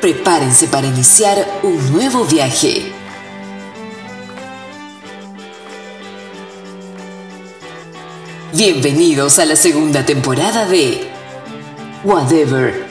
Prepárense 0.00 0.66
para 0.66 0.86
iniciar 0.86 1.60
un 1.62 1.92
nuevo 1.92 2.24
viaje. 2.24 2.90
Bienvenidos 8.54 9.38
a 9.38 9.44
la 9.44 9.56
segunda 9.56 10.06
temporada 10.06 10.64
de 10.64 11.06
Whatever, 12.02 12.86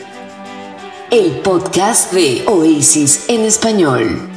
el 1.10 1.32
podcast 1.40 2.14
de 2.14 2.44
Oasis 2.46 3.26
en 3.28 3.41
español. 3.41 4.29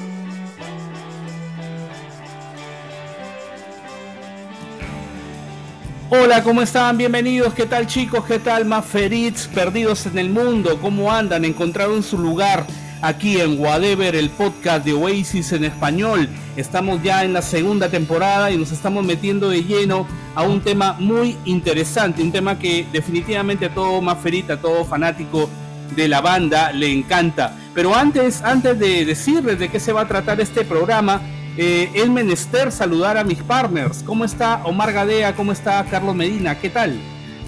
Hola, 6.15 6.45
¿cómo 6.45 6.61
están? 6.61 6.99
Bienvenidos. 6.99 7.55
¿Qué 7.55 7.65
tal 7.65 7.87
chicos? 7.87 8.27
¿Qué 8.27 8.39
tal 8.39 8.67
Maferits 8.67 9.47
perdidos 9.47 10.05
en 10.05 10.19
el 10.19 10.29
mundo? 10.29 10.79
¿Cómo 10.79 11.11
andan? 11.11 11.43
¿Encontraron 11.47 12.03
su 12.03 12.19
lugar 12.19 12.67
aquí 13.01 13.41
en 13.41 13.59
Whatever, 13.59 14.15
el 14.15 14.29
podcast 14.29 14.85
de 14.85 14.93
Oasis 14.93 15.53
en 15.53 15.65
español? 15.65 16.29
Estamos 16.55 17.03
ya 17.03 17.25
en 17.25 17.33
la 17.33 17.41
segunda 17.41 17.89
temporada 17.89 18.51
y 18.51 18.59
nos 18.59 18.73
estamos 18.73 19.07
metiendo 19.07 19.49
de 19.49 19.65
lleno 19.65 20.07
a 20.35 20.43
un 20.43 20.61
tema 20.61 20.93
muy 20.99 21.39
interesante, 21.47 22.23
un 22.23 22.31
tema 22.31 22.59
que 22.59 22.87
definitivamente 22.93 23.65
a 23.65 23.75
todo 23.75 24.03
Maferit, 24.03 24.51
a 24.51 24.61
todo 24.61 24.85
fanático 24.85 25.49
de 25.97 26.09
la 26.09 26.21
banda 26.21 26.73
le 26.73 26.93
encanta. 26.93 27.57
Pero 27.75 27.95
antes, 27.95 28.43
antes 28.43 28.79
de 28.79 29.07
decirles 29.07 29.59
de 29.59 29.71
qué 29.71 29.81
se 29.81 29.95
va 29.95 30.03
a 30.03 30.09
tratar 30.09 30.43
este 30.43 30.63
programa, 30.67 31.23
eh, 31.57 31.91
es 31.95 32.09
menester 32.09 32.73
saludar 32.73 33.17
a 33.17 33.25
mis 33.25 33.43
partners. 33.43 34.03
¿Cómo 34.05 34.25
está 34.25 34.63
Omar 34.65 34.93
Gadea? 34.93 35.35
¿Cómo 35.35 35.53
está 35.53 35.85
Carlos 35.91 36.15
Medina? 36.15 36.59
¿Qué 36.59 36.71
tal? 36.71 36.99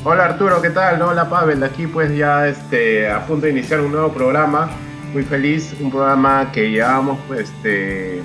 Hola 0.07 0.27
Arturo, 0.27 0.61
¿qué 0.61 0.69
tal? 0.69 1.01
Hola 1.01 1.31
Pavel, 1.31 1.63
aquí 1.63 1.87
pues 1.87 2.15
ya 2.15 2.47
este, 2.47 3.11
a 3.11 3.25
punto 3.27 3.47
de 3.47 3.53
iniciar 3.53 3.81
un 3.81 3.93
nuevo 3.93 4.13
programa. 4.13 4.69
Muy 5.15 5.23
feliz, 5.23 5.75
un 5.81 5.91
programa 5.91 6.53
que 6.53 6.71
llevamos, 6.71 7.19
este, 7.39 8.21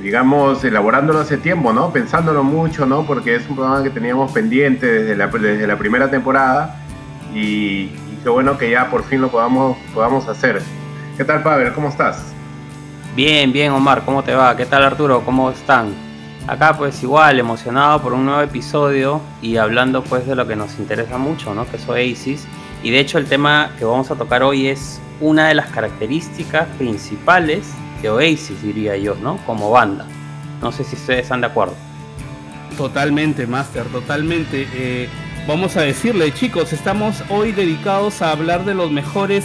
digamos, 0.00 0.62
elaborándolo 0.62 1.18
hace 1.18 1.36
tiempo, 1.38 1.72
¿no? 1.72 1.92
Pensándolo 1.92 2.44
mucho, 2.44 2.86
¿no? 2.86 3.04
Porque 3.04 3.34
es 3.34 3.48
un 3.48 3.56
programa 3.56 3.82
que 3.82 3.90
teníamos 3.90 4.30
pendiente 4.30 4.86
desde 4.86 5.16
la, 5.16 5.26
desde 5.26 5.66
la 5.66 5.76
primera 5.76 6.08
temporada 6.08 6.76
y, 7.34 7.90
y 7.90 8.20
qué 8.22 8.28
bueno 8.28 8.56
que 8.56 8.70
ya 8.70 8.88
por 8.88 9.02
fin 9.02 9.20
lo 9.20 9.28
podamos, 9.28 9.76
podamos 9.92 10.28
hacer. 10.28 10.62
¿Qué 11.16 11.24
tal 11.24 11.42
Pavel? 11.42 11.72
¿Cómo 11.72 11.88
estás? 11.88 12.37
Bien, 13.18 13.52
bien 13.52 13.72
Omar, 13.72 14.04
¿cómo 14.04 14.22
te 14.22 14.32
va? 14.32 14.56
¿Qué 14.56 14.64
tal 14.64 14.84
Arturo? 14.84 15.24
¿Cómo 15.24 15.50
están? 15.50 15.92
Acá 16.46 16.78
pues 16.78 17.02
igual, 17.02 17.40
emocionado 17.40 18.00
por 18.00 18.12
un 18.12 18.24
nuevo 18.24 18.42
episodio 18.42 19.20
y 19.42 19.56
hablando 19.56 20.04
pues 20.04 20.24
de 20.24 20.36
lo 20.36 20.46
que 20.46 20.54
nos 20.54 20.78
interesa 20.78 21.18
mucho, 21.18 21.52
¿no? 21.52 21.68
Que 21.68 21.78
es 21.78 21.88
Oasis. 21.88 22.46
Y 22.80 22.92
de 22.92 23.00
hecho 23.00 23.18
el 23.18 23.26
tema 23.26 23.72
que 23.76 23.84
vamos 23.84 24.08
a 24.12 24.14
tocar 24.14 24.44
hoy 24.44 24.68
es 24.68 25.00
una 25.20 25.48
de 25.48 25.54
las 25.54 25.66
características 25.66 26.68
principales 26.78 27.72
de 28.02 28.08
Oasis, 28.08 28.62
diría 28.62 28.96
yo, 28.96 29.16
¿no? 29.16 29.38
Como 29.38 29.68
banda. 29.72 30.06
No 30.62 30.70
sé 30.70 30.84
si 30.84 30.94
ustedes 30.94 31.22
están 31.22 31.40
de 31.40 31.48
acuerdo. 31.48 31.74
Totalmente, 32.76 33.48
Master, 33.48 33.86
totalmente. 33.86 34.68
Eh, 34.72 35.08
vamos 35.48 35.76
a 35.76 35.80
decirle, 35.80 36.32
chicos, 36.34 36.72
estamos 36.72 37.24
hoy 37.30 37.50
dedicados 37.50 38.22
a 38.22 38.30
hablar 38.30 38.64
de 38.64 38.74
los 38.74 38.92
mejores 38.92 39.44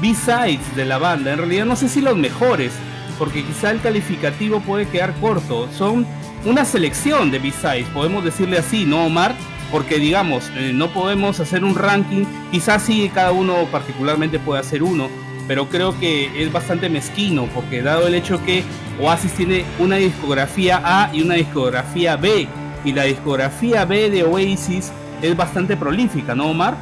B-sides 0.00 0.74
de 0.74 0.86
la 0.86 0.96
banda. 0.96 1.32
En 1.32 1.36
realidad 1.36 1.66
no 1.66 1.76
sé 1.76 1.90
si 1.90 2.00
los 2.00 2.16
mejores, 2.16 2.72
porque 3.20 3.44
quizá 3.44 3.70
el 3.70 3.82
calificativo 3.82 4.60
puede 4.60 4.88
quedar 4.88 5.14
corto. 5.20 5.68
Son 5.76 6.06
una 6.46 6.64
selección 6.64 7.30
de 7.30 7.38
B-Sides, 7.38 7.86
podemos 7.88 8.24
decirle 8.24 8.56
así, 8.56 8.86
¿no, 8.86 9.04
Omar? 9.04 9.34
Porque 9.70 9.98
digamos, 9.98 10.50
eh, 10.56 10.72
no 10.74 10.88
podemos 10.88 11.38
hacer 11.38 11.62
un 11.62 11.74
ranking, 11.76 12.24
quizás 12.50 12.82
sí 12.82 13.10
cada 13.14 13.30
uno 13.30 13.66
particularmente 13.70 14.38
puede 14.38 14.60
hacer 14.60 14.82
uno, 14.82 15.08
pero 15.46 15.68
creo 15.68 15.96
que 16.00 16.42
es 16.42 16.50
bastante 16.50 16.88
mezquino, 16.88 17.44
porque 17.54 17.82
dado 17.82 18.06
el 18.06 18.14
hecho 18.14 18.42
que 18.42 18.64
Oasis 18.98 19.34
tiene 19.34 19.66
una 19.78 19.96
discografía 19.96 20.80
A 20.82 21.14
y 21.14 21.20
una 21.20 21.34
discografía 21.34 22.16
B, 22.16 22.48
y 22.86 22.92
la 22.94 23.04
discografía 23.04 23.84
B 23.84 24.08
de 24.08 24.24
Oasis 24.24 24.92
es 25.20 25.36
bastante 25.36 25.76
prolífica, 25.76 26.34
¿no, 26.34 26.46
Omar? 26.46 26.74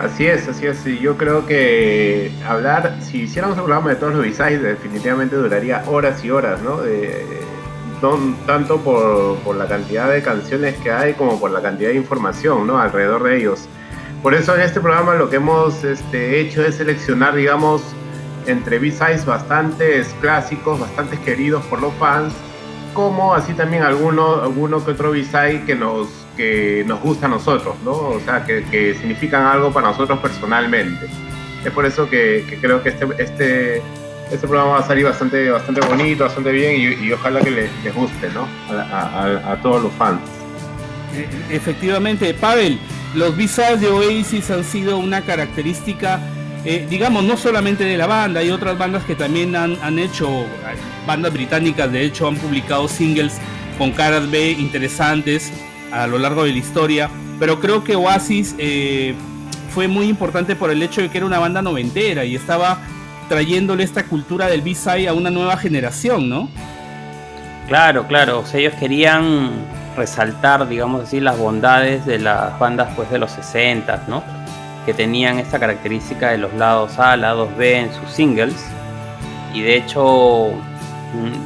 Así 0.00 0.26
es, 0.26 0.48
así 0.48 0.66
es. 0.66 0.84
Yo 1.00 1.16
creo 1.16 1.46
que 1.46 2.32
hablar, 2.46 2.98
si 3.00 3.22
hiciéramos 3.22 3.56
un 3.58 3.64
programa 3.64 3.90
de 3.90 3.96
todos 3.96 4.14
los 4.14 4.38
b 4.38 4.58
definitivamente 4.58 5.36
duraría 5.36 5.84
horas 5.86 6.24
y 6.24 6.30
horas, 6.30 6.60
¿no? 6.62 6.80
tanto 8.46 8.80
por, 8.80 9.56
la 9.56 9.66
cantidad 9.66 10.10
de 10.10 10.22
canciones 10.22 10.74
que 10.76 10.90
hay 10.90 11.14
como 11.14 11.40
por 11.40 11.50
la 11.50 11.62
cantidad 11.62 11.90
de 11.90 11.96
información, 11.96 12.66
¿no? 12.66 12.78
Alrededor 12.78 13.22
de 13.22 13.38
ellos. 13.38 13.66
Por 14.22 14.34
eso 14.34 14.54
en 14.54 14.62
este 14.62 14.80
programa 14.80 15.14
lo 15.14 15.30
que 15.30 15.36
hemos 15.36 15.84
este, 15.84 16.40
hecho 16.40 16.62
es 16.64 16.76
seleccionar, 16.76 17.34
digamos, 17.34 17.82
entre 18.46 18.78
B-Sides 18.78 19.24
bastantes 19.24 20.14
clásicos, 20.20 20.80
bastantes 20.80 21.18
queridos 21.20 21.64
por 21.66 21.80
los 21.80 21.94
fans, 21.94 22.34
como 22.92 23.34
así 23.34 23.54
también 23.54 23.82
alguno, 23.82 24.42
alguno 24.42 24.84
que 24.84 24.90
otro 24.90 25.12
B-Side 25.12 25.64
que 25.64 25.74
nos 25.74 26.23
que 26.36 26.84
nos 26.86 27.00
gusta 27.00 27.26
a 27.26 27.28
nosotros, 27.28 27.76
¿no? 27.84 27.92
O 27.92 28.20
sea, 28.20 28.44
que, 28.44 28.94
significan 28.94 29.46
algo 29.46 29.72
para 29.72 29.88
nosotros 29.88 30.18
personalmente. 30.18 31.06
Es 31.64 31.72
por 31.72 31.86
eso 31.86 32.08
que, 32.08 32.58
creo 32.60 32.82
que 32.82 32.90
este, 32.90 33.06
este, 33.18 33.82
este 34.30 34.46
programa 34.46 34.72
va 34.72 34.78
a 34.80 34.86
salir 34.86 35.04
bastante, 35.04 35.50
bastante 35.50 35.80
bonito, 35.86 36.24
bastante 36.24 36.50
bien 36.52 36.98
y, 37.02 37.12
ojalá 37.12 37.40
que 37.40 37.50
les, 37.50 37.94
guste, 37.94 38.28
¿no? 38.30 38.46
A, 38.70 39.56
todos 39.62 39.82
los 39.82 39.92
fans. 39.92 40.20
Eh, 41.14 41.28
efectivamente, 41.50 42.34
Pavel, 42.34 42.78
los 43.14 43.36
visas 43.36 43.80
de 43.80 43.88
Oasis 43.88 44.50
han 44.50 44.64
sido 44.64 44.98
una 44.98 45.22
característica, 45.22 46.20
eh, 46.64 46.86
digamos, 46.90 47.24
no 47.24 47.36
solamente 47.36 47.84
de 47.84 47.96
la 47.96 48.06
banda, 48.06 48.40
hay 48.40 48.50
otras 48.50 48.76
bandas 48.76 49.04
que 49.04 49.14
también 49.14 49.54
han, 49.54 49.78
han 49.82 49.98
hecho, 49.98 50.44
bandas 51.06 51.32
británicas 51.32 51.90
de 51.92 52.04
hecho 52.04 52.26
han 52.26 52.36
publicado 52.36 52.88
singles 52.88 53.34
con 53.78 53.92
caras 53.92 54.30
B 54.30 54.50
interesantes 54.52 55.52
a 55.94 56.06
lo 56.06 56.18
largo 56.18 56.44
de 56.44 56.52
la 56.52 56.58
historia, 56.58 57.08
pero 57.38 57.60
creo 57.60 57.84
que 57.84 57.94
Oasis 57.96 58.54
eh, 58.58 59.14
fue 59.70 59.88
muy 59.88 60.08
importante 60.08 60.56
por 60.56 60.70
el 60.70 60.82
hecho 60.82 61.00
de 61.00 61.08
que 61.08 61.18
era 61.18 61.26
una 61.26 61.38
banda 61.38 61.62
noventera 61.62 62.24
y 62.24 62.34
estaba 62.34 62.78
trayéndole 63.28 63.84
esta 63.84 64.04
cultura 64.04 64.46
del 64.48 64.62
B-Side 64.62 65.08
a 65.08 65.14
una 65.14 65.30
nueva 65.30 65.56
generación, 65.56 66.28
¿no? 66.28 66.48
Claro, 67.68 68.06
claro, 68.06 68.40
o 68.40 68.46
sea, 68.46 68.60
ellos 68.60 68.74
querían 68.74 69.50
resaltar, 69.96 70.68
digamos 70.68 71.04
así, 71.04 71.20
las 71.20 71.38
bondades 71.38 72.04
de 72.04 72.18
las 72.18 72.58
bandas 72.58 72.92
pues 72.94 73.10
de 73.10 73.18
los 73.18 73.30
60, 73.30 74.04
¿no? 74.08 74.22
Que 74.84 74.92
tenían 74.92 75.38
esta 75.38 75.58
característica 75.58 76.30
de 76.30 76.38
los 76.38 76.52
lados 76.54 76.98
A, 76.98 77.16
lados 77.16 77.56
B 77.56 77.78
en 77.78 77.94
sus 77.94 78.10
singles. 78.10 78.66
Y 79.54 79.62
de 79.62 79.76
hecho, 79.76 80.52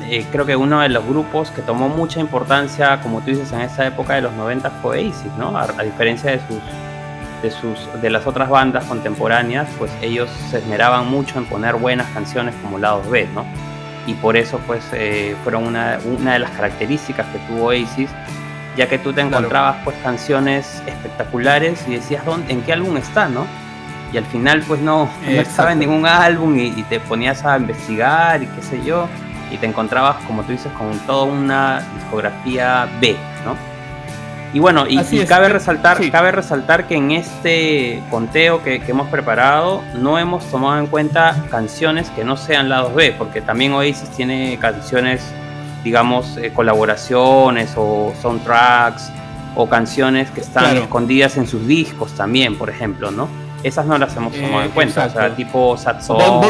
eh, 0.03 0.27
creo 0.31 0.47
que 0.47 0.57
uno 0.57 0.81
de 0.81 0.89
los 0.89 1.05
grupos 1.07 1.51
que 1.51 1.63
tomó 1.63 1.89
mucha 1.89 2.21
importancia, 2.21 3.01
como 3.01 3.21
tú 3.21 3.27
dices, 3.27 3.53
en 3.53 3.61
esa 3.61 3.87
época 3.87 4.15
de 4.15 4.23
los 4.23 4.33
90 4.33 4.71
fue 4.83 4.99
Oasis, 4.99 5.33
¿no? 5.39 5.57
A, 5.57 5.67
diferencia 5.83 6.31
de 6.31 6.41
sus, 6.41 6.59
de 7.43 7.51
sus 7.51 8.01
de 8.01 8.11
las 8.11 8.27
otras 8.27 8.49
bandas 8.49 8.85
contemporáneas, 8.85 9.69
pues 9.79 9.91
ellos 10.01 10.31
se 10.51 10.59
esmeraban 10.59 11.09
mucho 11.09 11.39
en 11.39 11.47
poner 11.47 11.77
buenas 11.77 12.09
canciones 12.13 12.55
como 12.63 12.79
lados 12.79 13.09
B, 13.11 13.29
¿no? 13.35 13.45
Y 14.07 14.15
por 14.15 14.37
eso, 14.37 14.59
pues, 14.67 14.83
eh, 14.93 15.37
fueron 15.45 15.67
una, 15.67 15.99
una, 16.05 16.33
de 16.33 16.39
las 16.39 16.51
características 16.53 17.27
que 17.27 17.39
tuvo 17.41 17.67
Oasis, 17.67 18.09
ya 18.75 18.89
que 18.89 18.99
tú 18.99 19.13
te 19.13 19.21
encontrabas, 19.21 19.77
pues, 19.85 19.97
canciones 20.03 20.83
espectaculares 20.87 21.85
y 21.87 21.97
decías, 21.97 22.25
¿dónde, 22.25 22.53
¿en 22.53 22.63
qué 22.63 22.73
álbum 22.73 22.97
está, 22.97 23.29
no? 23.29 23.47
Y 24.11 24.17
al 24.17 24.25
final, 24.25 24.63
pues, 24.67 24.81
no, 24.81 25.11
no 25.27 25.41
estaba 25.41 25.73
en 25.73 25.81
ningún 25.81 26.07
álbum 26.07 26.57
y 26.59 26.83
te 26.85 27.01
ponías 27.01 27.45
a 27.45 27.59
investigar 27.59 28.43
y 28.43 28.47
qué 28.47 28.63
sé 28.63 28.83
yo 28.83 29.09
y 29.51 29.57
te 29.57 29.67
encontrabas, 29.67 30.17
como 30.25 30.43
tú 30.43 30.53
dices, 30.53 30.73
con 30.73 30.99
toda 31.01 31.25
una 31.25 31.81
discografía 31.97 32.89
B, 33.01 33.17
¿no? 33.45 33.57
Y 34.55 34.61
bueno, 34.61 34.87
y, 34.89 34.97
cabe, 35.27 35.51
resaltar, 35.51 35.99
cabe 36.11 36.33
resaltar 36.33 36.87
que 36.87 36.97
en 36.97 37.11
este 37.11 38.03
conteo 38.11 38.63
que, 38.63 38.81
hemos 38.89 39.09
preparado 39.09 39.83
no 39.95 40.19
hemos 40.19 40.45
tomado 40.47 40.79
en 40.79 40.87
cuenta 40.87 41.37
canciones 41.51 42.09
que 42.11 42.25
no 42.25 42.39
sean 42.39 42.71
lados 42.71 42.95
B, 42.95 43.15
porque 43.19 43.43
también 43.43 43.75
Oasis 43.75 44.09
tiene 44.11 44.59
canciones, 44.59 45.23
digamos, 45.85 46.39
eh, 46.39 46.51
colaboraciones 46.55 47.73
o 47.77 48.15
soundtracks 48.23 49.13
o 49.55 49.69
canciones 49.69 50.31
que 50.31 50.41
están 50.41 50.79
escondidas 50.79 51.37
en 51.37 51.47
sus 51.47 51.67
discos 51.67 52.13
también, 52.13 52.57
por 52.57 52.71
ejemplo, 52.71 53.11
¿no? 53.11 53.29
Esas 53.63 53.85
no 53.85 53.99
las 53.99 54.17
hemos 54.17 54.33
tomado 54.33 54.63
en 54.63 54.69
eh, 54.69 54.73
cuenta, 54.73 55.07
o 55.07 55.11
sea, 55.11 55.35
tipo 55.35 55.77
Sad 55.77 56.01
Song, 56.01 56.43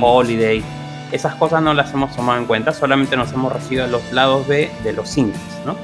Holiday 0.00 0.64
esas 1.12 1.34
cosas 1.34 1.62
no 1.62 1.74
las 1.74 1.92
hemos 1.92 2.14
tomado 2.14 2.38
en 2.38 2.46
cuenta, 2.46 2.72
solamente 2.72 3.16
nos 3.16 3.32
hemos 3.32 3.52
recibido 3.52 3.86
los 3.86 4.12
lados 4.12 4.46
B 4.46 4.70
de 4.84 4.92
los 4.92 5.08
singles, 5.08 5.40
¿no? 5.64 5.76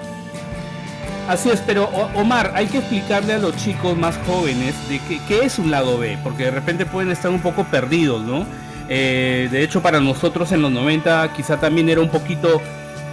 Así 1.28 1.48
es, 1.48 1.60
pero 1.60 1.84
Omar, 2.14 2.52
hay 2.54 2.66
que 2.66 2.78
explicarle 2.78 3.32
a 3.32 3.38
los 3.38 3.56
chicos 3.56 3.96
más 3.96 4.18
jóvenes 4.26 4.74
de 4.88 5.00
qué, 5.26 5.44
es 5.44 5.58
un 5.58 5.70
lado 5.70 5.96
B, 5.96 6.18
porque 6.22 6.44
de 6.44 6.50
repente 6.50 6.84
pueden 6.84 7.10
estar 7.10 7.30
un 7.30 7.40
poco 7.40 7.64
perdidos, 7.64 8.22
¿no? 8.22 8.44
Eh, 8.90 9.48
de 9.50 9.62
hecho, 9.62 9.80
para 9.80 10.00
nosotros 10.00 10.52
en 10.52 10.60
los 10.60 10.70
90 10.70 11.32
quizá 11.34 11.58
también 11.58 11.88
era 11.88 12.00
un 12.00 12.10
poquito... 12.10 12.60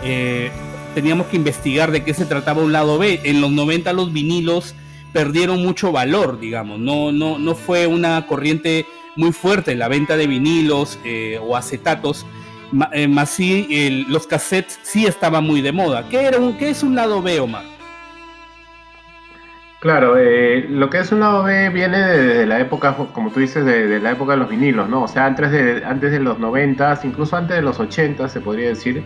Eh, 0.03 0.51
teníamos 0.93 1.27
que 1.27 1.37
investigar 1.37 1.91
de 1.91 2.03
qué 2.03 2.13
se 2.13 2.25
trataba 2.25 2.61
un 2.61 2.71
lado 2.71 2.97
B. 2.97 3.21
En 3.23 3.41
los 3.41 3.51
90 3.51 3.93
los 3.93 4.11
vinilos 4.11 4.75
perdieron 5.13 5.63
mucho 5.63 5.91
valor, 5.91 6.39
digamos. 6.39 6.79
No, 6.79 7.11
no, 7.11 7.39
no 7.39 7.55
fue 7.55 7.87
una 7.87 8.25
corriente 8.27 8.85
muy 9.15 9.31
fuerte 9.31 9.75
la 9.75 9.87
venta 9.87 10.17
de 10.17 10.27
vinilos 10.27 10.99
eh, 11.03 11.39
o 11.41 11.55
acetatos, 11.55 12.25
eh, 12.93 13.07
más 13.07 13.29
sí 13.29 14.05
los 14.07 14.27
cassettes 14.27 14.79
sí 14.83 15.05
estaban 15.05 15.43
muy 15.43 15.61
de 15.61 15.71
moda. 15.71 16.05
¿Qué, 16.09 16.25
era 16.25 16.39
un, 16.39 16.57
qué 16.57 16.69
es 16.69 16.83
un 16.83 16.95
lado 16.95 17.21
B, 17.21 17.39
Omar? 17.39 17.63
Claro, 19.81 20.15
eh, 20.15 20.67
lo 20.69 20.91
que 20.91 20.99
es 20.99 21.11
un 21.11 21.21
lado 21.21 21.43
B 21.43 21.69
viene 21.69 21.97
de, 21.97 22.45
la 22.45 22.59
época, 22.59 22.95
como 23.13 23.31
tú 23.31 23.39
dices, 23.39 23.65
de, 23.65 23.99
la 23.99 24.11
época 24.11 24.33
de 24.33 24.37
los 24.37 24.49
vinilos, 24.49 24.87
¿no? 24.87 25.03
O 25.03 25.07
sea, 25.07 25.25
antes 25.25 25.51
de, 25.51 25.83
antes 25.83 26.11
de 26.11 26.19
los 26.19 26.37
90, 26.37 26.99
incluso 27.03 27.35
antes 27.35 27.55
de 27.55 27.63
los 27.63 27.79
80, 27.79 28.29
se 28.29 28.39
podría 28.41 28.69
decir, 28.69 29.03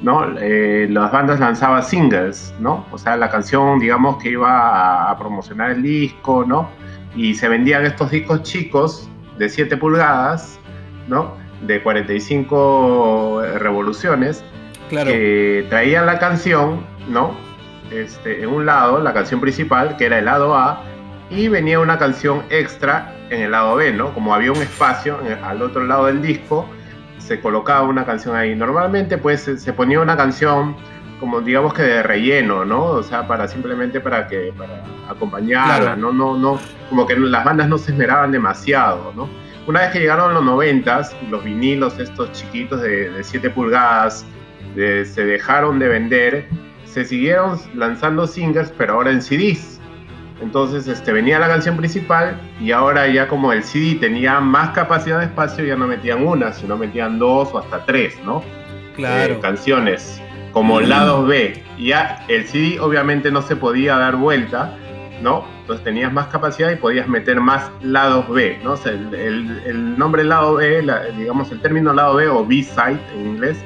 ¿no? 0.00 0.24
Las 0.26 1.12
bandas 1.12 1.40
lanzaban 1.40 1.84
singles, 1.84 2.54
¿no? 2.58 2.86
O 2.90 2.96
sea, 2.96 3.18
la 3.18 3.30
canción, 3.30 3.78
digamos, 3.78 4.16
que 4.16 4.30
iba 4.30 5.10
a, 5.10 5.18
promocionar 5.18 5.72
el 5.72 5.82
disco, 5.82 6.42
¿no? 6.46 6.70
Y 7.14 7.34
se 7.34 7.46
vendían 7.48 7.84
estos 7.84 8.10
discos 8.10 8.42
chicos 8.42 9.10
de 9.38 9.48
7 9.48 9.76
pulgadas, 9.76 10.58
¿no? 11.08 11.36
De 11.62 11.82
45 11.82 13.42
revoluciones, 13.58 14.44
claro. 14.88 15.10
que 15.10 15.66
traían 15.68 16.06
la 16.06 16.18
canción, 16.18 16.84
¿no? 17.08 17.36
Este, 17.90 18.42
en 18.42 18.48
un 18.48 18.66
lado 18.66 19.00
la 19.00 19.12
canción 19.12 19.40
principal, 19.40 19.96
que 19.96 20.06
era 20.06 20.18
el 20.18 20.24
lado 20.24 20.54
A, 20.56 20.82
y 21.30 21.48
venía 21.48 21.80
una 21.80 21.98
canción 21.98 22.42
extra 22.50 23.14
en 23.30 23.40
el 23.40 23.50
lado 23.52 23.76
B, 23.76 23.92
¿no? 23.92 24.12
Como 24.14 24.34
había 24.34 24.52
un 24.52 24.62
espacio 24.62 25.18
al 25.42 25.62
otro 25.62 25.84
lado 25.84 26.06
del 26.06 26.22
disco, 26.22 26.68
se 27.18 27.40
colocaba 27.40 27.82
una 27.82 28.04
canción 28.04 28.36
ahí. 28.36 28.54
Normalmente, 28.54 29.18
pues, 29.18 29.42
se, 29.42 29.72
ponía 29.72 30.00
una 30.00 30.16
canción 30.16 30.76
como 31.20 31.40
digamos 31.40 31.74
que 31.74 31.82
de 31.82 32.02
relleno, 32.02 32.64
¿no? 32.64 32.84
O 32.84 33.02
sea, 33.02 33.26
para 33.26 33.48
simplemente 33.48 34.00
para 34.00 34.26
que 34.26 34.52
para 34.56 34.84
acompañarla, 35.08 35.96
no 35.96 36.12
no 36.12 36.36
no 36.36 36.58
como 36.90 37.06
que 37.06 37.16
las 37.16 37.44
bandas 37.44 37.68
no 37.68 37.78
se 37.78 37.92
esmeraban 37.92 38.32
demasiado, 38.32 39.12
¿no? 39.14 39.28
Una 39.66 39.80
vez 39.80 39.90
que 39.92 40.00
llegaron 40.00 40.34
los 40.34 40.44
noventas, 40.44 41.16
los 41.30 41.42
vinilos 41.42 41.98
estos 41.98 42.30
chiquitos 42.32 42.82
de, 42.82 43.10
7 43.22 43.48
pulgadas 43.50 44.26
se 44.74 45.24
dejaron 45.24 45.78
de 45.78 45.88
vender 45.88 46.48
se 46.94 47.04
siguieron 47.04 47.58
lanzando 47.74 48.24
singles, 48.24 48.72
pero 48.78 48.94
ahora 48.94 49.10
en 49.10 49.20
CDs. 49.20 49.80
Entonces 50.40 50.86
este, 50.86 51.12
venía 51.12 51.40
la 51.40 51.48
canción 51.48 51.76
principal 51.76 52.40
y 52.60 52.70
ahora 52.70 53.08
ya 53.08 53.26
como 53.26 53.52
el 53.52 53.64
CD 53.64 53.96
tenía 53.96 54.38
más 54.38 54.70
capacidad 54.70 55.18
de 55.18 55.24
espacio, 55.24 55.64
ya 55.64 55.74
no 55.74 55.88
metían 55.88 56.24
una, 56.24 56.52
sino 56.52 56.76
metían 56.76 57.18
dos 57.18 57.52
o 57.52 57.58
hasta 57.58 57.84
tres, 57.84 58.16
¿no? 58.24 58.44
Claro. 58.94 59.34
Eh, 59.34 59.38
canciones 59.40 60.22
como 60.54 60.80
lados 60.80 61.28
B. 61.28 61.62
Ya 61.78 62.24
el 62.28 62.46
CD 62.46 62.80
obviamente 62.80 63.30
no 63.30 63.42
se 63.42 63.56
podía 63.56 63.96
dar 63.96 64.16
vuelta, 64.16 64.74
¿no? 65.20 65.44
Entonces 65.60 65.84
tenías 65.84 66.10
más 66.12 66.28
capacidad 66.28 66.70
y 66.70 66.76
podías 66.76 67.08
meter 67.08 67.40
más 67.40 67.70
lados 67.82 68.28
B, 68.30 68.58
¿no? 68.64 68.72
O 68.72 68.76
sea, 68.78 68.92
el, 68.92 69.62
el, 69.66 69.98
nombre 69.98 70.24
lado 70.24 70.54
B, 70.54 70.82
digamos 71.18 71.50
el 71.52 71.60
término 71.60 71.92
lado 71.92 72.14
B 72.14 72.28
o 72.28 72.46
B-side 72.46 73.00
en 73.14 73.26
inglés, 73.26 73.62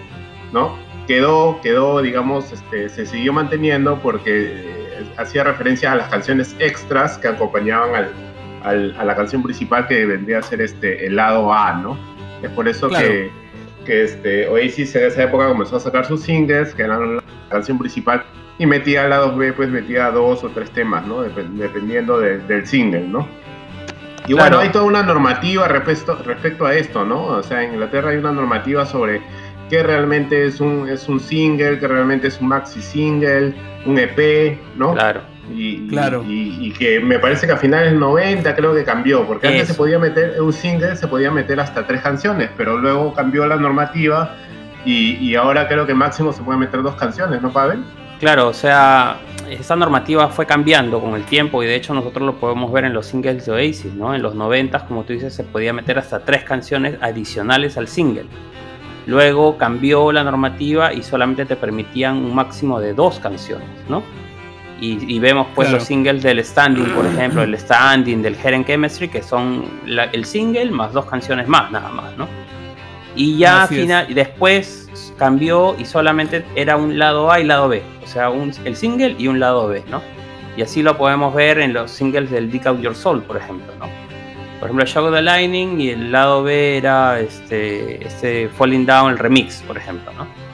¿no? 0.52 0.88
quedó, 1.08 1.58
quedó, 1.62 2.02
digamos, 2.02 2.52
este, 2.52 2.88
se 2.90 3.06
siguió 3.06 3.32
manteniendo 3.32 3.98
porque 4.00 4.52
eh, 4.52 5.12
hacía 5.16 5.42
referencia 5.42 5.92
a 5.92 5.96
las 5.96 6.08
canciones 6.08 6.54
extras 6.58 7.16
que 7.18 7.28
acompañaban 7.28 8.10
al, 8.62 8.94
a 8.96 9.04
la 9.04 9.16
canción 9.16 9.42
principal 9.42 9.88
que 9.88 10.04
vendría 10.04 10.38
a 10.38 10.42
ser 10.42 10.60
este, 10.60 11.06
el 11.06 11.16
lado 11.16 11.52
A, 11.52 11.72
¿no? 11.74 11.98
Es 12.42 12.50
por 12.50 12.68
eso 12.68 12.88
que, 12.90 13.30
que 13.88 14.04
este, 14.04 14.46
Oasis 14.48 14.94
en 14.94 15.06
esa 15.06 15.22
época 15.24 15.48
comenzó 15.48 15.76
a 15.76 15.80
sacar 15.80 16.04
sus 16.04 16.20
singles, 16.22 16.74
que 16.74 16.82
eran 16.82 17.16
la 17.16 17.22
canción 17.48 17.78
principal, 17.78 18.22
y 18.58 18.66
metía 18.66 19.04
al 19.04 19.10
lado 19.10 19.34
B, 19.34 19.54
pues 19.54 19.70
metía 19.70 20.10
dos 20.10 20.44
o 20.44 20.50
tres 20.50 20.70
temas, 20.70 21.06
¿no? 21.06 21.22
dependiendo 21.22 22.20
del 22.20 22.66
single, 22.66 23.08
¿no? 23.08 23.26
Y 24.26 24.34
bueno, 24.34 24.58
hay 24.58 24.68
toda 24.68 24.84
una 24.84 25.02
normativa 25.02 25.66
respecto, 25.68 26.14
respecto 26.22 26.66
a 26.66 26.74
esto, 26.74 27.02
¿no? 27.02 27.24
O 27.28 27.42
sea, 27.42 27.62
en 27.64 27.72
Inglaterra 27.72 28.10
hay 28.10 28.18
una 28.18 28.30
normativa 28.30 28.84
sobre 28.84 29.22
que 29.70 29.82
realmente 29.82 30.44
es 30.44 30.60
un, 30.60 30.86
es 30.86 31.08
un 31.08 31.18
single, 31.18 31.78
que 31.78 31.88
realmente 31.88 32.28
es 32.28 32.38
un 32.42 32.48
maxi 32.48 32.82
single, 32.82 33.54
un 33.86 33.98
EP, 33.98 34.58
¿no? 34.76 34.92
Claro. 34.92 35.22
Y, 35.54 35.88
claro. 35.88 36.24
Y, 36.26 36.72
que 36.72 37.00
me 37.00 37.18
parece 37.18 37.46
que 37.46 37.52
a 37.52 37.56
finales 37.56 37.90
del 37.90 38.00
90 38.00 38.54
creo 38.54 38.74
que 38.74 38.84
cambió, 38.84 39.26
porque 39.26 39.48
antes 39.48 39.68
se 39.68 39.74
podía 39.74 39.98
meter, 39.98 40.40
un 40.40 40.52
single 40.52 40.96
se 40.96 41.08
podía 41.08 41.30
meter 41.30 41.58
hasta 41.60 41.86
tres 41.86 42.02
canciones, 42.02 42.50
pero 42.56 42.78
luego 42.78 43.14
cambió 43.14 43.46
la 43.46 43.56
normativa 43.56 44.36
y, 44.84 45.34
ahora 45.34 45.68
creo 45.68 45.86
que 45.86 45.94
máximo 45.94 46.32
se 46.32 46.42
puede 46.42 46.58
meter 46.58 46.82
dos 46.82 46.94
canciones, 46.94 47.42
¿no, 47.42 47.52
Pavel? 47.52 47.82
Claro, 48.20 48.48
o 48.48 48.54
sea, 48.54 49.18
esa 49.48 49.76
normativa 49.76 50.28
fue 50.28 50.46
cambiando 50.46 51.00
con 51.00 51.14
el 51.14 51.24
tiempo 51.24 51.62
y 51.62 51.66
de 51.66 51.76
hecho 51.76 51.94
nosotros 51.94 52.26
lo 52.26 52.40
podemos 52.40 52.72
ver 52.72 52.84
en 52.84 52.92
los 52.92 53.06
singles 53.06 53.46
de 53.46 53.52
Oasis, 53.52 53.94
¿no? 53.94 54.14
En 54.14 54.22
los 54.22 54.34
90, 54.34 54.86
como 54.86 55.04
tú 55.04 55.12
dices, 55.12 55.34
se 55.34 55.44
podía 55.44 55.72
meter 55.72 55.98
hasta 55.98 56.20
tres 56.20 56.42
canciones 56.42 56.96
adicionales 57.00 57.76
al 57.76 57.86
single. 57.86 58.26
Luego 59.06 59.56
cambió 59.56 60.10
la 60.12 60.24
normativa 60.24 60.92
y 60.92 61.02
solamente 61.02 61.46
te 61.46 61.56
permitían 61.56 62.16
un 62.16 62.34
máximo 62.34 62.80
de 62.80 62.92
dos 62.92 63.20
canciones, 63.20 63.68
¿no? 63.88 64.02
Y, 64.80 65.18
vemos 65.18 65.48
pues 65.56 65.70
los 65.72 65.82
singles 65.82 66.22
del 66.22 66.44
Standing, 66.44 66.94
por 66.94 67.04
ejemplo, 67.04 67.42
el 67.42 67.58
Standing, 67.58 68.22
del 68.22 68.36
Heren 68.36 68.64
Chemistry, 68.64 69.08
que 69.08 69.22
son 69.22 69.64
el 69.86 70.24
single 70.24 70.70
más 70.70 70.92
dos 70.92 71.06
canciones 71.06 71.48
más, 71.48 71.70
nada 71.72 71.88
más, 71.88 72.16
¿no? 72.16 72.28
Y 73.16 73.36
ya 73.36 73.66
final, 73.66 74.14
después 74.14 74.88
cambió 75.18 75.74
y 75.76 75.84
solamente 75.84 76.44
era 76.54 76.76
un 76.76 76.96
lado 76.96 77.32
A 77.32 77.40
y 77.40 77.44
lado 77.44 77.68
B, 77.68 77.82
o 78.04 78.06
sea, 78.06 78.30
un, 78.30 78.52
el 78.64 78.76
single 78.76 79.16
y 79.18 79.26
un 79.26 79.40
lado 79.40 79.66
B, 79.66 79.82
¿no? 79.90 80.00
Y 80.56 80.62
así 80.62 80.82
lo 80.82 80.96
podemos 80.96 81.34
ver 81.34 81.58
en 81.58 81.72
los 81.72 81.90
singles 81.90 82.30
del 82.30 82.48
Dick 82.50 82.66
Out 82.66 82.80
Your 82.80 82.94
Soul, 82.94 83.22
por 83.22 83.36
ejemplo, 83.36 83.72
¿no? 83.80 83.86
Por 84.60 84.68
ejemplo, 84.68 84.84
Shock 84.86 85.06
of 85.06 85.14
the 85.14 85.22
Lightning 85.22 85.80
y 85.80 85.90
el 85.90 86.12
lado 86.12 86.44
B 86.44 86.76
era 86.76 87.18
este, 87.20 88.04
este 88.06 88.48
Falling 88.48 88.86
Down, 88.86 89.12
el 89.12 89.18
remix, 89.18 89.62
por 89.62 89.76
ejemplo, 89.76 90.12
¿no? 90.12 90.47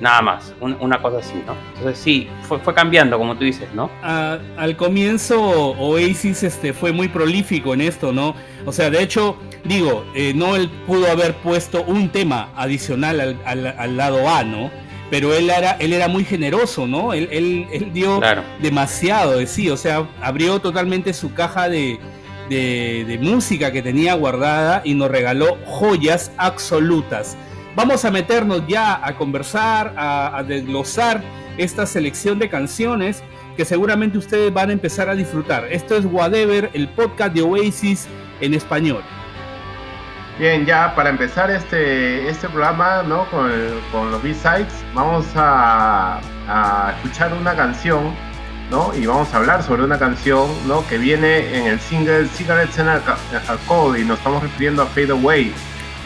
Nada 0.00 0.22
más, 0.22 0.54
una 0.60 1.02
cosa 1.02 1.18
así, 1.18 1.42
¿no? 1.46 1.54
Entonces 1.76 1.98
sí, 1.98 2.28
fue, 2.42 2.58
fue 2.60 2.72
cambiando, 2.72 3.18
como 3.18 3.36
tú 3.36 3.44
dices, 3.44 3.68
¿no? 3.74 3.90
al 4.02 4.76
comienzo 4.76 5.40
Oasis 5.40 6.42
este, 6.42 6.72
fue 6.72 6.92
muy 6.92 7.08
prolífico 7.08 7.74
en 7.74 7.80
esto, 7.80 8.12
¿no? 8.12 8.34
O 8.64 8.72
sea, 8.72 8.90
de 8.90 9.02
hecho, 9.02 9.36
digo, 9.64 10.04
eh, 10.14 10.32
no 10.34 10.56
él 10.56 10.70
pudo 10.86 11.10
haber 11.10 11.34
puesto 11.34 11.82
un 11.82 12.10
tema 12.10 12.50
adicional 12.56 13.38
al, 13.44 13.96
lado 13.96 14.28
A, 14.28 14.44
¿no? 14.44 14.70
Pero 15.10 15.34
él 15.34 15.50
era, 15.50 15.72
él 15.72 15.92
era 15.92 16.06
muy 16.06 16.24
generoso, 16.24 16.86
¿no? 16.86 17.12
Él, 17.12 17.28
él, 17.32 17.92
dio 17.92 18.20
demasiado 18.60 19.38
de 19.38 19.46
sí, 19.46 19.70
o 19.70 19.76
sea, 19.76 20.06
abrió 20.20 20.60
totalmente 20.60 21.14
su 21.14 21.32
caja 21.32 21.68
de, 21.68 21.98
de, 22.48 23.18
música 23.20 23.72
que 23.72 23.82
tenía 23.82 24.14
guardada 24.14 24.82
y 24.84 24.94
nos 24.94 25.10
regaló 25.10 25.58
joyas 25.66 26.32
absolutas. 26.36 27.36
Vamos 27.78 28.04
a 28.04 28.10
meternos 28.10 28.66
ya 28.66 29.00
a 29.06 29.14
conversar, 29.14 29.94
a, 29.96 30.42
desglosar 30.42 31.22
esta 31.58 31.86
selección 31.86 32.40
de 32.40 32.48
canciones 32.48 33.22
que 33.56 33.64
seguramente 33.64 34.18
ustedes 34.18 34.52
van 34.52 34.70
a 34.70 34.72
empezar 34.72 35.08
a 35.08 35.14
disfrutar. 35.14 35.64
Esto 35.70 35.96
es 35.96 36.04
Whatever, 36.04 36.70
el 36.72 36.88
podcast 36.88 37.34
de 37.34 37.42
Oasis 37.42 38.08
en 38.40 38.54
español. 38.54 39.00
Bien, 40.40 40.66
ya 40.66 40.92
para 40.96 41.10
empezar 41.10 41.52
este, 41.52 42.28
este 42.28 42.48
programa 42.48 43.04
¿no? 43.04 43.30
con, 43.30 44.10
los 44.10 44.22
B-Sides, 44.24 44.84
vamos 44.92 45.26
a, 45.36 46.18
a 46.48 46.94
escuchar 46.96 47.32
una 47.32 47.54
canción 47.54 48.12
¿no? 48.72 48.92
Y 48.92 49.06
vamos 49.06 49.32
a 49.32 49.36
hablar 49.36 49.62
sobre 49.62 49.84
una 49.84 50.00
canción, 50.00 50.48
¿no? 50.66 50.84
Que 50.88 50.98
viene 50.98 51.56
en 51.56 51.68
el 51.68 51.78
single 51.78 52.26
Cigarettes 52.26 52.76
and 52.80 53.00
Alcohol 53.48 53.96
y 53.96 54.04
nos 54.04 54.18
estamos 54.18 54.42
refiriendo 54.42 54.82
a 54.82 54.86
Fade 54.86 55.12
Away. 55.12 55.54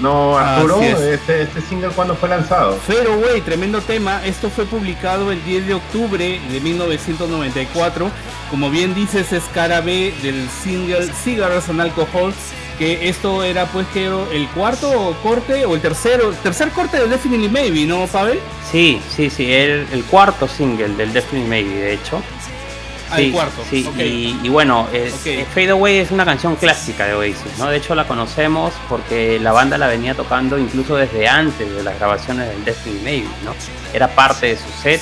¿No, 0.01 0.37
Arturo? 0.37 0.81
Este, 0.83 1.43
este 1.43 1.61
single, 1.63 1.91
¿cuándo 1.91 2.15
fue 2.15 2.29
lanzado? 2.29 2.77
Fade 2.79 3.07
Away, 3.07 3.41
tremendo 3.43 3.81
tema. 3.81 4.25
Esto 4.25 4.51
fue 4.51 4.65
publicado 4.65 5.31
el 5.31 5.45
10 5.45 5.67
de 5.67 5.75
octubre 5.75 6.41
de 6.51 6.61
1994. 6.61 8.11
Como 8.51 8.71
bien 8.71 8.95
dices, 8.95 9.33
es 9.33 9.45
cara 9.55 9.81
B 9.81 10.13
del 10.23 10.49
single 10.49 11.07
Cigarettes 11.13 11.69
and 11.69 11.81
Alcohol 11.81 12.33
que 12.79 13.09
esto 13.09 13.43
era 13.45 13.67
pues 13.67 13.87
que 13.89 14.07
el 14.07 14.49
cuarto 14.49 15.17
corte 15.23 15.65
o 15.67 15.75
el 15.75 15.81
tercero, 15.81 16.33
tercer 16.43 16.71
corte 16.71 16.99
de 16.99 17.07
Definitely 17.07 17.49
Maybe, 17.49 17.87
¿no, 17.87 18.07
Pavel? 18.07 18.41
Sí, 18.71 19.01
sí, 19.15 19.31
sí, 19.31 19.53
el, 19.53 19.87
el 19.93 20.05
cuarto 20.05 20.49
single 20.49 20.89
del 20.89 21.13
Definitely 21.13 21.49
Maybe, 21.49 21.75
de 21.75 21.93
hecho. 21.95 22.23
Sí, 23.17 23.31
cuarto. 23.31 23.63
Sí, 23.69 23.89
y, 24.43 24.49
bueno, 24.49 24.89
Fade 25.55 25.71
Away 25.71 25.99
es 25.99 26.11
una 26.11 26.25
canción 26.25 26.57
clásica 26.57 27.07
de 27.07 27.15
Oasis, 27.15 27.59
¿no? 27.59 27.67
De 27.69 27.77
hecho 27.77 27.95
la 27.95 28.07
conocemos 28.07 28.73
porque 28.89 29.39
la 29.41 29.53
banda 29.53 29.79
la 29.79 29.87
venía 29.87 30.15
tocando 30.15 30.59
incluso 30.59 30.97
desde 30.97 31.29
antes 31.29 31.75
de 31.75 31.83
las 31.83 31.99
grabaciones 31.99 32.49
del 32.49 32.65
Destiny 32.65 33.01
Maybe, 33.03 33.29
¿no? 33.45 33.55
Era 33.93 34.09
parte 34.09 34.47
de 34.47 34.57
su 34.57 34.69
set. 34.83 35.01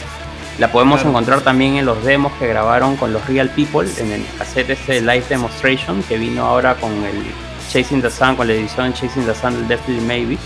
La 0.58 0.70
podemos 0.70 1.02
encontrar 1.04 1.40
también 1.40 1.76
en 1.76 1.86
los 1.86 2.04
demos 2.04 2.32
que 2.34 2.46
grabaron 2.46 2.96
con 2.96 3.12
los 3.12 3.26
Real 3.26 3.48
People, 3.50 3.88
en 3.96 4.12
el 4.12 4.26
cassette 4.36 4.70
este 4.70 5.00
Live 5.00 5.24
Demonstration 5.28 6.02
que 6.02 6.18
vino 6.18 6.44
ahora 6.44 6.74
con 6.74 6.92
el 6.92 7.22
Chasing 7.70 8.02
the 8.02 8.10
Sun, 8.10 8.36
con 8.36 8.46
la 8.46 8.52
edición 8.52 8.92
Chasing 8.92 9.24
the 9.24 9.34
Sun 9.34 9.54
del 9.54 9.68
Definitely 9.68 10.06
Maybe. 10.06 10.38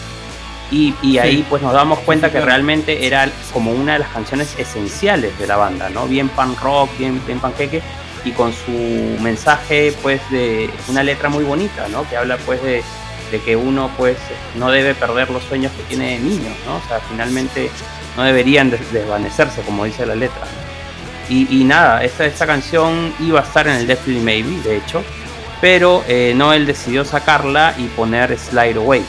Y, 0.71 1.18
ahí 1.18 1.47
pues 1.49 1.62
nos 1.62 1.73
damos 1.73 2.00
cuenta 2.00 2.33
que 2.33 2.40
realmente 2.40 3.06
era 3.06 3.30
como 3.52 3.71
una 3.71 3.92
de 3.92 3.99
las 4.00 4.09
canciones 4.09 4.56
esenciales 4.59 5.38
de 5.38 5.47
la 5.47 5.56
banda, 5.56 5.88
¿no? 5.88 6.06
Bien 6.06 6.28
punk 6.28 6.61
rock, 6.61 6.90
bien, 6.99 7.21
bien 7.26 7.38
panqueque 7.38 7.80
y 8.25 8.33
con 8.33 8.52
su 8.52 8.73
mensaje 9.23 9.94
pues 10.02 10.21
de 10.30 10.71
una 10.88 11.02
letra 11.02 11.28
muy 11.28 11.44
bonita, 11.44 11.87
¿no? 11.88 12.09
Que 12.09 12.16
habla 12.16 12.38
pues 12.38 12.61
de, 12.62 12.83
de 13.30 13.40
que 13.40 13.54
uno 13.54 13.90
pues 13.97 14.16
no 14.56 14.71
debe 14.71 14.94
perder 14.94 15.30
los 15.30 15.44
sueños 15.44 15.71
que 15.73 15.83
tiene 15.85 16.12
de 16.12 16.18
niño, 16.18 16.50
¿no? 16.66 16.76
O 16.76 16.88
sea, 16.88 17.00
finalmente 17.09 17.71
no 18.16 18.23
deberían 18.23 18.71
desvanecerse, 18.71 19.62
como 19.62 19.85
dice 19.85 20.06
la 20.06 20.14
letra. 20.14 20.42
Y, 21.28 21.64
nada, 21.64 22.04
esta, 22.04 22.26
esta 22.26 22.47
canción 22.47 23.14
iba 23.18 23.40
a 23.40 23.42
estar 23.42 23.66
en 23.66 23.76
el 23.76 23.87
Definitely 23.87 24.23
Maybe, 24.23 24.61
de 24.62 24.76
hecho, 24.76 25.02
pero 25.59 26.04
eh, 26.06 26.35
Noel 26.37 26.66
decidió 26.66 27.02
sacarla 27.04 27.75
y 27.78 27.87
poner 27.88 28.38
Slide 28.38 28.76
Away. 28.76 29.02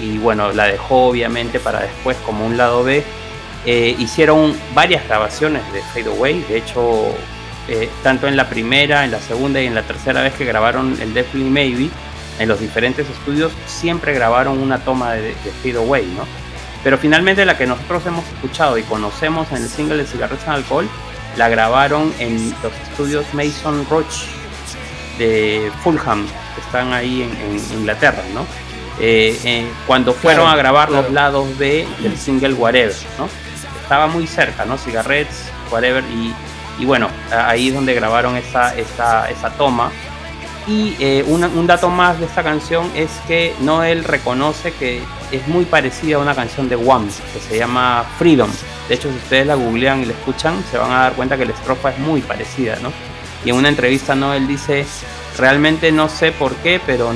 Y 0.00 0.18
bueno, 0.18 0.52
la 0.52 0.66
dejó 0.66 1.06
obviamente 1.08 1.58
para 1.60 1.80
después 1.80 2.16
como 2.24 2.46
un 2.46 2.56
lado 2.56 2.84
B. 2.84 3.04
Eh, 3.66 3.96
hicieron 3.98 4.56
varias 4.74 5.06
grabaciones 5.06 5.62
de 5.72 5.82
Fade 5.82 6.16
Away, 6.16 6.44
de 6.48 6.58
hecho, 6.58 7.12
eh, 7.68 7.88
tanto 8.02 8.28
en 8.28 8.36
la 8.36 8.48
primera, 8.48 9.04
en 9.04 9.10
la 9.10 9.20
segunda 9.20 9.60
y 9.60 9.66
en 9.66 9.74
la 9.74 9.82
tercera 9.82 10.22
vez 10.22 10.34
que 10.34 10.44
grabaron 10.44 10.96
el 11.00 11.12
Definitely 11.12 11.50
Maybe, 11.50 11.90
en 12.38 12.48
los 12.48 12.60
diferentes 12.60 13.08
estudios, 13.10 13.52
siempre 13.66 14.14
grabaron 14.14 14.58
una 14.58 14.78
toma 14.78 15.12
de, 15.14 15.22
de 15.22 15.50
Fade 15.62 15.76
Away, 15.76 16.06
¿no? 16.16 16.24
Pero 16.84 16.96
finalmente 16.96 17.44
la 17.44 17.58
que 17.58 17.66
nosotros 17.66 18.06
hemos 18.06 18.24
escuchado 18.28 18.78
y 18.78 18.82
conocemos 18.84 19.50
en 19.50 19.58
el 19.58 19.68
single 19.68 19.96
de 19.96 20.06
Cigarettes 20.06 20.46
and 20.46 20.58
Alcohol, 20.58 20.88
la 21.36 21.48
grabaron 21.48 22.12
en 22.18 22.50
los 22.62 22.72
estudios 22.90 23.26
Mason 23.34 23.86
Roach 23.90 24.26
de 25.18 25.70
Fulham, 25.82 26.26
que 26.54 26.60
están 26.60 26.92
ahí 26.92 27.22
en, 27.22 27.78
Inglaterra, 27.78 28.22
¿no? 28.32 28.46
Eh, 29.00 29.38
eh, 29.44 29.66
cuando 29.86 30.12
fueron 30.12 30.48
a 30.48 30.56
grabar 30.56 30.90
los 30.90 31.10
lados 31.10 31.46
B 31.56 31.86
del 32.00 32.16
single 32.16 32.54
Whatever, 32.54 32.94
¿no? 33.18 33.28
Estaba 33.82 34.06
muy 34.06 34.26
cerca, 34.26 34.64
¿no? 34.64 34.76
Cigarettes, 34.76 35.50
Whatever, 35.70 36.04
y, 36.78 36.84
bueno, 36.84 37.08
ahí 37.30 37.68
es 37.68 37.74
donde 37.74 37.94
grabaron 37.94 38.36
esa, 38.36 38.76
esa, 38.76 39.30
esa 39.30 39.50
toma 39.50 39.90
y 40.68 40.94
eh, 41.00 41.24
un 41.26 41.66
dato 41.66 41.88
más 41.88 42.20
de 42.20 42.26
esta 42.26 42.42
canción 42.42 42.90
es 42.94 43.10
que 43.26 43.54
Noel 43.60 44.04
reconoce 44.04 44.72
que 44.72 45.02
es 45.32 45.48
muy 45.48 45.64
parecida 45.64 46.16
a 46.16 46.18
una 46.18 46.34
canción 46.34 46.68
de 46.68 46.76
Wham 46.76 47.08
que 47.32 47.40
se 47.40 47.56
llama 47.56 48.04
Freedom. 48.18 48.50
De 48.86 48.94
hecho, 48.94 49.08
si 49.10 49.16
ustedes 49.16 49.46
la 49.46 49.54
googlean 49.54 50.02
y 50.02 50.04
la 50.04 50.12
escuchan, 50.12 50.62
se 50.70 50.76
van 50.76 50.90
a 50.90 50.98
dar 50.98 51.14
cuenta 51.14 51.38
que 51.38 51.46
la 51.46 51.52
estrofa 51.52 51.90
es 51.90 51.98
muy 51.98 52.20
parecida, 52.20 52.78
¿no? 52.82 52.92
Y 53.46 53.50
en 53.50 53.56
una 53.56 53.70
entrevista 53.70 54.14
Noel 54.14 54.46
dice, 54.46 54.84
realmente 55.38 55.92
no 55.92 56.08
sé 56.08 56.32
por 56.32 56.54
qué, 56.56 56.80
pero 56.84 57.12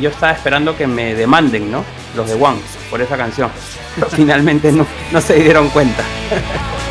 yo 0.00 0.10
estaba 0.10 0.32
esperando 0.32 0.76
que 0.76 0.86
me 0.86 1.14
demanden, 1.14 1.70
¿no? 1.70 1.84
Los 2.14 2.28
de 2.28 2.34
Wham 2.34 2.58
por 2.90 3.00
esa 3.02 3.16
canción. 3.16 3.50
Pero 3.94 4.08
finalmente 4.10 4.72
no 4.72 5.20
se 5.20 5.34
dieron 5.34 5.68
cuenta. 5.70 6.02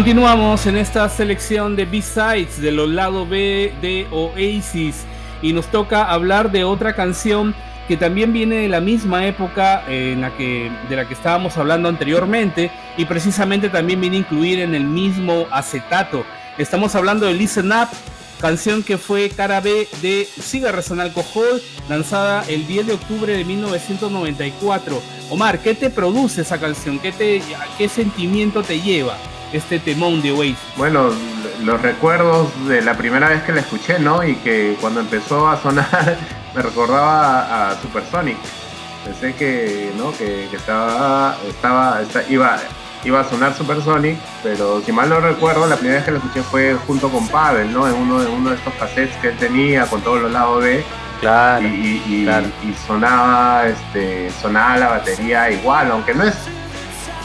Continuamos 0.00 0.64
en 0.64 0.78
esta 0.78 1.06
selección 1.10 1.76
de 1.76 1.84
B-Sides 1.84 2.58
de 2.62 2.72
los 2.72 2.88
lados 2.88 3.28
B 3.28 3.70
de 3.82 4.06
Oasis 4.10 5.04
y 5.42 5.52
nos 5.52 5.66
toca 5.66 6.10
hablar 6.10 6.50
de 6.50 6.64
otra 6.64 6.94
canción 6.94 7.54
que 7.86 7.98
también 7.98 8.32
viene 8.32 8.56
de 8.56 8.68
la 8.68 8.80
misma 8.80 9.26
época 9.26 9.84
en 9.86 10.22
la 10.22 10.34
que, 10.38 10.72
de 10.88 10.96
la 10.96 11.06
que 11.06 11.12
estábamos 11.12 11.58
hablando 11.58 11.90
anteriormente 11.90 12.70
y 12.96 13.04
precisamente 13.04 13.68
también 13.68 14.00
viene 14.00 14.16
a 14.16 14.20
incluir 14.20 14.60
en 14.60 14.74
el 14.74 14.84
mismo 14.84 15.46
acetato. 15.50 16.24
Estamos 16.56 16.94
hablando 16.94 17.26
de 17.26 17.34
Listen 17.34 17.70
Up, 17.70 17.88
canción 18.40 18.82
que 18.82 18.96
fue 18.96 19.28
cara 19.28 19.60
B 19.60 19.86
de 20.00 20.24
Cigarros 20.24 20.90
and 20.92 21.02
Alcohol, 21.02 21.60
lanzada 21.90 22.42
el 22.48 22.66
10 22.66 22.86
de 22.86 22.92
octubre 22.94 23.36
de 23.36 23.44
1994. 23.44 25.02
Omar, 25.28 25.58
¿qué 25.58 25.74
te 25.74 25.90
produce 25.90 26.40
esa 26.40 26.58
canción? 26.58 26.98
¿Qué, 26.98 27.12
te, 27.12 27.42
qué 27.76 27.86
sentimiento 27.86 28.62
te 28.62 28.80
lleva? 28.80 29.18
Este 29.52 29.78
temón 29.78 30.22
de 30.22 30.32
Oasis? 30.32 30.56
Bueno, 30.76 31.10
los 31.64 31.82
recuerdos 31.82 32.48
de 32.66 32.82
la 32.82 32.96
primera 32.96 33.28
vez 33.28 33.42
que 33.42 33.52
la 33.52 33.60
escuché, 33.60 33.98
¿no? 33.98 34.24
Y 34.24 34.34
que 34.36 34.76
cuando 34.80 35.00
empezó 35.00 35.48
a 35.48 35.60
sonar 35.60 36.16
me 36.54 36.62
recordaba 36.62 37.70
a, 37.70 37.80
Supersonic. 37.80 38.36
Pensé 39.04 39.34
que, 39.34 39.92
¿no? 39.96 40.12
Que, 40.12 40.44
estaba, 40.54 41.36
estaba, 41.48 42.00
iba, 42.28 42.58
iba 43.04 43.20
a 43.20 43.24
sonar 43.28 43.54
Supersonic, 43.54 44.18
pero 44.42 44.82
si 44.82 44.92
mal 44.92 45.08
no 45.08 45.20
recuerdo, 45.20 45.66
la 45.66 45.76
primera 45.76 45.98
vez 45.98 46.04
que 46.04 46.12
la 46.12 46.18
escuché 46.18 46.42
fue 46.42 46.74
junto 46.86 47.08
con 47.08 47.26
Pavel, 47.28 47.72
¿no? 47.72 47.88
En 47.88 47.94
uno, 47.94 48.20
de 48.20 48.26
uno 48.26 48.50
de 48.50 48.56
estos 48.56 48.74
cassettes 48.74 49.16
que 49.18 49.28
él 49.28 49.36
tenía 49.38 49.86
con 49.86 50.02
todos 50.02 50.20
los 50.20 50.32
lados 50.32 50.62
B. 50.62 50.84
Claro, 51.20 51.66
y, 51.66 52.02
y, 52.06 52.74
sonaba, 52.86 53.66
este, 53.66 54.30
sonaba 54.40 54.78
la 54.78 54.88
batería 54.88 55.50
igual, 55.50 55.90
aunque 55.90 56.14
no 56.14 56.24
es 56.24 56.34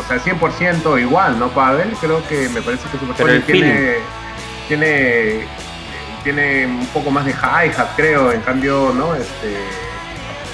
sea, 0.07 0.19
100% 0.19 1.01
igual, 1.01 1.39
¿no, 1.39 1.49
Pavel? 1.49 1.89
Creo 1.99 2.25
que 2.27 2.49
me 2.49 2.61
parece 2.61 2.87
que 2.89 2.97
Supersonic 2.97 3.45
tiene, 3.45 3.95
tiene, 4.67 5.45
tiene 6.23 6.65
un 6.65 6.87
poco 6.87 7.11
más 7.11 7.25
de 7.25 7.31
hi-hat, 7.31 7.95
creo, 7.95 8.31
en 8.31 8.41
cambio, 8.41 8.93
¿no? 8.95 9.15
Este, 9.15 9.57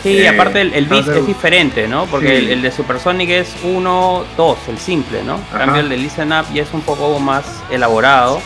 Sí, 0.03 0.17
eh, 0.17 0.29
aparte 0.29 0.61
el, 0.61 0.85
beat 0.87 1.07
es 1.09 1.27
diferente, 1.27 1.87
¿no? 1.87 2.05
Porque 2.07 2.37
el, 2.37 2.61
de 2.61 2.71
Supersonic 2.71 3.29
es 3.29 3.55
1, 3.63 4.25
2, 4.35 4.57
el 4.69 4.77
simple, 4.79 5.23
¿no? 5.23 5.35
En 5.35 5.57
cambio 5.57 5.81
el 5.81 5.89
de 5.89 5.97
Listen 5.97 6.33
Up 6.33 6.45
ya 6.53 6.63
es 6.63 6.73
un 6.73 6.81
poco 6.81 7.19
más 7.19 7.45
elaborado. 7.69 8.41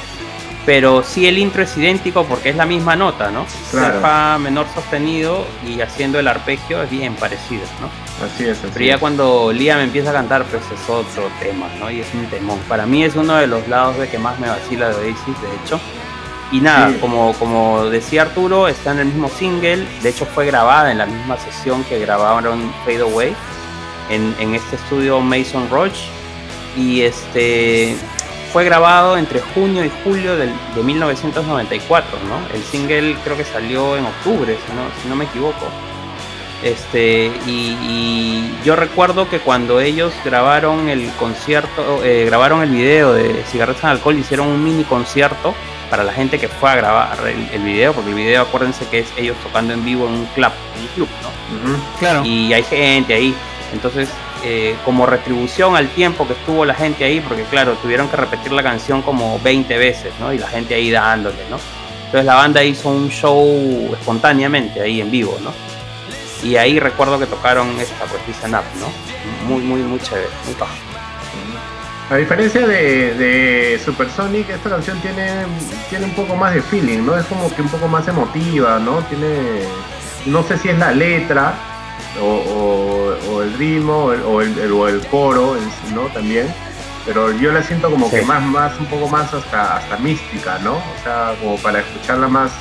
Pero 0.65 1.03
sí 1.03 1.27
el 1.27 1.37
intro 1.37 1.61
es 1.61 1.77
idéntico 1.77 2.25
porque 2.25 2.49
es 2.49 2.55
la 2.55 2.65
misma 2.65 2.95
nota, 2.95 3.29
¿no? 3.29 3.45
Claro. 3.69 4.01
Fa 4.01 4.39
menor 4.39 4.65
sostenido 4.73 5.45
y 5.65 5.79
haciendo 5.79 6.19
el 6.19 6.27
arpegio 6.27 6.81
es 6.81 6.89
bien 6.89 7.13
parecido, 7.13 7.61
¿no? 7.79 8.04
Así 8.23 8.45
es. 8.45 8.59
Así 8.59 8.69
Pero 8.73 8.85
ya 8.85 8.97
cuando 8.97 9.51
Liam 9.51 9.79
empieza 9.79 10.11
a 10.11 10.13
cantar, 10.13 10.43
pues 10.45 10.63
es 10.63 10.89
otro 10.89 11.29
tema, 11.39 11.67
¿no? 11.79 11.89
Y 11.91 12.01
es 12.01 12.07
un 12.13 12.25
temón. 12.27 12.59
Para 12.67 12.85
mí 12.85 13.03
es 13.03 13.15
uno 13.15 13.35
de 13.35 13.47
los 13.47 13.67
lados 13.67 13.97
de 13.97 14.07
que 14.07 14.17
más 14.17 14.39
me 14.39 14.47
vacila 14.47 14.89
de 14.89 14.95
Oasis, 14.95 15.41
de 15.41 15.55
hecho. 15.63 15.79
Y 16.51 16.61
nada, 16.61 16.93
como, 17.01 17.33
como 17.33 17.85
decía 17.89 18.21
Arturo, 18.21 18.67
está 18.67 18.91
en 18.91 18.99
el 18.99 19.07
mismo 19.07 19.29
single. 19.29 19.85
De 20.01 20.09
hecho, 20.09 20.25
fue 20.25 20.45
grabada 20.45 20.91
en 20.91 20.99
la 20.99 21.05
misma 21.05 21.37
sesión 21.37 21.83
que 21.83 21.99
grabaron 21.99 22.71
Fade 22.85 23.01
Away 23.01 23.35
en, 24.09 24.35
en 24.39 24.55
este 24.55 24.75
estudio 24.75 25.19
Mason 25.19 25.67
Roach. 25.69 25.97
Y 26.77 27.01
este 27.01 27.95
fue 28.55 28.63
grabado 28.63 29.17
entre 29.17 29.41
junio 29.41 29.83
y 29.83 29.91
julio 30.05 30.37
de 30.37 30.49
1994, 30.81 32.19
¿no? 32.29 32.55
El 32.55 32.63
single 32.63 33.17
creo 33.25 33.35
que 33.35 33.43
salió 33.43 33.97
en 33.97 34.05
octubre, 34.05 34.55
si 34.65 34.73
no, 34.73 34.83
si 35.01 35.09
no 35.09 35.15
me 35.17 35.25
equivoco. 35.25 35.67
Este, 36.63 37.31
y, 37.45 38.51
yo 38.63 38.75
recuerdo 38.75 39.29
que 39.29 39.39
cuando 39.39 39.79
ellos 39.79 40.11
grabaron 40.23 40.89
el 40.89 41.07
concierto, 41.19 42.03
eh, 42.03 42.25
grabaron 42.25 42.63
el 42.63 42.71
video 42.71 43.13
de 43.13 43.43
Cigarretas 43.43 43.83
en 43.83 43.89
Alcohol, 43.91 44.17
hicieron 44.17 44.47
un 44.47 44.63
mini 44.63 44.83
concierto 44.83 45.53
para 45.91 46.03
la 46.03 46.11
gente 46.11 46.39
que 46.39 46.47
fue 46.47 46.71
a 46.71 46.75
grabar 46.75 47.17
el, 47.27 47.61
video, 47.61 47.93
porque 47.93 48.09
el 48.09 48.15
video 48.15 48.41
acuérdense 48.41 48.87
que 48.87 48.99
es 48.99 49.07
ellos 49.17 49.37
tocando 49.43 49.73
en 49.73 49.85
vivo 49.85 50.07
en 50.07 50.13
un 50.13 50.25
club, 50.27 50.51
en 50.75 50.81
un 50.81 50.87
club, 50.95 51.09
¿no? 51.21 51.99
Claro. 51.99 52.25
Y 52.25 52.51
hay 52.53 52.63
gente 52.63 53.13
ahí. 53.13 53.35
Entonces 53.71 54.09
eh, 54.43 54.75
como 54.85 55.07
retribución 55.07 55.75
al 55.75 55.89
tiempo 55.89 56.27
que 56.27 56.33
estuvo 56.33 56.65
la 56.65 56.75
gente 56.75 57.03
ahí, 57.03 57.19
porque 57.19 57.43
claro, 57.43 57.73
tuvieron 57.81 58.07
que 58.09 58.15
repetir 58.15 58.51
la 58.51 58.61
canción 58.61 59.01
como 59.01 59.39
20 59.39 59.75
veces, 59.77 60.13
¿no? 60.19 60.31
Y 60.31 60.37
la 60.37 60.47
gente 60.47 60.75
ahí 60.75 60.91
dándole, 60.91 61.37
¿no? 61.49 61.57
Entonces 62.05 62.25
la 62.25 62.35
banda 62.35 62.63
hizo 62.63 62.89
un 62.89 63.09
show 63.09 63.91
espontáneamente 63.93 64.81
ahí 64.81 65.01
en 65.01 65.09
vivo, 65.09 65.35
¿no? 65.41 65.51
Y 66.45 66.57
ahí 66.57 66.79
recuerdo 66.79 67.17
que 67.17 67.25
tocaron 67.25 67.67
esta, 67.79 68.05
pues, 68.05 68.21
Listen 68.27 68.53
Up, 68.53 68.63
¿no? 68.79 69.47
Muy, 69.47 69.63
muy, 69.63 69.81
muy 69.81 69.99
chévere, 69.99 70.29
muy 70.45 70.53
bajo. 70.53 70.75
A 72.11 72.17
diferencia 72.17 72.67
de, 72.67 73.15
de 73.15 73.81
Supersonic, 73.83 74.51
esta 74.51 74.69
canción 74.69 74.99
tiene, 74.99 75.27
tiene 75.89 76.05
un 76.05 76.13
poco 76.13 76.35
más 76.35 76.53
de 76.53 76.61
feeling, 76.61 77.03
¿no? 77.03 77.17
Es 77.17 77.25
como 77.25 77.53
que 77.55 77.63
un 77.63 77.69
poco 77.69 77.87
más 77.87 78.07
emotiva, 78.07 78.77
¿no? 78.77 78.99
Tiene, 79.05 79.63
no 80.27 80.43
sé 80.43 80.59
si 80.59 80.69
es 80.69 80.77
la 80.77 80.91
letra, 80.91 81.55
o, 82.21 83.41
el 83.41 83.53
ritmo 83.57 84.03
o 84.05 84.41
el, 84.41 84.55
el, 84.59 85.07
coro, 85.07 85.57
¿no? 85.95 86.01
También. 86.13 86.53
Pero 87.07 87.31
yo 87.31 87.51
la 87.53 87.63
siento 87.63 87.89
como 87.89 88.07
que 88.11 88.21
más, 88.21 88.43
más, 88.43 88.79
un 88.79 88.85
poco 88.85 89.07
más 89.07 89.33
hasta, 89.33 89.77
hasta 89.77 89.97
mística, 89.97 90.59
¿no? 90.59 90.73
O 90.73 91.03
sea, 91.03 91.33
como 91.41 91.57
para 91.57 91.79
escucharla 91.79 92.27
más, 92.27 92.51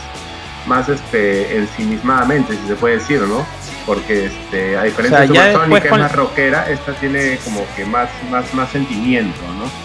más 0.67 0.89
este, 0.89 1.59
ensimismadamente, 1.59 2.57
si 2.57 2.67
se 2.67 2.77
puede 2.77 2.97
decir, 2.97 3.21
¿no? 3.21 3.45
Porque 3.87 4.27
este, 4.27 4.77
a 4.77 4.85
diferencia 4.85 5.21
de 5.21 5.27
Supersonic, 5.27 5.83
que 5.83 5.89
es 5.89 5.99
más 5.99 6.13
rockera, 6.13 6.71
esta 6.71 6.93
tiene 6.95 7.39
como 7.45 7.67
que 7.77 7.85
más, 7.85 8.09
más, 8.31 8.53
más 8.55 8.71
sentimiento, 8.71 9.41
¿no? 9.59 9.85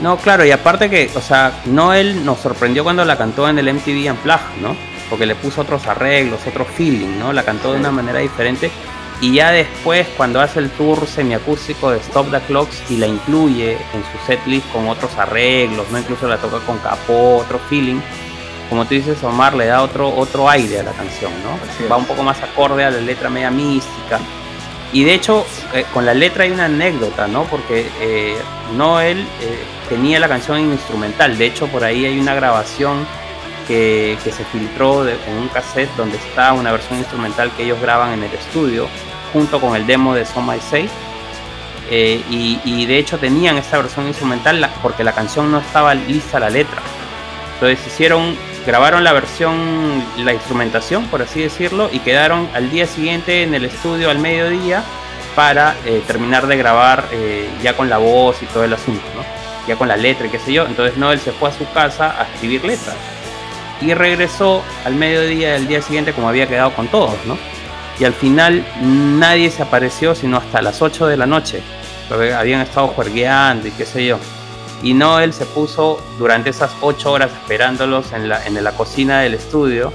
No, 0.00 0.16
claro, 0.16 0.46
y 0.46 0.50
aparte 0.50 0.88
que, 0.88 1.10
o 1.14 1.20
sea, 1.20 1.60
Noel 1.66 2.24
nos 2.24 2.40
sorprendió 2.40 2.82
cuando 2.84 3.04
la 3.04 3.18
cantó 3.18 3.48
en 3.48 3.58
el 3.58 3.72
MTV 3.74 4.10
Unplugged, 4.10 4.62
¿no? 4.62 4.74
Porque 5.10 5.26
le 5.26 5.34
puso 5.34 5.60
otros 5.60 5.86
arreglos, 5.86 6.46
otro 6.46 6.64
feeling, 6.64 7.18
¿no? 7.18 7.34
La 7.34 7.42
cantó 7.42 7.72
de 7.72 7.80
una 7.80 7.90
manera 7.90 8.20
diferente. 8.20 8.70
Y 9.20 9.34
ya 9.34 9.50
después, 9.50 10.06
cuando 10.16 10.40
hace 10.40 10.60
el 10.60 10.70
tour 10.70 11.06
semiacústico 11.06 11.90
de 11.90 11.98
Stop 11.98 12.30
the 12.30 12.40
Clocks 12.40 12.82
y 12.88 12.96
la 12.96 13.06
incluye 13.06 13.72
en 13.72 14.02
su 14.10 14.26
setlist 14.26 14.66
con 14.72 14.88
otros 14.88 15.14
arreglos, 15.18 15.90
¿no? 15.90 15.98
Incluso 15.98 16.26
la 16.26 16.38
toca 16.38 16.60
con 16.60 16.78
capó, 16.78 17.36
otro 17.36 17.58
feeling. 17.68 18.00
Como 18.70 18.84
tú 18.84 18.94
dices, 18.94 19.22
Omar 19.24 19.54
le 19.54 19.66
da 19.66 19.82
otro, 19.82 20.08
otro 20.16 20.48
aire 20.48 20.78
a 20.78 20.82
la 20.84 20.92
canción, 20.92 21.32
¿no? 21.42 21.88
Va 21.88 21.96
un 21.96 22.06
poco 22.06 22.22
más 22.22 22.40
acorde 22.40 22.84
a 22.84 22.90
la 22.90 23.00
letra 23.00 23.28
media 23.28 23.50
mística. 23.50 24.20
Y 24.92 25.04
de 25.04 25.14
hecho, 25.14 25.44
eh, 25.74 25.84
con 25.92 26.06
la 26.06 26.14
letra 26.14 26.44
hay 26.44 26.52
una 26.52 26.66
anécdota, 26.66 27.26
¿no? 27.26 27.44
Porque 27.44 27.88
eh, 28.00 28.36
Noel 28.76 29.20
eh, 29.40 29.58
tenía 29.88 30.20
la 30.20 30.28
canción 30.28 30.58
en 30.58 30.72
instrumental. 30.72 31.36
De 31.36 31.46
hecho, 31.46 31.66
por 31.66 31.82
ahí 31.82 32.06
hay 32.06 32.18
una 32.18 32.34
grabación 32.34 33.06
que, 33.66 34.16
se 34.24 34.44
filtró 34.44 35.06
en 35.08 35.36
un 35.36 35.48
cassette 35.48 35.90
donde 35.96 36.16
está 36.16 36.52
una 36.52 36.72
versión 36.72 36.98
instrumental 36.98 37.52
que 37.56 37.64
ellos 37.64 37.80
graban 37.80 38.12
en 38.12 38.24
el 38.24 38.32
estudio, 38.32 38.88
junto 39.32 39.60
con 39.60 39.76
el 39.76 39.86
demo 39.86 40.14
de 40.14 40.24
So 40.24 40.40
My 40.40 40.58
Say. 40.58 40.88
y, 41.90 42.86
de 42.86 42.98
hecho 42.98 43.18
tenían 43.18 43.58
esta 43.58 43.78
versión 43.78 44.08
instrumental 44.08 44.68
porque 44.82 45.04
la 45.04 45.12
canción 45.12 45.50
no 45.52 45.58
estaba 45.58 45.94
lista 45.94 46.40
la 46.40 46.50
letra. 46.50 46.82
Entonces 47.54 47.86
hicieron 47.86 48.36
grabaron 48.66 49.04
la 49.04 49.12
versión, 49.12 50.04
la 50.18 50.32
instrumentación, 50.32 51.06
por 51.06 51.22
así 51.22 51.42
decirlo, 51.42 51.88
y 51.92 52.00
quedaron 52.00 52.48
al 52.54 52.70
día 52.70 52.86
siguiente 52.86 53.42
en 53.42 53.54
el 53.54 53.64
estudio 53.64 54.10
al 54.10 54.18
mediodía 54.18 54.82
para 55.34 55.76
eh, 55.86 56.02
terminar 56.06 56.46
de 56.46 56.56
grabar 56.56 57.08
eh, 57.12 57.48
ya 57.62 57.76
con 57.76 57.88
la 57.88 57.98
voz 57.98 58.42
y 58.42 58.46
todo 58.46 58.64
el 58.64 58.72
asunto, 58.72 59.04
¿no? 59.16 59.22
ya 59.66 59.76
con 59.76 59.88
la 59.88 59.96
letra 59.96 60.26
y 60.26 60.30
qué 60.30 60.38
sé 60.38 60.52
yo. 60.52 60.66
Entonces 60.66 60.96
Noel 60.96 61.20
se 61.20 61.32
fue 61.32 61.48
a 61.48 61.52
su 61.52 61.70
casa 61.72 62.20
a 62.20 62.24
escribir 62.24 62.64
letras 62.64 62.96
y 63.80 63.94
regresó 63.94 64.62
al 64.84 64.94
mediodía 64.94 65.52
del 65.52 65.66
día 65.66 65.80
siguiente 65.80 66.12
como 66.12 66.28
había 66.28 66.46
quedado 66.46 66.72
con 66.72 66.88
todos, 66.88 67.14
¿no? 67.26 67.38
Y 67.98 68.04
al 68.04 68.14
final 68.14 68.64
nadie 68.82 69.50
se 69.50 69.62
apareció 69.62 70.14
sino 70.14 70.38
hasta 70.38 70.62
las 70.62 70.80
8 70.80 71.06
de 71.06 71.16
la 71.16 71.26
noche, 71.26 71.62
habían 72.36 72.60
estado 72.60 72.88
juergueando 72.88 73.68
y 73.68 73.70
qué 73.70 73.84
sé 73.86 74.04
yo 74.06 74.18
y 74.82 74.94
Noel 74.94 75.32
se 75.32 75.46
puso 75.46 76.02
durante 76.18 76.50
esas 76.50 76.72
ocho 76.80 77.12
horas 77.12 77.30
esperándolos 77.32 78.12
en 78.12 78.28
la, 78.28 78.44
en 78.46 78.62
la 78.62 78.72
cocina 78.72 79.20
del 79.20 79.34
estudio. 79.34 79.92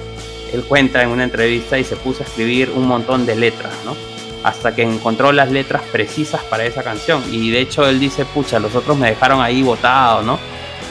Él 0.53 0.63
cuenta 0.63 1.01
en 1.01 1.09
una 1.09 1.23
entrevista 1.23 1.77
y 1.77 1.83
se 1.83 1.95
puso 1.95 2.23
a 2.23 2.25
escribir 2.25 2.71
un 2.75 2.87
montón 2.87 3.25
de 3.25 3.35
letras, 3.35 3.73
¿no? 3.83 3.95
Hasta 4.43 4.75
que 4.75 4.83
encontró 4.83 5.31
las 5.31 5.51
letras 5.51 5.81
precisas 5.91 6.43
para 6.43 6.65
esa 6.65 6.83
canción. 6.83 7.23
Y 7.31 7.49
de 7.49 7.61
hecho 7.61 7.87
él 7.87 7.99
dice, 7.99 8.25
pucha, 8.25 8.59
los 8.59 8.75
otros 8.75 8.97
me 8.97 9.09
dejaron 9.09 9.41
ahí 9.41 9.63
botado, 9.63 10.21
¿no? 10.21 10.39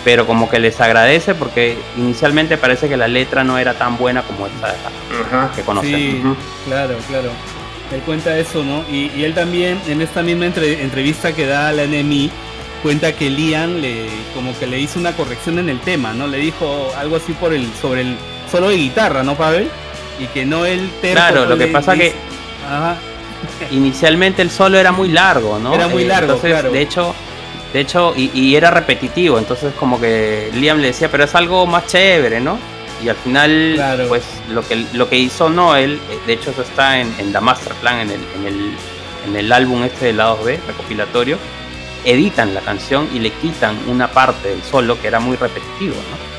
Pero 0.04 0.26
como 0.26 0.50
que 0.50 0.58
les 0.58 0.80
agradece 0.80 1.34
porque 1.34 1.78
inicialmente 1.96 2.58
parece 2.58 2.88
que 2.88 2.96
la 2.96 3.08
letra 3.08 3.44
no 3.44 3.56
era 3.56 3.74
tan 3.74 3.96
buena 3.96 4.22
como 4.22 4.46
esta 4.46 4.74
que 5.54 5.62
conocemos. 5.62 6.36
Sí, 6.36 6.42
claro, 6.66 6.96
claro. 7.08 7.30
Él 7.92 8.00
cuenta 8.00 8.36
eso, 8.36 8.64
¿no? 8.64 8.84
Y, 8.90 9.22
él 9.22 9.34
también, 9.34 9.80
en 9.86 10.02
esta 10.02 10.22
misma 10.22 10.46
entrevista 10.46 11.32
que 11.32 11.46
da 11.46 11.68
a 11.68 11.72
la 11.72 11.86
NMI, 11.86 12.30
cuenta 12.84 13.16
que 13.16 13.30
Liam 13.30 13.80
le 13.80 14.08
como 14.34 14.56
que 14.58 14.66
le 14.66 14.78
hizo 14.78 15.00
una 15.00 15.12
corrección 15.16 15.58
en 15.58 15.70
el 15.70 15.80
tema, 15.80 16.12
¿no? 16.12 16.26
Le 16.26 16.36
dijo 16.36 16.92
algo 16.98 17.16
así 17.16 17.32
por 17.32 17.54
el 17.54 17.66
sobre 17.80 18.02
el 18.02 18.16
solo 18.52 18.68
de 18.68 18.76
guitarra, 18.76 19.22
¿no, 19.22 19.36
Pavel? 19.36 19.70
Y 20.20 20.26
que 20.26 20.44
no 20.44 20.66
el 20.66 20.90
Claro, 21.00 21.46
lo 21.46 21.56
que 21.56 21.68
pasa 21.68 21.96
que 21.96 22.12
inicialmente 23.70 24.42
el 24.42 24.50
solo 24.50 24.78
era 24.78 24.92
muy 24.92 25.08
largo, 25.08 25.58
¿no? 25.58 25.74
Era 25.74 25.88
muy 25.88 26.02
eh, 26.02 26.08
largo, 26.08 26.34
entonces, 26.34 26.70
De 26.70 26.82
hecho, 26.82 27.14
de 27.72 27.80
hecho 27.80 28.12
y, 28.14 28.54
era 28.54 28.70
repetitivo, 28.70 29.38
entonces 29.38 29.72
como 29.80 29.98
que 29.98 30.50
Liam 30.52 30.78
le 30.78 30.88
decía, 30.88 31.10
pero 31.10 31.24
es 31.24 31.34
algo 31.34 31.66
más 31.66 31.86
chévere, 31.86 32.38
¿no? 32.38 32.58
Y 33.02 33.08
al 33.08 33.16
final, 33.16 34.06
pues 34.08 34.24
lo 34.50 34.60
que 34.60 34.84
lo 34.92 35.08
que 35.08 35.16
hizo 35.16 35.48
Noel, 35.48 35.94
eh, 36.10 36.18
de 36.26 36.34
hecho 36.34 36.50
eso 36.50 36.60
está 36.60 37.00
en, 37.00 37.14
en 37.18 37.32
The 37.32 37.40
Master 37.40 37.72
Plan, 37.76 38.00
en 38.00 38.10
el, 38.10 38.20
en 38.36 38.46
el, 38.46 38.74
en 39.26 39.36
el 39.36 39.52
álbum 39.52 39.84
este 39.84 40.06
de 40.06 40.12
lados 40.12 40.44
B, 40.44 40.60
recopilatorio 40.66 41.38
editan 42.04 42.54
la 42.54 42.60
canción 42.60 43.08
y 43.14 43.18
le 43.18 43.30
quitan 43.30 43.76
una 43.88 44.10
parte 44.10 44.48
del 44.48 44.62
solo 44.62 45.00
que 45.00 45.08
era 45.08 45.20
muy 45.20 45.36
repetitivo, 45.36 45.94
¿no? 45.94 46.34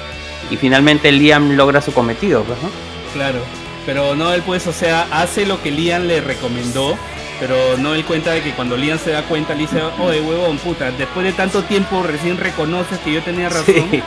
Y 0.52 0.58
finalmente 0.58 1.12
Liam 1.12 1.56
logra 1.56 1.82
su 1.82 1.94
cometido, 1.94 2.44
pues, 2.44 2.62
¿no? 2.62 2.70
Claro, 3.14 3.40
pero 3.86 4.16
no 4.16 4.34
él 4.34 4.44
pues, 4.44 4.68
o 4.68 4.74
sea, 4.74 5.08
hace 5.12 5.46
lo 5.46 5.62
que 5.62 5.72
Liam 5.72 6.04
le 6.04 6.22
recomendó, 6.22 6.98
pero 7.40 7.56
no 7.78 7.96
él 7.96 8.06
cuenta 8.06 8.32
de 8.32 8.42
que 8.42 8.52
cuando 8.52 8.78
Liam 8.78 9.00
se 9.00 9.12
da 9.12 9.24
cuenta 9.24 9.54
le 9.54 9.62
dice, 9.62 9.82
oye 10.00 10.22
huevón, 10.22 10.58
puta, 10.58 10.92
después 10.92 11.26
de 11.26 11.34
tanto 11.34 11.64
tiempo 11.64 12.04
recién 12.04 12.38
reconoces 12.38 13.00
que 13.00 13.14
yo 13.14 13.24
tenía 13.24 13.50
razón, 13.50 14.04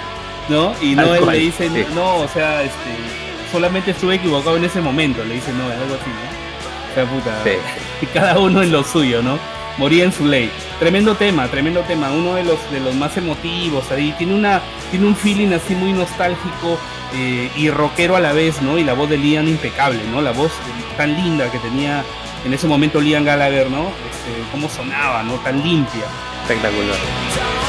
¿no? 0.49 0.75
Y 0.81 0.95
no 0.95 1.15
él 1.15 1.27
le 1.27 1.39
dice, 1.39 1.71
no, 1.95 2.17
o 2.17 2.29
sea, 2.29 2.63
este, 2.63 2.91
solamente 3.51 3.91
estuve 3.91 4.17
equivocado 4.17 4.57
en 4.57 4.65
ese 4.65 4.81
momento, 4.81 5.25
le 5.25 5.35
dice, 5.35 5.53
no, 5.53 5.71
es 5.73 5.79
algo 5.79 5.95
así, 5.95 6.11
¿no? 6.11 6.39
O 6.91 6.95
sea, 6.95 7.05
puta, 7.05 8.13
cada 8.15 8.39
uno 8.39 8.63
en 8.63 8.73
lo 8.73 8.85
suyo, 8.85 9.23
¿no? 9.23 9.39
Moría 9.79 10.05
en 10.05 10.13
su 10.13 10.27
ley. 10.27 10.51
Tremendo 10.79 11.15
tema, 11.15 11.49
tremendo 11.49 11.83
tema, 11.83 12.11
uno 12.11 12.35
de 12.35 12.45
los 12.45 12.59
de 12.71 12.81
los 12.81 12.95
más 12.95 13.17
emotivos 13.17 13.91
ahí. 13.91 14.15
Tiene 14.19 14.35
una 14.35 14.61
tiene 14.91 15.07
un 15.07 15.17
feeling 15.17 15.53
así 15.53 15.75
muy 15.75 15.93
nostálgico 15.93 16.79
eh, 17.15 17.51
y 17.57 17.71
rockero 17.71 18.17
a 18.17 18.21
la 18.21 18.33
vez, 18.33 18.61
¿no? 18.61 18.79
Y 18.79 18.85
la 18.85 18.95
voz 18.95 19.09
de 19.09 19.17
Liam 19.17 19.47
impecable, 19.47 20.01
¿no? 20.11 20.21
La 20.21 20.33
voz 20.33 20.53
tan 20.97 21.15
linda 21.15 21.51
que 21.51 21.59
tenía 21.59 22.05
en 22.45 22.53
ese 22.53 22.67
momento 22.67 23.01
Liam 23.01 23.25
Gallagher, 23.25 23.71
¿no? 23.71 23.89
Este, 24.11 24.51
cómo 24.51 24.69
sonaba, 24.69 25.23
¿no? 25.23 25.35
Tan 25.37 25.63
limpia. 25.63 26.05
Espectacular. 26.43 27.68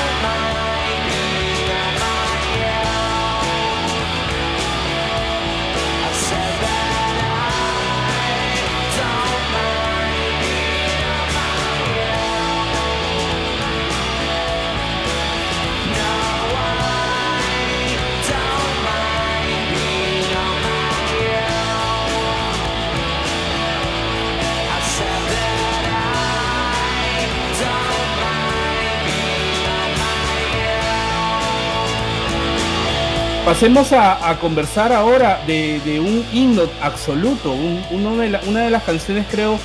Pasemos 33.50 33.94
a, 33.94 34.38
conversar 34.40 34.94
ahora 34.94 35.42
de, 35.48 36.00
un 36.00 36.24
himno 36.32 36.70
absoluto, 36.82 37.52
una 37.52 38.62
de 38.64 38.70
las 38.70 38.84
canciones 38.84 39.26
creo 39.28 39.58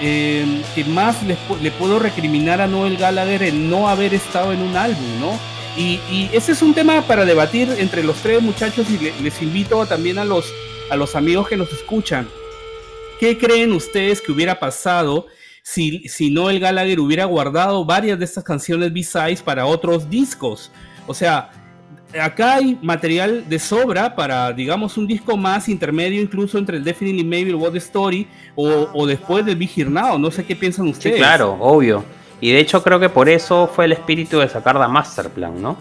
eh, 0.00 0.60
que 0.74 0.84
más 0.84 1.22
le, 1.22 1.70
puedo 1.70 2.00
recriminar 2.00 2.60
a 2.60 2.66
Noel 2.66 2.96
Gallagher 2.96 3.44
el 3.44 3.70
no 3.70 3.88
haber 3.88 4.12
estado 4.12 4.52
en 4.52 4.60
un 4.60 4.76
álbum, 4.76 5.20
¿no? 5.20 5.38
Y, 5.76 6.00
ese 6.32 6.50
es 6.50 6.62
un 6.62 6.74
tema 6.74 7.00
para 7.02 7.24
debatir 7.24 7.72
entre 7.78 8.02
los 8.02 8.16
tres 8.16 8.42
muchachos 8.42 8.88
y 8.90 9.22
les 9.22 9.40
invito 9.40 9.86
también 9.86 10.18
a 10.18 10.24
los, 10.24 10.52
a 10.90 10.96
los 10.96 11.14
amigos 11.14 11.46
que 11.46 11.56
nos 11.56 11.72
escuchan. 11.72 12.28
¿Qué 13.20 13.38
creen 13.38 13.72
ustedes 13.72 14.20
que 14.20 14.32
hubiera 14.32 14.58
pasado 14.58 15.28
si, 15.62 16.08
si 16.08 16.32
Noel 16.32 16.58
Gallagher 16.58 16.98
hubiera 16.98 17.24
guardado 17.26 17.84
varias 17.84 18.18
de 18.18 18.24
estas 18.24 18.42
canciones 18.42 18.92
B-Sides 18.92 19.42
para 19.42 19.64
otros 19.64 20.10
discos? 20.10 20.72
O 21.06 21.14
sea, 21.14 21.52
acá 22.20 22.54
hay 22.54 22.78
material 22.82 23.48
de 23.48 23.58
sobra 23.58 24.14
para, 24.14 24.52
digamos, 24.52 24.96
un 24.96 25.06
disco 25.06 25.36
más 25.36 25.68
intermedio, 25.68 26.20
incluso 26.20 26.58
entre 26.58 26.78
el 26.78 26.84
Definitely 26.84 27.24
Maybe, 27.24 27.50
el 27.50 27.56
What 27.56 27.76
Story, 27.76 28.26
o, 28.54 29.06
después 29.06 29.44
del 29.44 29.56
Big 29.56 29.88
Now. 29.88 30.18
No 30.18 30.30
sé 30.30 30.44
qué 30.44 30.56
piensan 30.56 30.88
ustedes. 30.88 31.16
Sí, 31.16 31.20
claro, 31.20 31.56
obvio. 31.60 32.04
Y 32.40 32.52
de 32.52 32.60
hecho 32.60 32.82
creo 32.82 33.00
que 33.00 33.08
por 33.08 33.28
eso 33.28 33.70
fue 33.72 33.86
el 33.86 33.92
espíritu 33.92 34.38
de 34.38 34.48
sacar 34.48 34.76
la 34.76 34.88
Master 34.88 35.28
Plan, 35.28 35.60
¿no? 35.60 35.76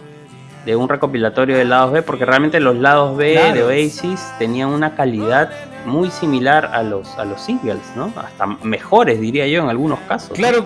De 0.66 0.76
un 0.76 0.90
recopilatorio 0.90 1.56
de 1.56 1.66
lados 1.66 1.94
B, 1.94 2.02
porque 2.02 2.26
realmente 2.26 2.60
los 2.60 2.76
lados 2.76 3.16
B 3.16 3.40
de 3.54 3.64
Oasis 3.64 4.20
tenían 4.38 4.70
una 4.70 4.96
calidad 4.96 5.52
muy 5.86 6.10
similar 6.10 6.72
a 6.74 6.84
los, 6.84 7.18
a 7.18 7.24
los 7.24 7.42
singles, 7.42 7.80
¿no? 7.96 8.12
Hasta 8.18 8.46
mejores, 8.64 9.22
diría 9.22 9.48
yo, 9.48 9.64
en 9.64 9.70
algunos 9.70 10.00
casos. 10.02 10.32
Claro 10.32 10.66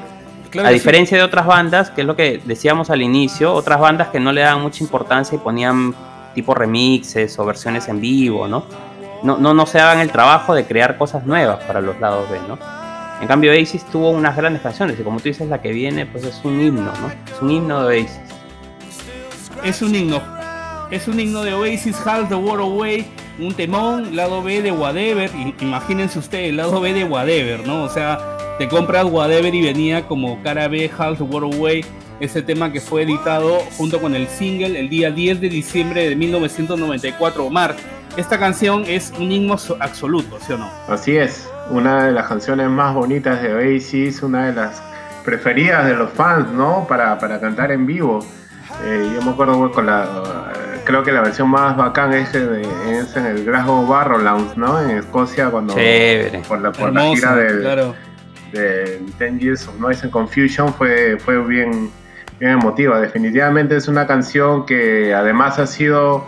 a 0.60 0.70
diferencia 0.70 1.18
de 1.18 1.24
otras 1.24 1.46
bandas, 1.46 1.90
que 1.92 2.02
es 2.02 2.08
lo 2.08 2.16
que 2.16 2.42
decíamos 2.44 2.90
al 2.90 3.02
inicio, 3.02 3.54
otras 3.54 3.80
bandas 3.80 4.10
que 4.10 4.20
no 4.20 4.32
le 4.32 4.42
daban 4.42 4.62
mucha 4.62 4.84
importancia 4.84 5.36
y 5.36 5.40
ponían 5.40 5.94
tipo 6.34 6.54
remixes 6.54 7.38
o 7.40 7.46
versiones 7.46 7.88
en 7.88 8.02
vivo, 8.02 8.48
¿no? 8.48 8.66
No, 9.24 9.38
no, 9.38 9.54
no 9.54 9.66
se 9.66 9.78
daban 9.78 10.00
el 10.00 10.12
trabajo 10.12 10.54
de 10.54 10.66
crear 10.66 10.98
cosas 10.98 11.26
nuevas 11.26 11.64
para 11.66 11.82
los 11.82 12.00
lados 12.00 12.30
B, 12.30 12.40
¿no? 12.48 12.58
En 13.22 13.28
cambio, 13.28 13.52
Oasis 13.52 13.86
tuvo 13.86 14.10
unas 14.10 14.36
grandes 14.36 14.64
canciones 14.64 15.00
y 15.00 15.04
como 15.04 15.20
tú 15.20 15.26
dices, 15.26 15.48
la 15.48 15.62
que 15.62 15.72
viene 15.72 16.08
pues 16.08 16.24
es 16.24 16.42
un 16.44 16.60
himno, 16.60 16.92
¿no? 16.92 17.32
Es 17.32 17.42
un 17.42 17.52
himno 17.52 17.84
de 17.84 18.00
Oasis. 18.00 18.20
Es 19.64 19.82
un 19.84 19.94
himno. 19.94 20.22
Es 20.90 21.08
un 21.08 21.20
himno 21.20 21.44
de 21.44 21.54
Oasis, 21.54 21.96
Half 22.06 22.30
the 22.30 22.36
World 22.36 22.64
Away, 22.64 23.06
un 23.40 23.54
temón, 23.54 24.16
lado 24.16 24.42
B 24.42 24.64
de 24.64 24.72
Whatever. 24.72 25.30
Imagínense 25.60 26.18
ustedes, 26.18 26.50
el 26.50 26.58
lado 26.58 26.82
B 26.82 26.94
de 26.94 27.04
Whatever, 27.04 27.66
¿no? 27.66 27.84
O 27.84 27.90
sea, 27.90 28.18
te 28.62 28.70
compras 28.70 29.06
Whatever 29.06 29.56
y 29.56 29.64
venía 29.64 30.08
como 30.08 30.40
cara 30.44 30.68
B, 30.68 30.88
Half 30.96 31.18
the 31.18 31.24
World 31.24 31.56
Away, 31.56 31.84
ese 32.20 32.44
tema 32.44 32.72
que 32.72 32.80
fue 32.80 33.02
editado 33.02 33.58
junto 33.76 34.00
con 34.00 34.14
el 34.14 34.28
single 34.28 34.80
el 34.80 34.88
día 34.88 35.10
10 35.10 35.42
de 35.42 35.50
diciembre 35.50 36.08
de 36.08 36.16
1994. 36.16 37.44
Omar, 37.44 37.76
esta 38.18 38.38
canción 38.38 38.84
es 38.86 39.12
un 39.18 39.32
himno 39.32 39.56
absoluto, 39.80 40.38
¿sí 40.46 40.54
o 40.54 40.60
no? 40.60 40.70
Así 40.88 41.18
es, 41.18 41.50
una 41.72 42.06
de 42.06 42.12
las 42.12 42.28
canciones 42.28 42.70
más 42.70 42.94
bonitas 42.94 43.42
de 43.42 43.52
Oasis, 43.52 44.22
una 44.22 44.46
de 44.46 44.54
las 44.54 44.80
preferidas 45.26 45.88
de 45.88 45.96
los 45.96 46.12
fans, 46.12 46.48
¿no? 46.54 46.86
Para, 46.88 47.18
para 47.18 47.40
cantar 47.40 47.72
en 47.72 47.88
vivo. 47.88 48.20
Eh, 48.84 49.12
yo 49.16 49.24
me 49.24 49.32
acuerdo 49.32 49.72
con 49.72 49.88
la. 49.88 50.52
Creo 50.86 51.02
que 51.02 51.12
la 51.12 51.22
versión 51.22 51.50
más 51.50 51.76
bacán 51.76 52.14
es, 52.14 52.32
en 52.36 53.26
el 53.26 53.44
Glasgow 53.44 53.88
Barrow 53.88 54.20
Lounge, 54.20 54.56
¿no? 54.56 54.80
En 54.80 54.98
Escocia, 54.98 55.50
cuando. 55.50 55.74
Por 56.48 56.62
la, 56.62 56.72
por 56.72 56.94
la 56.94 57.02
gira 57.06 57.36
del, 57.36 57.62
claro. 57.62 58.11
De 58.52 59.02
Ten 59.18 59.40
Years 59.40 59.68
of 59.68 59.80
Noise 59.80 60.04
and 60.04 60.12
Confusion 60.12 60.74
fue, 60.74 61.18
fue 61.20 61.42
bien, 61.46 61.90
bien 62.40 62.52
emotiva. 62.54 63.00
Definitivamente 63.00 63.76
es 63.76 63.88
una 63.88 64.06
canción 64.06 64.66
que 64.66 65.14
además 65.14 65.60
ha 65.60 65.68
sido 65.68 66.26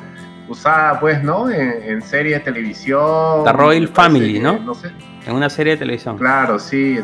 usada, 0.47 0.99
pues, 0.99 1.23
¿no? 1.23 1.49
En, 1.49 2.01
series 2.01 2.39
de 2.39 2.51
televisión. 2.51 3.43
The 3.43 3.53
Royal 3.53 3.87
Family, 3.87 4.39
¿no? 4.39 4.59
No 4.59 4.73
sé. 4.73 4.91
En 5.25 5.35
una 5.35 5.49
serie 5.49 5.73
de 5.73 5.77
televisión. 5.77 6.17
Claro, 6.17 6.59
sí. 6.59 6.99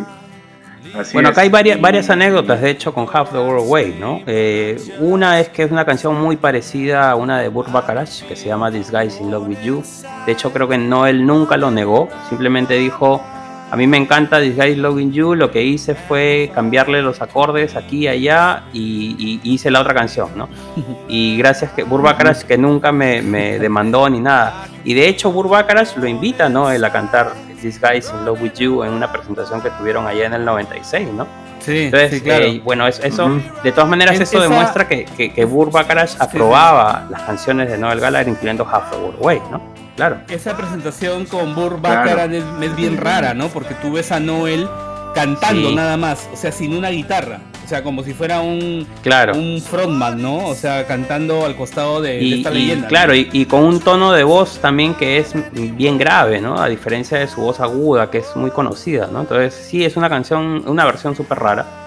bueno, 1.13 1.29
acá 1.29 1.41
hay 1.41 1.49
varias, 1.49 1.79
varias 1.79 2.09
anécdotas, 2.09 2.61
de 2.61 2.69
hecho, 2.69 2.93
con 2.93 3.07
Half 3.11 3.31
the 3.31 3.37
World 3.37 3.65
Away, 3.65 3.97
¿no? 3.99 4.21
Eh, 4.27 4.77
una 4.99 5.39
es 5.39 5.49
que 5.49 5.63
es 5.63 5.71
una 5.71 5.85
canción 5.85 6.19
muy 6.19 6.35
parecida 6.35 7.11
a 7.11 7.15
una 7.15 7.39
de 7.39 7.47
Burt 7.47 7.71
Bacharach, 7.71 8.23
que 8.27 8.35
se 8.35 8.47
llama 8.47 8.71
This 8.71 8.91
Guy's 8.91 9.19
in 9.21 9.31
Love 9.31 9.47
with 9.47 9.61
You. 9.61 9.83
De 10.25 10.33
hecho, 10.33 10.51
creo 10.51 10.67
que 10.67 10.77
Noel 10.77 11.25
nunca 11.25 11.55
lo 11.55 11.71
negó, 11.71 12.09
simplemente 12.27 12.73
dijo, 12.73 13.23
a 13.71 13.75
mí 13.75 13.85
me 13.85 13.97
encanta 13.97 14.39
This 14.39 14.55
Guy 14.55 14.75
Loving 14.75 15.11
You. 15.11 15.35
Lo 15.35 15.51
que 15.51 15.63
hice 15.63 15.93
fue 15.93 16.51
cambiarle 16.55 17.01
los 17.01 17.21
acordes 17.21 17.75
aquí 17.75 17.99
y 17.99 18.07
allá 18.07 18.63
y, 18.73 19.39
hice 19.43 19.69
la 19.69 19.81
otra 19.81 19.93
canción, 19.93 20.29
¿no? 20.35 20.49
Y 21.07 21.37
gracias 21.37 21.71
que 21.71 21.83
Burbacarash 21.83 22.43
que 22.43 22.57
nunca 22.57 22.91
me, 22.91 23.21
demandó 23.59 24.09
ni 24.09 24.19
nada. 24.19 24.65
Y 24.83 24.93
de 24.93 25.07
hecho 25.07 25.31
Burbacarash 25.31 25.97
lo 25.97 26.07
invita, 26.07 26.49
¿no? 26.49 26.71
Él 26.71 26.83
a 26.83 26.91
cantar 26.91 27.31
This 27.61 27.79
Guy's 27.79 28.11
in 28.11 28.25
Love 28.25 28.41
with 28.41 28.53
You 28.53 28.83
en 28.83 28.93
una 28.93 29.11
presentación 29.11 29.61
que 29.61 29.69
tuvieron 29.71 30.07
allá 30.07 30.25
en 30.25 30.33
el 30.33 30.45
96, 30.45 31.09
¿no? 31.13 31.27
Sí, 31.59 31.83
Entonces, 31.85 32.21
claro. 32.21 32.45
Eh, 32.45 32.61
bueno, 32.63 32.87
eso, 32.87 33.41
de 33.63 33.71
todas 33.71 33.89
maneras, 33.89 34.19
eso 34.19 34.39
demuestra 34.39 34.87
que, 34.87 35.05
que, 35.05 35.31
que 35.33 35.43
aprobaba 35.43 37.05
las 37.09 37.21
canciones 37.23 37.69
de 37.69 37.77
Noel 37.77 37.99
Gallagher, 37.99 38.29
incluyendo 38.29 38.65
Half 38.65 38.91
the 38.91 38.97
World 38.97 39.17
Way, 39.19 39.41
¿no? 39.51 39.61
Claro. 39.99 40.21
Esa 40.29 40.55
presentación 40.55 41.25
con 41.25 41.53
Burr 41.55 41.81
Baccarat 41.81 42.31
es, 42.31 42.75
bien 42.77 42.95
rara, 42.95 43.33
¿no? 43.33 43.49
Porque 43.49 43.73
tú 43.81 43.91
ves 43.91 44.13
a 44.13 44.21
Noel 44.21 44.65
cantando 45.13 45.73
nada 45.73 45.97
más, 45.97 46.29
o 46.31 46.37
sea, 46.37 46.53
sin 46.53 46.73
una 46.73 46.87
guitarra. 46.87 47.41
O 47.65 47.67
sea, 47.67 47.83
como 47.83 48.01
si 48.03 48.13
fuera 48.13 48.39
un, 48.39 48.87
claro. 49.03 49.35
un 49.35 49.61
frontman, 49.61 50.21
¿no? 50.21 50.47
O 50.47 50.55
sea, 50.55 50.87
cantando 50.87 51.45
al 51.45 51.57
costado 51.57 52.01
de, 52.01 52.33
esta 52.33 52.49
leyenda. 52.49 52.87
Claro, 52.87 53.13
y, 53.13 53.45
con 53.45 53.65
un 53.65 53.81
tono 53.81 54.13
de 54.13 54.23
voz 54.23 54.59
también 54.59 54.93
que 54.93 55.17
es 55.17 55.33
bien 55.51 55.97
grave, 55.97 56.39
¿no? 56.39 56.61
A 56.61 56.69
diferencia 56.69 57.19
de 57.19 57.27
su 57.27 57.41
voz 57.41 57.59
aguda, 57.59 58.09
que 58.09 58.19
es 58.19 58.33
muy 58.37 58.51
conocida, 58.51 59.09
¿no? 59.11 59.19
Entonces, 59.19 59.53
sí, 59.53 59.83
es 59.83 59.97
una 59.97 60.07
canción, 60.07 60.63
una 60.65 60.85
versión 60.85 61.13
súper 61.13 61.39
rara. 61.39 61.78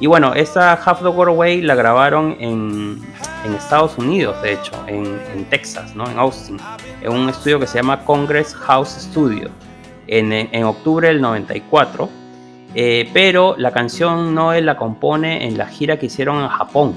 Y 0.00 0.06
bueno, 0.06 0.32
esta 0.34 0.72
Half 0.72 1.02
the 1.02 1.08
World 1.08 1.34
Away 1.34 1.60
la 1.60 1.74
grabaron 1.74 2.34
en, 2.40 3.02
en 3.44 3.52
Estados 3.52 3.98
Unidos, 3.98 4.40
de 4.42 4.54
hecho, 4.54 4.72
en, 4.86 5.04
en, 5.34 5.44
Texas, 5.50 5.94
¿no? 5.94 6.08
en 6.08 6.18
Austin, 6.18 6.56
en 7.02 7.12
un 7.12 7.28
estudio 7.28 7.60
que 7.60 7.66
se 7.66 7.76
llama 7.76 8.02
Congress 8.04 8.54
House 8.54 8.96
Studio, 8.98 9.50
en, 10.06 10.32
en 10.32 10.64
octubre 10.64 11.08
del 11.08 11.20
94. 11.20 12.08
Eh, 12.74 13.10
pero 13.12 13.56
la 13.58 13.72
canción 13.72 14.34
Noel 14.34 14.64
la 14.64 14.76
compone 14.76 15.46
en 15.46 15.58
la 15.58 15.66
gira 15.66 15.98
que 15.98 16.06
hicieron 16.06 16.42
en 16.42 16.48
Japón. 16.48 16.94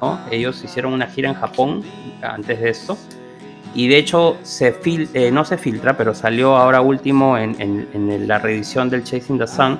¿no? 0.00 0.20
Ellos 0.30 0.62
hicieron 0.62 0.92
una 0.92 1.06
gira 1.06 1.30
en 1.30 1.34
Japón 1.34 1.82
antes 2.22 2.60
de 2.60 2.70
esto. 2.70 2.96
Y 3.74 3.88
de 3.88 3.98
hecho 3.98 4.36
se 4.42 4.72
fil 4.72 5.08
eh, 5.12 5.30
no 5.30 5.44
se 5.44 5.58
filtra, 5.58 5.96
pero 5.96 6.14
salió 6.14 6.56
ahora 6.56 6.80
último 6.80 7.36
en, 7.36 7.56
en, 7.60 8.28
la 8.28 8.38
reedición 8.38 8.88
del 8.88 9.04
Chasing 9.04 9.38
the 9.38 9.46
Sun. 9.46 9.78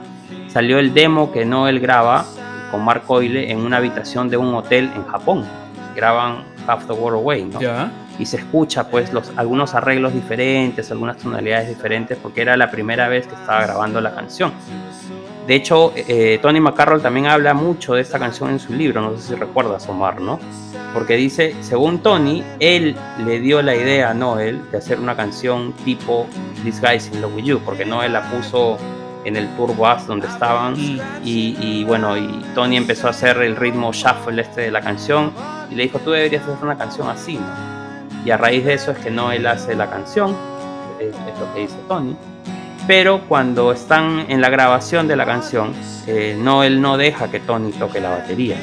Salió 0.49 0.79
el 0.79 0.93
demo 0.93 1.33
que 1.33 1.45
Noel 1.45 1.81
graba 1.81 2.27
con 2.71 2.85
Mark 2.85 3.05
Coyle 3.07 3.51
en 3.51 3.59
una 3.59 3.79
habitación 3.79 4.29
de 4.29 4.37
un 4.37 4.55
hotel 4.55 4.91
en 4.95 5.05
Japón. 5.07 5.45
Graban 5.95 6.45
Half 6.67 6.87
the 6.87 6.93
World 6.93 7.21
Away, 7.21 7.45
¿no? 7.45 7.61
Y 8.19 8.27
se 8.27 8.39
escucha 8.39 8.89
pues 8.89 9.13
los, 9.13 9.33
algunos 9.37 9.75
arreglos 9.75 10.13
diferentes, 10.13 10.91
algunas 10.91 11.17
tonalidades 11.19 11.69
diferentes, 11.69 12.19
porque 12.21 12.43
era 12.43 12.57
la 12.57 12.71
primera 12.71 13.09
vez 13.09 13.27
que 13.27 13.35
estaba 13.35 13.63
grabando 13.63 14.01
la 14.01 14.15
canción. 14.15 14.53
De 15.47 15.55
hecho, 15.55 15.93
eh, 15.95 16.41
Tony 16.43 16.61
McCarroll 16.61 17.01
también 17.01 17.27
habla 17.27 17.55
mucho 17.55 17.95
de 17.95 18.01
esta 18.01 18.19
canción 18.19 18.51
en 18.51 18.59
su 18.59 18.75
libro, 18.75 19.01
no 19.01 19.17
sé 19.17 19.29
si 19.29 19.35
recuerdas, 19.37 19.89
Omar, 19.89 20.21
¿no? 20.21 20.41
Porque 20.93 21.15
dice, 21.15 21.55
según 21.61 22.01
Tony, 22.01 22.43
él 22.59 22.97
le 23.25 23.39
dio 23.39 23.63
la 23.63 23.77
idea 23.77 24.11
a 24.11 24.15
Noel 24.15 24.69
de 24.73 24.79
hacer 24.79 24.99
una 24.99 25.15
canción 25.15 25.73
tipo 25.85 26.27
in 26.65 27.21
Love 27.21 27.37
With 27.37 27.45
You, 27.45 27.61
porque 27.65 27.85
Noel 27.85 28.15
la 28.15 28.29
puso 28.29 28.77
en 29.27 29.37
el 29.37 29.49
tour 29.57 29.75
bus 29.75 30.07
donde 30.07 30.29
estaban 30.29 30.75
mm. 30.75 31.01
y, 31.25 31.85
bueno, 31.85 32.17
y 32.17 32.29
Tony 32.55 32.77
empezó 32.77 33.09
a 33.09 33.11
hacer 33.11 33.39
el 33.39 33.57
ritmo 33.57 33.93
shuffle 33.93 34.41
este 34.41 34.63
de 34.63 34.71
la 34.71 34.81
canción 34.81 35.33
y 35.71 35.75
le 35.75 35.83
dijo, 35.83 35.99
tú 35.99 36.13
deberías 36.13 36.45
hacer 36.45 36.65
una 36.65 36.79
canción 36.79 37.09
así, 37.09 37.35
¿no? 37.35 37.77
Y 38.25 38.31
a 38.31 38.37
raíz 38.37 38.65
de 38.65 38.75
eso 38.75 38.93
es 38.93 38.99
que 38.99 39.11
no 39.11 39.31
él 39.31 39.47
hace 39.47 39.75
la 39.75 39.91
canción, 39.91 40.35
es, 40.99 41.15
lo 41.39 41.55
que 41.55 41.61
dice 41.61 41.77
Tony. 41.87 42.17
Pero 42.87 43.21
cuando 43.29 43.73
están 43.73 44.27
en 44.29 44.41
la 44.41 44.49
grabación 44.49 45.09
de 45.09 45.17
la 45.17 45.27
canción, 45.27 45.73
eh, 46.07 46.37
no, 46.41 46.63
él 46.63 46.81
no 46.81 46.97
deja 46.97 47.31
que 47.31 47.41
Tony 47.41 47.73
toque 47.73 48.01
la 48.01 48.11
batería. 48.11 48.57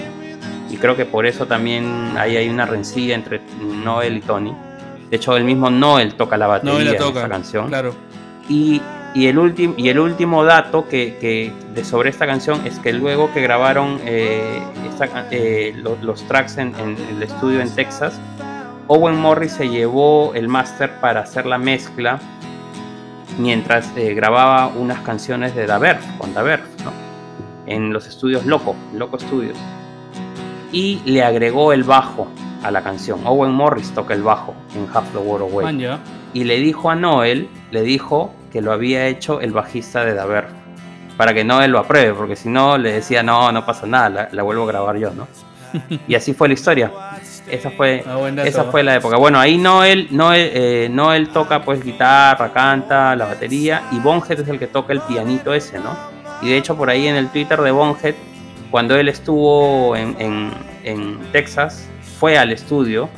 Y 0.69 0.77
creo 0.77 0.95
que 0.95 1.05
por 1.05 1.25
eso 1.25 1.45
también 1.45 2.13
ahí 2.17 2.35
hay 2.35 2.49
una 2.49 2.65
rencilla 2.65 3.15
entre 3.15 3.41
Noel 3.61 4.17
y 4.17 4.21
Tony. 4.21 4.53
De 5.09 5.17
hecho, 5.17 5.35
el 5.37 5.43
mismo 5.43 5.69
Noel 5.69 6.15
toca 6.15 6.37
la 6.37 6.47
batería 6.47 6.91
en 6.91 6.95
esa 6.95 7.29
canción. 7.29 7.67
Claro. 7.67 7.93
Y 8.49 8.81
y 9.13 9.27
el, 9.27 9.37
último 9.37 9.75
y 9.77 9.89
el 9.89 9.99
último 9.99 10.43
dato 10.43 10.87
que, 10.87 11.53
de 11.73 11.85
sobre 11.85 12.09
esta 12.09 12.25
canción 12.25 12.65
es 12.65 12.79
que 12.79 12.93
luego 12.93 13.31
que 13.33 13.41
grabaron 13.41 13.99
eh, 14.05 14.61
eh, 15.31 15.73
los, 16.01 16.27
tracks 16.27 16.57
en, 16.57 16.73
el 16.75 17.21
estudio 17.21 17.61
en 17.61 17.73
Texas, 17.73 18.19
Owen 18.87 19.15
Morris 19.15 19.53
se 19.53 19.69
llevó 19.69 20.33
el 20.33 20.47
máster 20.47 20.99
para 20.99 21.21
hacer 21.21 21.45
la 21.45 21.57
mezcla 21.57 22.19
mientras 23.37 23.91
eh, 23.95 24.13
grababa 24.13 24.67
unas 24.67 24.99
canciones 24.99 25.55
de 25.55 25.65
Daver, 25.65 25.99
con 26.17 26.33
Daver, 26.33 26.61
¿no? 26.83 26.91
en 27.65 27.93
los 27.93 28.07
estudios 28.07 28.45
Loco, 28.45 28.75
Loco 28.93 29.19
Studios. 29.19 29.57
Y 30.71 31.01
le 31.05 31.23
agregó 31.23 31.71
el 31.71 31.83
bajo 31.83 32.27
a 32.63 32.71
la 32.71 32.81
canción. 32.81 33.21
Owen 33.25 33.51
Morris 33.51 33.91
toca 33.91 34.13
el 34.13 34.23
bajo 34.23 34.55
en 34.75 34.87
Half 34.91 35.11
the 35.11 35.19
World 35.19 35.51
Away. 35.51 35.99
Y 36.33 36.45
le 36.45 36.57
dijo 36.57 36.89
a 36.89 36.95
Noel, 36.95 37.47
le 37.71 37.83
dijo, 37.83 38.33
que 38.53 38.61
lo 38.61 38.71
había 38.71 39.07
hecho 39.07 39.41
el 39.41 39.51
bajista 39.51 40.05
de 40.05 40.13
Daver. 40.13 40.45
Para 41.17 41.33
que 41.33 41.43
no 41.43 41.61
él 41.61 41.71
lo 41.71 41.79
apruebe, 41.79 42.13
porque 42.13 42.35
si 42.35 42.49
no 42.49 42.77
le 42.77 42.93
decía, 42.93 43.23
no, 43.23 43.51
no 43.51 43.65
pasa 43.65 43.87
nada, 43.87 44.29
la, 44.31 44.43
vuelvo 44.43 44.63
a 44.63 44.67
grabar 44.67 44.97
yo, 44.97 45.11
¿no? 45.11 45.27
y 46.07 46.13
así 46.13 46.33
fue 46.33 46.47
la 46.47 46.53
historia. 46.53 46.91
Esa 47.49 47.71
fue, 47.71 48.03
ah, 48.07 48.29
esa 48.45 48.65
fue 48.65 48.83
la 48.83 48.95
época. 48.95 49.17
Bueno, 49.17 49.39
ahí 49.39 49.57
Noel, 49.57 50.07
Noel, 50.11 50.51
eh, 50.53 50.87
Noel 50.89 51.29
toca 51.29 51.63
pues 51.63 51.83
guitarra, 51.83 52.53
canta, 52.53 53.15
la 53.15 53.25
batería, 53.25 53.83
y 53.91 53.99
Bonhead 53.99 54.39
es 54.39 54.47
el 54.47 54.59
que 54.59 54.67
toca 54.67 54.93
el 54.93 55.01
pianito 55.01 55.53
ese, 55.53 55.79
¿no? 55.79 55.97
Y 56.41 56.49
de 56.49 56.57
hecho 56.57 56.77
por 56.77 56.89
ahí 56.89 57.07
en 57.07 57.15
el 57.15 57.29
Twitter 57.29 57.59
de 57.59 57.71
Bonhead, 57.71 58.15
cuando 58.69 58.95
él 58.95 59.09
estuvo 59.09 59.95
en, 59.95 60.15
en, 60.19 60.51
en 60.83 61.19
Texas, 61.31 61.87
fue 62.19 62.37
al 62.37 62.51
estudio 62.51 63.09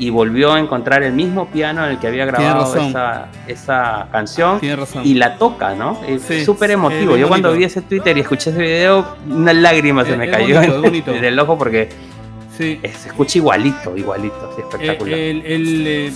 y 0.00 0.08
volvió 0.08 0.54
a 0.54 0.58
encontrar 0.58 1.02
el 1.02 1.12
mismo 1.12 1.48
piano 1.48 1.84
en 1.84 1.92
el 1.92 1.98
que 1.98 2.06
había 2.06 2.24
grabado 2.24 2.74
esa, 2.74 3.28
esa, 3.46 4.08
canción 4.10 4.58
y 5.04 5.14
la 5.14 5.36
toca, 5.36 5.74
¿no? 5.74 6.00
Es 6.06 6.44
súper 6.44 6.70
emotivo. 6.70 7.16
Yo 7.16 7.28
cuando 7.28 7.52
vi 7.52 7.64
ese 7.64 7.82
Twitter 7.82 8.16
y 8.16 8.20
escuché 8.20 8.50
ese 8.50 8.58
video, 8.58 9.16
una 9.28 9.52
lágrima 9.52 10.04
se 10.04 10.16
me 10.16 10.28
cayó 10.28 10.62
en, 10.62 11.24
el 11.24 11.38
ojo 11.38 11.58
porque 11.58 11.90
se 12.56 12.80
escucha 12.82 13.38
igualito, 13.38 13.96
igualito, 13.96 14.54
espectacular. 14.58 15.18
El, 15.18 15.46
el, 15.46 15.86
eh, 15.86 16.12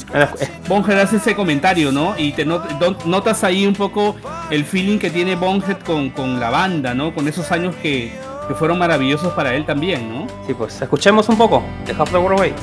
Bonhead 0.66 1.00
hace 1.00 1.16
ese 1.16 1.34
comentario, 1.34 1.92
¿no? 1.92 2.14
Y 2.18 2.32
te 2.32 2.44
notas 2.44 3.44
ahí 3.44 3.66
un 3.66 3.74
poco 3.74 4.16
el 4.50 4.64
feeling 4.64 4.98
que 4.98 5.10
tiene 5.10 5.36
Bonhead 5.36 5.78
con, 5.80 6.10
con 6.10 6.40
la 6.40 6.48
banda, 6.50 6.94
¿no? 6.94 7.14
Con 7.14 7.28
esos 7.28 7.50
años 7.52 7.74
que, 7.76 8.12
que, 8.48 8.54
fueron 8.54 8.78
maravillosos 8.78 9.32
para 9.34 9.54
él 9.54 9.66
también, 9.66 10.08
¿no? 10.08 10.26
Sí, 10.46 10.54
pues 10.54 10.80
escuchemos 10.80 11.28
un 11.28 11.36
poco 11.36 11.62
de 11.86 11.92
Half 11.92 12.10
the 12.10 12.18
World 12.18 12.38
Away. 12.38 12.54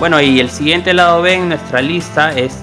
Bueno, 0.00 0.18
y 0.18 0.40
el 0.40 0.48
siguiente 0.48 0.94
lado 0.94 1.20
B 1.20 1.34
en 1.34 1.50
nuestra 1.50 1.82
lista 1.82 2.32
es 2.34 2.56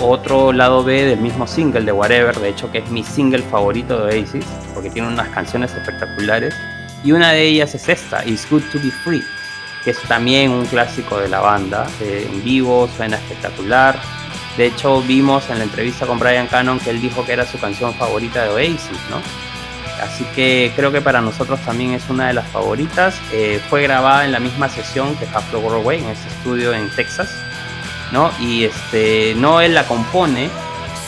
otro 0.00 0.52
lado 0.52 0.84
B 0.84 1.04
del 1.04 1.18
mismo 1.18 1.44
single 1.44 1.80
de 1.80 1.90
Whatever, 1.90 2.38
de 2.38 2.50
hecho 2.50 2.70
que 2.70 2.78
es 2.78 2.88
mi 2.88 3.02
single 3.02 3.42
favorito 3.42 4.06
de 4.06 4.20
Oasis, 4.20 4.44
porque 4.72 4.90
tiene 4.90 5.08
unas 5.08 5.28
canciones 5.30 5.74
espectaculares. 5.74 6.54
Y 7.02 7.10
una 7.10 7.32
de 7.32 7.42
ellas 7.42 7.74
es 7.74 7.88
esta, 7.88 8.24
It's 8.24 8.48
Good 8.48 8.62
to 8.70 8.78
Be 8.78 8.92
Free, 8.92 9.24
que 9.82 9.90
es 9.90 10.00
también 10.02 10.52
un 10.52 10.66
clásico 10.66 11.18
de 11.18 11.28
la 11.28 11.40
banda. 11.40 11.84
eh, 12.00 12.28
en 12.30 12.44
vivo 12.44 12.88
suena 12.96 13.16
espectacular. 13.16 13.98
De 14.56 14.66
hecho, 14.66 15.02
vimos 15.02 15.50
en 15.50 15.58
la 15.58 15.64
entrevista 15.64 16.06
con 16.06 16.20
Brian 16.20 16.46
Cannon 16.46 16.78
que 16.78 16.90
él 16.90 17.00
dijo 17.00 17.26
que 17.26 17.32
era 17.32 17.44
su 17.44 17.58
canción 17.58 17.92
favorita 17.94 18.44
de 18.44 18.50
Oasis, 18.50 19.00
¿no? 19.10 19.43
Así 20.02 20.24
que 20.34 20.72
creo 20.76 20.92
que 20.92 21.00
para 21.00 21.20
nosotros 21.20 21.60
también 21.60 21.92
es 21.92 22.08
una 22.08 22.28
de 22.28 22.34
las 22.34 22.46
favoritas. 22.48 23.14
Eh, 23.32 23.60
fue 23.68 23.82
grabada 23.82 24.24
en 24.24 24.32
la 24.32 24.40
misma 24.40 24.68
sesión 24.68 25.14
que 25.16 25.26
Half 25.26 25.54
Away, 25.54 26.00
en 26.00 26.10
ese 26.10 26.28
estudio 26.28 26.72
en 26.72 26.90
Texas, 26.90 27.30
¿no? 28.12 28.30
Y 28.40 28.64
este, 28.64 29.34
Noel 29.36 29.74
la 29.74 29.84
compone 29.86 30.50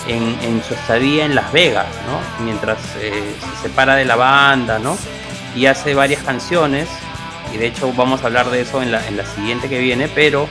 en, 0.08 0.38
en 0.42 0.62
su 0.62 0.74
estadía 0.74 1.24
en 1.24 1.34
Las 1.34 1.52
Vegas, 1.52 1.86
¿no? 2.06 2.44
Mientras 2.44 2.78
eh, 3.00 3.34
se 3.40 3.68
separa 3.68 3.96
de 3.96 4.04
la 4.04 4.16
banda, 4.16 4.78
¿no? 4.78 4.96
Y 5.54 5.66
hace 5.66 5.94
varias 5.94 6.22
canciones, 6.22 6.88
y 7.52 7.58
de 7.58 7.66
hecho 7.66 7.92
vamos 7.92 8.22
a 8.22 8.26
hablar 8.26 8.50
de 8.50 8.60
eso 8.60 8.82
en 8.82 8.92
la, 8.92 9.06
en 9.06 9.16
la 9.16 9.24
siguiente 9.24 9.68
que 9.68 9.78
viene, 9.78 10.08
pero 10.08 10.48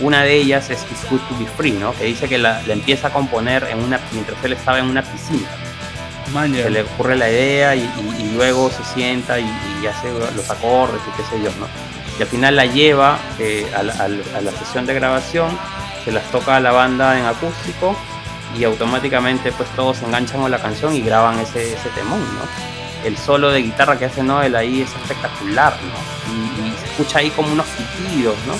una 0.00 0.22
de 0.22 0.34
ellas 0.34 0.70
es 0.70 0.84
It's 0.90 1.08
Good 1.10 1.20
to 1.20 1.38
Be 1.38 1.46
Free, 1.56 1.72
¿no? 1.72 1.92
Que 1.94 2.04
dice 2.04 2.28
que 2.28 2.38
la, 2.38 2.62
la 2.66 2.72
empieza 2.72 3.08
a 3.08 3.10
componer 3.10 3.64
en 3.70 3.80
una, 3.80 4.00
mientras 4.12 4.42
él 4.44 4.52
estaba 4.52 4.78
en 4.78 4.86
una 4.86 5.02
piscina. 5.02 5.48
Man, 6.32 6.52
ya. 6.52 6.64
Se 6.64 6.70
le 6.70 6.82
ocurre 6.82 7.16
la 7.16 7.28
idea 7.30 7.74
y, 7.76 7.80
y- 7.80 8.22
y 8.22 8.30
luego 8.34 8.70
se 8.70 8.82
sienta 8.94 9.38
y, 9.38 9.44
y 9.82 9.86
hace 9.86 10.10
los 10.34 10.50
acordes 10.50 11.00
y 11.06 11.16
qué 11.22 11.28
sé 11.28 11.42
yo, 11.42 11.50
¿no? 11.60 11.66
Y 12.18 12.22
al 12.22 12.28
final 12.28 12.56
la 12.56 12.66
lleva 12.66 13.18
eh, 13.38 13.66
a, 13.76 13.82
la, 13.82 13.92
a 13.94 14.08
la- 14.08 14.52
sesión 14.52 14.86
de 14.86 14.94
grabación, 14.94 15.48
se 16.04 16.12
las 16.12 16.24
toca 16.30 16.56
a 16.56 16.60
la 16.60 16.70
banda 16.72 17.18
en 17.18 17.26
acústico 17.26 17.96
y 18.58 18.64
automáticamente 18.64 19.50
pues 19.52 19.68
todos 19.76 19.96
se 19.98 20.06
enganchan 20.06 20.40
con 20.40 20.50
la 20.50 20.58
canción 20.58 20.94
y 20.94 21.00
graban 21.02 21.38
ese, 21.40 21.72
ese 21.74 21.88
temón, 21.90 22.20
¿no? 22.20 23.06
El 23.06 23.18
solo 23.18 23.50
de 23.50 23.60
guitarra 23.62 23.98
que 23.98 24.06
hace 24.06 24.22
Noel 24.22 24.54
ahí 24.56 24.80
es 24.82 24.90
espectacular, 24.90 25.76
¿no? 25.82 26.32
Y 26.34 26.70
se 26.80 26.86
escucha 26.86 27.18
ahí 27.18 27.30
como 27.30 27.52
unos 27.52 27.66
pitidos, 27.66 28.36
¿no? 28.46 28.54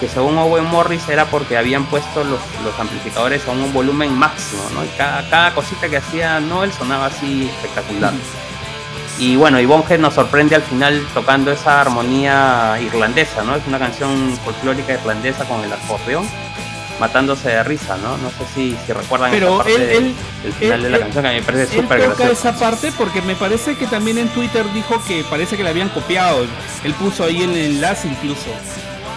Que 0.00 0.08
según 0.08 0.36
Owen 0.38 0.64
Morris 0.64 1.08
era 1.08 1.26
porque 1.26 1.56
habían 1.56 1.84
puesto 1.86 2.24
los, 2.24 2.40
los 2.64 2.78
amplificadores 2.78 3.46
a 3.46 3.52
un 3.52 3.72
volumen 3.72 4.12
máximo, 4.12 4.62
¿no? 4.74 4.84
Y 4.84 4.88
cada, 4.98 5.28
cada 5.30 5.54
cosita 5.54 5.88
que 5.88 5.96
hacía 5.98 6.40
Noel 6.40 6.72
sonaba 6.72 7.06
así 7.06 7.48
espectacular. 7.48 8.12
Y 9.18 9.36
bueno, 9.36 9.60
y 9.60 9.66
nos 9.98 10.14
sorprende 10.14 10.56
al 10.56 10.62
final 10.62 11.06
tocando 11.14 11.52
esa 11.52 11.80
armonía 11.80 12.76
irlandesa, 12.82 13.44
¿no? 13.44 13.54
Es 13.54 13.62
una 13.68 13.78
canción 13.78 14.36
folclórica 14.44 14.94
irlandesa 14.94 15.44
con 15.44 15.62
el 15.62 15.72
acordeón, 15.72 16.28
matándose 16.98 17.50
de 17.50 17.62
risa, 17.62 17.96
¿no? 17.98 18.16
No 18.18 18.30
sé 18.30 18.44
si, 18.52 18.76
si 18.84 18.92
recuerdan 18.92 19.30
Pero 19.30 19.54
esa 19.54 19.56
parte 19.58 19.74
él- 19.74 19.90
él- 20.06 20.14
del 20.42 20.52
final 20.54 20.74
él- 20.78 20.82
de 20.82 20.90
la 20.90 20.98
canción 20.98 21.22
que 21.22 21.28
a 21.28 21.32
mí 21.32 21.38
me 21.38 21.46
parece 21.46 21.76
súper 21.80 22.00
graciosa. 22.00 22.32
esa 22.32 22.58
parte 22.58 22.92
porque 22.98 23.22
me 23.22 23.36
parece 23.36 23.76
que 23.76 23.86
también 23.86 24.18
en 24.18 24.28
Twitter 24.30 24.64
dijo 24.72 25.00
que 25.06 25.22
parece 25.30 25.56
que 25.56 25.62
le 25.62 25.70
habían 25.70 25.90
copiado. 25.90 26.44
Él 26.82 26.94
puso 26.94 27.22
ahí 27.24 27.42
el 27.42 27.56
enlace 27.56 28.08
incluso. 28.08 28.50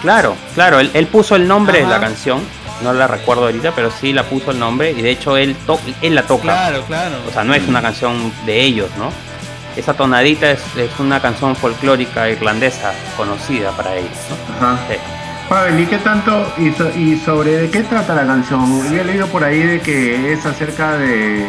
Claro, 0.02 0.36
claro, 0.54 0.80
él, 0.80 0.90
él 0.94 1.06
puso 1.06 1.36
el 1.36 1.46
nombre 1.48 1.78
de 1.78 1.84
la 1.86 2.00
canción, 2.00 2.40
no 2.82 2.92
la 2.92 3.06
recuerdo 3.06 3.44
ahorita, 3.46 3.72
pero 3.74 3.90
sí 3.90 4.12
la 4.12 4.22
puso 4.22 4.50
el 4.52 4.58
nombre 4.58 4.92
y 4.92 5.02
de 5.02 5.10
hecho 5.10 5.36
él, 5.36 5.56
to- 5.66 5.80
él 6.02 6.14
la 6.14 6.22
toca. 6.22 6.42
Claro, 6.44 6.82
claro. 6.86 7.16
O 7.28 7.32
sea, 7.32 7.44
no 7.44 7.54
es 7.54 7.66
una 7.66 7.82
canción 7.82 8.32
de 8.46 8.60
ellos, 8.62 8.88
¿no? 8.96 9.10
Esa 9.76 9.94
tonadita 9.94 10.50
es, 10.50 10.60
es 10.76 10.90
una 10.98 11.20
canción 11.20 11.54
folclórica 11.54 12.28
irlandesa 12.28 12.92
conocida 13.16 13.70
para 13.72 13.94
ellos, 13.96 14.10
¿no? 14.60 14.66
Ajá. 14.68 14.78
Sí. 14.88 14.94
Pavel, 15.48 15.80
¿y 15.80 15.86
qué 15.86 15.96
tanto, 15.98 16.52
y, 16.58 16.70
so- 16.72 16.90
y 16.94 17.16
sobre 17.16 17.52
de 17.52 17.70
qué 17.70 17.82
trata 17.82 18.14
la 18.14 18.26
canción? 18.26 18.82
Yo 18.92 19.00
he 19.00 19.04
leído 19.04 19.26
por 19.28 19.42
ahí 19.44 19.62
de 19.62 19.80
que 19.80 20.32
es 20.34 20.44
acerca 20.44 20.98
de, 20.98 21.46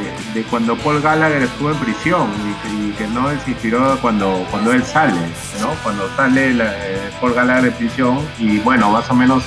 cuando 0.49 0.77
Paul 0.77 1.01
Gallagher 1.01 1.41
estuvo 1.43 1.71
en 1.71 1.77
prisión 1.77 2.29
y 2.69 2.91
que, 2.93 3.07
no 3.07 3.29
se 3.43 3.51
inspiró 3.51 3.97
cuando, 4.01 4.45
cuando 4.51 4.71
él 4.71 4.85
sale, 4.85 5.19
¿no? 5.59 5.69
Cuando 5.83 6.09
sale 6.15 6.51
eh, 6.51 7.09
Paul 7.19 7.33
Gallagher 7.33 7.63
de 7.65 7.71
prisión 7.71 8.19
y 8.37 8.59
bueno, 8.59 8.89
más 8.89 9.09
o 9.09 9.15
menos 9.15 9.43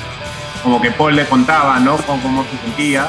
como 0.62 0.80
que 0.82 0.90
Paul 0.90 1.16
le 1.16 1.24
contaba, 1.26 1.80
¿no? 1.80 1.96
Cómo, 1.98 2.44
se 2.44 2.58
sentía 2.66 3.06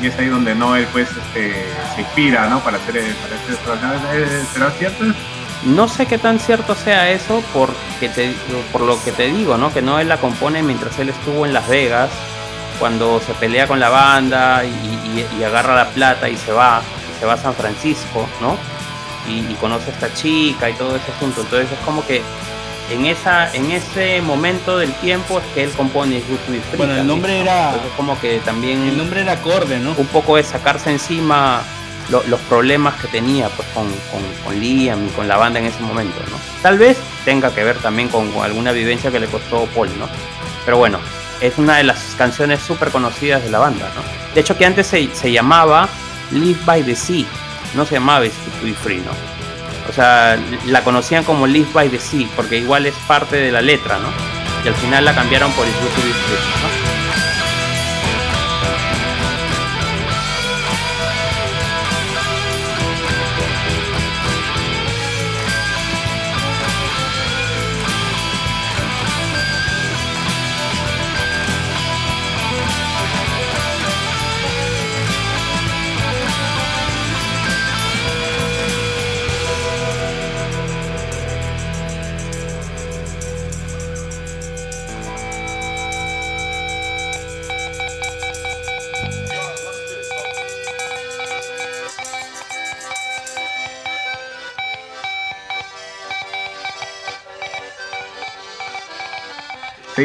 y 0.00 0.06
es 0.06 0.18
ahí 0.18 0.28
donde 0.28 0.54
Noel 0.54 0.86
pues 0.92 1.08
este, 1.10 1.52
se 1.94 2.00
inspira, 2.00 2.48
¿no? 2.48 2.60
Para 2.60 2.78
hacer, 2.78 2.94
para 3.16 3.36
hacer 3.36 3.54
esta 3.54 3.80
canción. 3.80 4.02
¿Eh, 4.14 4.44
¿Será 4.52 4.70
cierto? 4.70 5.04
No 5.66 5.88
sé 5.88 6.06
qué 6.06 6.16
tan 6.18 6.38
cierto 6.38 6.74
sea 6.74 7.10
eso 7.10 7.42
porque 7.52 8.08
te, 8.08 8.32
por 8.72 8.82
lo 8.82 9.02
que 9.04 9.12
te 9.12 9.26
digo, 9.26 9.56
¿no? 9.56 9.72
Que 9.72 9.82
no 9.82 9.98
él 9.98 10.08
la 10.08 10.16
compone 10.18 10.62
mientras 10.62 10.98
él 10.98 11.08
estuvo 11.10 11.44
en 11.44 11.52
Las 11.52 11.66
Vegas, 11.68 12.08
cuando 12.78 13.20
se 13.20 13.34
pelea 13.34 13.66
con 13.66 13.80
la 13.80 13.88
banda 13.88 14.64
y, 14.64 14.68
y- 14.68 15.26
y 15.40 15.44
agarra 15.44 15.74
la 15.74 15.88
plata 15.88 16.28
y 16.28 16.36
se 16.36 16.52
va, 16.52 16.82
y 17.14 17.18
se 17.20 17.26
va 17.26 17.32
a 17.34 17.36
San 17.38 17.54
Francisco, 17.54 18.28
¿no? 18.40 18.56
Y, 19.28 19.54
conoce 19.54 19.90
a 19.90 19.94
esta 19.94 20.14
chica 20.14 20.70
y 20.70 20.74
todo 20.74 20.94
ese 20.94 21.10
asunto. 21.16 21.40
Entonces 21.40 21.68
es 21.72 21.78
como 21.84 22.06
que 22.06 22.22
en 22.92 23.06
esa 23.06 23.52
en 23.52 23.72
ese 23.72 24.22
momento 24.22 24.78
del 24.78 24.92
tiempo 24.94 25.40
es 25.40 25.44
que 25.52 25.64
él 25.64 25.70
compone 25.72 26.22
Bueno, 26.76 26.94
el 26.94 27.04
nombre 27.04 27.34
¿no? 27.38 27.42
era- 27.42 27.64
Entonces 27.70 27.90
es 27.90 27.96
como 27.96 28.20
que 28.20 28.38
también 28.44 28.82
El 28.86 28.96
nombre 28.98 29.22
era 29.22 29.32
acorde, 29.32 29.80
¿no? 29.80 29.94
un 29.98 30.06
poco 30.06 30.36
de 30.36 30.44
sacarse 30.44 30.90
encima 30.92 31.62
lo- 32.10 32.22
los 32.28 32.40
problemas 32.42 32.94
que 33.00 33.08
tenía 33.08 33.48
pues 33.50 33.66
con, 33.74 33.84
con, 34.10 34.22
con 34.44 34.58
Liam 34.60 35.06
y 35.06 35.10
con 35.10 35.26
la 35.28 35.36
banda 35.36 35.58
en 35.58 35.66
ese 35.66 35.80
momento, 35.80 36.18
¿no? 36.30 36.36
Tal 36.62 36.78
vez 36.78 36.96
tenga 37.24 37.54
que 37.54 37.64
ver 37.64 37.76
también 37.78 38.08
con, 38.08 38.30
alguna 38.42 38.72
vivencia 38.72 39.10
que 39.10 39.20
le 39.20 39.26
costó 39.26 39.66
Paul, 39.74 39.88
¿no? 39.98 40.08
Pero 40.64 40.78
bueno, 40.78 40.98
es 41.40 41.58
una 41.58 41.76
de 41.76 41.84
las 41.84 42.14
canciones 42.16 42.60
súper 42.60 42.90
conocidas 42.90 43.42
de 43.42 43.50
la 43.50 43.58
banda, 43.58 43.90
¿no? 43.94 44.02
De 44.34 44.40
hecho 44.40 44.56
que 44.56 44.66
antes 44.66 44.86
se, 44.86 45.08
se 45.14 45.30
llamaba 45.32 45.88
Live 46.30 46.60
by 46.64 46.82
the 46.82 46.94
Sea, 46.96 47.24
no 47.74 47.84
se 47.86 47.94
llamaba 47.94 48.24
to 48.24 48.30
Be 48.64 48.72
Free, 48.74 48.98
¿no? 48.98 49.12
O 49.88 49.92
sea, 49.92 50.36
la 50.66 50.82
conocían 50.82 51.22
como 51.24 51.46
Live 51.46 51.68
by 51.72 51.88
the 51.88 51.98
Sea, 52.00 52.26
porque 52.34 52.56
igual 52.58 52.86
es 52.86 52.94
parte 53.06 53.36
de 53.36 53.52
la 53.52 53.60
letra, 53.62 53.98
¿no? 53.98 54.08
Y 54.64 54.68
al 54.68 54.74
final 54.74 55.04
la 55.04 55.14
cambiaron 55.14 55.52
por 55.52 55.64
It's 55.66 55.76
to 55.78 55.84
Be 55.84 56.12
Free, 56.12 56.36
¿no? 56.62 56.95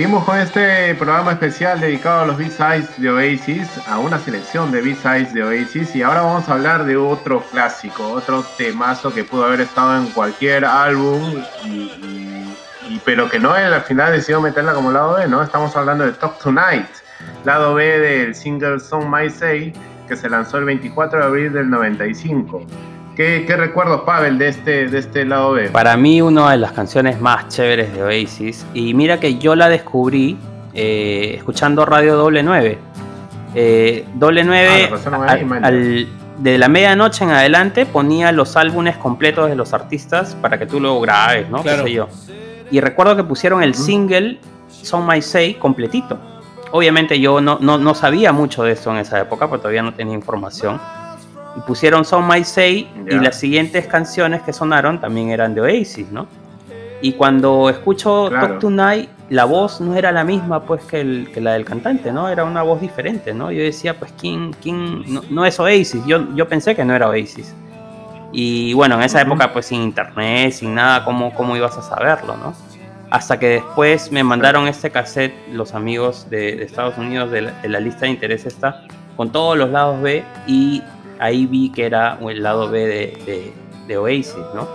Seguimos 0.02 0.24
con 0.24 0.40
este 0.40 0.96
programa 0.96 1.34
especial 1.34 1.80
dedicado 1.80 2.22
a 2.22 2.26
los 2.26 2.36
B-Sides 2.36 3.00
de 3.00 3.12
Oasis, 3.12 3.70
a 3.88 4.00
una 4.00 4.18
selección 4.18 4.72
de 4.72 4.82
B-Sides 4.82 5.32
de 5.32 5.44
Oasis 5.44 5.96
y 5.96 6.02
ahora 6.02 6.22
vamos 6.22 6.50
a 6.50 6.54
hablar 6.54 6.86
de 6.86 6.98
otro 6.98 7.44
clásico, 7.52 8.08
otro 8.08 8.44
temazo 8.58 9.14
que 9.14 9.24
pudo 9.24 9.46
haber 9.46 9.62
estado 9.62 9.96
en 9.96 10.08
cualquier 10.08 10.66
álbum, 10.66 11.44
y, 11.66 13.00
pero 13.06 13.30
que 13.30 13.38
no 13.38 13.56
él 13.56 13.72
al 13.72 13.84
final 13.84 14.12
decidió 14.12 14.42
meterla 14.42 14.74
como 14.74 14.92
lado 14.92 15.18
B, 15.18 15.28
¿no? 15.28 15.44
Estamos 15.44 15.78
hablando 15.78 16.04
de 16.04 16.14
Talk 16.14 16.40
Tonight, 16.40 16.90
lado 17.46 17.76
B 17.76 18.00
del 18.00 18.34
single 18.34 18.80
Song 18.80 19.06
My 19.06 19.30
Say 19.30 19.72
que 20.08 20.16
se 20.16 20.28
lanzó 20.28 20.58
el 20.58 20.66
24 20.66 21.20
de 21.20 21.26
abril 21.26 21.54
del 21.54 21.70
95. 21.70 22.66
¿Qué, 23.21 23.43
qué 23.45 23.55
recuerdos, 23.55 24.01
Pavel, 24.01 24.39
de 24.39 24.47
este, 24.47 24.88
de 24.88 24.97
este 24.97 25.25
lado 25.25 25.51
B? 25.51 25.69
Para 25.69 25.95
mí, 25.95 26.21
una 26.23 26.49
de 26.51 26.57
las 26.57 26.71
canciones 26.71 27.21
más 27.21 27.47
chéveres 27.49 27.93
de 27.93 28.01
Oasis. 28.01 28.65
Y 28.73 28.95
mira 28.95 29.19
que 29.19 29.38
yo 29.38 29.55
la 29.55 29.69
descubrí 29.69 30.38
eh, 30.73 31.36
escuchando 31.38 31.86
Radio 31.86 32.15
Doble 32.15 32.41
9. 32.41 32.77
Eh, 33.53 34.05
Doble 34.15 34.43
9, 34.43 34.89
Ah, 34.91 35.10
la 35.12 35.31
ahí, 35.34 35.47
al- 35.62 36.07
de 36.39 36.57
la 36.57 36.67
medianoche 36.67 37.23
en 37.23 37.29
adelante, 37.29 37.86
ponía 37.86 38.31
los 38.31 38.57
álbumes 38.57 38.97
completos 38.97 39.47
de 39.49 39.55
los 39.55 39.71
artistas 39.73 40.36
para 40.41 40.57
que 40.57 40.65
tú 40.65 40.79
lo 40.79 40.99
grabes, 40.99 41.47
¿no? 41.47 41.62
Claro. 41.62 41.84
Qué 41.84 41.89
sé 41.89 41.93
yo. 41.95 42.07
Y 42.71 42.79
recuerdo 42.79 43.15
que 43.15 43.23
pusieron 43.23 43.62
el 43.62 43.75
single 43.75 44.39
Son 44.69 45.05
My 45.05 45.21
Say 45.21 45.53
completito. 45.55 46.17
Obviamente 46.71 47.19
yo 47.19 47.39
no, 47.41 47.60
no, 47.62 47.77
no 47.77 47.93
sabía 47.93 48.31
mucho 48.31 48.63
de 48.63 48.71
esto 48.71 48.89
en 48.91 48.97
esa 48.97 49.19
época, 49.19 49.47
porque 49.47 49.62
todavía 49.62 49.84
no 49.84 49.93
tenía 49.93 50.15
información. 50.15 50.81
Y 51.58 51.60
pusieron 51.62 52.06
Son 52.06 52.28
My 52.28 52.44
Say 52.44 52.90
Ya. 53.10 53.18
y 53.18 53.20
las 53.20 53.38
siguientes 53.40 53.86
canciones 53.88 54.42
que 54.42 54.54
sonaron 54.54 55.00
también 55.02 55.30
eran 55.32 55.54
de 55.54 55.62
Oasis, 55.62 56.10
¿no? 56.12 56.28
Y 57.02 57.14
cuando 57.14 57.70
escucho 57.70 58.28
Claro. 58.30 58.48
Talk 58.48 58.60
Tonight, 58.60 59.10
la 59.30 59.46
voz 59.46 59.82
no 59.82 59.96
era 59.96 60.12
la 60.12 60.24
misma 60.24 60.62
pues 60.64 60.84
que, 60.84 61.02
el- 61.02 61.30
que 61.34 61.42
la 61.42 61.54
del 61.54 61.66
cantante, 61.66 62.12
¿no? 62.12 62.30
Era 62.30 62.44
una 62.44 62.62
voz 62.62 62.80
diferente, 62.80 63.34
¿no? 63.34 63.52
Yo 63.52 63.64
decía, 63.64 63.98
pues, 63.98 64.14
¿quién, 64.20 64.54
quién? 64.62 65.04
No, 65.12 65.22
no 65.30 65.46
es 65.46 65.60
Oasis, 65.60 66.06
yo, 66.06 66.34
yo 66.36 66.48
pensé 66.48 66.76
que 66.76 66.86
no 66.86 66.94
era 66.94 67.08
Oasis. 67.10 67.54
Y 68.32 68.74
bueno, 68.74 68.96
en 68.96 69.02
esa 69.02 69.18
Ujú. 69.24 69.28
época, 69.32 69.52
pues, 69.52 69.66
sin 69.66 69.82
internet, 69.82 70.54
sin 70.54 70.74
nada, 70.76 71.04
¿cómo, 71.04 71.34
cómo 71.34 71.58
ibas 71.58 71.78
a 71.78 71.82
saberlo, 71.82 72.38
no? 72.38 72.54
Hasta 73.10 73.38
que 73.40 73.48
después 73.48 74.10
me 74.12 74.24
mandaron 74.24 74.68
este 74.70 74.90
cassette, 74.90 75.34
los 75.52 75.74
amigos 75.74 76.30
de, 76.30 76.56
de 76.56 76.64
Estados 76.64 76.98
Unidos, 76.98 77.30
de 77.32 77.42
la, 77.42 77.52
de 77.62 77.68
la 77.68 77.80
lista 77.82 78.02
de 78.06 78.12
interés 78.12 78.46
esta, 78.46 78.84
con 79.18 79.32
todos 79.32 79.58
los 79.58 79.70
lados 79.70 80.02
B, 80.02 80.24
y 80.48 80.82
ahí 81.21 81.45
vi 81.45 81.69
que 81.71 81.86
era 81.86 82.17
el 82.27 82.43
lado 82.43 82.69
B 82.69 82.79
de, 82.79 83.17
de- 83.25 83.53
de 83.88 83.97
Oasis, 83.97 84.36
¿no? 84.55 84.67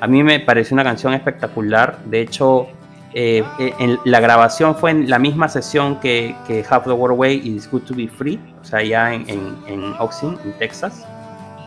A 0.00 0.06
mí 0.06 0.22
me 0.22 0.40
pareció 0.40 0.74
una 0.74 0.84
canción 0.84 1.14
espectacular, 1.14 1.98
de 2.06 2.20
hecho, 2.22 2.66
eh, 3.14 3.44
en- 3.78 3.98
la 4.04 4.20
grabación 4.20 4.74
fue 4.74 4.90
en 4.90 5.08
la 5.10 5.18
misma 5.18 5.48
sesión 5.48 6.00
que, 6.00 6.34
que 6.46 6.64
Half 6.68 6.84
the 6.84 6.92
World 6.92 7.16
Away 7.16 7.40
y 7.44 7.50
It's 7.56 7.70
Good 7.70 7.82
to 7.82 7.94
Be 7.94 8.08
Free, 8.08 8.38
o 8.60 8.64
sea, 8.64 8.82
ya 8.82 9.12
en, 9.14 9.28
en, 9.28 9.56
en 9.68 9.94
Austin, 9.98 10.36
en 10.44 10.52
Texas, 10.58 11.06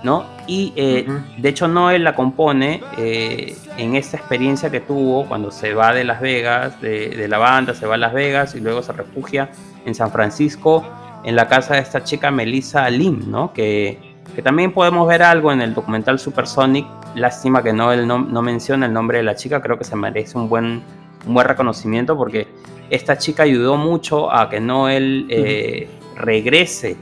¿no? 0.03 0.25
Y 0.47 0.73
eh, 0.75 1.05
de 1.37 1.49
hecho 1.49 1.67
Noel 1.67 2.03
la 2.03 2.13
compone 2.15 2.81
eh, 2.97 3.55
en 3.77 3.95
esta 3.95 4.17
experiencia 4.17 4.69
que 4.69 4.79
tuvo 4.79 5.25
cuando 5.25 5.49
se 5.51 5.73
va 5.73 5.93
de 5.93 6.03
Las 6.03 6.19
Vegas, 6.21 6.79
de, 6.81 7.09
de 7.09 7.27
la 7.27 7.37
banda, 7.37 7.73
se 7.73 7.85
va 7.87 7.95
a 7.95 7.97
Las 7.97 8.13
Vegas 8.13 8.53
y 8.55 8.59
luego 8.59 8.81
se 8.83 8.91
refugia 8.93 9.49
en 9.85 9.95
San 9.95 10.11
Francisco, 10.11 10.83
en 11.23 11.35
la 11.35 11.47
casa 11.47 11.75
de 11.75 11.81
esta 11.81 12.03
chica 12.03 12.29
Melissa 12.31 12.89
Lim, 12.89 13.31
¿no? 13.31 13.51
Que, 13.53 14.14
que 14.33 14.41
también 14.41 14.71
podemos 14.71 15.07
ver 15.07 15.23
algo 15.23 15.51
en 15.51 15.61
el 15.61 15.73
documental 15.73 16.19
Supersonic. 16.19 16.85
Lástima 17.15 17.63
que 17.63 17.71
Noel 17.73 18.07
no, 18.07 18.19
no 18.19 18.41
menciona 18.41 18.85
el 18.85 18.93
nombre 18.93 19.19
de 19.19 19.23
la 19.23 19.35
chica, 19.35 19.61
creo 19.61 19.77
que 19.77 19.83
se 19.83 19.95
merece 19.95 20.37
un 20.37 20.49
buen, 20.49 20.81
un 21.25 21.33
buen 21.33 21.47
reconocimiento 21.47 22.17
porque 22.17 22.47
esta 22.89 23.17
chica 23.17 23.43
ayudó 23.43 23.77
mucho 23.77 24.31
a 24.31 24.49
que 24.49 24.59
Noel 24.59 25.25
eh, 25.29 25.89
regrese 26.17 26.97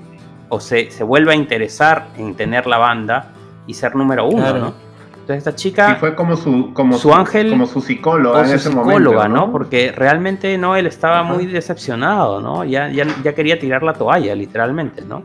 o 0.50 0.60
se, 0.60 0.92
se 0.92 1.04
vuelva 1.04 1.32
a 1.32 1.36
interesar 1.36 2.08
en 2.18 2.36
tener 2.36 2.68
la 2.68 2.78
banda 2.78 3.32
y 3.66 3.74
ser 3.74 3.96
número 3.96 4.28
uno, 4.28 4.38
Claro. 4.44 4.60
¿no? 4.60 4.74
Entonces 5.14 5.38
esta 5.38 5.56
chica 5.56 5.94
Y 5.94 6.00
fue 6.02 6.16
como 6.16 6.36
su, 6.36 6.74
como 6.74 6.98
Su 6.98 7.14
ángel 7.14 7.50
como 7.50 7.66
su 7.66 7.80
psicóloga 7.80 8.42
en 8.42 8.48
su 8.50 8.56
ese 8.56 8.70
psicóloga, 8.70 9.30
momento, 9.30 9.30
¿no? 9.30 9.52
Porque 9.54 9.94
realmente 9.94 10.58
no, 10.58 10.76
él 10.76 10.86
estaba 10.86 11.22
Ajá. 11.22 11.34
muy 11.34 11.46
decepcionado, 11.46 12.42
¿no? 12.42 12.66
Ya, 12.66 12.90
ya, 12.90 13.06
ya 13.24 13.34
quería 13.34 13.58
tirar 13.58 13.84
la 13.84 13.94
toalla, 13.94 14.36
literalmente, 14.36 15.02
¿no? 15.02 15.24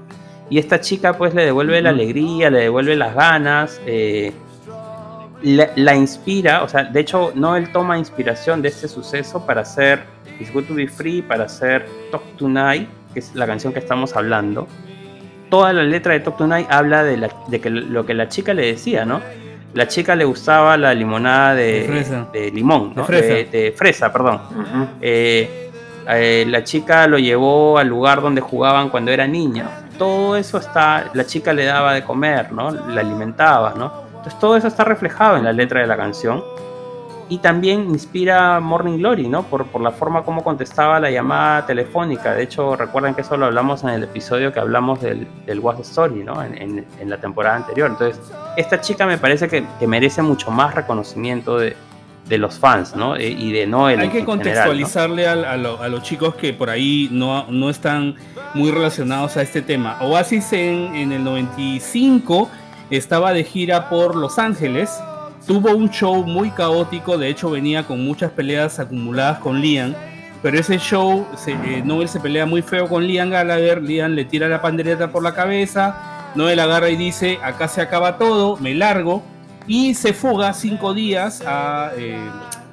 Y 0.50 0.58
esta 0.58 0.80
chica 0.80 1.12
pues 1.14 1.34
le 1.34 1.44
devuelve 1.44 1.80
la 1.82 1.90
alegría, 1.90 2.48
le 2.50 2.61
devuelve 2.61 2.96
las 2.96 3.14
ganas, 3.14 3.80
eh, 3.87 4.32
la, 5.42 5.68
la 5.76 5.94
inspira, 5.94 6.62
o 6.64 6.68
sea, 6.68 6.84
de 6.84 7.00
hecho 7.00 7.32
Noel 7.34 7.70
toma 7.72 7.96
inspiración 7.98 8.61
de 8.62 8.68
este 8.68 8.88
suceso 8.88 9.44
para 9.46 9.61
hacer 9.61 10.02
It's 10.40 10.52
Good 10.52 10.64
to 10.64 10.74
Be 10.74 10.88
Free, 10.88 11.22
para 11.22 11.44
hacer 11.44 11.87
Talk 12.11 12.22
Tonight, 12.37 12.88
que 13.12 13.20
es 13.20 13.34
la 13.34 13.46
canción 13.46 13.72
que 13.72 13.78
estamos 13.78 14.16
hablando. 14.16 14.66
Toda 15.50 15.72
la 15.72 15.82
letra 15.82 16.12
de 16.14 16.20
Talk 16.20 16.37
Tonight 16.38 16.66
habla 16.70 17.04
de, 17.04 17.16
la- 17.18 17.30
de 17.48 17.61
que 17.61 17.70
lo 17.70 18.04
que 18.04 18.14
la 18.14 18.28
chica 18.28 18.52
le 18.54 18.66
decía, 18.66 19.04
¿no? 19.04 19.20
La 19.74 19.87
chica 19.87 20.16
le 20.16 20.24
gustaba 20.24 20.76
la 20.76 20.92
limonada 20.94 21.54
de, 21.54 21.80
De 21.82 21.87
fresa. 21.87 22.26
de 22.32 22.50
limón, 22.50 22.90
De 22.90 22.96
¿no? 22.96 23.04
fresa. 23.04 23.34
De, 23.34 23.44
de 23.44 23.72
fresa, 23.76 24.12
perdón. 24.12 24.40
Eh, 25.00 25.70
eh, 26.11 26.46
la 26.48 26.64
chica 26.64 27.06
lo 27.06 27.18
llevó 27.18 27.78
al 27.78 27.87
lugar 27.88 28.22
donde 28.22 28.40
jugaban 28.40 28.88
cuando 28.88 29.11
era 29.11 29.26
niña. 29.26 29.68
Todo 29.98 30.37
eso 30.37 30.58
está, 30.58 31.11
la 31.12 31.26
chica 31.26 31.52
le 31.52 31.64
daba 31.64 31.92
de 31.92 32.04
comer, 32.04 32.52
¿no? 32.52 32.70
La 32.70 33.00
alimentaba, 33.00 33.74
¿no? 33.76 33.92
Entonces 34.08 34.38
todo 34.38 34.56
eso 34.56 34.68
está 34.68 34.84
reflejado 34.84 35.37
en 35.37 35.44
la 35.44 35.52
letra 35.52 35.80
de 35.80 35.87
la 35.87 35.96
canción. 35.96 36.42
Y 37.30 37.38
también 37.38 37.90
inspira 37.90 38.58
Morning 38.58 38.96
Glory, 38.96 39.28
¿no? 39.28 39.42
Por, 39.42 39.66
por 39.66 39.82
la 39.82 39.90
forma 39.90 40.22
como 40.22 40.42
contestaba 40.42 40.98
la 40.98 41.11
llamada 41.11 41.66
telefónica. 41.66 42.32
De 42.32 42.42
hecho, 42.42 42.74
recuerden 42.74 43.14
que 43.14 43.20
eso 43.20 43.37
lo 43.37 43.44
hablamos 43.44 43.82
en 43.84 43.90
el 43.90 44.04
episodio 44.04 44.50
que 44.50 44.61
hablamos 44.61 45.02
del, 45.02 45.28
del 45.44 45.61
What's 45.61 45.76
the 45.76 45.82
Story, 45.82 46.24
¿no? 46.24 46.42
En, 46.42 46.56
en- 46.56 46.87
en 46.98 47.11
la 47.11 47.18
temporada 47.18 47.56
anterior. 47.56 47.90
Entonces, 47.90 48.18
esta 48.56 48.80
chica 48.80 49.04
me 49.04 49.18
parece 49.18 49.46
que, 49.46 49.62
que 49.78 49.87
merece 49.87 50.22
mucho 50.22 50.50
más 50.50 50.74
reconocimiento 50.74 51.58
de, 51.58 51.76
de 52.28 52.38
los 52.38 52.58
fans, 52.58 52.94
¿no? 52.94 53.16
Eh, 53.16 53.28
Y 53.30 53.52
de 53.52 53.66
Noel. 53.66 54.00
Hay 54.00 54.08
que 54.10 54.18
en 54.18 54.26
general, 54.26 54.26
¿no? 54.26 54.26
contextualizarle 54.32 55.26
al- 55.28 55.44
a, 55.44 55.56
lo- 55.56 55.82
a 55.82 55.88
los 55.88 56.02
chicos 56.02 56.34
que 56.34 56.52
por 56.52 56.68
ahí 56.70 57.08
no, 57.10 57.46
no 57.50 57.70
están 57.70 58.16
muy 58.54 58.70
relacionados 58.70 59.36
a 59.36 59.42
este 59.42 59.62
tema. 59.62 59.96
Oasis 60.00 60.52
en, 60.52 60.94
en 60.94 61.12
el 61.12 61.24
95 61.24 62.50
estaba 62.90 63.32
de 63.32 63.44
gira 63.44 63.88
por 63.88 64.14
Los 64.16 64.38
Ángeles. 64.38 64.90
Tuvo 65.46 65.70
un 65.74 65.88
show 65.90 66.24
muy 66.24 66.50
caótico, 66.50 67.16
de 67.16 67.28
hecho 67.28 67.50
venía 67.50 67.84
con 67.84 68.04
muchas 68.04 68.30
peleas 68.32 68.78
acumuladas 68.78 69.38
con 69.38 69.60
Liam. 69.60 69.94
Pero 70.42 70.58
ese 70.58 70.78
show, 70.78 71.26
se, 71.36 71.52
eh, 71.52 71.82
Noel 71.84 72.08
se 72.08 72.20
pelea 72.20 72.46
muy 72.46 72.62
feo 72.62 72.86
con 72.88 73.04
Liam 73.06 73.30
Gallagher. 73.30 73.82
Liam 73.82 74.12
le 74.12 74.24
tira 74.24 74.46
la 74.48 74.60
pandereta 74.62 75.10
por 75.10 75.22
la 75.22 75.34
cabeza. 75.34 76.30
Noel 76.36 76.60
agarra 76.60 76.90
y 76.90 76.96
dice: 76.96 77.38
Acá 77.42 77.66
se 77.66 77.80
acaba 77.80 78.18
todo, 78.18 78.56
me 78.58 78.74
largo. 78.74 79.22
Y 79.68 79.94
se 79.94 80.14
fuga 80.14 80.52
cinco 80.54 80.94
días 80.94 81.42
a, 81.46 81.92
eh, 81.96 82.18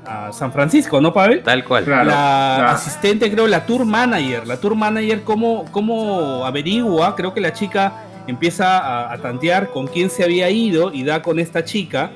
a 0.06 0.32
San 0.32 0.52
Francisco, 0.52 1.02
¿no, 1.02 1.14
Pavel? 1.14 1.44
Tal 1.44 1.66
cual. 1.66 1.84
Claro, 1.84 2.06
la 2.06 2.56
claro. 2.58 2.70
asistente, 2.70 3.30
creo, 3.30 3.48
la 3.48 3.66
tour 3.66 3.86
manager. 3.86 4.48
La 4.48 4.58
tour 4.58 4.76
manager, 4.76 5.24
¿cómo, 5.24 5.66
cómo 5.72 6.46
averigua? 6.46 7.16
Creo 7.16 7.34
que 7.34 7.42
la 7.42 7.52
chica 7.52 8.06
empieza 8.28 8.80
a, 8.80 9.14
a 9.14 9.18
tantear 9.18 9.72
con 9.72 9.88
quién 9.88 10.10
se 10.10 10.24
había 10.24 10.50
ido 10.50 10.92
y 10.94 11.04
da 11.04 11.22
con 11.22 11.38
esta 11.38 11.66
chica. 11.66 12.12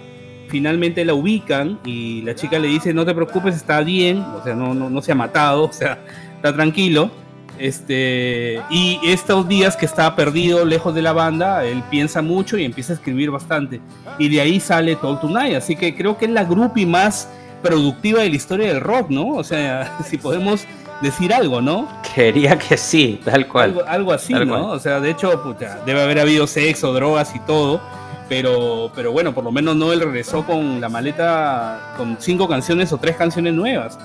Finalmente 0.48 1.04
la 1.06 1.14
ubican 1.14 1.80
y 1.86 2.22
la 2.22 2.34
chica 2.34 2.58
le 2.58 2.70
dice, 2.70 2.94
no 2.94 3.06
te 3.06 3.14
preocupes, 3.14 3.56
está 3.56 3.82
bien, 3.82 4.20
o 4.20 4.42
sea, 4.44 4.56
no, 4.56 4.74
no, 4.74 4.90
no 4.90 5.02
se 5.02 5.12
ha 5.12 5.16
matado, 5.16 5.64
o 5.70 5.74
sea, 5.74 6.00
está 6.38 6.54
tranquilo. 6.54 7.12
Este, 7.60 8.62
y 8.70 9.00
estos 9.04 9.48
días 9.48 9.76
que 9.76 9.86
está 9.86 10.16
perdido 10.16 10.64
lejos 10.64 10.96
de 10.96 11.02
la 11.02 11.12
banda, 11.12 11.66
él 11.66 11.84
piensa 11.90 12.22
mucho 12.22 12.58
y 12.58 12.64
empieza 12.64 12.94
a 12.94 12.96
escribir 12.96 13.32
bastante. 13.32 13.82
Y 14.18 14.30
de 14.30 14.40
ahí 14.40 14.60
sale 14.60 14.96
Talk 14.96 15.20
Tonight, 15.20 15.56
así 15.56 15.76
que 15.76 15.94
creo 15.96 16.18
que 16.18 16.26
es 16.26 16.32
la 16.32 16.46
groupie 16.46 16.86
más 16.86 17.30
productiva 17.62 18.22
de 18.22 18.30
la 18.30 18.36
historia 18.36 18.68
del 18.70 18.80
rock, 18.80 19.10
¿no? 19.10 19.28
O 19.32 19.44
sea, 19.44 19.98
si 20.10 20.18
podemos 20.18 20.66
decir 21.02 21.34
algo, 21.34 21.62
¿no? 21.62 21.88
Quería 22.16 22.58
que 22.58 22.78
sí, 22.78 23.20
tal 23.26 23.48
cual. 23.48 23.72
Algo, 23.72 23.84
algo 23.88 24.14
así, 24.14 24.34
Tal 24.34 24.48
¿no? 24.48 24.54
cual. 24.54 24.76
O 24.76 24.80
sea, 24.80 25.02
de 25.02 25.12
hecho, 25.12 25.44
puta, 25.44 25.82
debe 25.86 26.02
haber 26.02 26.20
habido 26.20 26.48
sexo, 26.48 26.94
drogas 26.94 27.36
y 27.36 27.40
todo. 27.40 27.82
Pero, 28.30 28.92
pero 28.96 29.12
bueno, 29.12 29.34
por 29.34 29.44
lo 29.44 29.52
menos 29.52 29.76
Noel 29.76 30.02
regresó 30.02 30.46
con 30.46 30.80
la 30.80 30.88
maleta 30.88 31.96
con 31.98 32.16
cinco 32.20 32.48
canciones 32.48 32.94
o 32.94 32.98
tres 33.00 33.16
canciones 33.16 33.56
nuevas. 33.56 33.98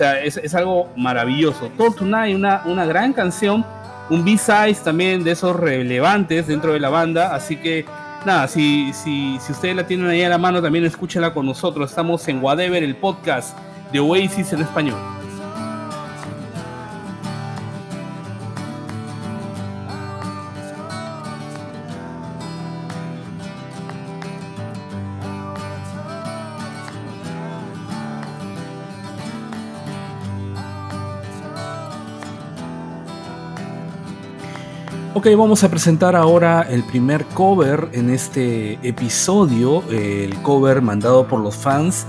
Sea, 0.00 0.18
es, 0.24 0.38
es 0.38 0.54
algo 0.54 0.88
maravilloso. 0.96 1.70
Talk 1.76 1.94
Tonight, 1.94 2.34
una, 2.34 2.62
una 2.64 2.86
gran 2.86 3.12
canción, 3.12 3.66
un 4.08 4.24
B-Size 4.24 4.80
también 4.82 5.22
de 5.22 5.32
esos 5.32 5.54
relevantes 5.54 6.46
dentro 6.46 6.72
de 6.72 6.80
la 6.80 6.88
banda. 6.88 7.34
Así 7.34 7.56
que, 7.58 7.84
nada, 8.24 8.48
si, 8.48 8.94
si, 8.94 9.38
si 9.38 9.52
ustedes 9.52 9.76
la 9.76 9.86
tienen 9.86 10.06
ahí 10.06 10.22
a 10.22 10.30
la 10.30 10.38
mano, 10.38 10.62
también 10.62 10.86
escúchenla 10.86 11.34
con 11.34 11.44
nosotros. 11.44 11.90
Estamos 11.90 12.26
en 12.28 12.42
Whatever, 12.42 12.82
el 12.82 12.96
podcast 12.96 13.58
de 13.92 14.00
Oasis 14.00 14.54
en 14.54 14.62
español. 14.62 15.19
Ok, 35.20 35.26
vamos 35.36 35.64
a 35.64 35.70
presentar 35.70 36.16
ahora 36.16 36.62
el 36.62 36.82
primer 36.82 37.26
cover 37.26 37.90
en 37.92 38.08
este 38.08 38.78
episodio, 38.82 39.84
el 39.90 40.34
cover 40.40 40.80
mandado 40.80 41.28
por 41.28 41.40
los 41.40 41.56
fans 41.56 42.06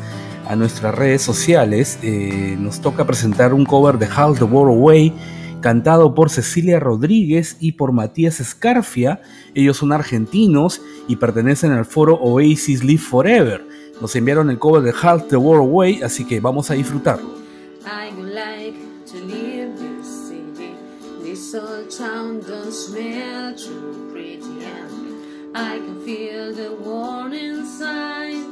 a 0.47 0.55
nuestras 0.55 0.95
redes 0.95 1.21
sociales. 1.21 1.99
Eh, 2.03 2.55
nos 2.57 2.79
toca 2.79 3.05
presentar 3.05 3.53
un 3.53 3.65
cover 3.65 3.97
de 3.97 4.07
How 4.07 4.35
the 4.35 4.45
World 4.45 4.77
Away, 4.77 5.13
cantado 5.59 6.15
por 6.15 6.29
Cecilia 6.29 6.79
Rodríguez 6.79 7.57
y 7.59 7.73
por 7.73 7.91
Matías 7.91 8.39
Escarfia. 8.39 9.19
Ellos 9.55 9.75
son 9.75 9.91
argentinos 9.91 10.81
y 11.09 11.17
pertenecen 11.17 11.73
al 11.73 11.83
foro 11.83 12.15
Oasis 12.15 12.81
Live 12.81 13.01
Forever. 13.01 13.67
Nos 13.99 14.15
enviaron 14.15 14.49
el 14.49 14.57
cover 14.57 14.83
de 14.83 14.91
How 14.93 15.27
the 15.27 15.35
World 15.35 15.69
Away, 15.69 16.01
así 16.01 16.23
que 16.23 16.39
vamos 16.39 16.71
a 16.71 16.75
disfrutarlo. 16.75 17.41
Old 21.53 21.91
town 21.91 22.39
don't 22.39 22.71
smell 22.71 23.53
too 23.53 24.09
pretty, 24.09 24.63
and 24.63 25.53
I 25.53 25.79
can 25.79 26.05
feel 26.05 26.53
the 26.53 26.71
warning 26.75 27.65
signs 27.65 28.47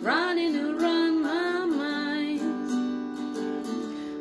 running 0.00 0.54
around 0.54 1.22
my 1.22 1.64
mind. 1.64 2.40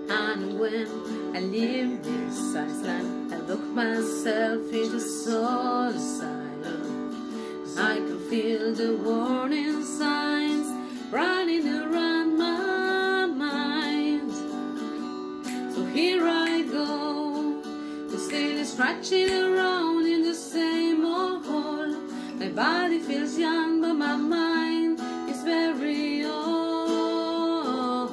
And 0.10 0.60
when 0.60 0.88
I 1.36 1.42
leave 1.42 2.04
this 2.04 2.56
island, 2.56 3.36
I 3.36 3.38
look 3.38 3.64
myself 3.66 4.74
in 4.74 4.92
the 4.92 5.00
soul 5.00 5.90
asylum. 5.90 7.14
I 7.78 7.98
can 7.98 8.20
feel 8.32 8.74
the 8.74 8.96
warning 8.96 9.86
signs 9.86 10.68
running 11.12 11.68
around 11.68 12.40
my 12.40 13.28
mind. 13.28 13.64
Watching 19.04 19.30
around 19.30 20.08
in 20.08 20.24
the 20.24 20.34
same 20.34 21.06
old 21.06 21.46
hole. 21.46 21.94
My 22.40 22.48
body 22.50 23.00
feels 23.00 23.38
young, 23.38 23.82
but 23.82 23.94
my 23.94 24.16
mind 24.16 25.00
is 25.30 25.44
very 25.44 26.26
old. 26.26 28.10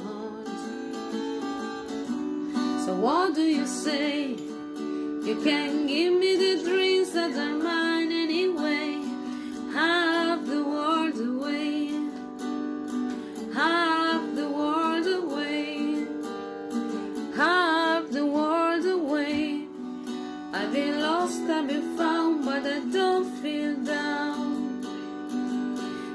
So 2.85 2.95
what 2.97 3.35
do 3.35 3.43
you 3.43 3.67
say? 3.67 4.37
You 5.27 5.41
can 5.45 5.87
give 5.87 6.13
me 6.13 6.37
the 6.37 6.63
dreams 6.65 7.13
that 7.13 7.31
are 7.37 7.57
mine 7.57 8.13
anyway. 8.13 9.01
Have 9.73 10.47
the 10.47 10.63
world 10.63 11.19
away. 11.19 11.93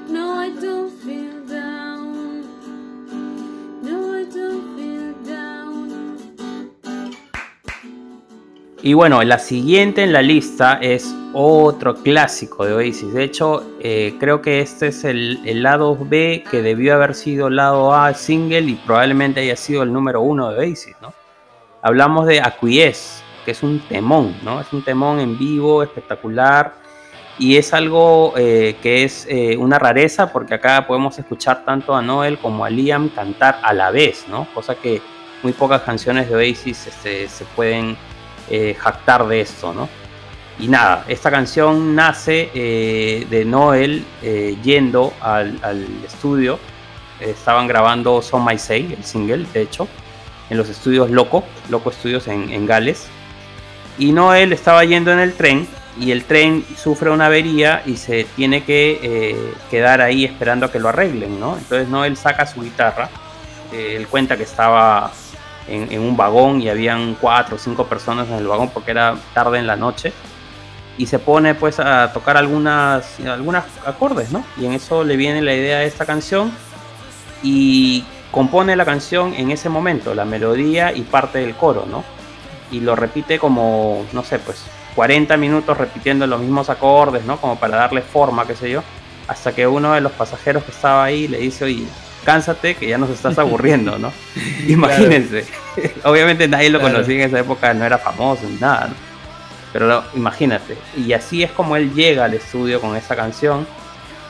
No, 0.08 0.44
I 0.44 0.50
don't 0.60 0.92
feel. 1.04 1.36
Y 8.86 8.94
bueno, 8.94 9.20
la 9.24 9.40
siguiente 9.40 10.04
en 10.04 10.12
la 10.12 10.22
lista 10.22 10.78
es 10.80 11.12
otro 11.32 11.96
clásico 11.96 12.64
de 12.64 12.74
Oasis. 12.74 13.12
De 13.12 13.24
hecho, 13.24 13.64
eh, 13.80 14.14
creo 14.20 14.40
que 14.40 14.60
este 14.60 14.86
es 14.86 15.04
el, 15.04 15.40
lado 15.60 15.98
B 16.00 16.44
que 16.48 16.62
debió 16.62 16.94
haber 16.94 17.16
sido 17.16 17.50
lado 17.50 17.92
A 17.92 18.14
single 18.14 18.60
y 18.60 18.74
probablemente 18.76 19.40
haya 19.40 19.56
sido 19.56 19.82
el 19.82 19.92
número 19.92 20.20
uno 20.20 20.52
de 20.52 20.58
Oasis. 20.58 20.94
Hablamos 21.82 22.28
de 22.28 22.40
Acquiesce, 22.40 23.24
que 23.46 23.52
es 23.52 23.62
un 23.62 23.80
temón, 23.80 24.36
¿no? 24.42 24.60
Es 24.60 24.70
un 24.74 24.82
temón 24.82 25.20
en 25.20 25.38
vivo, 25.38 25.82
espectacular. 25.82 26.74
Y 27.38 27.56
es 27.56 27.72
algo 27.72 28.34
eh, 28.36 28.76
que 28.82 29.04
es 29.04 29.26
eh, 29.30 29.56
una 29.56 29.78
rareza 29.78 30.32
porque 30.32 30.54
acá 30.54 30.86
podemos 30.86 31.18
escuchar 31.18 31.64
tanto 31.64 31.94
a 31.94 32.02
Noel 32.02 32.38
como 32.38 32.64
a 32.64 32.70
Liam 32.70 33.08
cantar 33.08 33.60
a 33.62 33.72
la 33.72 33.90
vez, 33.90 34.26
¿no? 34.28 34.46
Cosa 34.52 34.74
que 34.74 35.00
muy 35.42 35.52
pocas 35.52 35.82
canciones 35.82 36.28
de 36.28 36.34
Oasis 36.34 36.86
este, 36.86 37.28
se 37.28 37.44
pueden 37.44 37.96
eh, 38.50 38.74
jactar 38.78 39.26
de 39.26 39.40
esto, 39.40 39.72
¿no? 39.72 39.88
Y 40.58 40.68
nada, 40.68 41.04
esta 41.08 41.30
canción 41.30 41.94
nace 41.94 42.50
eh, 42.54 43.26
de 43.28 43.44
Noel 43.44 44.04
eh, 44.22 44.56
yendo 44.62 45.12
al, 45.20 45.58
al 45.62 45.86
estudio. 46.04 46.58
Estaban 47.20 47.66
grabando 47.66 48.22
Son 48.22 48.44
My 48.44 48.58
Say, 48.58 48.94
el 48.96 49.04
single, 49.04 49.46
de 49.52 49.62
hecho, 49.62 49.86
en 50.48 50.56
los 50.56 50.68
estudios 50.68 51.10
Loco, 51.10 51.44
Loco 51.68 51.92
Studios 51.92 52.26
en, 52.28 52.50
en 52.50 52.66
Gales. 52.66 53.08
Y 53.98 54.12
Noel 54.12 54.52
estaba 54.52 54.84
yendo 54.84 55.12
en 55.12 55.18
el 55.18 55.34
tren 55.34 55.66
y 55.98 56.10
el 56.10 56.24
tren 56.24 56.64
sufre 56.76 57.10
una 57.10 57.26
avería 57.26 57.82
y 57.86 57.96
se 57.96 58.24
tiene 58.36 58.64
que 58.64 59.00
eh, 59.02 59.54
quedar 59.70 60.00
ahí 60.00 60.24
esperando 60.24 60.66
a 60.66 60.72
que 60.72 60.78
lo 60.78 60.88
arreglen, 60.88 61.40
¿no? 61.40 61.56
Entonces 61.56 61.88
Noel 61.88 62.16
saca 62.16 62.46
su 62.46 62.60
guitarra, 62.60 63.08
eh, 63.72 63.94
él 63.96 64.06
cuenta 64.06 64.36
que 64.36 64.42
estaba 64.42 65.10
en, 65.66 65.90
en 65.90 66.02
un 66.02 66.16
vagón 66.16 66.60
y 66.60 66.68
habían 66.68 67.14
cuatro 67.14 67.56
o 67.56 67.58
cinco 67.58 67.86
personas 67.86 68.28
en 68.28 68.34
el 68.34 68.46
vagón 68.46 68.68
porque 68.70 68.90
era 68.90 69.16
tarde 69.32 69.58
en 69.58 69.66
la 69.66 69.76
noche 69.76 70.12
y 70.98 71.06
se 71.06 71.18
pone 71.18 71.54
pues 71.54 71.78
a 71.78 72.12
tocar 72.12 72.36
algunas 72.36 73.18
algunas 73.20 73.64
acordes, 73.84 74.32
¿no? 74.32 74.44
Y 74.58 74.66
en 74.66 74.72
eso 74.72 75.04
le 75.04 75.16
viene 75.16 75.42
la 75.42 75.54
idea 75.54 75.78
de 75.78 75.86
esta 75.86 76.04
canción 76.04 76.52
y 77.42 78.04
compone 78.30 78.76
la 78.76 78.84
canción 78.84 79.34
en 79.34 79.50
ese 79.50 79.68
momento, 79.68 80.14
la 80.14 80.24
melodía 80.24 80.92
y 80.92 81.02
parte 81.02 81.38
del 81.38 81.54
coro, 81.54 81.86
¿no? 81.90 82.04
Y 82.70 82.80
lo 82.80 82.96
repite 82.96 83.38
como, 83.38 84.04
no 84.12 84.24
sé, 84.24 84.38
pues 84.38 84.62
40 84.94 85.36
minutos 85.36 85.76
repitiendo 85.76 86.26
los 86.26 86.40
mismos 86.40 86.68
acordes, 86.70 87.24
¿no? 87.24 87.36
Como 87.38 87.56
para 87.56 87.76
darle 87.76 88.02
forma, 88.02 88.46
qué 88.46 88.56
sé 88.56 88.70
yo, 88.70 88.82
hasta 89.28 89.54
que 89.54 89.66
uno 89.66 89.92
de 89.92 90.00
los 90.00 90.12
pasajeros 90.12 90.64
que 90.64 90.70
estaba 90.72 91.04
ahí 91.04 91.28
le 91.28 91.38
dice, 91.38 91.64
oye, 91.64 91.84
cánsate 92.24 92.74
que 92.74 92.88
ya 92.88 92.98
nos 92.98 93.10
estás 93.10 93.38
aburriendo, 93.38 93.98
¿no? 93.98 94.12
Imagínense. 94.66 95.46
Obviamente 96.04 96.48
nadie 96.48 96.70
lo 96.70 96.78
Claro. 96.80 96.94
conocía 96.94 97.16
en 97.16 97.20
esa 97.28 97.38
época, 97.40 97.72
no 97.74 97.84
era 97.84 97.98
famoso 97.98 98.42
ni 98.48 98.56
nada, 98.56 98.88
¿no? 98.88 98.94
Pero 99.72 100.02
imagínate. 100.14 100.76
Y 100.96 101.12
así 101.12 101.42
es 101.42 101.50
como 101.50 101.76
él 101.76 101.92
llega 101.94 102.24
al 102.24 102.34
estudio 102.34 102.80
con 102.80 102.96
esa 102.96 103.14
canción. 103.14 103.66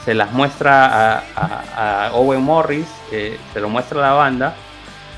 Se 0.04 0.12
las 0.14 0.32
muestra 0.32 0.86
a, 1.18 1.22
a- 1.36 2.06
a 2.06 2.12
Owen 2.14 2.42
Morris, 2.42 2.86
eh, 3.12 3.38
se 3.52 3.60
lo 3.60 3.68
muestra 3.68 3.98
a 4.00 4.02
la 4.10 4.12
banda 4.14 4.54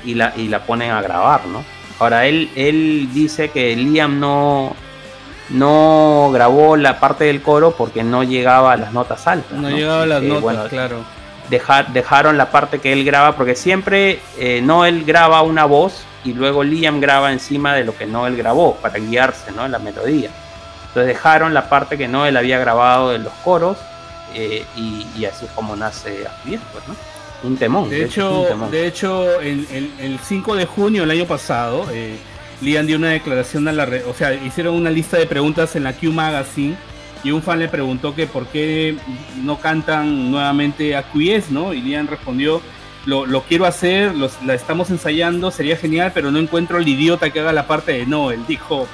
y 0.05 0.13
la, 0.13 0.33
y 0.37 0.47
la 0.47 0.59
ponen 0.65 0.91
a 0.91 1.01
grabar, 1.01 1.45
¿no? 1.47 1.63
Ahora, 1.99 2.25
él, 2.27 2.49
él 2.55 3.09
dice 3.13 3.49
que 3.51 3.75
Liam 3.75 4.19
no, 4.19 4.73
no 5.49 6.29
grabó 6.31 6.77
la 6.77 6.99
parte 6.99 7.25
del 7.25 7.41
coro 7.41 7.71
porque 7.71 8.03
no 8.03 8.23
llegaba 8.23 8.73
a 8.73 8.77
las 8.77 8.93
notas 8.93 9.27
altas. 9.27 9.57
No 9.57 9.69
llegaba 9.69 10.03
a 10.03 10.05
las 10.05 10.23
Eh, 10.23 10.27
notas, 10.27 10.41
bueno, 10.41 10.67
claro. 10.69 10.97
dejar, 11.49 11.91
dejaron 11.91 12.37
la 12.37 12.51
parte 12.51 12.79
que 12.79 12.93
él 12.93 13.03
graba, 13.03 13.35
porque 13.35 13.55
siempre 13.55 14.19
eh, 14.37 14.61
Noel 14.63 15.03
graba 15.05 15.41
una 15.41 15.65
voz 15.65 16.03
y 16.23 16.33
luego 16.33 16.63
Liam 16.63 16.99
graba 17.01 17.31
encima 17.31 17.73
de 17.75 17.83
lo 17.83 17.95
que 17.97 18.05
Noel 18.05 18.37
grabó 18.37 18.75
para 18.75 18.99
guiarse 18.99 19.51
¿no? 19.51 19.65
en 19.65 19.71
la 19.71 19.79
melodía. 19.79 20.29
Entonces 20.87 21.07
dejaron 21.15 21.53
la 21.53 21.69
parte 21.69 21.97
que 21.97 22.07
Noel 22.07 22.35
había 22.37 22.59
grabado 22.59 23.09
de 23.11 23.19
los 23.19 23.33
coros 23.43 23.77
eh, 24.35 24.65
y, 24.75 25.05
y 25.17 25.25
así 25.25 25.45
es 25.45 25.51
como 25.51 25.75
nace 25.75 26.25
Acquiesce, 26.27 26.65
pues, 26.71 26.87
¿no? 26.87 26.95
Un 27.43 27.55
temón. 27.57 27.89
De 27.89 28.03
hecho, 28.05 28.45
temón. 28.49 28.71
de 28.71 28.87
hecho 28.87 29.39
el, 29.41 29.65
el- 29.71 29.91
el 29.99 30.19
5 30.19 30.55
de 30.55 30.65
junio 30.65 31.01
del 31.03 31.11
año 31.11 31.25
pasado, 31.25 31.85
eh, 31.91 32.15
Liam 32.61 32.85
dio 32.85 32.97
una 32.97 33.09
declaración 33.09 33.67
a 33.67 33.71
la 33.71 33.85
red, 33.85 34.05
o 34.07 34.13
sea, 34.13 34.33
hicieron 34.33 34.75
una 34.75 34.89
lista 34.91 35.17
de 35.17 35.25
preguntas 35.25 35.75
en 35.77 35.83
la 35.85 35.93
Q 35.93 36.11
Magazine 36.11 36.75
y 37.23 37.31
un 37.31 37.41
fan 37.41 37.59
le 37.59 37.67
preguntó 37.69 38.13
que 38.15 38.27
por 38.27 38.47
qué 38.47 38.95
no 39.43 39.57
cantan 39.59 40.29
nuevamente 40.31 40.95
Acquiesce, 40.95 41.51
¿no? 41.53 41.73
Y 41.73 41.81
Liam 41.81 42.07
respondió, 42.07 42.61
lo, 43.05 43.25
lo 43.25 43.43
quiero 43.43 43.65
hacer, 43.65 44.13
los- 44.15 44.41
la 44.45 44.53
estamos 44.53 44.89
ensayando, 44.89 45.51
sería 45.51 45.77
genial, 45.77 46.11
pero 46.13 46.31
no 46.31 46.39
encuentro 46.39 46.77
el 46.79 46.87
idiota 46.87 47.29
que 47.29 47.39
haga 47.39 47.53
la 47.53 47.65
parte 47.67 47.93
de 47.93 48.05
Noel, 48.05 48.45
dijo, 48.47 48.87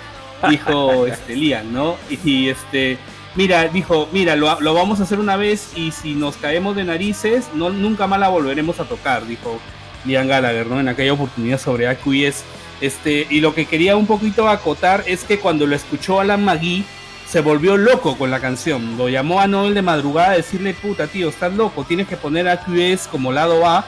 dijo 0.50 1.08
este, 1.08 1.36
Liam, 1.36 1.74
¿no? 1.74 1.96
Y, 2.24 2.50
este, 2.50 2.98
mira, 3.36 3.68
dijo, 3.68 4.10
mira, 4.12 4.36
lo, 4.36 4.60
lo 4.62 4.74
vamos 4.74 5.00
a 5.00 5.04
hacer 5.04 5.20
una 5.20 5.36
vez 5.38 5.72
y 5.76 5.92
si 5.92 6.14
nos 6.14 6.38
caemos 6.38 6.76
de 6.76 6.84
narices, 6.84 7.50
no, 7.54 7.70
nunca 7.70 8.08
más 8.08 8.20
la 8.20 8.30
volveremos 8.30 8.80
a 8.80 8.86
tocar, 8.86 9.26
dijo 9.26 9.60
Liam 10.06 10.28
Gallagher, 10.28 10.68
¿no? 10.68 10.80
En 10.80 10.88
aquella 10.88 11.14
oportunidad 11.14 11.60
sobre 11.60 11.88
Acquiesce. 11.88 12.44
Este, 12.82 13.26
y 13.30 13.40
lo 13.40 13.56
que 13.56 13.66
quería 13.66 13.96
un 13.96 14.06
poquito 14.06 14.50
acotar 14.50 15.04
es 15.08 15.24
que 15.24 15.40
cuando 15.40 15.66
lo 15.66 15.76
escuchó 15.76 16.20
Alan 16.20 16.44
McGee, 16.44 16.84
se 17.28 17.42
volvió 17.42 17.78
loco 17.78 18.18
con 18.18 18.32
la 18.32 18.40
canción. 18.40 18.98
Lo 18.98 19.10
llamó 19.10 19.42
a 19.42 19.48
Noel 19.48 19.74
de 19.74 19.82
madrugada 19.82 20.32
a 20.32 20.38
decirle, 20.38 20.74
puta 20.74 21.08
tío, 21.08 21.30
estás 21.30 21.54
loco, 21.54 21.84
tienes 21.84 22.08
que 22.08 22.18
poner 22.18 22.48
a 22.48 22.64
QS 22.64 23.08
como 23.08 23.32
lado 23.32 23.66
A. 23.66 23.86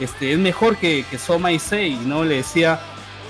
Este, 0.00 0.32
es 0.32 0.38
mejor 0.38 0.76
que, 0.76 1.04
que 1.10 1.18
Soma 1.18 1.52
y 1.52 1.58
Sei, 1.58 1.96
¿no? 1.96 2.24
Le 2.24 2.36
decía, 2.36 2.80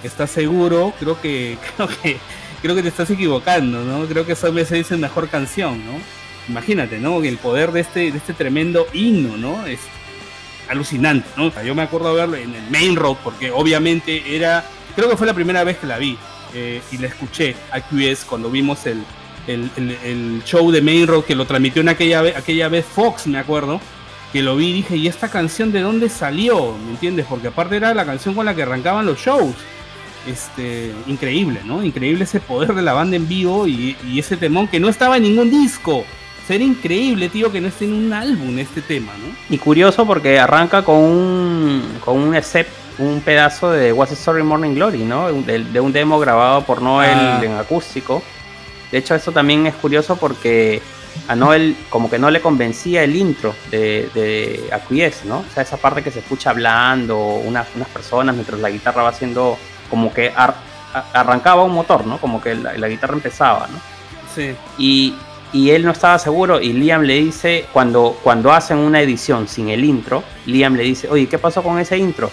¿estás 0.03 0.31
seguro? 0.31 0.93
Creo 1.01 1.21
que, 1.21 1.59
creo 1.77 1.89
que, 1.89 2.19
creo 2.63 2.75
que 2.75 2.83
te 2.83 2.89
estás 2.89 3.11
equivocando, 3.11 3.83
¿no? 3.85 4.07
Creo 4.07 4.27
que 4.27 4.35
Soma 4.35 4.61
y 4.63 4.65
Sei 4.65 4.81
es 4.81 4.91
mejor 4.93 5.29
canción, 5.29 5.85
¿no? 5.85 5.93
Imagínate, 6.49 6.99
¿no? 6.99 7.23
El 7.23 7.37
poder 7.39 7.73
de 7.73 7.81
este, 7.81 8.11
de 8.11 8.19
este 8.19 8.33
tremendo 8.35 8.87
himno, 8.93 9.37
¿no? 9.37 9.67
Es 9.67 9.81
alucinante, 10.69 11.29
¿no? 11.37 11.53
Yo 11.63 11.75
me 11.75 11.83
acuerdo 11.83 12.13
verlo 12.15 12.37
en 12.37 12.55
el 12.55 12.71
Main 12.71 12.97
Road, 12.97 13.17
porque 13.25 13.51
obviamente 13.51 14.35
era, 14.37 14.65
creo 14.95 15.09
que 15.09 15.17
fue 15.17 15.27
la 15.27 15.35
primera 15.35 15.65
vez 15.65 15.79
que 15.79 15.87
la 15.87 15.99
vi 15.99 16.17
eh, 16.55 16.81
y 16.93 16.99
la 16.99 17.09
escuché 17.09 17.55
a 17.73 17.81
QS 17.81 18.25
cuando 18.27 18.51
vimos 18.51 18.87
el, 18.87 19.03
el, 19.47 19.71
el- 19.77 19.99
el 20.05 20.43
show 20.45 20.71
de 20.71 20.83
Main 20.83 21.07
Road 21.07 21.25
que 21.25 21.35
lo 21.35 21.47
transmitió 21.47 21.81
en 21.83 21.89
aquella, 21.89 22.21
aquella 22.37 22.69
vez 22.69 22.85
Fox, 22.85 23.27
me 23.27 23.39
acuerdo, 23.39 23.81
que 24.33 24.43
lo 24.43 24.57
vi 24.57 24.69
y 24.69 24.73
dije, 24.75 24.97
¿y 24.97 25.07
esta 25.09 25.31
canción 25.31 25.73
de 25.73 25.81
dónde 25.81 26.11
salió? 26.11 26.77
¿Me 26.85 26.91
entiendes? 26.91 27.25
Porque 27.29 27.49
aparte 27.49 27.77
era 27.77 27.95
la 27.95 28.05
canción 28.05 28.35
con 28.35 28.45
la 28.45 28.55
que 28.55 28.63
arrancaban 28.63 29.07
los 29.07 29.19
shows. 29.19 29.55
Este, 30.29 30.93
increíble, 31.07 31.61
¿no? 31.65 31.83
Increíble 31.83 32.25
ese 32.25 32.41
poder 32.41 32.75
de 32.75 32.83
la 32.83 32.93
banda 32.93 33.17
en 33.17 33.27
vivo 33.29 33.67
y, 33.67 33.97
y 34.07 34.19
ese 34.19 34.37
temón 34.37 34.69
que 34.69 34.79
no 34.81 34.89
estaba 34.89 35.17
en 35.17 35.23
ningún 35.25 35.51
disco. 35.51 36.05
Sería 36.47 36.67
increíble, 36.67 37.29
tío, 37.29 37.53
que 37.53 37.61
no 37.61 37.69
esté 37.69 37.85
en 37.85 37.93
un 37.95 38.13
álbum 38.13 38.59
este 38.59 38.81
tema, 38.81 39.13
¿no? 39.19 39.35
Y 39.55 39.59
curioso 39.59 40.07
porque 40.07 40.39
arranca 40.39 40.83
con 40.83 40.97
un, 40.97 41.83
con 42.05 42.19
un 42.19 42.35
except, 42.35 42.71
un 42.99 43.21
pedazo 43.21 43.71
de 43.71 43.93
What's 43.93 44.11
the 44.11 44.15
Story 44.19 44.43
Morning 44.43 44.75
Glory, 44.75 45.05
¿no? 45.05 45.31
De, 45.33 45.59
de 45.65 45.81
un 45.81 45.93
demo 45.93 46.19
grabado 46.19 46.63
por 46.65 46.81
Noel 46.83 47.11
Ah. 47.19 47.41
en 47.43 47.53
acústico. 47.53 48.23
De 48.91 48.99
hecho, 48.99 49.15
esto 49.15 49.31
también 49.33 49.67
es 49.67 49.75
curioso 49.75 50.17
porque 50.17 50.81
a 51.27 51.37
Noel 51.37 51.77
como 51.91 52.09
que 52.09 52.19
no 52.19 52.31
le 52.31 52.41
convencía 52.41 53.03
el 53.05 53.15
intro 53.17 53.55
de, 53.71 54.09
de 54.15 54.69
Acquiesce, 54.73 55.27
¿no? 55.27 55.39
O 55.41 55.45
sea, 55.53 55.63
esa 55.63 55.77
parte 55.77 56.03
que 56.03 56.11
se 56.11 56.21
escucha 56.21 56.51
hablando 56.51 57.19
unas, 57.19 57.67
unas 57.77 57.89
personas 57.89 58.35
mientras 58.35 58.59
la 58.61 58.71
guitarra 58.71 59.03
va 59.03 59.11
haciendo 59.11 59.59
como 59.91 60.13
que 60.13 60.33
ar- 60.37 60.55
arrancaba 61.13 61.63
un 61.65 61.73
motor, 61.73 62.07
¿no? 62.07 62.19
Como 62.19 62.41
que 62.41 62.55
la, 62.55 62.73
la 62.75 62.89
guitarra 62.89 63.15
empezaba, 63.15 63.67
¿no? 63.69 63.79
Sí. 64.35 64.55
y, 64.79 65.15
y 65.53 65.71
él 65.71 65.85
no 65.85 65.93
estaba 65.93 66.19
seguro 66.19 66.61
y 66.61 66.73
Liam 66.75 67.03
le 67.03 67.15
dice, 67.15 67.67
cuando, 67.73 68.17
cuando 68.23 68.53
hacen 68.53 68.77
una 68.79 69.01
edición 69.01 69.49
sin 69.49 69.69
el 69.71 69.85
intro, 69.85 70.23
Liam 70.47 70.75
le 70.77 70.83
dice, 70.85 71.09
oye, 71.09 71.27
¿qué 71.27 71.39
pasó 71.39 71.63
con 71.63 71.79
ese 71.79 71.97
intro? 71.99 72.31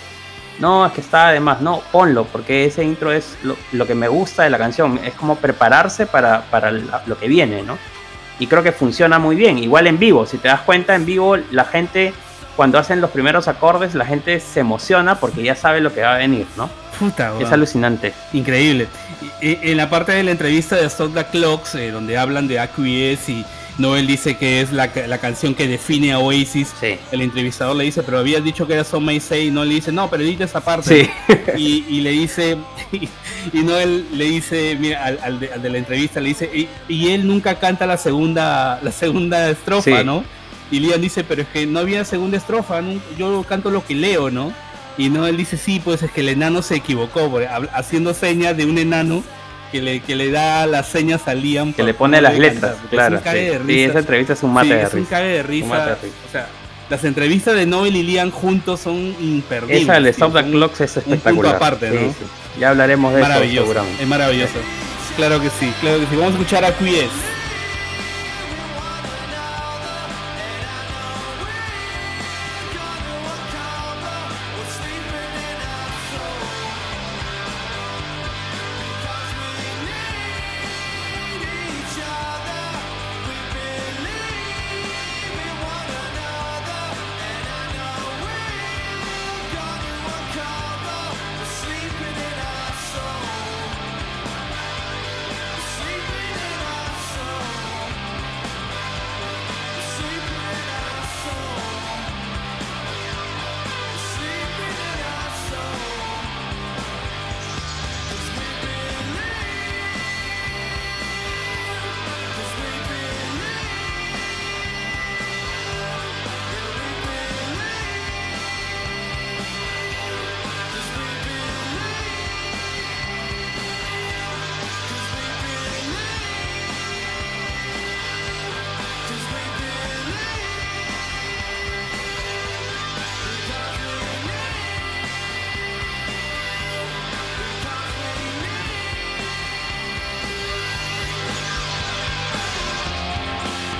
no, 0.59 0.85
es 0.85 0.93
que 0.93 1.01
está 1.01 1.27
además, 1.29 1.59
no, 1.59 1.81
ponlo, 1.91 2.23
porque 2.25 2.63
ese 2.63 2.81
intro 2.81 3.11
es 3.11 3.37
lo, 3.43 3.57
lo 3.73 3.85
que 3.85 3.93
me 3.93 4.07
gusta 4.07 4.43
de 4.43 4.49
la 4.49 4.57
canción, 4.57 4.97
es 5.03 5.13
como 5.15 5.35
prepararse 5.35 6.05
para, 6.05 6.43
para 6.49 6.71
la- 6.71 7.03
lo 7.07 7.17
que 7.17 7.27
viene, 7.27 7.61
¿no? 7.61 7.77
Y 8.39 8.47
creo 8.47 8.63
que 8.63 8.71
funciona 8.71 9.19
muy 9.19 9.35
bien, 9.35 9.57
igual 9.57 9.85
en 9.87 9.99
vivo, 9.99 10.25
si 10.25 10.37
te 10.37 10.47
das 10.47 10.61
cuenta, 10.61 10.95
en 10.95 11.05
vivo 11.05 11.35
la 11.51 11.65
gente, 11.65 12.13
cuando 12.55 12.77
hacen 12.79 13.01
los 13.01 13.11
primeros 13.11 13.47
acordes, 13.47 13.95
la 13.95 14.05
gente 14.05 14.39
se 14.39 14.59
emociona 14.61 15.15
porque 15.19 15.43
ya 15.43 15.55
sabe 15.55 15.81
lo 15.81 15.93
que 15.93 16.01
va 16.01 16.15
a 16.15 16.17
venir, 16.17 16.45
¿no? 16.57 16.69
Puta, 16.99 17.31
Es 17.33 17.39
weón. 17.41 17.53
alucinante. 17.53 18.13
Increíble. 18.33 18.87
Y- 19.41 19.47
y- 19.49 19.59
En 19.71 19.77
la 19.77 19.89
parte 19.89 20.13
de 20.13 20.23
la 20.23 20.31
entrevista 20.31 20.75
de 20.77 20.85
Stop 20.85 21.13
the 21.13 21.25
Clocks, 21.25 21.75
eh, 21.75 21.91
donde 21.91 22.17
hablan 22.17 22.47
de 22.47 22.59
AQS 22.59 23.29
y 23.29 23.45
Noel 23.77 24.07
dice 24.07 24.37
que 24.37 24.61
es 24.61 24.71
la, 24.71 24.89
la 25.07 25.17
canción 25.17 25.53
que 25.53 25.67
define 25.67 26.13
a 26.13 26.19
Oasis, 26.19 26.73
Sí. 26.79 26.97
el 27.11 27.21
entrevistador 27.21 27.75
le 27.75 27.83
dice, 27.83 28.03
pero 28.03 28.19
habías 28.19 28.41
dicho 28.41 28.65
que 28.65 28.73
era 28.75 28.85
Some 28.85 29.05
May 29.07 29.19
Say, 29.19 29.47
y 29.47 29.51
no 29.51 29.65
le 29.65 29.73
dice, 29.73 29.91
no, 29.91 30.09
pero 30.09 30.23
edita 30.23 30.45
esa 30.45 30.61
parte. 30.61 31.03
Sí. 31.03 31.09
Y, 31.57 31.85
y 31.89 31.99
le 32.01 32.11
dice, 32.11 32.57
y, 33.53 33.57
Noel 33.59 34.05
le 34.13 34.25
dice, 34.25 34.77
mira, 34.79 35.03
al, 35.03 35.19
al 35.21 35.39
de, 35.41 35.51
al 35.53 35.61
de 35.61 35.69
la 35.69 35.77
entrevista 35.79 36.21
le 36.21 36.29
dice, 36.29 36.49
y, 36.53 36.69
y 36.87 37.11
él 37.11 37.27
nunca 37.27 37.55
canta 37.59 37.85
la 37.85 37.97
segunda, 37.97 38.79
la 38.81 38.91
segunda 38.93 39.49
estrofa, 39.49 39.99
Sí. 39.99 40.05
¿no? 40.05 40.23
Y 40.71 40.79
Liam 40.79 40.99
dice, 41.01 41.23
pero 41.23 41.43
es 41.43 41.47
que 41.49 41.65
no 41.67 41.79
había 41.79 42.03
segunda 42.05 42.37
estrofa, 42.37 42.81
yo 43.17 43.43
canto 43.47 43.69
lo 43.69 43.85
que 43.85 43.93
leo, 43.95 44.31
¿no? 44.31 44.51
Y 44.97 45.09
Noel 45.09 45.37
dice, 45.37 45.57
sí, 45.57 45.81
pues 45.83 46.01
es 46.03 46.11
que 46.11 46.21
el 46.21 46.29
enano 46.29 46.61
se 46.61 46.75
equivocó, 46.75 47.31
haciendo 47.73 48.13
señas 48.13 48.55
de 48.57 48.65
un 48.65 48.77
enano 48.77 49.23
que 49.71 49.81
le, 49.81 49.99
que 49.99 50.15
le 50.15 50.31
da 50.31 50.65
las 50.67 50.87
señas 50.87 51.27
a 51.27 51.33
Liam. 51.33 51.73
Que 51.73 51.83
le 51.83 51.93
pone 51.93 52.17
no 52.17 52.21
las 52.23 52.37
letras, 52.39 52.75
cantar, 52.75 52.89
claro. 52.89 53.15
Es 53.15 53.21
un 53.21 53.23
cague 53.25 53.39
sí. 53.41 53.45
de 53.45 53.57
Sí, 53.57 53.63
risa. 53.65 53.89
esa 53.89 53.99
entrevista 53.99 54.33
es 54.33 54.43
un 54.43 54.53
mate 54.53 54.67
Sí, 54.69 54.73
de 54.73 54.81
es 54.83 54.93
un 54.93 54.99
risa. 54.99 55.09
cague 55.09 55.27
de 55.27 55.43
risa. 55.43 55.65
Un 55.65 55.69
mate 55.69 55.89
de 55.89 55.95
risa. 55.95 56.15
O 56.27 56.31
sea, 56.31 56.47
las 56.89 57.03
entrevistas 57.03 57.55
de 57.55 57.65
Noel 57.65 57.95
y 57.95 58.03
Liam 58.03 58.31
juntos 58.31 58.79
son 58.79 58.95
imperdibles. 59.19 59.83
Esa 59.83 59.99
de 59.99 60.09
Stop 60.11 60.33
the 60.33 60.43
Clocks 60.49 60.81
es 60.81 60.95
un 60.97 61.03
punto 61.03 61.15
espectacular. 61.15 61.55
aparte, 61.55 61.89
Sí, 61.91 61.95
¿no? 61.95 62.09
sí. 62.11 62.59
Ya 62.59 62.69
hablaremos 62.69 63.13
de 63.13 63.19
eso 63.19 63.27
Maravilloso, 63.29 63.67
seguramente. 63.67 64.01
es 64.03 64.07
maravilloso. 64.09 64.53
Claro 65.17 65.41
que 65.41 65.49
sí, 65.49 65.71
claro 65.81 65.99
que 65.99 66.05
sí. 66.05 66.15
Vamos 66.15 66.27
a 66.33 66.37
escuchar 66.37 66.63
a 66.65 66.71
Quies. 66.73 67.09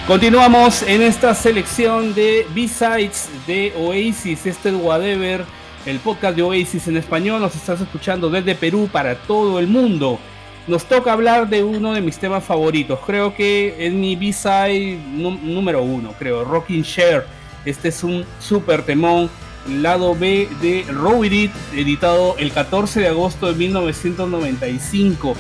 Continuamos 0.07 0.83
en 0.83 1.01
esta 1.01 1.33
selección 1.33 2.13
de 2.13 2.45
B-Sides 2.53 3.27
de 3.47 3.73
Oasis, 3.75 4.45
este 4.45 4.69
es 4.69 4.75
Whatever, 4.75 5.43
el 5.87 5.97
podcast 5.99 6.35
de 6.35 6.43
Oasis 6.43 6.87
en 6.87 6.97
español. 6.97 7.41
Nos 7.41 7.55
estás 7.55 7.81
escuchando 7.81 8.29
desde 8.29 8.53
Perú 8.53 8.87
para 8.91 9.15
todo 9.15 9.57
el 9.57 9.65
mundo. 9.67 10.19
Nos 10.67 10.85
toca 10.85 11.11
hablar 11.11 11.49
de 11.49 11.63
uno 11.63 11.93
de 11.93 12.01
mis 12.01 12.19
temas 12.19 12.43
favoritos. 12.43 12.99
Creo 13.05 13.33
que 13.35 13.75
es 13.79 13.93
mi 13.93 14.15
B-Side 14.15 14.99
nú- 15.11 15.39
número 15.41 15.81
uno, 15.81 16.13
creo, 16.19 16.43
Rocking 16.43 16.83
Share. 16.83 17.25
Este 17.65 17.87
es 17.87 18.03
un 18.03 18.23
super 18.39 18.83
temón, 18.83 19.27
lado 19.67 20.13
B 20.15 20.47
de 20.61 20.85
It, 21.31 21.51
editado 21.73 22.35
el 22.37 22.51
14 22.51 22.99
de 22.99 23.07
agosto 23.07 23.47
de 23.47 23.53
1995. 23.55 25.35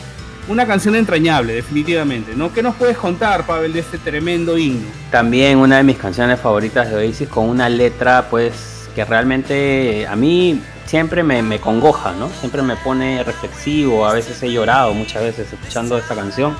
Una 0.47 0.67
canción 0.67 0.95
entrañable, 0.95 1.53
definitivamente, 1.53 2.35
¿no? 2.35 2.53
¿Qué 2.53 2.61
nos 2.61 2.75
puedes 2.75 2.97
contar, 2.97 3.47
Pavel, 3.47 3.73
de 3.73 3.79
este 3.79 3.97
tremendo 3.97 4.59
himno? 4.59 4.87
También 5.09 5.57
una 5.57 5.77
de 5.77 5.83
mis 5.83 5.97
canciones 5.97 6.39
favoritas 6.39 6.87
de 6.89 6.95
Oasis 6.95 7.27
con 7.27 7.49
una 7.49 7.67
letra 7.67 8.27
pues 8.29 8.87
que 8.93 9.03
realmente 9.03 10.05
a 10.07 10.15
mí 10.15 10.61
siempre 10.85 11.23
me, 11.23 11.41
me 11.41 11.59
congoja, 11.59 12.13
¿no? 12.13 12.29
Siempre 12.29 12.61
me 12.61 12.75
pone 12.75 13.23
reflexivo, 13.23 14.05
a 14.05 14.13
veces 14.13 14.41
he 14.43 14.51
llorado 14.51 14.93
muchas 14.93 15.23
veces 15.23 15.51
escuchando 15.51 15.97
esta 15.97 16.13
canción. 16.13 16.55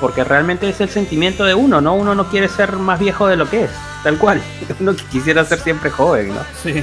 Porque 0.00 0.24
realmente 0.24 0.68
es 0.68 0.80
el 0.80 0.90
sentimiento 0.90 1.44
de 1.44 1.54
uno, 1.54 1.80
¿no? 1.80 1.94
Uno 1.94 2.14
no 2.16 2.28
quiere 2.28 2.48
ser 2.48 2.72
más 2.72 2.98
viejo 2.98 3.28
de 3.28 3.36
lo 3.36 3.48
que 3.48 3.64
es, 3.64 3.70
tal 4.02 4.18
cual. 4.18 4.42
Uno 4.80 4.94
quisiera 5.10 5.44
ser 5.44 5.60
siempre 5.60 5.90
joven, 5.90 6.34
¿no? 6.34 6.40
Sí. 6.62 6.82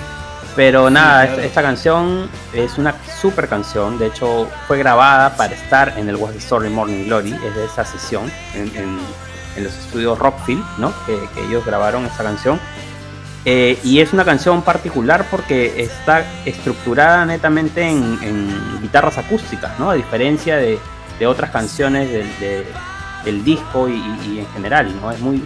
Pero 0.55 0.89
nada, 0.89 1.25
claro. 1.25 1.41
esta, 1.41 1.61
canción 1.63 2.29
es 2.53 2.77
una 2.77 2.93
super 3.19 3.47
canción. 3.47 3.97
De 3.97 4.07
hecho, 4.07 4.47
fue 4.67 4.77
grabada 4.77 5.35
para 5.35 5.53
estar 5.55 5.93
en 5.97 6.09
el 6.09 6.17
the 6.17 6.37
Story 6.37 6.69
Morning 6.69 7.05
Glory. 7.05 7.33
Es 7.33 7.55
de 7.55 7.65
esa 7.65 7.83
sesión 7.85 8.31
en, 8.53 8.67
en- 8.75 8.99
en 9.55 9.63
los 9.63 9.73
estudios 9.73 10.17
Rockfield, 10.17 10.63
¿no? 10.79 10.91
Que, 11.05 11.15
que 11.35 11.45
ellos 11.47 11.63
grabaron 11.65 12.05
esta 12.05 12.23
canción. 12.23 12.59
Eh, 13.45 13.77
y 13.83 13.99
es 13.99 14.13
una 14.13 14.23
canción 14.25 14.61
particular 14.61 15.25
porque 15.29 15.83
está 15.83 16.23
estructurada 16.45 17.25
netamente 17.25 17.83
en, 17.87 18.17
en 18.23 18.81
guitarras 18.81 19.17
acústicas, 19.17 19.77
¿no? 19.79 19.89
A 19.91 19.93
diferencia 19.95 20.55
de, 20.57 20.79
de 21.19 21.27
otras 21.27 21.49
canciones 21.51 22.09
del, 22.11 22.39
de- 22.39 22.65
del 23.25 23.43
disco 23.43 23.87
y- 23.89 23.93
y 24.27 24.39
en 24.39 24.47
general, 24.53 24.91
¿no? 25.01 25.11
Es 25.11 25.19
muy, 25.19 25.43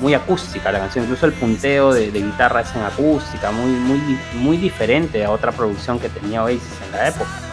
muy 0.00 0.14
acústica 0.14 0.72
la 0.72 0.78
canción, 0.78 1.04
incluso 1.04 1.26
el 1.26 1.32
punteo 1.32 1.92
de, 1.92 2.10
de 2.10 2.22
guitarra 2.22 2.62
es 2.62 2.74
en 2.74 2.82
acústica, 2.82 3.50
muy, 3.50 3.70
muy, 3.70 4.18
muy 4.34 4.56
diferente 4.56 5.24
a 5.24 5.30
otra 5.30 5.52
producción 5.52 5.98
que 5.98 6.08
tenía 6.08 6.42
Oasis 6.42 6.62
en 6.86 6.92
la 6.92 7.08
época. 7.08 7.30
¿no? 7.30 7.50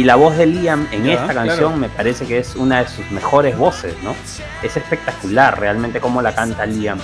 Y 0.00 0.04
la 0.04 0.16
voz 0.16 0.36
de 0.36 0.46
Liam 0.46 0.88
en 0.90 1.08
esta 1.08 1.32
claro. 1.32 1.48
canción 1.48 1.78
me 1.78 1.88
parece 1.88 2.26
que 2.26 2.38
es 2.38 2.56
una 2.56 2.82
de 2.82 2.88
sus 2.88 3.08
mejores 3.12 3.56
voces, 3.56 3.94
¿no? 4.02 4.14
Es 4.62 4.76
espectacular 4.76 5.58
realmente 5.60 6.00
cómo 6.00 6.20
la 6.20 6.34
canta 6.34 6.66
Liam. 6.66 6.98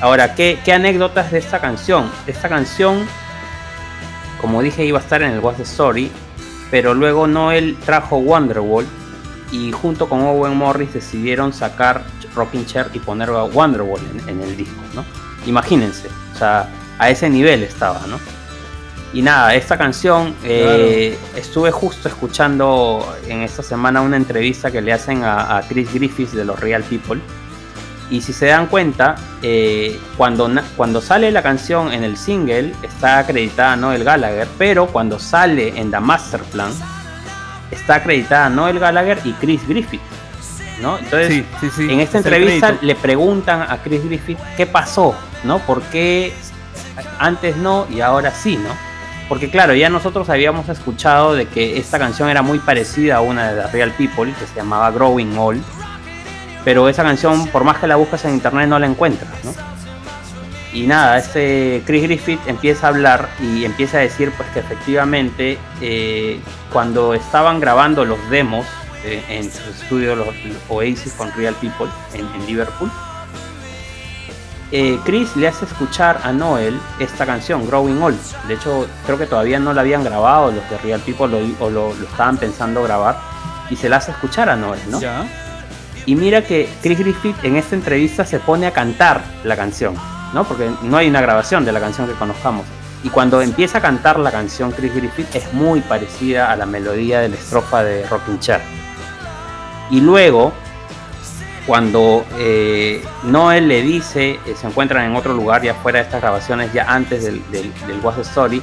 Ahora, 0.00 0.34
¿qué, 0.34 0.58
qué 0.64 0.72
anécdotas 0.72 1.32
de 1.32 1.38
esta 1.38 1.60
canción? 1.60 2.10
Esta 2.26 2.48
canción, 2.48 3.06
como 4.40 4.62
dije, 4.62 4.84
iba 4.84 4.98
a 4.98 5.02
estar 5.02 5.22
en 5.22 5.32
el 5.32 5.40
What's 5.40 5.58
the 5.58 5.62
Story, 5.64 6.12
pero 6.70 6.94
luego 6.94 7.26
Noel 7.26 7.76
trajo 7.84 8.18
Wonderwall 8.18 8.86
y 9.50 9.72
junto 9.72 10.08
con 10.08 10.22
Owen 10.22 10.56
Morris 10.56 10.94
decidieron 10.94 11.52
sacar 11.52 12.04
Rocking 12.34 12.66
Chair 12.66 12.88
y 12.92 12.98
poner 12.98 13.30
a 13.30 13.44
Wonderwall 13.44 14.00
en, 14.00 14.28
en 14.28 14.40
el 14.40 14.56
disco, 14.56 14.80
¿no? 14.94 15.04
Imagínense, 15.46 16.08
o 16.34 16.38
sea, 16.38 16.68
a 16.98 17.10
ese 17.10 17.28
nivel 17.28 17.62
estaba, 17.62 18.00
¿no? 18.06 18.18
Y 19.14 19.20
nada, 19.20 19.54
esta 19.54 19.76
canción 19.76 20.34
eh, 20.42 21.18
estuve 21.36 21.70
justo 21.70 22.08
escuchando 22.08 23.14
en 23.28 23.42
esta 23.42 23.62
semana 23.62 24.00
una 24.00 24.16
entrevista 24.16 24.70
que 24.70 24.80
le 24.80 24.92
hacen 24.92 25.22
a, 25.22 25.58
a 25.58 25.62
Chris 25.62 25.92
Griffiths 25.92 26.32
de 26.32 26.46
los 26.46 26.58
Real 26.58 26.82
People. 26.82 27.20
Y 28.08 28.22
si 28.22 28.32
se 28.32 28.46
dan 28.46 28.66
cuenta, 28.66 29.16
eh, 29.42 29.98
cuando, 30.16 30.50
cuando 30.76 31.00
sale 31.02 31.30
la 31.30 31.42
canción 31.42 31.92
en 31.92 32.04
el 32.04 32.16
single 32.16 32.72
está 32.82 33.18
acreditada 33.18 33.76
Noel 33.76 34.04
Gallagher, 34.04 34.48
pero 34.56 34.86
cuando 34.86 35.18
sale 35.18 35.78
en 35.78 35.90
The 35.90 36.00
Master 36.00 36.42
Plan 36.44 36.72
está 37.70 37.96
acreditada 37.96 38.48
Noel 38.48 38.78
Gallagher 38.78 39.18
y 39.24 39.32
Chris 39.32 39.66
Griffith. 39.66 40.00
¿No? 40.82 40.98
Entonces, 40.98 41.28
Sí, 41.28 41.44
sí, 41.60 41.70
sí. 41.74 41.92
en 41.92 42.00
esta 42.00 42.18
entrevista 42.18 42.74
le 42.82 42.94
preguntan 42.94 43.62
a 43.62 43.78
Chris 43.78 44.04
Griffith 44.04 44.38
qué 44.56 44.66
pasó, 44.66 45.14
¿no? 45.44 45.60
¿Por 45.60 45.80
qué 45.84 46.32
antes 47.18 47.56
no 47.56 47.86
y 47.90 48.00
ahora 48.00 48.30
sí, 48.32 48.56
¿no? 48.56 48.68
Porque 49.28 49.48
claro, 49.48 49.72
ya 49.74 49.88
nosotros 49.88 50.28
habíamos 50.28 50.68
escuchado 50.68 51.34
de 51.34 51.46
que 51.46 51.78
esta 51.78 51.98
canción 51.98 52.28
era 52.28 52.42
muy 52.42 52.58
parecida 52.58 53.16
a 53.16 53.20
una 53.22 53.52
de 53.52 53.62
The 53.62 53.68
Real 53.68 53.92
People 53.92 54.32
que 54.38 54.46
se 54.46 54.54
llamaba 54.56 54.90
Growing 54.90 55.38
Old, 55.38 55.62
pero 56.64 56.88
esa 56.88 57.02
canción, 57.02 57.46
por 57.48 57.64
más 57.64 57.78
que 57.78 57.86
la 57.86 57.96
buscas 57.96 58.24
en 58.26 58.34
internet, 58.34 58.68
no 58.68 58.78
la 58.78 58.86
encuentras, 58.86 59.32
¿no? 59.44 59.54
Y 60.74 60.86
nada, 60.86 61.18
este 61.18 61.82
Chris 61.86 62.02
Griffith 62.04 62.40
empieza 62.46 62.86
a 62.86 62.90
hablar 62.90 63.28
y 63.40 63.64
empieza 63.64 63.98
a 63.98 64.00
decir 64.00 64.32
pues 64.36 64.48
que 64.50 64.60
efectivamente 64.60 65.58
eh, 65.82 66.40
cuando 66.72 67.12
estaban 67.14 67.60
grabando 67.60 68.04
los 68.06 68.18
demos 68.30 68.64
eh, 69.04 69.22
en 69.28 69.44
su 69.50 69.60
estudio 69.70 70.14
los, 70.16 70.26
los 70.28 70.56
Oasis 70.68 71.12
con 71.14 71.32
Real 71.32 71.54
People 71.54 71.88
en, 72.14 72.26
en 72.34 72.46
Liverpool, 72.46 72.90
eh, 74.74 74.98
Chris 75.04 75.36
le 75.36 75.48
hace 75.48 75.66
escuchar 75.66 76.20
a 76.24 76.32
Noel 76.32 76.78
esta 76.98 77.26
canción, 77.26 77.66
Growing 77.66 78.02
Old. 78.02 78.18
De 78.48 78.54
hecho, 78.54 78.86
creo 79.04 79.18
que 79.18 79.26
todavía 79.26 79.58
no 79.58 79.74
la 79.74 79.82
habían 79.82 80.02
grabado 80.02 80.50
los 80.50 80.68
de 80.70 80.78
Real 80.78 81.00
People 81.00 81.28
lo- 81.28 81.64
o 81.66 81.68
lo, 81.70 81.92
lo 81.94 82.06
estaban 82.06 82.38
pensando 82.38 82.82
grabar. 82.82 83.18
Y 83.68 83.76
se 83.76 83.88
la 83.88 83.96
hace 83.98 84.12
escuchar 84.12 84.48
a 84.48 84.56
Noel, 84.56 84.80
¿no? 84.88 84.98
Ya. 85.00 85.24
Y 86.06 86.14
mira 86.16 86.42
que 86.42 86.68
Chris 86.82 86.98
Griffith 86.98 87.36
en 87.44 87.56
esta 87.56 87.74
entrevista 87.76 88.24
se 88.24 88.38
pone 88.40 88.66
a 88.66 88.72
cantar 88.72 89.22
la 89.44 89.56
canción, 89.56 89.94
¿no? 90.32 90.44
Porque 90.44 90.70
no 90.82 90.96
hay 90.96 91.08
una 91.08 91.20
grabación 91.20 91.64
de 91.64 91.72
la 91.72 91.80
canción 91.80 92.06
que 92.08 92.14
conozcamos. 92.14 92.64
Y 93.04 93.08
cuando 93.10 93.40
empieza 93.42 93.78
a 93.78 93.80
cantar 93.82 94.18
la 94.18 94.30
canción 94.30 94.72
Chris 94.72 94.94
Griffith 94.94 95.34
es 95.34 95.52
muy 95.52 95.80
parecida 95.80 96.50
a 96.50 96.56
la 96.56 96.66
melodía 96.66 97.20
de 97.20 97.28
la 97.28 97.36
estrofa 97.36 97.82
de 97.84 98.06
Rockin' 98.08 98.40
Chair. 98.40 98.60
Y 99.92 100.00
luego, 100.00 100.52
cuando 101.66 102.24
eh, 102.38 103.04
Noel 103.24 103.68
le 103.68 103.82
dice, 103.82 104.30
eh, 104.46 104.54
se 104.60 104.66
encuentran 104.66 105.04
en 105.08 105.14
otro 105.16 105.32
lugar 105.34 105.62
ya 105.62 105.74
fuera 105.74 106.00
de 106.00 106.06
estas 106.06 106.20
grabaciones, 106.22 106.72
ya 106.72 106.86
antes 106.92 107.22
del, 107.24 107.40
del, 107.52 107.70
What's 108.02 108.16
the 108.16 108.22
Story, 108.22 108.62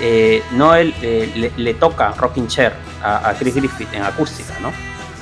eh, 0.00 0.42
Noel 0.52 0.92
le, 1.56 1.74
toca 1.74 2.12
Rocking 2.18 2.48
Chair 2.48 2.72
a, 3.04 3.32
Chris 3.38 3.54
Griffith 3.54 3.92
en 3.92 4.02
acústica, 4.02 4.54
¿no? 4.60 4.72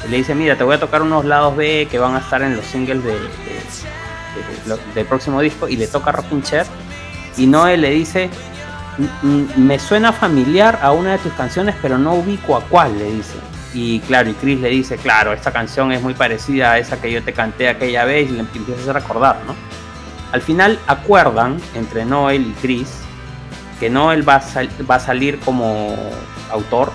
le 0.09 0.16
dice, 0.16 0.34
mira, 0.34 0.57
te 0.57 0.64
voy 0.64 0.76
a 0.76 0.80
tocar 0.80 1.03
unos 1.03 1.26
lados 1.26 1.55
B 1.57 1.86
que 1.90 1.98
van 1.98 2.14
a 2.14 2.20
estar 2.20 2.40
en 2.40 2.57
los 2.57 2.64
singles 2.64 3.05
de, 3.05 3.18
del 4.94 5.05
próximo 5.07 5.40
disco 5.42 5.68
y 5.68 5.76
le 5.76 5.86
toca 5.88 6.12
Rocking 6.12 6.42
Chair 6.42 6.64
y 7.36 7.46
Noel 7.46 7.82
le 7.82 7.90
dice, 7.90 8.30
"M- 8.98 9.09
m- 9.22 9.46
me 9.57 9.78
suena 9.78 10.12
familiar 10.12 10.78
a 10.80 10.92
una 10.92 11.12
de 11.12 11.18
tus 11.18 11.32
canciones, 11.34 11.74
pero 11.82 11.98
no 11.98 12.14
ubico 12.14 12.57
a 12.57 12.62
cuál, 12.62 12.96
le 12.98 13.05
dice. 13.12 13.34
Y 13.73 14.01
claro, 14.01 14.31
y 14.31 14.35
Chris 14.35 14.59
le 14.61 14.68
dice, 14.68 14.97
claro, 14.97 15.33
esta 15.33 15.53
canción 15.53 15.93
es 15.93 16.03
muy 16.03 16.14
parecida 16.14 16.73
a 16.73 16.79
esa 16.79 17.01
que 17.01 17.11
yo 17.12 17.23
te 17.23 17.33
canté 17.33 17.68
aquella 17.68 18.05
vez 18.05 18.29
y 18.29 18.33
le 18.33 18.41
empiezas 18.41 18.89
a 18.89 18.93
recordar, 18.93 19.39
¿no? 19.47 19.55
Al 20.33 20.43
final 20.43 20.79
acuerdan 20.87 21.57
entre 21.75 22.05
Noel 22.05 22.43
y 22.49 22.53
Chris 22.61 22.89
que 23.79 23.89
Noel 23.91 24.29
va 24.29 24.37
a, 24.37 24.41
sal- 24.41 24.68
va 24.91 24.97
a 24.97 25.01
salir 25.01 25.39
como 25.41 25.95
autor 26.51 26.93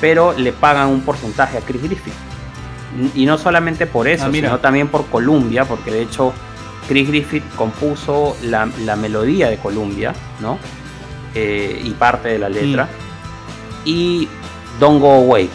pero 0.00 0.32
le 0.36 0.52
pagan 0.52 0.88
un 0.88 1.02
porcentaje 1.02 1.58
a 1.58 1.60
Chris 1.60 1.80
Griffith. 1.82 2.12
Y 3.14 3.24
no 3.24 3.38
solamente 3.38 3.86
por 3.86 4.08
eso, 4.08 4.26
Ah, 4.26 4.30
sino 4.32 4.58
también 4.58 4.88
por 4.88 5.06
Columbia, 5.06 5.64
porque 5.64 5.92
de 5.92 6.02
hecho 6.02 6.32
Chris 6.88 7.06
Griffith 7.06 7.44
compuso 7.54 8.36
la, 8.42 8.68
la 8.84 8.96
melodía 8.96 9.48
de 9.48 9.58
Columbia, 9.58 10.12
¿no? 10.40 10.58
Eh, 11.36 11.80
y 11.84 11.90
parte 11.90 12.30
de 12.30 12.38
la 12.40 12.48
letra. 12.48 12.88
Y 13.84 14.28
Don't 14.80 15.00
Go 15.00 15.12
Away. 15.12 15.48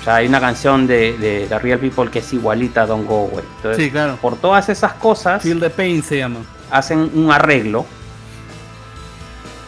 O 0.00 0.04
sea, 0.04 0.16
hay 0.16 0.26
una 0.28 0.40
canción 0.40 0.86
de, 0.86 1.16
de, 1.18 1.46
The 1.48 1.58
Real 1.58 1.78
People 1.78 2.10
que 2.10 2.18
es 2.18 2.32
igualita 2.32 2.82
a 2.82 2.86
Don't 2.86 3.06
Go 3.08 3.28
Away. 3.30 3.44
Entonces, 3.56 3.84
Sí, 3.84 3.90
claro. 3.90 4.16
por 4.20 4.36
todas 4.36 4.68
esas 4.68 4.92
cosas, 4.94 5.42
Feel 5.42 5.60
the 5.60 5.70
Pain 5.70 6.02
se 6.02 6.18
llama. 6.18 6.40
hacen 6.70 7.10
un 7.14 7.30
arreglo. 7.32 7.86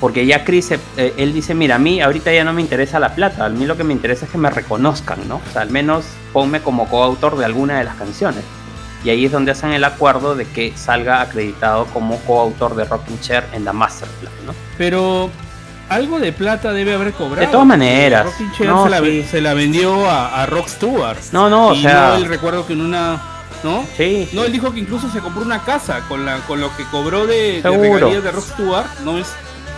Porque 0.01 0.26
ya 0.26 0.44
Chris, 0.44 0.72
eh, 0.72 1.14
él 1.16 1.32
dice, 1.32 1.55
mira, 1.55 1.76
a 1.76 1.78
mí 1.78 2.03
ahorita 2.03 2.30
ya 2.30 2.44
no 2.44 2.53
me 2.53 2.61
interesa 2.61 2.99
la 3.01 3.14
plata, 3.14 3.47
a 3.47 3.49
mí 3.49 3.64
lo 3.64 3.78
que 3.78 3.84
me 3.84 3.94
interesa 3.94 4.26
es 4.26 4.30
que 4.30 4.36
me 4.36 4.51
reconozcan, 4.51 5.26
¿no? 5.26 5.36
O 5.36 5.53
sea, 5.53 5.62
al 5.62 5.70
menos 5.70 6.05
ponme 6.34 6.61
como 6.61 6.86
coautor 6.90 7.38
de 7.38 7.47
alguna 7.47 7.78
de 7.78 7.84
las 7.84 7.94
canciones. 7.97 8.44
Y 9.05 9.09
ahí 9.11 9.24
es 9.24 9.32
donde 9.32 9.53
hacen 9.53 9.72
el 9.72 9.84
acuerdo 9.84 10.34
de 10.34 10.44
que 10.47 10.74
salga 10.76 11.22
acreditado 11.22 11.86
como 11.86 12.18
coautor 12.20 12.74
de 12.76 12.84
Rocking 12.84 13.20
Chair 13.20 13.44
en 13.55 13.64
la 13.64 13.72
Masterplan, 13.72 14.32
¿no? 14.47 14.53
Pero 14.76 15.30
algo 15.89 16.18
de 16.18 16.32
plata 16.32 16.72
debe 16.72 16.95
haber 16.95 17.12
cobrado. 17.12 17.47
De 17.47 17.53
todas 17.53 17.66
maneras. 17.66 18.26
No, 18.61 18.84
se, 18.84 18.91
la, 18.91 19.01
sí. 19.01 19.24
se 19.30 19.41
la 19.41 19.55
vendió 19.55 20.09
a, 20.09 20.43
a 20.43 20.47
Rock 20.47 20.68
Stewart. 20.68 21.18
No, 21.32 21.49
no, 21.49 21.68
o 21.68 21.74
y 21.74 21.82
sea... 21.82 22.09
Noel, 22.11 22.26
recuerdo 22.26 22.66
que 22.66 22.72
en 22.72 22.80
una. 22.80 23.20
¿No? 23.64 23.84
Sí, 23.97 24.28
No, 24.32 24.45
él 24.45 24.53
dijo 24.53 24.72
que 24.72 24.80
incluso 24.80 25.11
se 25.11 25.20
compró 25.20 25.43
una 25.43 25.62
casa 25.62 26.01
con 26.09 26.26
la 26.26 26.37
con 26.41 26.61
lo 26.61 26.76
que 26.76 26.84
cobró 26.84 27.26
de, 27.26 27.62
de 27.62 27.70
regalías 27.70 28.22
de 28.22 28.30
Rock 28.30 28.45
Stewart. 28.53 28.87
No 29.03 29.18
es, 29.18 29.28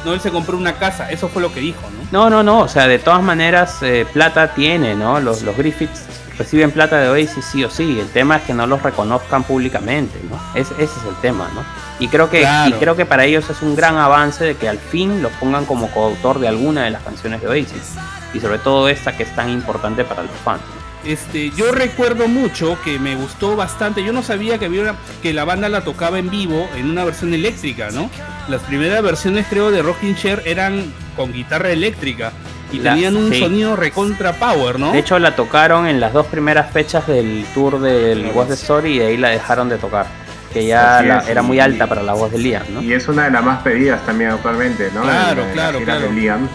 no 0.04 0.12
él 0.12 0.20
se 0.20 0.30
compró 0.30 0.56
una 0.56 0.74
casa. 0.74 1.10
Eso 1.10 1.28
fue 1.28 1.40
lo 1.40 1.54
que 1.54 1.60
dijo, 1.60 1.80
¿no? 1.82 1.98
No, 2.10 2.28
no, 2.30 2.42
no, 2.42 2.60
o 2.64 2.68
sea, 2.68 2.88
de 2.88 2.98
todas 2.98 3.22
maneras, 3.22 3.78
eh, 3.82 4.04
plata 4.12 4.52
tiene, 4.54 4.94
¿no? 4.94 5.20
Los, 5.20 5.42
los 5.42 5.56
Griffiths 5.56 6.02
reciben 6.38 6.70
plata 6.70 6.98
de 6.98 7.08
Oasis 7.08 7.44
sí 7.44 7.64
o 7.64 7.70
sí. 7.70 7.98
El 8.00 8.08
tema 8.08 8.36
es 8.36 8.42
que 8.44 8.54
no 8.54 8.66
los 8.66 8.82
reconozcan 8.82 9.42
públicamente, 9.44 10.18
¿no? 10.30 10.38
Es- 10.54 10.70
ese 10.72 10.84
es 10.84 11.04
el 11.08 11.16
tema, 11.20 11.50
¿no? 11.54 11.62
Y 11.98 12.08
creo 12.08 12.30
que 12.30 12.40
Claro. 12.40 12.70
y 12.70 12.78
creo 12.78 12.94
que 12.96 13.04
para 13.06 13.24
ellos 13.24 13.50
es 13.50 13.60
un 13.62 13.74
gran 13.74 13.96
avance 13.96 14.44
de 14.44 14.56
que 14.56 14.68
al 14.68 14.78
fin 14.78 15.20
los 15.22 15.32
pongan 15.32 15.64
como 15.66 15.90
coautor 15.90 16.38
de 16.38 16.48
alguna 16.48 16.84
de 16.84 16.90
las 16.90 17.02
canciones 17.02 17.40
de 17.40 17.48
Oasis. 17.48 17.94
Y 18.34 18.40
sobre 18.40 18.58
todo 18.58 18.88
esta 18.88 19.16
que 19.16 19.24
es 19.24 19.34
tan 19.34 19.50
importante 19.50 20.04
para 20.04 20.22
los 20.22 20.30
fans. 20.44 20.60
Este, 21.04 21.50
yo 21.50 21.72
recuerdo 21.72 22.28
mucho 22.28 22.76
que 22.84 22.98
me 22.98 23.14
gustó 23.14 23.56
bastante. 23.56 24.04
Yo 24.04 24.12
no 24.12 24.22
sabía 24.22 24.58
que 24.58 24.66
había 24.66 24.82
una- 24.82 24.96
que 25.22 25.32
la 25.32 25.44
banda 25.44 25.68
la 25.68 25.80
tocaba 25.82 26.18
en 26.18 26.28
vivo 26.28 26.68
en 26.76 26.90
una 26.90 27.04
versión 27.04 27.32
eléctrica, 27.32 27.88
¿no? 27.92 28.10
Las 28.48 28.62
primeras 28.62 29.02
versiones 29.02 29.46
creo 29.48 29.70
de 29.70 29.80
Rocking 29.80 30.16
Chair 30.16 30.42
eran 30.44 30.92
con 31.16 31.32
guitarra 31.32 31.70
eléctrica 31.70 32.32
y 32.72 32.78
La- 32.80 32.92
tenían 32.92 33.16
un 33.16 33.32
sí. 33.32 33.40
sonido 33.40 33.76
recontra 33.76 34.32
power, 34.34 34.78
¿no? 34.78 34.92
De 34.92 34.98
hecho, 34.98 35.18
la 35.18 35.34
tocaron 35.34 35.86
en 35.86 36.00
las 36.00 36.12
dos 36.12 36.26
primeras 36.26 36.70
fechas 36.70 37.06
del 37.06 37.44
tour 37.54 37.80
del 37.80 38.30
What's 38.34 38.48
the 38.48 38.54
Story 38.54 38.96
y 38.96 38.98
de 38.98 39.06
ahí 39.06 39.16
la 39.16 39.28
dejaron 39.30 39.68
de 39.68 39.78
tocar. 39.78 40.06
Que 40.52 40.66
ya 40.66 41.02
la- 41.02 41.18
es, 41.18 41.28
era 41.28 41.42
muy 41.42 41.58
y- 41.58 41.60
alta 41.60 41.86
para 41.86 42.02
la 42.02 42.14
voz 42.14 42.30
de 42.32 42.38
Liam, 42.38 42.62
¿no? 42.72 42.82
Y 42.82 42.92
es 42.92 43.06
una 43.08 43.24
de 43.24 43.30
las 43.30 43.44
más 43.44 43.62
pedidas 43.62 44.04
también 44.06 44.30
actualmente, 44.30 44.90
¿no? 44.94 45.02
Claro, 45.02 45.42
En- 45.42 45.48
en 45.48 45.52
claro, 45.54 45.80
claro. 45.80 46.00
de 46.08 46.12
Liam. 46.12 46.48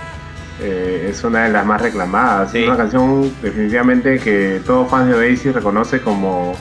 Eh, 0.61 1.07
es 1.11 1.24
una 1.24 1.45
de 1.45 1.49
las 1.51 1.66
más 1.66 1.82
reclamadas. 1.82 2.51
Sí. 2.51 2.59
Es 2.59 2.68
una 2.68 2.78
canción 2.78 3.32
definitivamente 3.41 4.20
que 4.20 4.61
todo 4.66 4.86
fan 4.86 5.09
de 5.09 5.16
Oasis 5.16 5.53
reconoce 5.53 5.99
como, 6.01 6.55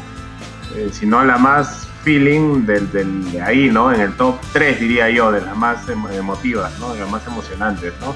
eh, 0.77 0.89
si 0.93 1.07
no 1.07 1.23
la 1.25 1.37
más 1.39 1.89
feeling 2.05 2.65
del, 2.67 2.91
del- 2.91 3.31
de 3.33 3.41
ahí, 3.43 3.71
¿no? 3.71 3.93
En 3.93 4.01
el 4.01 4.13
top 4.15 4.37
3 4.53 4.81
diría 4.81 5.09
yo, 5.11 5.31
de 5.31 5.41
las 5.41 5.57
más 5.57 5.87
emo- 5.89 6.11
emotivas, 6.11 6.73
¿no? 6.81 6.95
De 6.95 7.01
las 7.01 7.11
más 7.11 7.27
emocionantes, 7.27 7.93
¿no? 8.01 8.15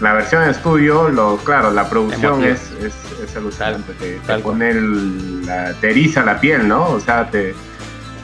La 0.00 0.12
versión 0.12 0.42
en 0.42 0.50
estudio, 0.50 1.08
lo, 1.08 1.36
claro, 1.38 1.70
la 1.70 1.88
producción 1.88 2.44
es, 2.44 2.70
es, 2.82 2.92
es 3.24 3.34
alucinante, 3.36 3.92
te, 3.94 4.14
te 4.16 4.26
tal 4.26 4.42
cual. 4.42 4.56
pone 4.58 4.70
el- 4.70 5.46
la, 5.46 5.72
te 5.74 5.90
eriza 5.90 6.22
la 6.22 6.38
piel, 6.38 6.68
¿no? 6.68 6.84
O 6.90 7.00
sea, 7.00 7.30
te, 7.30 7.54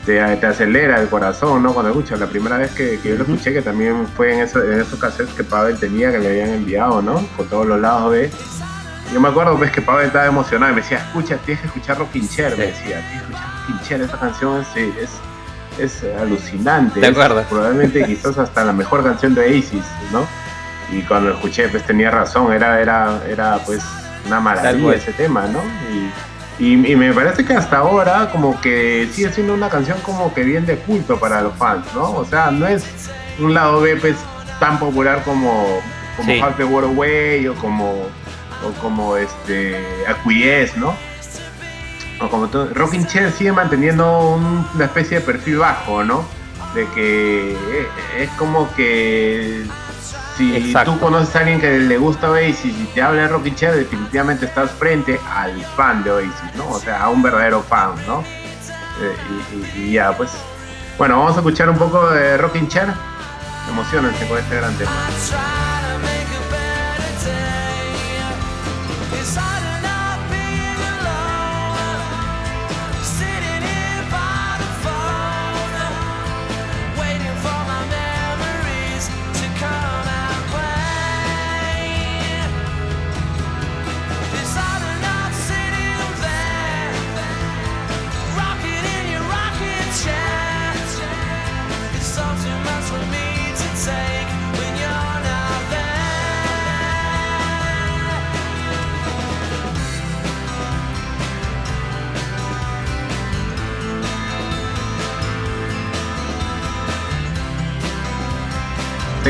te, 0.04 0.20
te 0.36 0.46
acelera 0.46 1.00
el 1.00 1.08
corazón, 1.08 1.62
¿no? 1.62 1.72
Cuando 1.72 1.90
escuchas, 1.90 2.20
la 2.20 2.26
primera 2.26 2.58
vez 2.58 2.72
que, 2.72 2.98
que 3.02 3.10
yo 3.10 3.14
lo 3.16 3.22
escuché, 3.22 3.54
que 3.54 3.62
también 3.62 4.06
fue 4.16 4.34
en, 4.34 4.40
eso, 4.40 4.62
en 4.62 4.80
esos 4.80 4.98
cassettes 4.98 5.32
que 5.34 5.44
Pavel 5.44 5.78
tenía, 5.78 6.10
que 6.12 6.18
le 6.18 6.28
habían 6.28 6.50
enviado, 6.50 7.00
¿no? 7.00 7.26
Con 7.36 7.46
todos 7.48 7.66
los 7.66 7.80
lados 7.80 8.12
de... 8.12 8.30
Yo 9.14 9.20
me 9.20 9.28
acuerdo, 9.28 9.56
pues, 9.56 9.70
que 9.70 9.80
Pavel 9.80 10.06
estaba 10.06 10.26
emocionado 10.26 10.72
y 10.72 10.74
me 10.76 10.82
decía, 10.82 10.98
escucha, 10.98 11.36
tienes 11.38 11.60
que 11.62 11.66
escuchar 11.68 11.98
Rockin' 11.98 12.28
Chair, 12.28 12.50
me 12.56 12.64
Sí. 12.66 12.70
decía, 12.72 13.00
tienes 13.08 13.10
que 13.10 13.16
escuchar 13.34 13.48
Rockin' 13.68 13.80
Chair, 13.88 14.00
esa 14.02 14.18
canción 14.18 14.60
es, 14.60 15.10
es, 15.78 16.02
es 16.04 16.16
alucinante. 16.20 17.00
¿Te 17.00 17.06
es 17.06 17.12
acuerdas? 17.12 17.46
Probablemente 17.48 18.04
quizás 18.04 18.36
hasta 18.36 18.62
la 18.64 18.72
mejor 18.74 19.02
canción 19.04 19.34
de 19.34 19.40
Oasis, 19.42 19.84
¿no? 20.12 20.26
Y 20.90 21.02
cuando 21.02 21.30
lo 21.30 21.34
escuché, 21.36 21.68
pues 21.68 21.82
tenía 21.84 22.10
razón, 22.10 22.52
era, 22.52 22.80
era, 22.80 23.20
era 23.28 23.58
pues 23.64 23.82
una 24.26 24.40
maravilla 24.40 24.94
ese 24.94 25.12
tema, 25.12 25.46
¿no? 25.46 25.60
Y, 26.58 26.64
y, 26.64 26.92
y 26.92 26.96
me 26.96 27.12
parece 27.12 27.44
que 27.44 27.54
hasta 27.54 27.78
ahora 27.78 28.28
como 28.30 28.60
que 28.60 29.08
sigue 29.12 29.32
siendo 29.32 29.54
una 29.54 29.68
canción 29.68 29.98
como 30.02 30.32
que 30.34 30.44
bien 30.44 30.66
de 30.66 30.76
culto 30.76 31.18
para 31.18 31.40
los 31.40 31.54
fans, 31.56 31.86
¿no? 31.94 32.10
O 32.12 32.24
sea, 32.24 32.50
no 32.50 32.66
es 32.66 32.84
un 33.38 33.54
lado 33.54 33.80
B 33.80 33.96
pues 33.96 34.16
tan 34.60 34.78
popular 34.78 35.22
como, 35.24 35.80
como 36.16 36.30
Sí. 36.32 36.40
Half 36.40 36.56
the 36.58 36.64
World 36.64 36.90
Away 36.94 37.48
o 37.48 37.54
como, 37.54 37.92
o 38.64 38.72
como 38.80 39.16
este 39.16 39.76
Acquiesce, 40.06 40.78
¿no? 40.78 40.94
O 42.20 42.28
como 42.28 42.46
todo, 42.48 42.68
Rockin' 42.74 43.06
Chair 43.06 43.32
sigue 43.32 43.50
manteniendo 43.52 44.34
un- 44.36 44.64
una 44.74 44.84
especie 44.84 45.18
de 45.18 45.24
perfil 45.24 45.56
bajo, 45.58 46.04
¿no? 46.04 46.24
De 46.74 46.86
que 46.94 47.52
eh, 47.52 47.86
es 48.20 48.30
como 48.38 48.72
que 48.74 49.64
si 50.36 50.56
Exacto. 50.56 50.92
tú 50.92 51.00
conoces 51.00 51.34
a 51.36 51.40
alguien 51.40 51.60
que 51.60 51.78
le 51.78 51.98
gusta 51.98 52.30
Oasis 52.30 52.64
y 52.74 52.84
te 52.94 53.02
habla 53.02 53.22
de 53.22 53.28
Rockin' 53.28 53.54
Chair, 53.54 53.74
definitivamente 53.74 54.46
estás 54.46 54.70
frente 54.72 55.20
al 55.34 55.62
fan 55.76 56.02
de 56.04 56.10
Oasis, 56.10 56.54
¿no? 56.56 56.68
O 56.70 56.78
sea, 56.80 57.02
a 57.02 57.08
un 57.10 57.22
verdadero 57.22 57.62
fan, 57.62 57.92
¿no? 58.06 58.20
Eh, 59.00 59.16
y, 59.52 59.80
y- 59.80 59.84
y 59.88 59.92
ya, 59.92 60.16
pues. 60.16 60.30
Bueno, 60.98 61.18
vamos 61.18 61.32
a 61.36 61.40
escuchar 61.40 61.68
un 61.70 61.76
poco 61.78 62.08
de 62.10 62.36
Rockin' 62.36 62.68
Chair. 62.68 62.88
Emocionense 63.70 64.26
con 64.26 64.38
este 64.38 64.56
gran 64.56 64.74
tema. 64.74 64.90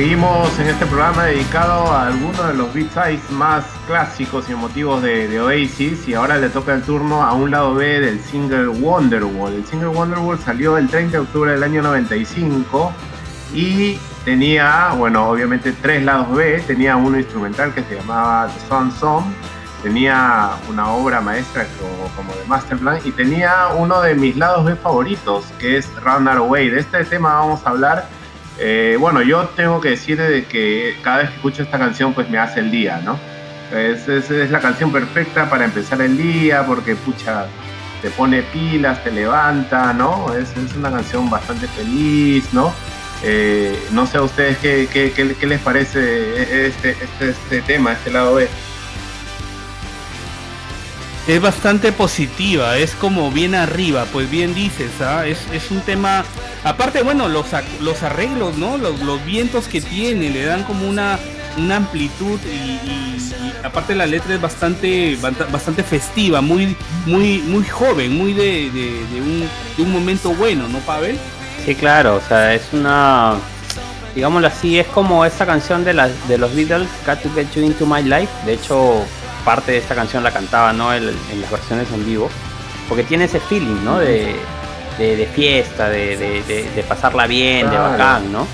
Seguimos 0.03 0.59
en 0.59 0.67
este 0.67 0.85
programa 0.87 1.27
dedicado 1.27 1.93
a 1.93 2.09
algunos 2.09 2.49
de 2.49 2.55
los 2.55 2.75
B-sides 2.75 3.31
más 3.31 3.65
clásicos 3.87 4.49
y 4.49 4.53
emotivos 4.53 5.01
de, 5.01 5.41
Oasis 5.41 6.09
y 6.09 6.15
ahora 6.15 6.39
le 6.39 6.49
toca 6.49 6.75
el 6.75 6.83
turno 6.83 7.23
a 7.23 7.33
un 7.35 7.53
lado 7.53 7.77
B 7.77 8.01
del 8.01 8.19
single 8.19 8.67
Wonderwall. 8.67 9.53
El 9.53 9.65
single 9.65 9.91
Wonderwall 9.91 10.41
salió 10.41 10.77
el 10.77 10.89
30 10.89 11.13
de 11.13 11.19
octubre 11.21 11.53
del 11.53 11.63
año 11.63 11.83
95 11.83 12.93
y 13.55 13.97
tenía, 14.25 14.93
bueno, 14.97 15.29
obviamente 15.29 15.71
tres 15.71 16.03
lados 16.03 16.35
B, 16.35 16.61
tenía 16.67 16.97
uno 16.97 17.17
instrumental 17.17 17.73
que 17.73 17.85
se 17.85 17.95
llamaba 17.95 18.49
The 18.49 18.69
Sun 18.69 18.91
Song, 18.91 19.25
tenía 19.85 20.51
una 20.69 20.89
obra 20.89 21.21
maestra 21.21 21.65
como 22.17 22.35
de 22.35 22.45
Masterplan 22.49 22.99
y 23.05 23.13
tenía 23.13 23.69
uno 23.77 24.03
de 24.03 24.17
mis 24.17 24.37
lados 24.37 24.65
B 24.65 24.75
favoritos 24.75 25.45
que 25.61 25.77
es 25.77 25.89
Run 26.03 26.27
Away. 26.27 26.71
De 26.71 26.81
este 26.81 27.05
tema 27.05 27.35
vamos 27.35 27.65
a 27.65 27.71
hablar 27.71 28.09
eh, 28.59 28.97
bueno, 28.99 29.23
yo 29.23 29.49
tengo 29.57 29.81
que 29.81 29.91
decir 29.91 30.21
de 30.21 30.45
que 30.45 30.97
cada 31.03 31.19
vez 31.19 31.31
que 31.31 31.37
escucho 31.37 31.63
esta 31.63 31.79
canción, 31.79 32.13
pues 32.15 32.29
me 32.29 32.39
hace 32.39 32.61
el 32.61 32.71
día, 32.71 33.01
¿no? 33.05 33.19
Es, 33.77 34.07
la 34.51 34.61
canción 34.61 34.93
perfecta 34.93 35.49
para 35.49 35.65
empezar 35.65 36.01
el 36.03 36.17
día, 36.17 36.65
porque, 36.67 36.95
pucha, 36.95 37.47
te 38.03 38.11
pone 38.11 38.43
pilas, 38.43 39.03
te 39.03 39.11
levanta, 39.11 39.93
¿no? 39.93 40.33
Es, 40.35 40.51
es 40.57 40.77
una 40.77 40.91
canción 40.91 41.31
bastante 41.31 41.67
feliz, 41.69 42.53
¿no? 42.53 42.73
Eh, 43.25 43.79
no 43.93 44.07
sé 44.07 44.19
a 44.19 44.23
ustedes 44.23 44.59
qué, 44.59 44.89
qué, 44.93 45.13
qué, 45.13 45.35
qué 45.35 45.47
les 45.47 45.61
parece 45.61 46.67
este, 46.67 46.91
este, 46.91 47.31
este 47.31 47.63
tema, 47.63 47.93
este 47.93 48.11
lado 48.11 48.35
B 48.35 48.49
es 51.27 51.41
bastante 51.41 51.93
positiva, 51.93 52.77
es 52.79 52.95
como 52.95 53.31
bien 53.31 53.55
arriba, 53.55 54.07
pues 54.13 54.29
bien 54.29 54.55
dices, 54.55 54.91
¿ah? 55.01 55.25
es, 55.27 55.39
es, 55.53 55.71
un 55.71 55.81
tema, 55.81 56.25
aparte, 56.65 57.03
bueno, 57.03 57.29
los, 57.29 57.47
los 57.81 58.03
arreglos, 58.03 58.59
¿no? 58.59 58.77
Los, 58.77 59.01
los, 59.01 59.25
vientos 59.25 59.69
que 59.69 59.81
tiene, 59.81 60.31
le 60.31 60.45
dan 60.45 60.65
como 60.65 60.89
una, 60.89 61.19
una 61.59 61.77
amplitud 61.77 62.41
y, 62.45 62.81
aparte 63.65 63.95
la 63.95 64.07
letra 64.07 64.35
es 64.35 64.41
bastante, 64.41 65.17
bastante 65.53 65.85
festiva, 65.85 66.41
muy, 66.41 66.77
muy, 67.07 67.39
muy 67.39 67.65
joven, 67.65 68.17
muy 68.17 68.33
de, 68.33 68.71
de, 68.71 69.07
de, 69.13 69.21
un, 69.21 69.49
de 69.77 69.83
un 69.83 69.93
momento 69.93 70.35
bueno, 70.35 70.67
¿no, 70.69 70.79
Pavel? 70.81 71.17
Sí, 71.65 71.77
claro, 71.77 72.17
o 72.17 72.21
sea, 72.29 72.53
es 72.53 72.63
una, 72.73 73.37
digámoslo 74.17 74.49
así, 74.49 74.81
es 74.81 74.89
como 74.89 75.25
esa 75.25 75.47
canción 75.47 75.85
de, 75.85 75.95
la, 75.95 76.09
de 76.09 76.39
los 76.39 76.53
Beatles, 76.53 76.89
Got 77.07 77.23
to 77.23 77.31
Get 77.33 77.53
You 77.55 77.63
Into 77.63 77.87
My 77.87 78.03
Life, 78.03 78.33
de 78.45 78.55
hecho 78.55 79.05
parte 79.45 79.73
de 79.73 79.79
esta 79.79 79.95
canción 79.95 80.23
la 80.23 80.31
cantaba 80.31 80.73
¿no? 80.73 80.93
en, 80.95 81.09
en 81.09 81.41
las 81.41 81.51
versiones 81.51 81.89
en 81.93 82.05
vivo, 82.05 82.31
porque 82.89 83.05
tiene 83.05 83.25
ese 83.25 83.41
feeling 83.41 83.85
¿no? 83.85 83.99
de, 83.99 84.37
de, 84.99 85.17
de 85.17 85.27
fiesta, 85.27 85.89
de, 85.89 86.17
de, 86.17 86.85
pasarla 86.89 87.27
bien, 87.27 87.69
claro. 87.69 87.85
de 87.85 87.91
bacán, 87.91 88.33
¿no? 88.33 88.47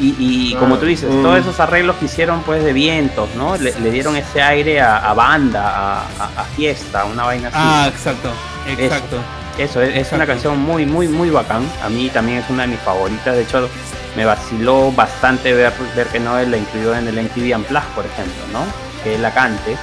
Y, 0.00 0.16
y 0.18 0.50
claro. 0.50 0.66
como 0.66 0.78
tú 0.78 0.86
dices, 0.86 1.08
mm. 1.08 1.22
todos 1.22 1.38
esos 1.38 1.60
arreglos 1.60 1.96
que 1.96 2.06
hicieron 2.06 2.42
pues 2.42 2.64
de 2.64 2.72
vientos, 2.72 3.28
¿no? 3.36 3.56
Le, 3.56 3.78
le 3.78 3.90
dieron 3.90 4.16
ese 4.16 4.42
aire 4.42 4.80
a, 4.80 4.96
a 4.96 5.14
banda, 5.14 5.68
a, 5.68 5.98
a, 6.00 6.40
a, 6.40 6.44
fiesta, 6.56 7.04
una 7.04 7.22
vaina 7.24 7.48
así. 7.48 7.56
Ah, 7.60 7.86
exacto, 7.88 8.30
exacto. 8.66 9.16
Eso, 9.56 9.80
eso 9.80 9.82
es, 9.82 9.90
exacto. 9.90 10.16
una 10.16 10.26
canción 10.26 10.58
muy, 10.58 10.84
muy, 10.84 11.06
muy 11.06 11.30
bacán. 11.30 11.62
A 11.84 11.88
mí 11.88 12.10
también 12.12 12.38
es 12.38 12.50
una 12.50 12.62
de 12.62 12.70
mis 12.70 12.80
favoritas. 12.80 13.36
De 13.36 13.42
hecho, 13.42 13.68
me 14.16 14.24
vaciló 14.24 14.90
bastante 14.90 15.52
ver, 15.52 15.72
ver 15.94 16.08
que 16.08 16.18
Noel 16.18 16.50
la 16.50 16.56
incluyó 16.56 16.96
en 16.96 17.06
el 17.06 17.22
MTV 17.22 17.56
Unplugged, 17.56 17.88
por 17.94 18.04
ejemplo, 18.04 18.42
¿no? 18.52 18.64
Que 19.04 19.14
él 19.14 19.22
la 19.22 19.32
cante 19.32 19.76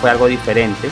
fue 0.00 0.10
algo 0.10 0.26
diferente. 0.26 0.90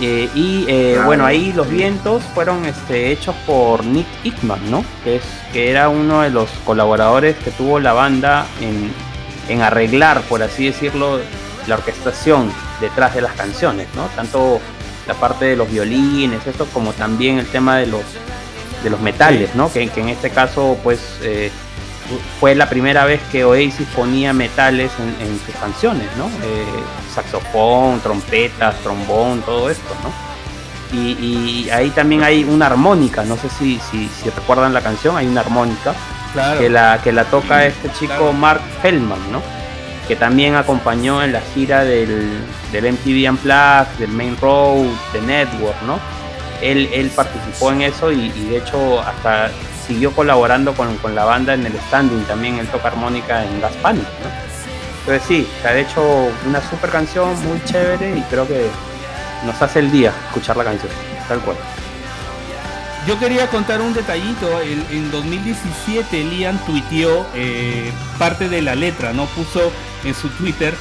Eh, 0.00 0.28
y 0.34 0.66
eh, 0.68 1.00
bueno, 1.06 1.24
ahí 1.24 1.54
los 1.54 1.70
vientos 1.70 2.22
fueron 2.34 2.66
este, 2.66 3.12
hechos 3.12 3.34
por 3.46 3.84
Nick 3.84 4.06
Hickman, 4.24 4.70
¿no? 4.70 4.84
Que, 5.02 5.16
es, 5.16 5.22
que 5.52 5.70
era 5.70 5.88
uno 5.88 6.20
de 6.20 6.28
los 6.30 6.50
colaboradores 6.66 7.36
que 7.36 7.50
tuvo 7.50 7.80
la 7.80 7.94
banda 7.94 8.46
en, 8.60 8.92
en 9.48 9.62
arreglar, 9.62 10.20
por 10.22 10.42
así 10.42 10.66
decirlo, 10.66 11.18
la 11.66 11.76
orquestación 11.76 12.52
detrás 12.80 13.14
de 13.14 13.22
las 13.22 13.32
canciones, 13.32 13.88
¿no? 13.94 14.04
Tanto 14.14 14.60
la 15.06 15.14
parte 15.14 15.46
de 15.46 15.56
los 15.56 15.70
violines, 15.70 16.46
esto 16.46 16.66
como 16.66 16.92
también 16.92 17.38
el 17.38 17.46
tema 17.46 17.78
de 17.78 17.86
los 17.86 18.02
de 18.82 18.90
los 18.90 19.00
metales, 19.00 19.54
¿no? 19.54 19.72
Que, 19.72 19.88
que 19.88 20.00
en 20.00 20.10
este 20.10 20.30
caso, 20.30 20.78
pues, 20.84 21.00
eh, 21.22 21.50
fue 22.38 22.54
la 22.54 22.68
primera 22.68 23.04
vez 23.04 23.20
que 23.32 23.44
Oasis 23.44 23.86
ponía 23.96 24.32
metales 24.32 24.92
en, 24.98 25.26
en 25.26 25.40
sus 25.44 25.54
canciones, 25.56 26.06
¿no? 26.16 26.28
Saxofón, 27.16 28.00
trompetas, 28.00 28.76
trombón, 28.82 29.40
todo 29.40 29.70
esto, 29.70 29.94
¿no? 30.02 30.12
Y, 30.96 31.12
y, 31.18 31.70
ahí 31.70 31.90
también 31.90 32.22
hay 32.22 32.44
una 32.44 32.66
armónica, 32.66 33.24
no 33.24 33.36
sé 33.36 33.48
si, 33.48 33.80
si, 33.90 34.08
si 34.08 34.30
recuerdan 34.30 34.72
la 34.72 34.82
canción, 34.82 35.16
hay 35.16 35.26
una 35.26 35.40
armónica 35.40 35.94
claro. 36.32 36.60
que, 36.60 36.68
la, 36.68 37.00
que 37.02 37.12
la 37.12 37.24
toca 37.24 37.66
este 37.66 37.90
chico 37.92 38.14
claro. 38.14 38.32
Mark 38.32 38.60
Feldman, 38.82 39.32
¿no? 39.32 39.42
Que 40.06 40.14
también 40.14 40.54
acompañó 40.54 41.24
en 41.24 41.32
la 41.32 41.40
gira 41.40 41.84
del, 41.84 42.30
del 42.70 42.92
MTV 42.92 43.30
Unplugged, 43.30 43.98
del 43.98 44.10
Main 44.10 44.36
Road, 44.40 44.86
de 45.12 45.22
Network, 45.22 45.82
¿no? 45.82 45.98
Él, 46.62 46.88
él 46.92 47.10
participó 47.10 47.72
en 47.72 47.82
eso 47.82 48.12
y, 48.12 48.32
y 48.36 48.48
de 48.50 48.58
hecho 48.58 49.00
hasta 49.00 49.50
siguió 49.86 50.12
colaborando 50.12 50.72
con, 50.74 50.96
con, 50.98 51.14
la 51.14 51.24
banda 51.24 51.54
en 51.54 51.66
el 51.66 51.72
standing, 51.88 52.24
también 52.24 52.58
él 52.58 52.66
toca 52.68 52.88
armónica 52.88 53.44
en 53.44 53.60
Gas 53.60 53.74
Panic, 53.82 54.04
¿no? 54.04 54.45
Entonces 55.06 55.28
sí, 55.28 55.48
se 55.62 55.68
ha 55.68 55.78
hecho 55.78 56.02
una 56.48 56.60
super 56.68 56.90
canción, 56.90 57.40
muy 57.44 57.62
chévere 57.64 58.18
y 58.18 58.22
creo 58.22 58.44
que 58.48 58.66
nos 59.44 59.62
hace 59.62 59.78
el 59.78 59.92
día 59.92 60.12
escuchar 60.26 60.56
la 60.56 60.64
canción, 60.64 60.90
tal 61.28 61.38
cual. 61.42 61.56
Yo 63.06 63.16
quería 63.16 63.46
contar 63.46 63.80
un 63.80 63.94
detallito, 63.94 64.60
en, 64.62 64.84
en 64.90 65.12
2017 65.12 66.24
Liam 66.24 66.58
tuiteó 66.66 67.24
eh, 67.36 67.92
parte 68.18 68.48
de 68.48 68.62
la 68.62 68.74
letra, 68.74 69.12
¿no? 69.12 69.26
Puso 69.26 69.70
en 70.02 70.12
su 70.12 70.28
Twitter, 70.30 70.74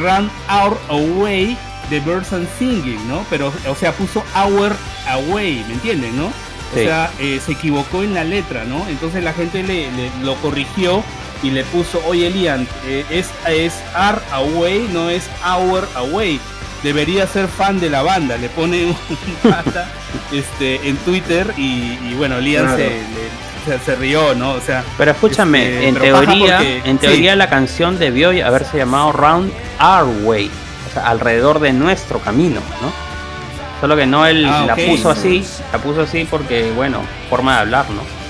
Run 0.00 0.30
Our 0.48 0.78
Away 0.88 1.58
the 1.90 1.98
Birds 1.98 2.32
and 2.32 2.48
Singing, 2.60 3.08
¿no? 3.08 3.26
Pero, 3.28 3.52
o 3.68 3.74
sea, 3.74 3.90
puso 3.90 4.22
Our 4.36 4.76
Away, 5.08 5.64
¿me 5.66 5.74
entienden, 5.74 6.16
no? 6.16 6.26
O 6.26 6.74
sí. 6.76 6.84
sea, 6.84 7.10
eh, 7.18 7.40
se 7.44 7.50
equivocó 7.50 8.04
en 8.04 8.14
la 8.14 8.22
letra, 8.22 8.62
¿no? 8.62 8.86
Entonces 8.86 9.24
la 9.24 9.32
gente 9.32 9.64
le, 9.64 9.90
le 9.90 10.10
lo 10.22 10.36
corrigió 10.36 11.02
y 11.42 11.50
le 11.50 11.64
puso, 11.64 12.00
oye 12.06 12.30
Lian, 12.30 12.66
eh, 12.86 13.04
es, 13.10 13.30
es 13.48 13.74
Ar 13.94 14.22
Away, 14.32 14.88
no 14.92 15.10
es 15.10 15.28
Our 15.44 15.88
Away. 15.94 16.40
Debería 16.82 17.26
ser 17.26 17.46
fan 17.46 17.78
de 17.80 17.90
la 17.90 18.02
banda, 18.02 18.36
le 18.36 18.48
pone 18.48 18.86
un 18.86 18.96
pata 19.50 19.88
este, 20.32 20.88
en 20.88 20.96
Twitter 20.98 21.52
y, 21.56 21.98
y 22.08 22.14
bueno, 22.16 22.40
Lian 22.40 22.64
claro. 22.64 22.78
se, 22.78 22.88
le, 22.88 23.78
se, 23.78 23.84
se, 23.84 23.96
rió, 23.96 24.34
¿no? 24.34 24.52
O 24.52 24.60
sea. 24.60 24.84
Pero 24.98 25.12
escúchame, 25.12 25.74
este, 25.74 25.88
en, 25.88 25.94
pero 25.94 26.20
teoría, 26.20 26.56
porque, 26.56 26.82
en 26.84 26.98
teoría 26.98 27.32
sí. 27.32 27.38
la 27.38 27.48
canción 27.48 27.98
debió 27.98 28.30
haberse 28.46 28.78
llamado 28.78 29.12
Round 29.12 29.52
Our 29.80 30.24
Way, 30.24 30.50
o 30.90 30.92
sea, 30.92 31.08
alrededor 31.08 31.60
de 31.60 31.72
nuestro 31.72 32.18
camino, 32.18 32.60
¿no? 32.80 32.92
Solo 33.80 33.96
que 33.96 34.06
no 34.06 34.26
él 34.26 34.44
ah, 34.46 34.64
la 34.66 34.72
okay. 34.74 34.90
puso 34.90 35.10
así, 35.10 35.44
la 35.72 35.78
puso 35.78 36.02
así 36.02 36.24
porque, 36.24 36.70
bueno, 36.70 37.00
forma 37.28 37.54
de 37.54 37.60
hablar, 37.62 37.90
¿no? 37.90 38.21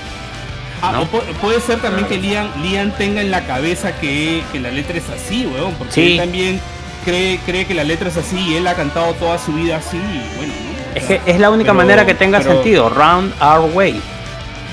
Ah, 0.85 0.91
¿no? 0.91 1.05
puede 1.05 1.61
ser 1.61 1.79
también 1.79 2.05
que 2.09 2.17
Lian, 2.17 2.49
Lian 2.61 2.91
tenga 2.97 3.21
en 3.21 3.31
la 3.31 3.45
cabeza 3.45 3.93
que, 3.93 4.43
que 4.51 4.59
la 4.59 4.69
letra 4.69 4.97
es 4.97 5.09
así, 5.09 5.45
weón, 5.45 5.73
porque 5.75 5.93
sí. 5.93 6.11
él 6.11 6.17
también 6.17 6.59
cree, 7.05 7.39
cree 7.45 7.65
que 7.65 7.73
la 7.73 7.85
letra 7.85 8.09
es 8.09 8.17
así 8.17 8.37
y 8.37 8.55
él 8.55 8.67
ha 8.67 8.73
cantado 8.73 9.13
toda 9.13 9.37
su 9.37 9.53
vida 9.53 9.77
así, 9.77 9.95
y 9.95 10.35
bueno, 10.35 10.51
¿no? 10.51 10.99
Es 10.99 11.05
que 11.05 11.21
es 11.25 11.39
la 11.39 11.51
única 11.51 11.71
pero, 11.71 11.75
manera 11.75 12.05
que 12.05 12.13
tenga 12.15 12.39
pero... 12.39 12.55
sentido, 12.55 12.89
Round 12.89 13.33
Our 13.41 13.71
Way. 13.73 14.01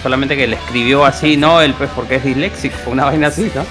Solamente 0.03 0.37
que 0.37 0.49
le 0.49 0.57
escribió 0.57 1.05
así, 1.05 1.37
no, 1.37 1.61
él 1.61 1.75
pues 1.75 1.89
porque 1.95 2.17
es 2.17 2.25
disléxico, 2.25 2.77
una 2.87 3.05
vaina 3.05 3.29
así, 3.29 3.49
¿no? 3.55 3.65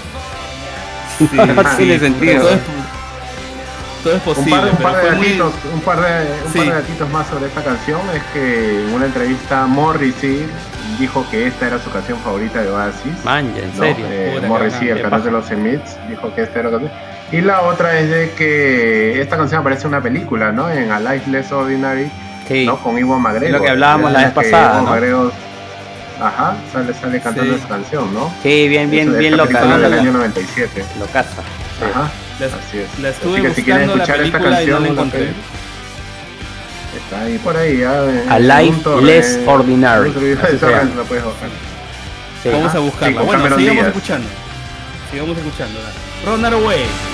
Sí, 1.18 1.28
no 1.36 1.76
tiene 1.76 1.98
sentido. 1.98 2.48
todo 4.02 4.14
es 4.14 4.22
posible. 4.22 4.54
Un 4.54 4.60
par, 4.60 4.70
un 4.70 4.76
par 4.78 4.96
de 4.96 5.10
gatitos, 5.10 5.54
muy... 5.64 5.74
un 5.74 5.80
par 5.82 6.00
de, 6.00 6.46
un 6.46 6.52
sí. 6.54 6.58
par 6.58 6.66
de 6.68 6.72
gatitos 6.72 7.10
más 7.10 7.28
sobre 7.28 7.46
esta 7.48 7.62
canción 7.62 8.00
es 8.14 8.22
que 8.32 8.80
en 8.80 8.94
una 8.94 9.04
entrevista 9.04 9.66
Morrissey 9.66 10.46
dijo 11.00 11.26
que 11.30 11.46
esta 11.46 11.66
era 11.66 11.78
su 11.78 11.90
canción 11.90 12.18
favorita 12.20 12.62
de 12.62 12.70
Oasis. 12.70 13.24
Man, 13.24 13.52
¿en 13.56 13.76
¿no? 13.76 13.82
serio? 13.82 14.06
Eh, 14.08 14.40
Morrissey, 14.46 14.90
el 14.90 15.02
canal 15.02 15.24
de 15.24 15.30
los 15.30 15.46
Smiths, 15.46 15.96
dijo 16.08 16.32
que 16.34 16.42
esta 16.42 16.60
era 16.60 16.70
la 16.70 16.78
canción. 16.78 17.00
Y 17.32 17.40
la 17.40 17.62
otra 17.62 17.98
es 17.98 18.10
de 18.10 18.30
que 18.32 19.20
esta 19.20 19.36
canción 19.36 19.60
aparece 19.60 19.84
en 19.84 19.94
una 19.94 20.02
película, 20.02 20.52
¿no? 20.52 20.70
En 20.70 20.92
A 20.92 21.00
Life 21.00 21.30
Less 21.30 21.50
Ordinary, 21.50 22.10
sí. 22.46 22.66
¿no? 22.66 22.76
Con 22.78 22.98
Iwan 22.98 23.22
McGregor. 23.22 23.58
Lo 23.58 23.64
que 23.64 23.70
hablábamos 23.70 24.12
la 24.12 24.24
vez 24.24 24.32
pasada, 24.32 24.82
¿no? 24.82 24.90
McGregor, 24.90 25.32
ajá, 26.20 26.56
sale, 26.72 26.92
sale 26.92 27.20
cantando 27.20 27.54
sí. 27.54 27.58
esa 27.58 27.68
canción, 27.68 28.14
¿no? 28.14 28.32
Sí, 28.42 28.68
bien, 28.68 28.90
bien, 28.90 29.16
bien 29.16 29.36
loca. 29.36 29.78
del 29.78 29.92
año 29.92 30.12
97. 30.12 30.84
Lo 30.98 31.06
casa. 31.06 31.42
Sí. 31.78 31.84
Ajá. 31.84 32.10
Así 32.40 32.78
es. 32.78 32.98
La 33.00 33.10
estuve 33.10 33.38
Así 33.38 33.42
que 33.42 33.54
si 33.54 33.62
quieren 33.62 33.90
escuchar 33.90 34.20
esta 34.20 34.38
canción, 34.38 34.82
no 34.82 34.88
encontré. 34.90 35.28
Está 37.10 37.22
ahí 37.24 37.38
por 37.38 37.56
ahí. 37.56 37.78
Ya, 37.78 38.04
A 38.28 38.38
Life 38.38 38.88
Less 39.02 39.40
Ordinary. 39.44 40.12
La 40.12 41.02
puedes 41.02 41.24
Sí. 42.40 42.50
Vamos 42.52 42.72
a 42.72 42.78
buscarla. 42.78 43.20
Sí, 43.20 43.26
bueno, 43.26 43.56
sigamos 43.58 43.86
escuchando. 43.88 44.28
Sigamos 45.10 45.36
escuchando. 45.36 45.80
Run 46.24 46.44
Away. 46.44 47.09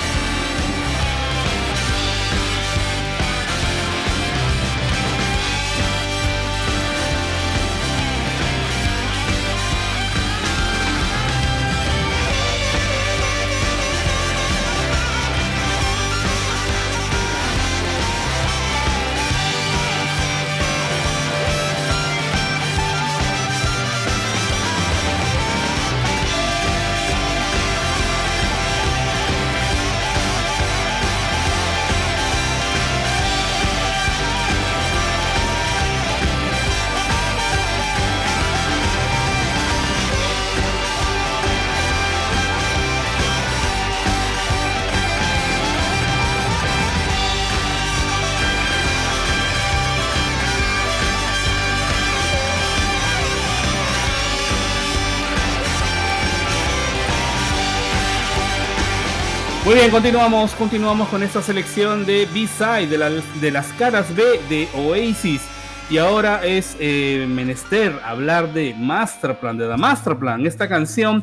Muy 59.67 59.75
bien, 59.75 59.91
continuamos, 59.91 60.53
continuamos 60.55 61.09
con 61.09 61.23
esta 61.23 61.41
selección 61.41 62.05
de 62.05 62.25
B-Side, 62.33 62.87
de, 62.87 62.97
la- 62.97 63.11
las 63.51 63.67
caras 63.73 64.15
B 64.15 64.23
de 64.47 64.65
Oasis. 64.73 65.41
Y 65.89 65.97
ahora 65.97 66.45
es 66.45 66.77
eh, 66.79 67.25
menester 67.29 67.91
hablar 68.05 68.53
de 68.53 68.73
Masterplan, 68.73 69.57
de 69.57 69.67
The 69.67 69.75
Masterplan, 69.75 70.47
esta 70.47 70.69
canción 70.69 71.21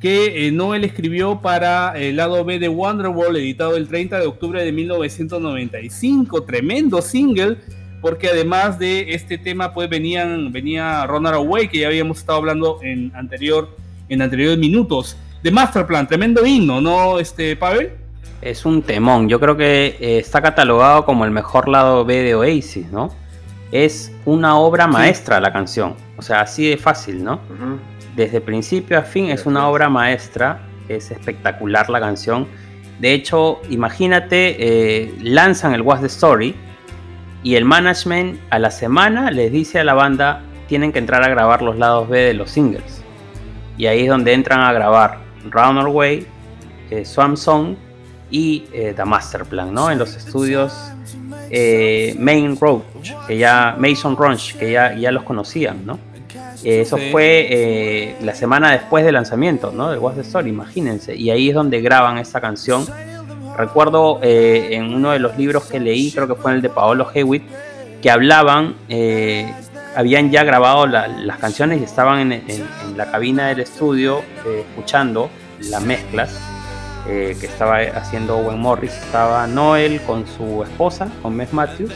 que 0.00 0.48
eh, 0.48 0.50
Noel 0.50 0.82
escribió 0.82 1.40
para 1.40 1.92
el 1.96 2.16
lado 2.16 2.44
B 2.44 2.58
de 2.58 2.68
Wonderwall, 2.68 3.36
editado 3.36 3.76
el 3.76 3.86
30 3.86 4.18
de 4.18 4.26
octubre 4.26 4.64
de 4.64 4.72
1995. 4.72 6.42
Tremendo 6.42 7.00
single, 7.00 7.58
porque 8.00 8.26
además 8.26 8.76
de 8.76 9.14
este 9.14 9.38
tema, 9.38 9.72
pues 9.72 9.88
venían, 9.88 10.50
venía 10.50 11.06
Runner 11.06 11.34
Away, 11.34 11.68
que 11.68 11.78
ya 11.78 11.86
habíamos 11.86 12.18
estado 12.18 12.38
hablando 12.38 12.80
en, 12.82 13.12
anterior, 13.14 13.76
en 14.08 14.20
anteriores 14.20 14.58
minutos. 14.58 15.16
De 15.44 15.50
Masterplan, 15.50 16.08
tremendo 16.08 16.46
himno, 16.46 16.80
¿no, 16.80 17.18
este, 17.18 17.54
Pavel? 17.54 17.92
Es 18.40 18.64
un 18.64 18.80
temón. 18.80 19.28
Yo 19.28 19.38
creo 19.38 19.58
que 19.58 19.94
eh, 20.00 20.18
está 20.18 20.40
catalogado 20.40 21.04
como 21.04 21.26
el 21.26 21.32
mejor 21.32 21.68
lado 21.68 22.02
B 22.06 22.22
de 22.22 22.34
Oasis, 22.34 22.90
¿no? 22.90 23.14
Es 23.70 24.10
una 24.24 24.56
obra 24.56 24.86
maestra 24.86 25.40
la 25.40 25.52
canción. 25.52 25.96
O 26.16 26.22
sea, 26.22 26.40
así 26.40 26.70
de 26.70 26.78
fácil, 26.78 27.22
¿no? 27.22 27.40
Desde 28.16 28.40
principio 28.40 28.98
a 28.98 29.02
fin 29.02 29.28
es 29.28 29.44
una 29.44 29.68
obra 29.68 29.90
maestra. 29.90 30.62
Es 30.88 31.10
espectacular 31.10 31.90
la 31.90 32.00
canción. 32.00 32.48
De 32.98 33.12
hecho, 33.12 33.60
imagínate, 33.68 34.56
eh, 34.58 35.14
lanzan 35.20 35.74
el 35.74 35.82
What's 35.82 36.00
the 36.00 36.06
Story 36.06 36.54
y 37.42 37.56
el 37.56 37.66
management 37.66 38.40
a 38.48 38.58
la 38.58 38.70
semana 38.70 39.30
les 39.30 39.52
dice 39.52 39.78
a 39.78 39.84
la 39.84 39.92
banda 39.92 40.40
tienen 40.68 40.90
que 40.90 41.00
entrar 41.00 41.22
a 41.22 41.28
grabar 41.28 41.60
los 41.60 41.76
lados 41.76 42.08
B 42.08 42.18
de 42.18 42.32
los 42.32 42.50
singles. 42.50 43.02
Y 43.76 43.84
ahí 43.88 44.04
es 44.04 44.08
donde 44.08 44.32
entran 44.32 44.60
a 44.60 44.72
grabar 44.72 45.23
Round 45.50 45.78
Our 45.78 45.88
Way, 45.88 46.26
eh, 46.90 47.04
Swam 47.04 47.36
Song 47.36 47.74
y 48.30 48.64
eh, 48.72 48.92
The 48.96 49.04
Master 49.04 49.44
Plan, 49.44 49.72
¿no? 49.72 49.90
En 49.90 49.98
los 49.98 50.14
estudios 50.16 50.72
eh, 51.50 52.14
Main 52.18 52.58
Roach, 52.58 52.82
que 53.26 53.38
ya 53.38 53.76
Mason 53.78 54.16
Ranch, 54.16 54.56
que 54.56 54.72
ya, 54.72 54.94
ya 54.94 55.10
los 55.12 55.22
conocían, 55.24 55.84
¿no? 55.86 55.98
Eh, 56.64 56.80
eso 56.80 56.96
Sí. 56.96 57.08
fue 57.12 58.16
la 58.22 58.34
semana 58.34 58.72
después 58.72 59.04
del 59.04 59.14
lanzamiento, 59.14 59.70
¿no? 59.70 59.90
Del 59.90 59.98
What's 59.98 60.16
the 60.16 60.22
Story, 60.22 60.48
imagínense. 60.50 61.14
Y 61.14 61.30
ahí 61.30 61.50
es 61.50 61.54
donde 61.54 61.80
graban 61.80 62.18
esta 62.18 62.40
canción. 62.40 62.86
Recuerdo 63.56 64.18
en 64.22 64.92
uno 64.94 65.12
de 65.12 65.18
los 65.20 65.36
libros 65.38 65.64
que 65.66 65.78
leí, 65.78 66.10
creo 66.10 66.26
que 66.26 66.34
fue 66.34 66.50
en 66.52 66.56
el 66.56 66.62
de 66.62 66.70
Paolo 66.70 67.08
Hewitt, 67.14 67.44
que 68.02 68.10
hablaban, 68.10 68.74
eh, 68.88 69.52
habían 69.96 70.30
ya 70.30 70.44
grabado 70.44 70.86
la- 70.86 71.08
las 71.08 71.38
canciones 71.38 71.80
y 71.80 71.84
estaban 71.84 72.18
en, 72.20 72.32
en- 72.32 72.68
en 72.84 72.96
la 72.96 73.10
cabina 73.10 73.48
del 73.48 73.60
estudio 73.60 74.22
eh, 74.46 74.64
escuchando 74.68 75.30
las 75.70 75.82
mezclas 75.82 76.38
eh, 77.08 77.36
que 77.38 77.46
estaba 77.46 77.78
haciendo 77.78 78.38
Owen 78.38 78.58
Morris. 78.58 78.92
Estaba 78.92 79.46
Noel 79.46 80.00
con 80.02 80.24
su 80.26 80.62
esposa, 80.62 81.08
con 81.22 81.34
Mes 81.36 81.52
Matthews. 81.52 81.92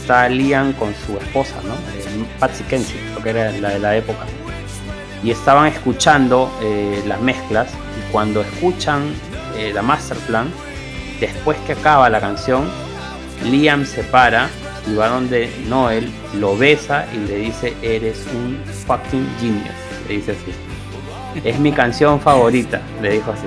Está 0.00 0.28
Liam 0.28 0.72
con 0.74 0.94
su 1.06 1.16
esposa, 1.16 1.54
¿no? 1.64 1.72
Eh, 1.74 2.24
Patsy 2.38 2.62
que 2.64 3.30
era 3.30 3.50
la 3.52 3.70
de 3.70 3.78
la 3.78 3.96
época. 3.96 4.24
Y 5.22 5.30
estaban 5.30 5.66
escuchando 5.68 6.50
eh, 6.62 7.02
las 7.06 7.20
mezclas 7.20 7.68
y 7.72 8.12
cuando 8.12 8.42
escuchan 8.42 9.02
eh, 9.56 9.72
la 9.74 9.80
master 9.80 10.18
plan, 10.18 10.50
después 11.20 11.56
que 11.66 11.72
acaba 11.72 12.10
la 12.10 12.20
canción, 12.20 12.68
Liam 13.44 13.86
se 13.86 14.02
para 14.04 14.48
y 14.90 14.94
va 14.94 15.08
donde 15.08 15.50
Noel 15.68 16.10
lo 16.38 16.56
besa 16.56 17.06
y 17.14 17.26
le 17.28 17.36
dice, 17.38 17.74
eres 17.82 18.24
un 18.34 18.58
fucking 18.86 19.26
genius. 19.40 19.64
Le 20.08 20.16
dice 20.16 20.32
así. 20.32 20.52
Es 21.48 21.58
mi 21.58 21.72
canción 21.72 22.20
favorita, 22.20 22.80
le 23.02 23.10
dijo 23.12 23.32
así. 23.32 23.46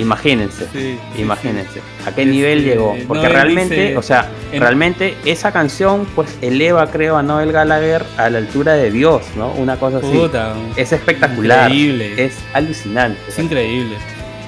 Imagínense, 0.00 0.66
Sí, 0.72 0.98
sí, 1.16 1.22
imagínense 1.22 1.80
a 2.06 2.14
qué 2.14 2.22
Este, 2.22 2.26
nivel 2.26 2.64
llegó. 2.64 2.96
Porque 3.08 3.22
Noel 3.24 3.32
realmente, 3.32 3.74
dice- 3.74 3.96
o 3.96 4.02
sea, 4.02 4.28
en- 4.52 4.60
realmente 4.60 5.14
esa 5.24 5.50
canción 5.50 6.06
pues 6.14 6.36
eleva, 6.42 6.86
creo, 6.90 7.16
a 7.16 7.22
Noel 7.22 7.52
Gallagher 7.52 8.04
a 8.16 8.28
la 8.30 8.38
altura 8.38 8.74
de 8.74 8.90
Dios, 8.90 9.22
¿no? 9.36 9.50
Una 9.52 9.76
cosa 9.76 9.98
así. 9.98 10.06
Puta, 10.08 10.54
Es 10.76 10.92
espectacular, 10.92 11.70
Increíble. 11.70 12.22
es 12.24 12.34
alucinante. 12.52 13.18
Es 13.28 13.38
increíble. 13.38 13.96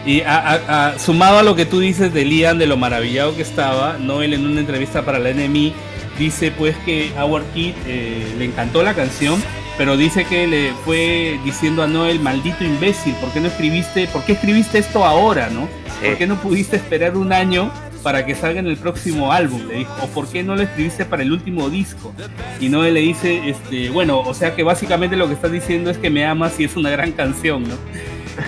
Y 0.07 0.21
a- 0.23 0.39
a- 0.39 0.89
a- 0.89 0.99
sumado 0.99 1.39
a 1.39 1.43
lo 1.43 1.55
que 1.57 1.67
tú 1.67 1.81
dices 1.81 2.13
de 2.13 2.25
Liam, 2.25 2.59
de 2.59 2.67
lo 2.67 2.77
maravillado 2.77 3.35
que 3.35 3.43
estaba, 3.43 3.97
Noel 3.99 4.35
en 4.35 4.47
una 4.47 4.61
entrevista 4.61 5.05
para 5.05 5.19
la 5.19 5.31
NME 5.31 5.73
dice 6.21 6.53
pues 6.53 6.77
que 6.85 7.11
Howard 7.19 7.43
Kid 7.55 7.73
eh, 7.87 8.33
le 8.39 8.45
encantó 8.45 8.85
la 8.85 8.95
canción, 8.95 9.43
pero 9.77 9.97
dice 9.97 10.25
que 10.25 10.47
le 10.47 10.71
fue 10.85 11.41
diciendo 11.45 11.83
a 11.83 11.87
Noel, 11.89 12.21
maldito 12.21 12.63
imbécil, 12.63 13.15
¿por 13.15 13.33
qué 13.33 13.41
no 13.41 13.49
escribiste, 13.49 14.07
por 14.09 14.23
qué 14.25 14.33
escribiste 14.33 14.79
esto 14.79 15.05
ahora, 15.05 15.49
no? 15.51 15.63
Sí. 16.01 16.07
¿Por 16.09 16.19
qué 16.19 16.27
no 16.29 16.37
pudiste 16.37 16.77
esperar 16.77 17.17
un 17.17 17.33
año 17.33 17.73
para 18.03 18.25
que 18.25 18.35
salga 18.35 18.61
en 18.61 18.67
el 18.67 18.77
próximo 18.77 19.33
álbum? 19.33 19.67
Le 19.69 19.79
dijo, 19.79 19.93
o 20.03 20.07
¿por 20.09 20.29
qué 20.29 20.43
no 20.43 20.55
lo 20.55 20.63
escribiste 20.63 21.05
para 21.07 21.23
el 21.23 21.33
último 21.33 21.69
disco? 21.71 22.15
Y 22.61 22.69
Noel 22.69 22.95
le 22.95 23.01
dice, 23.01 23.49
este, 23.49 23.89
bueno, 23.91 24.21
o 24.21 24.35
sea 24.35 24.55
que 24.55 24.63
básicamente 24.63 25.17
lo 25.17 25.27
que 25.27 25.35
estás 25.35 25.51
diciendo 25.53 25.91
es 25.91 25.99
que 25.99 26.11
me 26.11 26.25
amas 26.27 26.61
y 26.61 26.65
es 26.65 26.77
una 26.77 26.91
gran 26.91 27.13
canción, 27.13 27.65
¿no? 27.65 27.75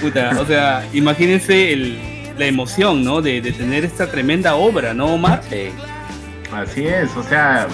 Puta, 0.01 0.39
o 0.41 0.47
sea, 0.47 0.87
imagínense 0.93 1.73
el- 1.73 1.99
la 2.39 2.47
emoción, 2.47 3.05
¿no? 3.05 3.21
De, 3.21 3.43
de 3.43 3.53
tener 3.53 3.85
esta 3.85 4.11
tremenda 4.11 4.55
obra, 4.55 4.95
¿no, 4.95 5.07
Omar? 5.15 5.43
Sí. 5.51 5.69
Así 6.55 6.87
es, 6.87 7.17
o 7.17 7.23
sea, 7.23 7.67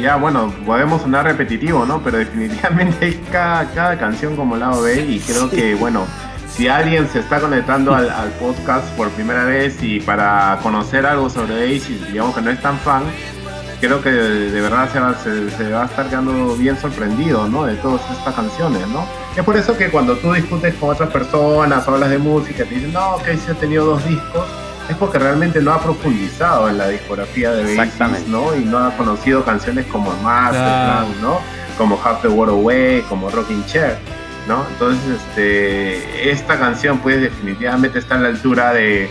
ya 0.00 0.16
bueno, 0.16 0.52
podemos 0.64 1.02
sonar 1.02 1.26
repetitivo, 1.26 1.84
¿no? 1.84 2.02
Pero 2.02 2.18
definitivamente 2.18 3.06
hay 3.06 3.14
cada, 3.30 3.66
cada 3.70 3.98
canción 3.98 4.36
como 4.36 4.56
lado 4.56 4.82
B 4.82 5.00
y 5.00 5.20
creo 5.20 5.50
que, 5.50 5.74
bueno, 5.74 6.06
si 6.48 6.68
alguien 6.68 7.06
se 7.08 7.20
está 7.20 7.40
conectando 7.40 7.94
al, 7.94 8.08
al 8.10 8.30
podcast 8.30 8.88
por 8.96 9.10
primera 9.10 9.44
vez 9.44 9.82
y 9.82 10.00
para 10.00 10.58
conocer 10.62 11.06
algo 11.06 11.28
sobre 11.28 11.54
Oasis, 11.54 12.10
digamos 12.10 12.34
que 12.34 12.42
no 12.42 12.50
es 12.50 12.60
tan 12.60 12.78
fan, 12.78 13.02
creo 13.80 14.02
que 14.02 14.10
de, 14.10 14.50
de 14.50 14.60
verdad 14.60 14.90
se 14.90 15.00
va, 15.00 15.14
se, 15.14 15.50
se 15.50 15.70
va 15.70 15.82
a 15.82 15.86
estar 15.86 16.08
quedando 16.08 16.56
bien 16.56 16.76
sorprendido, 16.78 17.46
¿no? 17.46 17.66
De 17.66 17.74
todas 17.76 18.00
estas 18.10 18.34
canciones, 18.34 18.88
¿no? 18.88 19.06
Es 19.36 19.44
por 19.44 19.56
eso 19.56 19.76
que 19.76 19.90
cuando 19.90 20.16
tú 20.16 20.32
discutes 20.32 20.74
con 20.74 20.90
otras 20.90 21.10
personas, 21.10 21.86
hablas 21.86 22.10
de 22.10 22.18
música, 22.18 22.64
te 22.64 22.74
dicen, 22.74 22.92
no, 22.92 23.18
que 23.24 23.36
sí 23.36 23.50
ha 23.50 23.54
tenido 23.54 23.84
dos 23.84 24.04
discos, 24.08 24.46
es 24.88 24.96
porque 24.96 25.18
realmente 25.18 25.60
no 25.60 25.72
ha 25.72 25.80
profundizado 25.82 26.68
en 26.68 26.78
la 26.78 26.88
discografía 26.88 27.50
de 27.52 27.62
Oasis, 27.62 27.78
Exactamente. 27.78 28.28
¿no? 28.30 28.54
Y 28.56 28.64
no 28.64 28.78
ha 28.78 28.96
conocido 28.96 29.44
canciones 29.44 29.86
como 29.86 30.10
Masterplan, 30.22 31.12
Claro. 31.12 31.20
¿no? 31.20 31.40
Como 31.76 32.00
Half 32.02 32.22
the 32.22 32.28
World 32.28 32.54
Away, 32.54 33.02
como 33.02 33.28
Rocking 33.30 33.64
Chair, 33.66 33.98
¿no? 34.48 34.64
Entonces, 34.72 35.20
este, 35.28 36.30
esta 36.30 36.58
canción 36.58 36.98
pues 36.98 37.20
definitivamente 37.20 37.98
está 37.98 38.16
a 38.16 38.18
la 38.18 38.28
altura 38.28 38.72
de, 38.72 39.08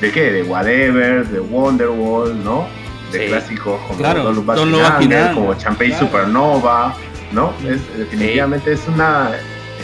¿de 0.00 0.10
qué? 0.12 0.30
De 0.32 0.42
Whatever, 0.42 1.26
de 1.26 1.40
Wonderwall, 1.40 2.44
¿no? 2.44 2.66
De 3.12 3.20
Sí. 3.20 3.26
clásicos 3.28 3.80
como 3.86 3.98
Claro, 3.98 4.22
Don't 4.22 4.36
Look 4.36 4.46
Back 4.46 4.56
Don't 4.58 5.34
como 5.34 5.54
Champagne 5.54 5.90
claro. 5.90 6.06
Supernova, 6.06 6.94
¿no? 7.32 7.52
Es, 7.66 7.80
definitivamente 7.96 8.72
es 8.72 8.86
una 8.88 9.30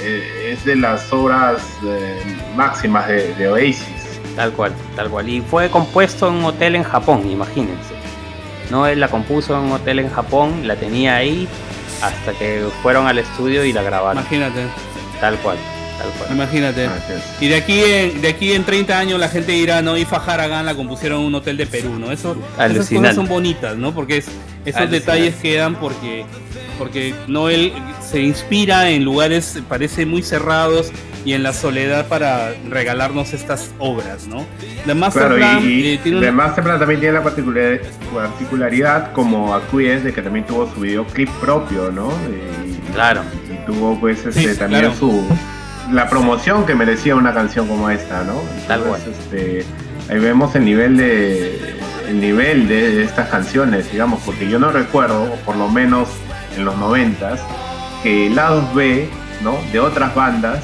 eh, 0.02 0.52
es 0.52 0.64
de 0.64 0.76
las 0.76 1.12
obras 1.12 1.62
eh, 1.84 2.20
máximas 2.56 3.06
de, 3.08 3.34
de 3.34 3.48
Oasis. 3.48 4.01
Tal 4.36 4.52
cual, 4.52 4.72
tal 4.96 5.10
cual. 5.10 5.28
Y 5.28 5.40
fue 5.42 5.68
compuesto 5.70 6.28
en 6.28 6.34
un 6.36 6.44
hotel 6.46 6.76
en 6.76 6.82
Japón, 6.84 7.30
imagínense. 7.30 7.94
No, 8.70 8.86
él 8.86 9.00
la 9.00 9.08
compuso 9.08 9.54
en 9.58 9.64
un 9.66 9.72
hotel 9.72 9.98
en 9.98 10.08
Japón, 10.10 10.66
la 10.66 10.76
tenía 10.76 11.16
ahí 11.16 11.46
hasta 12.00 12.32
que 12.32 12.64
fueron 12.82 13.06
al 13.06 13.18
estudio 13.18 13.64
y 13.64 13.72
la 13.72 13.82
grabaron. 13.82 14.22
Imagínate, 14.22 14.66
Tal 15.20 15.36
cual, 15.36 15.56
tal 15.98 16.08
cual. 16.18 16.32
imagínate. 16.32 16.86
Es. 16.86 16.90
Y 17.42 17.48
de 17.48 17.56
aquí, 17.56 17.80
en, 17.84 18.22
de 18.22 18.28
aquí 18.28 18.52
en 18.54 18.64
30 18.64 18.98
años 18.98 19.20
la 19.20 19.28
gente 19.28 19.52
dirá, 19.52 19.82
no, 19.82 19.96
Ifa 19.96 20.16
Haragan 20.16 20.64
la 20.66 20.74
compusieron 20.74 21.20
en 21.20 21.26
un 21.26 21.34
hotel 21.34 21.56
de 21.58 21.66
Perú, 21.66 21.96
¿no? 21.98 22.10
Eso, 22.10 22.32
esas 22.32 22.36
cosas 22.48 22.58
Alucinante. 22.58 23.14
son 23.16 23.28
bonitas, 23.28 23.76
¿no? 23.76 23.92
Porque 23.94 24.16
es, 24.16 24.24
esos 24.64 24.80
Alucinante. 24.80 24.98
detalles 24.98 25.34
quedan 25.36 25.76
porque, 25.76 26.24
porque 26.78 27.14
Noel 27.28 27.72
se 28.00 28.20
inspira 28.22 28.88
en 28.90 29.04
lugares, 29.04 29.58
parece 29.68 30.06
muy 30.06 30.22
cerrados 30.22 30.90
y 31.24 31.34
en 31.34 31.42
la 31.42 31.52
soledad 31.52 32.06
para 32.08 32.52
regalarnos 32.68 33.32
estas 33.32 33.70
obras, 33.78 34.26
¿no? 34.26 34.44
The 34.86 34.94
Master 34.94 35.22
Claro, 35.22 35.36
Plan 35.36 35.62
y, 35.62 35.66
y 35.66 35.86
eh, 35.94 36.00
tiene 36.02 36.20
The 36.20 36.30
una- 36.30 36.44
Masterplan 36.44 36.78
también 36.78 37.00
tiene 37.00 37.14
la 37.14 37.22
particular- 37.22 37.80
particularidad 38.12 39.12
como 39.12 39.54
Acquies 39.54 40.04
de 40.04 40.12
que 40.12 40.22
también 40.22 40.46
tuvo 40.46 40.68
su 40.72 40.80
videoclip 40.80 41.28
propio, 41.40 41.90
¿no? 41.92 42.08
Y, 42.28 42.92
Claro. 42.92 43.22
y 43.50 43.66
tuvo 43.66 43.98
pues 43.98 44.24
este, 44.26 44.52
Sí, 44.52 44.58
también 44.58 44.82
claro. 44.82 44.96
su 44.96 45.24
la 45.90 46.08
promoción 46.08 46.64
que 46.64 46.74
merecía 46.74 47.14
una 47.16 47.34
canción 47.34 47.66
como 47.68 47.90
esta, 47.90 48.22
¿no? 48.24 48.34
Tal 48.66 48.80
Entonces, 48.80 49.08
este, 49.18 49.64
ahí 50.12 50.18
vemos 50.18 50.54
el 50.54 50.64
nivel 50.64 50.96
de 50.96 51.58
el 52.08 52.20
nivel 52.20 52.68
de, 52.68 52.96
de 52.96 53.04
estas 53.04 53.28
canciones, 53.28 53.90
digamos, 53.90 54.20
porque 54.26 54.48
yo 54.48 54.58
no 54.58 54.70
recuerdo, 54.70 55.22
o 55.22 55.36
por 55.46 55.56
lo 55.56 55.68
menos 55.68 56.08
en 56.56 56.64
los 56.64 56.76
noventas, 56.76 57.40
que 58.02 58.28
lados 58.30 58.74
B, 58.74 59.08
¿no? 59.42 59.54
De 59.72 59.80
otras 59.80 60.14
bandas 60.14 60.62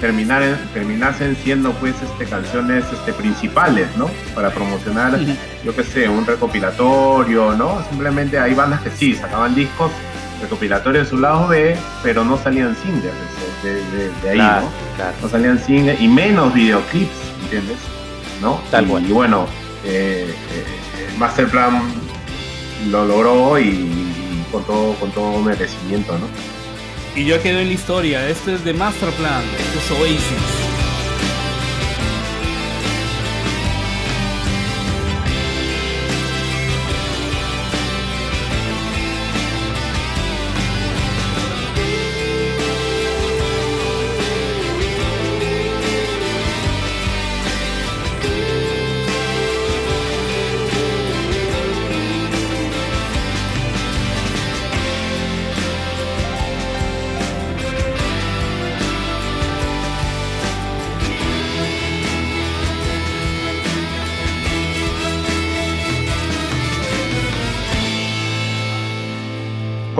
terminaran, 0.00 0.58
terminasen 0.72 1.36
siendo 1.42 1.72
pues 1.72 1.94
este 2.02 2.24
canciones 2.26 2.84
este 2.92 3.12
principales, 3.12 3.86
¿no? 3.96 4.08
Para 4.34 4.50
promocionar, 4.50 5.18
yo 5.64 5.74
qué 5.74 5.82
sé, 5.84 6.08
un 6.08 6.24
recopilatorio, 6.26 7.52
¿no? 7.54 7.82
Simplemente 7.88 8.38
hay 8.38 8.54
bandas 8.54 8.80
que 8.82 8.90
sí, 8.90 9.14
sacaban 9.14 9.54
discos 9.54 9.90
recopilatorios 10.40 11.04
de 11.06 11.10
su 11.10 11.18
lado 11.18 11.48
B, 11.48 11.76
pero 12.02 12.24
no 12.24 12.38
salían 12.38 12.76
singles 12.76 13.12
de, 13.62 13.72
de- 13.74 13.84
de- 13.90 14.10
de 14.22 14.30
ahí, 14.30 14.36
Claro, 14.36 14.66
¿no? 14.66 14.70
claro. 14.96 15.16
No 15.22 15.28
salían 15.28 15.58
singles 15.58 16.00
y 16.00 16.06
menos 16.08 16.54
videoclips, 16.54 17.10
¿entiendes? 17.42 17.78
¿no? 18.40 18.60
Tal 18.70 18.86
cual. 18.86 19.04
y 19.08 19.12
bueno, 19.12 19.46
eh, 19.84 20.32
eh, 20.54 20.64
Masterplan 21.18 21.82
lo 22.90 23.04
logró 23.04 23.58
y, 23.58 23.64
y 23.68 24.46
con 24.52 24.62
todo 24.64 24.94
con 24.94 25.10
todo 25.10 25.40
merecimiento, 25.42 26.12
¿no? 26.12 26.26
Y 27.14 27.26
ya 27.26 27.42
quedó 27.42 27.60
en 27.60 27.68
la 27.68 27.74
historia. 27.74 28.28
Este 28.28 28.54
es 28.54 28.64
de 28.64 28.72
Masterplan. 28.72 29.44
Esto 29.58 29.78
es 29.78 30.00
Oasis. 30.00 30.67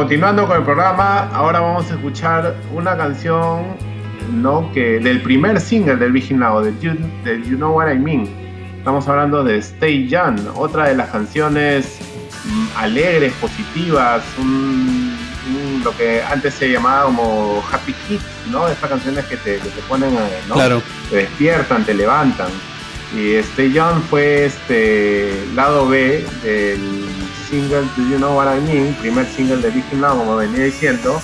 Continuando 0.09 0.47
con 0.47 0.57
el 0.57 0.63
programa, 0.63 1.29
ahora 1.35 1.61
vamos 1.61 1.91
a 1.91 1.95
escuchar 1.95 2.57
una 2.73 2.97
canción 2.97 3.77
¿no? 4.33 4.73
que 4.73 4.99
del 5.01 5.21
primer 5.21 5.61
single 5.61 5.97
del 5.97 6.13
Virgin 6.13 6.39
Now, 6.39 6.63
del 6.63 6.81
you, 6.81 6.93
del 7.25 7.45
you 7.45 7.57
Know 7.59 7.73
What 7.77 7.93
I 7.93 7.99
Mean. 7.99 8.27
Estamos 8.79 9.07
hablando 9.07 9.45
de 9.45 9.59
Stay 9.59 10.09
Young, 10.09 10.39
otra 10.55 10.89
de 10.89 10.95
las 10.95 11.11
canciones 11.11 11.99
alegres, 12.79 13.35
positivas, 13.35 14.23
un- 14.39 15.15
un- 15.55 15.83
lo 15.85 15.95
que 15.95 16.23
antes 16.23 16.55
se 16.55 16.71
llamaba 16.71 17.05
como 17.05 17.63
happy 17.71 17.95
hits, 18.09 18.25
¿no? 18.51 18.67
Estas 18.67 18.89
canciones 18.89 19.27
que 19.27 19.37
te, 19.37 19.57
que 19.59 19.69
te 19.69 19.81
ponen, 19.91 20.15
eh, 20.15 20.41
¿no? 20.49 20.55
Claro. 20.55 20.83
te 21.11 21.17
despiertan, 21.17 21.85
te 21.85 21.93
levantan. 21.93 22.49
Y 23.15 23.35
Stay 23.35 23.73
Young 23.75 24.01
fue 24.09 24.47
este 24.47 25.35
lado 25.55 25.87
B 25.87 26.25
del 26.43 27.05
single 27.49 27.83
Do 27.97 28.03
You 28.09 28.17
Know 28.19 28.37
What 28.37 28.55
I 28.57 28.61
Mean, 28.61 28.95
primer 28.95 29.27
single 29.27 29.59
de 29.59 29.71
Viking 29.71 30.01
Now, 30.01 30.17
como 30.19 30.37
venía 30.37 30.65
diciendo. 30.65 31.21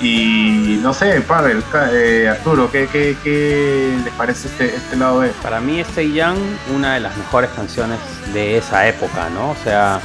Y 0.00 0.78
no 0.82 0.92
sé, 0.92 1.24
ca- 1.26 1.88
eh, 1.92 2.28
Arturo, 2.28 2.70
¿qué, 2.70 2.86
qué, 2.92 3.16
qué 3.24 3.96
les 4.04 4.12
parece 4.14 4.48
este, 4.48 4.76
este 4.76 4.94
lado 4.96 5.20
B? 5.20 5.32
Para 5.42 5.58
mí 5.60 5.80
Stay 5.80 6.12
Young, 6.12 6.36
una 6.74 6.94
de 6.94 7.00
las 7.00 7.16
mejores 7.16 7.48
canciones 7.56 7.98
de 8.34 8.58
esa 8.58 8.86
época, 8.86 9.30
¿no? 9.30 9.50
O 9.52 9.56
sea, 9.64 10.00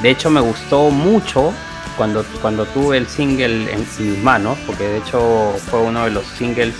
de 0.00 0.10
hecho 0.10 0.30
me 0.30 0.40
gustó 0.40 0.88
mucho 0.90 1.52
cuando, 1.98 2.24
cuando 2.40 2.64
tuve 2.66 2.96
el 2.96 3.06
single 3.06 3.70
en 3.70 3.80
mis 3.98 4.18
manos, 4.22 4.56
porque 4.66 4.84
de 4.88 4.98
hecho 4.98 5.54
fue 5.70 5.80
uno 5.82 6.04
de 6.04 6.10
los 6.10 6.24
singles, 6.26 6.74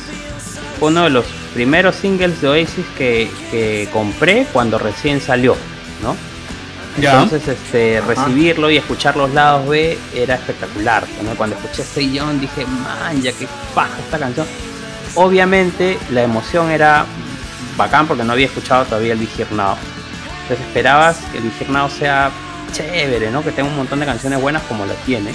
fue 0.78 0.88
uno 0.88 1.04
de 1.04 1.10
los 1.10 1.26
primeros 1.52 1.96
singles 1.96 2.40
de 2.40 2.48
Oasis 2.48 2.86
que, 2.96 3.30
que 3.50 3.90
compré 3.92 4.46
cuando 4.54 4.78
recién 4.78 5.20
salió, 5.20 5.54
¿no? 6.02 6.16
Ya. 7.00 7.22
Entonces, 7.22 7.48
este, 7.48 7.98
Ajá. 7.98 8.06
recibirlo 8.08 8.70
y 8.70 8.76
escuchar 8.76 9.16
los 9.16 9.32
lados 9.32 9.68
B 9.68 9.98
era 10.14 10.34
espectacular. 10.34 11.04
Cuando 11.36 11.56
escuché 11.56 11.82
Stay 11.82 12.12
Young 12.12 12.40
dije, 12.40 12.66
man, 12.66 13.20
ya 13.22 13.32
que 13.32 13.46
paja 13.74 13.98
esta 13.98 14.18
canción. 14.18 14.46
Obviamente 15.14 15.98
la 16.10 16.22
emoción 16.22 16.70
era 16.70 17.04
bacán 17.76 18.06
porque 18.06 18.24
no 18.24 18.32
había 18.32 18.46
escuchado 18.46 18.84
todavía 18.84 19.14
el 19.14 19.20
Now. 19.52 19.76
Entonces 20.42 20.66
esperabas 20.66 21.18
que 21.32 21.38
el 21.38 21.72
Now 21.72 21.88
sea 21.88 22.30
chévere, 22.72 23.30
¿no? 23.30 23.42
Que 23.42 23.52
tenga 23.52 23.68
un 23.68 23.76
montón 23.76 24.00
de 24.00 24.06
canciones 24.06 24.40
buenas 24.40 24.62
como 24.62 24.84
lo 24.84 24.94
tiene. 25.06 25.32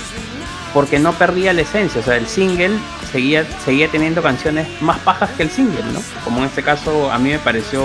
Porque 0.73 0.97
no 0.97 1.13
perdía 1.13 1.53
la 1.53 1.61
esencia, 1.61 2.01
o 2.01 2.03
sea, 2.03 2.15
el 2.17 2.25
single 2.27 2.71
seguía, 3.11 3.45
seguía 3.63 3.87
teniendo 3.89 4.23
canciones 4.23 4.67
más 4.81 4.97
pajas 4.99 5.29
que 5.37 5.43
el 5.43 5.51
single, 5.51 5.83
¿no? 5.93 6.01
Como 6.23 6.39
en 6.39 6.45
este 6.45 6.63
caso 6.63 7.11
a 7.11 7.19
mí 7.19 7.29
me 7.29 7.37
pareció 7.39 7.83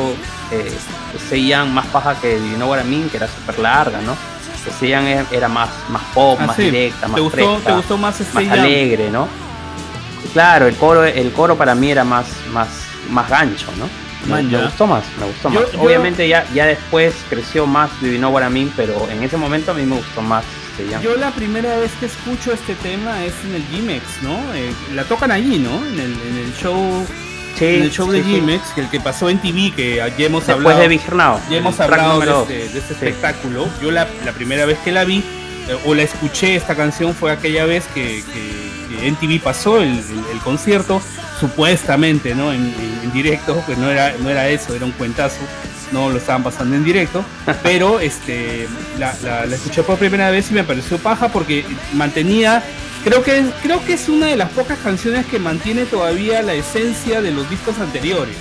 eh, 0.50 0.72
Young 1.30 1.68
más 1.68 1.86
paja 1.88 2.18
que 2.18 2.34
You 2.38 2.56
Know 2.56 2.70
What 2.70 2.80
I 2.84 2.88
Mean, 2.88 3.10
que 3.10 3.18
era 3.18 3.28
súper 3.28 3.58
larga, 3.58 4.00
¿no? 4.00 4.16
Stay 4.70 4.90
Young 4.90 5.26
era- 5.30 5.48
más, 5.48 5.68
más 5.90 6.02
pop, 6.14 6.38
Ah, 6.40 6.46
más 6.46 6.56
sí. 6.56 6.62
directa, 6.64 7.08
más 7.08 7.16
¿Te 7.16 7.20
gustó, 7.20 7.36
fresca 7.36 7.70
¿Te 7.70 7.72
gustó 7.76 7.98
más 7.98 8.20
más 8.34 8.48
alegre, 8.50 9.10
¿no? 9.10 9.28
Claro, 10.32 10.66
el 10.66 10.76
coro, 10.76 11.04
el 11.04 11.32
coro 11.32 11.56
para 11.56 11.74
mí 11.74 11.90
era 11.90 12.04
más, 12.04 12.26
más, 12.52 12.68
más 13.10 13.28
gancho, 13.28 13.66
¿no? 13.78 13.88
Me, 14.34 14.42
gustó 14.42 14.86
más, 14.86 15.04
me 15.18 15.26
gustó 15.26 15.50
Yo- 15.50 15.60
más. 15.60 15.72
yo- 15.72 15.80
Obviamente 15.82 16.26
ya, 16.28 16.44
ya 16.54 16.66
después 16.66 17.14
creció 17.30 17.66
más 17.66 17.90
You 18.00 18.16
Know 18.16 18.30
What 18.32 18.46
I 18.46 18.50
Mean, 18.50 18.72
pero 18.76 19.08
en 19.10 19.22
ese 19.22 19.36
momento 19.36 19.70
a 19.70 19.74
mí 19.74 19.84
me 19.84 19.96
gustó 19.96 20.20
más 20.22 20.44
Yo 21.02 21.16
la 21.16 21.30
primera 21.32 21.76
vez 21.78 21.90
que 22.00 22.06
escucho 22.06 22.52
este 22.52 22.74
tema 22.76 23.24
es 23.24 23.32
en 23.44 23.54
el 23.54 23.62
Gimex, 23.64 24.02
¿no? 24.22 24.38
Eh, 24.54 24.72
la 24.94 25.04
tocan 25.04 25.30
allí, 25.30 25.58
¿no? 25.58 25.84
En 25.86 25.94
el, 26.00 26.12
en 26.12 26.36
el 26.44 26.54
show, 26.60 27.06
Sí, 27.58 27.64
en 27.64 27.82
el 27.82 27.90
show 27.90 28.10
de 28.10 28.22
sí. 28.22 28.30
Gimex, 28.34 28.62
que 28.74 28.82
el 28.82 28.88
que 28.90 29.00
pasó 29.00 29.28
en 29.28 29.38
TV, 29.40 29.72
que 29.74 29.96
ya 29.96 30.04
hemos 30.26 30.46
Después 30.46 30.48
hablado. 30.48 30.78
de. 30.80 30.88
Ya 31.50 31.56
hemos 31.58 31.80
hablado 31.80 32.20
de 32.46 32.62
este, 32.62 32.72
de 32.72 32.78
este 32.78 32.92
espectáculo. 32.94 33.68
Yo 33.82 33.90
la, 33.90 34.06
la 34.24 34.32
primera 34.32 34.64
vez 34.64 34.78
que 34.78 34.92
la 34.92 35.04
vi 35.04 35.18
eh, 35.68 35.76
o 35.84 35.94
la 35.94 36.02
escuché 36.02 36.54
esta 36.54 36.74
canción 36.76 37.14
fue 37.14 37.32
aquella 37.32 37.64
vez 37.64 37.84
que, 37.94 38.22
que, 38.32 38.96
que 38.96 39.08
en 39.08 39.16
TV 39.16 39.40
pasó 39.40 39.78
el, 39.82 39.88
el- 39.88 40.24
el 40.32 40.38
concierto, 40.44 41.02
supuestamente, 41.40 42.34
¿no? 42.34 42.52
En, 42.52 42.62
en- 42.62 43.00
en 43.04 43.12
directo, 43.12 43.60
pues 43.66 43.76
no 43.78 43.90
era, 43.90 44.14
no 44.20 44.30
era 44.30 44.48
eso, 44.48 44.74
era 44.74 44.84
un 44.84 44.92
cuentazo. 44.92 45.38
No 45.92 46.10
lo 46.10 46.18
estaban 46.18 46.42
pasando 46.42 46.76
en 46.76 46.84
directo, 46.84 47.24
pero 47.62 48.00
este 48.00 48.68
la, 48.98 49.14
la- 49.22 49.46
la 49.46 49.54
escuché 49.56 49.82
por 49.82 49.98
primera 49.98 50.30
vez 50.30 50.50
y 50.50 50.54
me 50.54 50.64
pareció 50.64 50.98
paja 50.98 51.28
porque 51.28 51.64
mantenía, 51.94 52.62
creo 53.04 53.22
que 53.22 53.44
creo 53.62 53.84
que 53.84 53.94
es 53.94 54.08
una 54.08 54.26
de 54.26 54.36
las 54.36 54.50
pocas 54.50 54.78
canciones 54.78 55.24
que 55.26 55.38
mantiene 55.38 55.84
todavía 55.86 56.42
la 56.42 56.54
esencia 56.54 57.22
de 57.22 57.30
los 57.30 57.48
discos 57.48 57.78
anteriores 57.78 58.36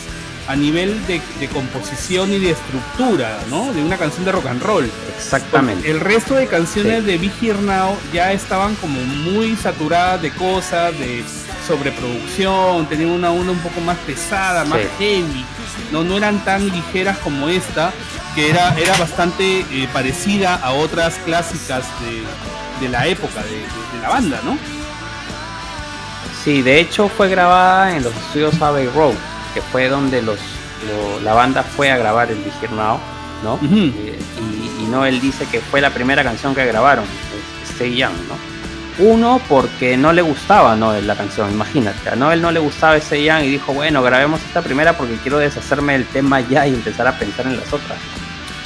a 0.50 0.56
nivel 0.56 1.06
de, 1.08 1.22
de 1.42 1.48
composición 1.50 2.32
y 2.32 2.40
de 2.40 2.52
estructura, 2.52 3.38
¿no? 3.50 3.74
De 3.74 3.82
una 3.84 3.98
canción 3.98 4.24
de 4.24 4.32
rock 4.32 4.46
and 4.46 4.62
roll. 4.64 4.90
Exactamente. 5.18 5.92
El 5.92 6.00
resto 6.00 6.36
de 6.36 6.48
canciones 6.48 7.02
Sí. 7.04 7.06
de 7.06 7.18
Be 7.18 7.30
Here 7.42 7.60
Now 7.62 7.98
ya 8.14 8.32
estaban 8.32 8.76
como 8.76 8.98
muy 9.02 9.58
saturadas 9.58 10.22
de 10.22 10.32
cosas, 10.32 10.98
de 11.00 11.22
sobreproducción, 11.68 12.86
tenían 12.88 13.10
una 13.12 13.32
onda 13.32 13.52
un 13.52 13.60
poco 13.60 13.82
más 13.82 13.98
pesada, 14.00 14.64
más 14.66 14.80
Sí. 14.80 14.88
heavy, 15.00 15.46
no, 15.92 16.04
no 16.04 16.18
eran 16.18 16.44
tan 16.44 16.68
ligeras 16.70 17.18
como 17.20 17.48
esta, 17.50 17.92
que 18.36 18.50
era, 18.50 18.76
era 18.78 18.96
bastante 18.98 19.62
eh, 19.72 19.88
parecida 19.94 20.56
a 20.56 20.72
otras 20.74 21.16
clásicas 21.26 21.86
de, 22.02 22.86
de 22.86 22.92
la 22.92 23.08
época 23.08 23.42
de, 23.44 23.50
de- 23.52 23.98
de 23.98 24.02
la 24.02 24.10
banda, 24.10 24.40
¿no? 24.44 24.58
Sí, 26.44 26.62
de 26.62 26.80
hecho 26.80 27.10
fue 27.10 27.30
grabada 27.30 27.96
en 27.98 28.04
los 28.04 28.16
estudios 28.16 28.62
Abbey 28.62 28.88
Road, 28.88 29.16
que 29.54 29.62
fue 29.62 29.90
donde 29.90 30.22
los, 30.22 30.40
lo- 30.88 31.20
la 31.22 31.34
banda 31.34 31.64
fue 31.64 31.92
a 31.92 31.98
grabar 31.98 32.32
el 32.32 32.38
Here 32.62 32.74
Now, 32.74 33.00
¿no? 33.44 33.60
Eh, 33.98 34.18
y, 34.80 34.84
y 34.84 34.88
Noel 34.88 35.20
dice 35.20 35.46
que 35.52 35.60
fue 35.60 35.82
la 35.82 35.90
primera 35.90 36.24
canción 36.24 36.56
que 36.56 36.66
grabaron, 36.66 37.06
es 37.66 37.70
Stay 37.72 37.96
Young, 37.98 38.14
¿no? 38.30 38.57
Uno, 39.00 39.40
porque 39.48 39.96
no 39.96 40.12
le 40.12 40.22
gustaba 40.22 40.74
a 40.74 40.76
Noel 40.76 41.06
la 41.06 41.16
canción, 41.16 41.52
imagínate. 41.52 42.10
A 42.10 42.16
Noel 42.16 42.42
no 42.42 42.52
le 42.52 42.60
gustaba 42.60 42.98
Stay 42.98 43.26
Young 43.26 43.44
y 43.44 43.50
dijo, 43.50 43.74
bueno, 43.74 44.02
grabemos 44.02 44.42
esta 44.44 44.62
primera 44.62 44.98
porque 44.98 45.18
quiero 45.18 45.38
deshacerme 45.38 45.94
del 45.94 46.06
tema 46.06 46.40
ya 46.42 46.66
y 46.66 46.74
empezar 46.74 47.08
a 47.08 47.18
pensar 47.18 47.46
en 47.46 47.58
las 47.58 47.72
otras. 47.72 48.00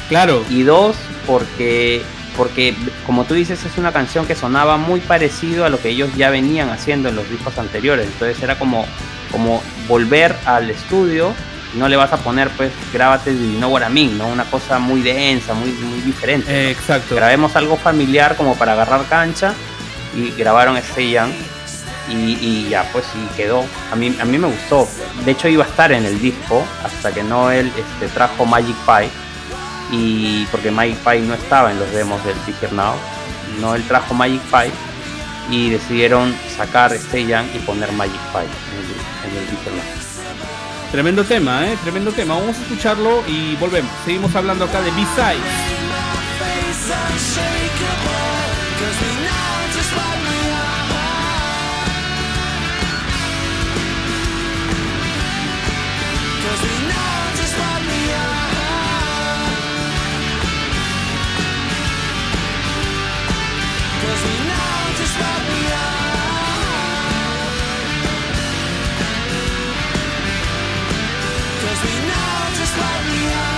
Claro, 0.08 0.44
Y 0.50 0.64
dos, 0.64 0.96
porque, 1.26 2.02
porque 2.36 2.76
como 3.06 3.24
tú 3.26 3.34
dices, 3.34 3.64
es 3.66 3.78
una 3.78 3.92
canción 3.94 4.26
que 4.26 4.36
sonaba 4.36 4.78
muy 4.78 5.00
parecido 5.00 5.66
a 5.66 5.70
lo 5.70 5.82
que 5.82 5.90
ellos 5.90 6.10
ya 6.18 6.30
venían 6.30 6.70
haciendo 6.70 7.10
en 7.10 7.16
los 7.16 7.30
discos 7.30 7.58
anteriores. 7.58 8.08
Entonces 8.08 8.42
era 8.44 8.60
como, 8.60 8.86
como 9.32 9.62
volver 9.88 10.36
al 10.46 10.70
estudio 10.70 11.34
y 11.74 11.78
no 11.78 11.88
le 11.88 11.96
vas 11.96 12.12
a 12.12 12.18
poner, 12.18 12.50
pues, 12.50 12.72
grábate 12.94 13.34
de 13.34 13.58
No 13.60 13.70
What 13.70 13.90
I 13.90 13.94
Mean, 13.94 14.18
¿no? 14.18 14.28
Una 14.28 14.44
cosa 14.44 14.80
muy 14.80 15.02
densa, 15.02 15.54
muy, 15.54 15.72
muy 15.72 16.02
diferente. 16.02 16.72
exacto. 16.72 17.16
Grabemos 17.16 17.56
algo 17.56 17.78
familiar 17.78 18.36
como 18.36 18.56
para 18.56 18.74
agarrar 18.74 19.06
cancha 19.06 19.54
y 20.16 20.32
grabaron 20.32 20.80
Young. 20.98 21.32
Y, 22.10 22.14
y 22.14 22.70
ya, 22.70 22.90
pues, 22.92 23.06
y 23.16 23.36
quedó. 23.36 23.64
A 23.92 23.96
mí, 23.96 24.16
a 24.20 24.26
mí 24.26 24.38
me 24.38 24.48
gustó. 24.48 24.88
De 25.24 25.32
hecho, 25.32 25.48
iba 25.48 25.64
a 25.64 25.68
estar 25.68 25.92
en 25.92 26.06
el 26.06 26.20
disco 26.20 26.66
hasta 26.84 27.14
que 27.14 27.24
Noel 27.24 27.68
este, 27.68 28.08
trajo 28.14 28.46
Magic 28.46 28.76
Pie. 28.86 29.10
Y 29.92 30.46
porque 30.48 30.72
Magic 30.72 30.98
Pie 30.98 31.22
no 31.22 31.34
estaba 31.34 31.72
en 31.72 31.80
los 31.80 31.92
demos 31.92 32.24
del 32.26 32.36
Big 32.46 32.56
Here 32.62 32.74
Now. 32.74 32.96
Noel 33.60 33.84
trajo 33.84 34.14
Magic 34.14 34.42
Pie 34.42 34.72
y 35.50 35.70
decidieron 35.70 36.36
sacar 36.58 36.94
Stay 36.94 37.28
Young 37.28 37.46
y 37.54 37.60
poner 37.60 37.92
Magic 37.92 38.20
Pie 38.32 38.42
en 38.42 39.38
el, 39.38 39.48
en 39.48 39.78
Now. 39.78 39.86
Tremendo 40.92 41.24
tema, 41.24 41.68
¿eh? 41.68 41.78
Tremendo 41.84 42.12
tema. 42.12 42.36
Vamos 42.36 42.58
a 42.58 42.62
escucharlo 42.62 43.24
y 43.26 43.56
volvemos. 43.56 43.92
Seguimos 44.04 44.36
hablando 44.36 44.66
acá 44.66 44.82
de 44.82 44.92
B-Sides. 44.92 45.40
slightly 72.74 73.24
high 73.34 73.51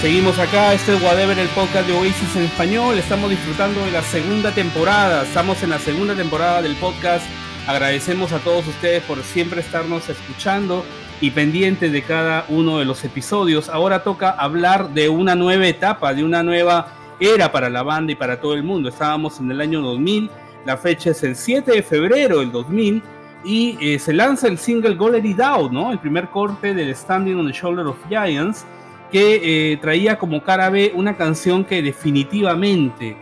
Seguimos 0.00 0.38
acá, 0.38 0.74
este 0.74 0.94
es 0.94 1.02
Whatever, 1.02 1.36
el 1.36 1.48
podcast 1.48 1.88
de 1.88 1.92
Oasis 1.92 2.36
en 2.36 2.44
español. 2.44 2.96
Estamos 2.96 3.30
disfrutando 3.30 3.84
de 3.84 3.90
la 3.90 4.02
segunda 4.02 4.52
temporada. 4.52 5.24
Estamos 5.24 5.60
en 5.64 5.70
la 5.70 5.80
segunda 5.80 6.14
temporada 6.14 6.62
del 6.62 6.76
podcast. 6.76 7.26
Agradecemos 7.66 8.30
a 8.30 8.38
todos 8.38 8.64
ustedes 8.68 9.02
por 9.02 9.20
siempre 9.24 9.60
estarnos 9.60 10.08
escuchando 10.08 10.84
y 11.20 11.32
pendientes 11.32 11.90
de 11.90 12.02
cada 12.02 12.46
uno 12.48 12.78
de 12.78 12.84
los 12.84 13.04
episodios. 13.04 13.68
Ahora 13.68 14.04
toca 14.04 14.30
hablar 14.30 14.90
de 14.90 15.08
una 15.08 15.34
nueva 15.34 15.66
etapa, 15.66 16.14
de 16.14 16.22
una 16.22 16.44
nueva 16.44 16.92
era 17.18 17.50
para 17.50 17.68
la 17.68 17.82
banda 17.82 18.12
y 18.12 18.14
para 18.14 18.40
todo 18.40 18.54
el 18.54 18.62
mundo. 18.62 18.90
Estábamos 18.90 19.40
en 19.40 19.50
el 19.50 19.60
año 19.60 19.80
2000, 19.80 20.30
la 20.64 20.76
fecha 20.76 21.10
es 21.10 21.24
el 21.24 21.34
7 21.34 21.72
de 21.72 21.82
febrero 21.82 22.38
del 22.38 22.52
2000 22.52 23.02
y 23.42 23.76
eh, 23.80 23.98
se 23.98 24.12
lanza 24.12 24.46
el 24.46 24.58
single 24.58 24.94
Golden 24.94 25.36
Down, 25.36 25.74
¿no? 25.74 25.90
El 25.90 25.98
primer 25.98 26.28
corte 26.28 26.72
del 26.72 26.94
Standing 26.94 27.34
on 27.34 27.48
the 27.48 27.52
Shoulder 27.52 27.86
of 27.88 27.96
Giants 28.08 28.64
que 29.10 29.72
eh, 29.72 29.76
traía 29.78 30.18
como 30.18 30.42
cara 30.42 30.70
B 30.70 30.92
una 30.94 31.16
canción 31.16 31.64
que 31.64 31.82
definitivamente 31.82 33.16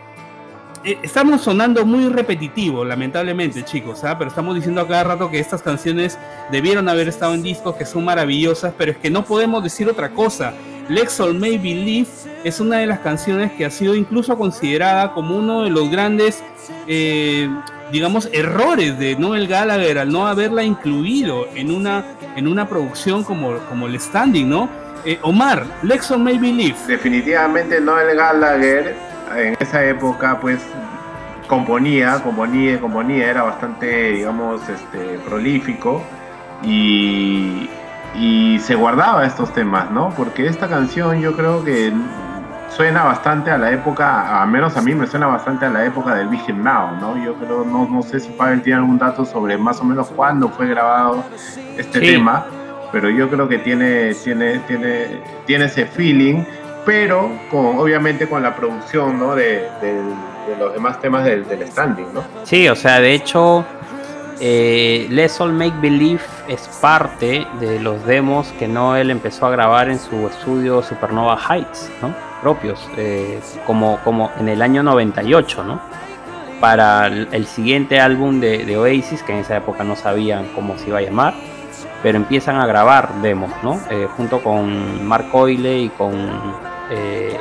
eh, 0.87 0.99
estamos 1.03 1.41
sonando 1.41 1.85
muy 1.85 2.09
repetitivo, 2.09 2.85
lamentablemente, 2.85 3.65
chicos, 3.65 4.05
¿ah? 4.05 4.17
pero 4.17 4.31
estamos 4.31 4.55
diciendo 4.55 4.81
a 4.81 4.87
cada 4.87 5.03
rato 5.03 5.29
que 5.29 5.41
estas 5.41 5.61
canciones 5.61 6.17
debieron 6.53 6.89
haber 6.89 7.09
estado 7.09 7.35
en 7.35 7.43
discos, 7.43 7.75
que 7.75 7.85
son 7.85 8.05
maravillosas, 8.05 8.73
pero 8.79 8.93
es 8.93 8.99
que 8.99 9.11
no 9.11 9.25
podemos 9.25 9.65
decir 9.65 9.89
otra 9.89 10.11
cosa. 10.11 10.55
Lexol 10.89 11.35
May 11.35 11.59
Believe 11.59 12.09
es 12.45 12.61
una 12.61 12.79
de 12.79 12.87
las 12.87 13.01
canciones 13.01 13.51
que 13.51 13.65
ha 13.65 13.71
sido 13.71 13.97
incluso 13.97 14.39
considerada 14.39 15.13
como 15.13 15.37
uno 15.37 15.65
de 15.65 15.71
los 15.71 15.91
grandes, 15.91 16.45
eh, 16.87 17.51
digamos, 17.91 18.29
errores 18.33 18.97
de 18.97 19.17
Noel 19.17 19.49
Gallagher 19.49 19.99
al 19.99 20.13
no 20.13 20.29
haberla 20.29 20.63
incluido 20.63 21.49
en 21.57 21.73
una, 21.73 22.05
en 22.37 22.47
una 22.47 22.69
producción 22.69 23.25
como, 23.25 23.59
como 23.69 23.89
el 23.89 24.01
Standing, 24.01 24.49
¿no? 24.49 24.86
Eh, 25.07 25.21
Omar, 25.23 25.65
Lexon 25.85 26.25
May 26.25 26.37
Believe. 26.37 26.77
Definitivamente 26.89 27.81
Noel 27.81 28.17
Gallagher 28.17 28.97
en 29.37 29.57
esa 29.61 29.85
época 29.85 30.41
pues 30.41 30.61
componía, 31.47 32.21
componía, 32.25 32.81
componía, 32.81 33.31
era 33.31 33.45
bastante, 33.45 34.11
digamos, 34.11 34.69
este, 34.69 35.21
prolífico 35.21 36.03
y, 36.65 37.71
y 38.17 38.59
se 38.59 38.75
guardaba 38.75 39.25
estos 39.25 39.53
temas, 39.53 39.93
¿no? 39.93 40.11
Porque 40.17 40.49
esta 40.49 40.67
canción 40.67 41.21
yo 41.21 41.37
creo 41.37 41.65
que 41.65 41.93
suena 42.71 43.05
bastante 43.05 43.53
a 43.53 43.59
la 43.59 43.71
época, 43.71 44.43
a 44.43 44.47
menos 44.47 44.77
a 44.77 44.83
mí 44.83 44.93
me 44.93 45.07
suena 45.07 45.29
bastante 45.29 45.67
a 45.67 45.71
la 45.71 45.85
época 45.85 46.17
del 46.17 46.27
Big 46.27 46.53
Now, 46.53 46.97
¿no? 47.01 47.17
Yo 47.25 47.35
creo, 47.35 47.65
no, 47.65 47.89
no 47.89 48.03
sé 48.03 48.19
si 48.19 48.29
Pavel 48.31 48.61
tiene 48.61 48.81
algún 48.81 48.99
dato 48.99 49.25
sobre 49.25 49.57
más 49.57 49.81
o 49.81 49.85
menos 49.85 50.09
cuándo 50.09 50.49
fue 50.49 50.67
grabado 50.67 51.25
este 51.79 52.01
tema, 52.01 52.47
pero 52.97 53.11
yo 53.11 53.29
creo 53.29 53.47
que 53.47 53.59
tiene, 53.59 54.15
tiene, 54.15 54.59
tiene, 54.61 55.21
tiene 55.45 55.67
ese 55.67 55.85
feeling, 55.85 56.45
pero 56.87 57.31
con, 57.51 57.79
obviamente 57.79 58.27
con 58.27 58.43
la 58.43 58.57
producción 58.57 59.19
¿no? 59.19 59.35
de, 59.35 59.69
los 60.59 60.73
demás 60.73 60.99
temas 61.03 61.27
del, 61.27 61.45
standing, 61.71 62.07
¿no? 62.15 62.25
Sí, 62.45 62.67
o 62.71 62.75
sea, 62.75 62.99
de 62.99 63.13
hecho, 63.13 63.67
eh, 64.41 65.07
Let's 65.11 65.39
All 65.43 65.53
Make 65.53 65.75
Believe 65.83 66.23
es 66.49 66.63
parte 66.81 67.47
de 67.61 67.81
los 67.81 68.03
demos 68.07 68.49
que 68.59 68.67
Noel 68.67 69.11
empezó 69.11 69.45
a 69.45 69.51
grabar 69.51 69.91
en 69.91 69.99
su 69.99 70.27
estudio 70.27 70.83
Supernova 70.83 71.39
Heights, 71.51 71.91
¿no? 72.01 72.15
Propios, 72.41 72.89
eh, 72.97 73.41
como, 73.67 73.99
como 74.05 74.33
en 74.41 74.49
el 74.49 74.63
año 74.63 74.83
98, 74.83 75.65
¿no? 75.65 75.83
Para 76.61 77.09
el, 77.09 77.29
el 77.33 77.47
siguiente 77.47 78.01
álbum 78.01 78.41
de, 78.41 78.65
de 78.65 78.79
Oasis, 78.79 79.23
que 79.23 79.35
en 79.35 79.41
esa 79.41 79.59
época 79.59 79.85
no 79.85 79.97
sabían 79.97 80.47
cómo 80.55 80.79
se 80.79 80.89
iba 80.89 81.01
a 81.01 81.03
llamar 81.03 81.35
pero 82.03 82.19
empiezan 82.19 82.57
a 82.57 82.67
grabar 82.67 83.15
demos, 83.23 83.51
¿no? 83.63 83.81
Eh, 83.91 84.09
junto 84.17 84.43
con 84.43 85.07
Mark 85.07 85.31
Coyle 85.31 85.79
y 85.79 85.89
con 85.91 86.15
eh, 86.91 87.37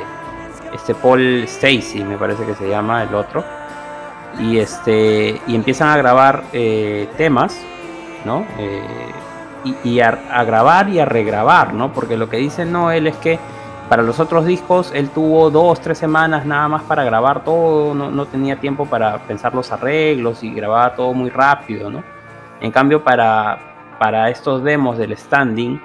este 0.72 0.94
Paul 0.94 1.44
Stacy, 1.44 2.02
me 2.04 2.16
parece 2.16 2.44
que 2.44 2.54
se 2.54 2.68
llama 2.68 3.02
el 3.02 3.14
otro. 3.14 3.44
Y 4.38 4.58
este 4.58 5.40
y 5.46 5.54
empiezan 5.54 5.88
a 5.88 5.96
grabar 5.96 6.44
eh, 6.52 7.08
temas, 7.16 7.58
¿no? 8.24 8.44
Y, 9.82 9.98
a, 10.00 10.44
grabar 10.44 10.88
y 10.90 11.00
a 11.00 11.04
regrabar, 11.04 11.74
¿no? 11.74 11.92
Porque 11.92 12.16
lo 12.16 12.28
que 12.28 12.36
dice 12.36 12.64
Noel 12.64 13.08
es 13.08 13.16
que 13.16 13.38
para 13.88 14.02
los 14.02 14.20
otros 14.20 14.44
discos 14.46 14.92
él 14.94 15.10
tuvo 15.10 15.50
dos, 15.50 15.80
tres 15.80 15.98
semanas 15.98 16.46
nada 16.46 16.68
más 16.68 16.82
para 16.82 17.02
grabar 17.02 17.42
todo, 17.42 17.94
no, 17.94 18.10
no 18.10 18.26
tenía 18.26 18.60
tiempo 18.60 18.86
para 18.86 19.18
pensar 19.18 19.54
los 19.54 19.72
arreglos 19.72 20.44
y 20.44 20.52
grababa 20.52 20.94
todo 20.94 21.12
muy 21.14 21.30
rápido, 21.30 21.90
¿no? 21.90 22.04
En 22.60 22.70
cambio, 22.70 23.02
para, 23.02 23.75
para 23.98 24.30
estos 24.30 24.62
demos 24.62 24.98
del 24.98 25.16
standing, 25.16 25.80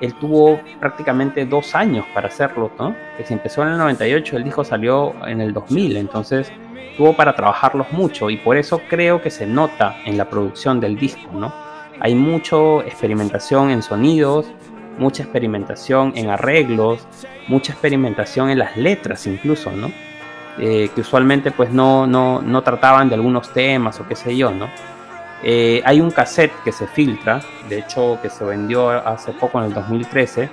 él 0.00 0.14
tuvo 0.14 0.60
prácticamente 0.80 1.44
dos 1.44 1.74
años 1.74 2.04
para 2.14 2.28
hacerlo, 2.28 2.70
¿no? 2.78 2.94
Que 3.16 3.24
si 3.24 3.34
empezó 3.34 3.62
en 3.62 3.70
el 3.70 3.78
98, 3.78 4.36
el 4.36 4.44
disco 4.44 4.64
salió 4.64 5.14
en 5.26 5.40
el 5.40 5.52
2000, 5.52 5.96
entonces 5.96 6.52
tuvo 6.96 7.14
para 7.14 7.34
trabajarlos 7.34 7.90
mucho 7.92 8.30
y 8.30 8.36
por 8.36 8.56
eso 8.56 8.80
creo 8.88 9.20
que 9.20 9.30
se 9.30 9.46
nota 9.46 9.96
en 10.04 10.16
la 10.18 10.28
producción 10.28 10.80
del 10.80 10.96
disco, 10.96 11.30
¿no? 11.32 11.52
Hay 12.00 12.14
mucha 12.14 12.56
experimentación 12.86 13.70
en 13.70 13.82
sonidos, 13.82 14.46
mucha 14.98 15.22
experimentación 15.22 16.12
en 16.16 16.30
arreglos, 16.30 17.06
mucha 17.48 17.72
experimentación 17.72 18.50
en 18.50 18.58
las 18.58 18.76
letras 18.76 19.26
incluso, 19.26 19.70
¿no? 19.72 19.90
Eh, 20.60 20.90
que 20.92 21.02
usualmente 21.02 21.52
pues 21.52 21.70
no, 21.70 22.06
no, 22.06 22.42
no 22.42 22.62
trataban 22.62 23.08
de 23.08 23.14
algunos 23.14 23.52
temas 23.52 24.00
o 24.00 24.06
qué 24.08 24.16
sé 24.16 24.36
yo, 24.36 24.50
¿no? 24.50 24.68
Eh, 25.42 25.82
hay 25.84 26.00
un 26.00 26.10
cassette 26.10 26.52
que 26.64 26.72
se 26.72 26.86
filtra, 26.86 27.40
de 27.68 27.78
hecho 27.78 28.18
que 28.20 28.28
se 28.28 28.44
vendió 28.44 28.90
hace 28.90 29.32
poco 29.32 29.60
en 29.60 29.66
el 29.66 29.74
2013, 29.74 30.48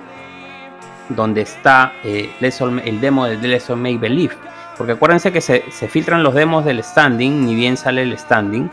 donde 1.08 1.42
está 1.42 1.92
eh, 2.04 2.30
el 2.40 3.00
demo 3.00 3.26
de 3.26 3.36
Let's 3.36 3.70
All 3.70 3.78
Make 3.78 3.98
Believe. 3.98 4.34
Porque 4.76 4.92
acuérdense 4.92 5.32
que 5.32 5.40
se, 5.40 5.62
filtran 5.88 6.22
los 6.22 6.34
demos 6.34 6.64
del 6.64 6.82
standing, 6.82 7.46
ni 7.46 7.54
bien 7.54 7.76
sale 7.76 8.02
el 8.02 8.16
standing, 8.16 8.70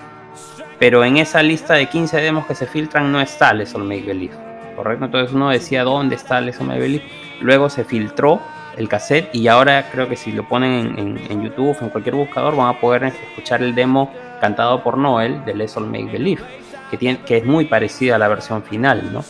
pero 0.78 1.04
en 1.04 1.18
esa 1.18 1.42
lista 1.42 1.76
de 1.76 1.88
15 1.88 2.18
demos 2.18 2.46
que 2.46 2.56
se 2.56 2.68
filtran 2.68 3.12
no 3.12 3.22
está 3.22 3.54
Let's 3.54 3.74
All 3.74 3.84
Make 3.84 4.04
Believe. 4.04 4.36
¿Correcto? 4.76 5.06
Entonces 5.06 5.34
uno 5.34 5.50
decía 5.50 5.84
dónde 5.84 6.16
está 6.16 6.42
Let's 6.42 6.60
All 6.60 6.68
Make 6.68 6.80
Believe. 6.80 7.06
Luego 7.40 7.70
se 7.70 7.84
filtró 7.84 8.42
el 8.76 8.90
cassette 8.90 9.34
y 9.34 9.48
ahora 9.48 9.90
creo 9.92 10.10
que 10.10 10.16
si 10.16 10.32
lo 10.32 10.48
ponen 10.48 10.98
en, 10.98 11.00
en, 11.00 11.32
en 11.32 11.44
YouTube, 11.44 11.78
en 11.80 11.90
cualquier 11.90 12.16
buscador, 12.16 12.56
van 12.56 12.76
a 12.76 12.80
poder 12.80 13.04
escuchar 13.06 13.62
el 13.64 13.74
demo 13.74 14.12
cantado 14.44 14.84
por 14.84 14.98
Noel 14.98 15.46
de 15.46 15.56
Let's 15.56 15.78
All 15.78 15.86
Make 15.86 16.12
Believe, 16.12 16.44
que, 16.92 16.98
tiene, 16.98 17.20
que 17.20 17.38
es 17.38 17.46
muy 17.46 17.64
parecida 17.64 18.18
a 18.18 18.20
la 18.20 18.28
versión 18.28 18.62
final, 18.62 19.14
¿no? 19.14 19.24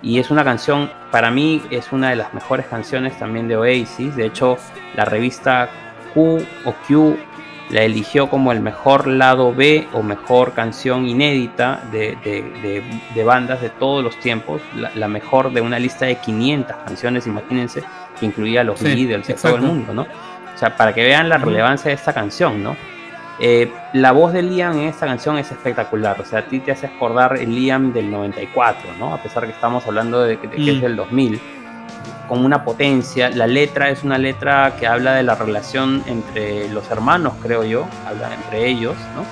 Y 0.00 0.20
es 0.20 0.30
una 0.30 0.44
canción, 0.44 0.92
para 1.10 1.32
mí 1.32 1.60
es 1.70 1.90
una 1.90 2.10
de 2.10 2.16
las 2.16 2.32
mejores 2.34 2.66
canciones 2.66 3.18
también 3.18 3.48
de 3.48 3.56
Oasis, 3.56 4.14
de 4.14 4.26
hecho 4.26 4.56
la 4.94 5.04
revista 5.04 5.68
Q 6.14 6.46
o 6.66 6.72
Q 6.86 7.16
la 7.70 7.82
eligió 7.82 8.30
como 8.30 8.52
el 8.52 8.60
mejor 8.60 9.08
lado 9.08 9.52
B 9.52 9.88
o 9.92 10.04
mejor 10.04 10.52
canción 10.52 11.08
inédita 11.08 11.82
de, 11.90 12.16
de, 12.22 12.42
de, 12.62 12.84
de 13.12 13.24
bandas 13.24 13.60
de 13.60 13.70
todos 13.70 14.04
los 14.04 14.16
tiempos, 14.20 14.62
la, 14.76 14.92
la, 14.94 15.08
mejor 15.08 15.52
de 15.52 15.62
una 15.62 15.80
lista 15.80 16.06
de 16.06 16.14
500 16.14 16.76
canciones, 16.86 17.26
imagínense, 17.26 17.82
que 18.20 18.26
incluía 18.26 18.60
a 18.60 18.64
los 18.64 18.78
sí, 18.78 18.84
Beatles 18.84 19.28
y 19.30 19.34
todo 19.34 19.56
el 19.56 19.62
mundo, 19.62 19.92
¿no? 19.92 20.02
O 20.02 20.58
sea, 20.58 20.76
para 20.76 20.94
que 20.94 21.02
vean 21.02 21.28
la 21.28 21.38
relevancia 21.38 21.88
de 21.88 21.96
esta 21.96 22.12
canción, 22.12 22.62
¿no? 22.62 22.76
Eh, 23.40 23.72
la 23.92 24.12
voz 24.12 24.32
de 24.32 24.42
Liam 24.42 24.78
en 24.78 24.88
esta 24.88 25.06
canción 25.06 25.38
es 25.38 25.50
espectacular, 25.50 26.20
o 26.20 26.24
sea, 26.24 26.40
a 26.40 26.42
ti 26.46 26.60
te 26.60 26.70
hace 26.70 26.86
acordar 26.86 27.36
el 27.36 27.52
Liam 27.54 27.92
del 27.92 28.10
94, 28.10 28.90
¿no? 28.98 29.12
A 29.12 29.22
pesar 29.22 29.44
que 29.44 29.50
estamos 29.50 29.84
hablando 29.86 30.22
de, 30.22 30.36
de 30.36 30.48
que 30.48 30.58
mm. 30.58 30.68
es 30.68 30.80
del 30.82 30.96
2000, 30.96 31.40
con 32.28 32.44
una 32.44 32.64
potencia. 32.64 33.30
La 33.30 33.46
letra 33.46 33.90
es 33.90 34.04
una 34.04 34.18
letra 34.18 34.76
que 34.78 34.86
habla 34.86 35.14
de 35.14 35.22
la 35.22 35.34
relación 35.34 36.02
entre 36.06 36.68
los 36.68 36.90
hermanos, 36.90 37.34
creo 37.42 37.64
yo, 37.64 37.86
habla 38.06 38.32
entre 38.34 38.68
ellos, 38.68 38.96
¿no? 39.14 39.24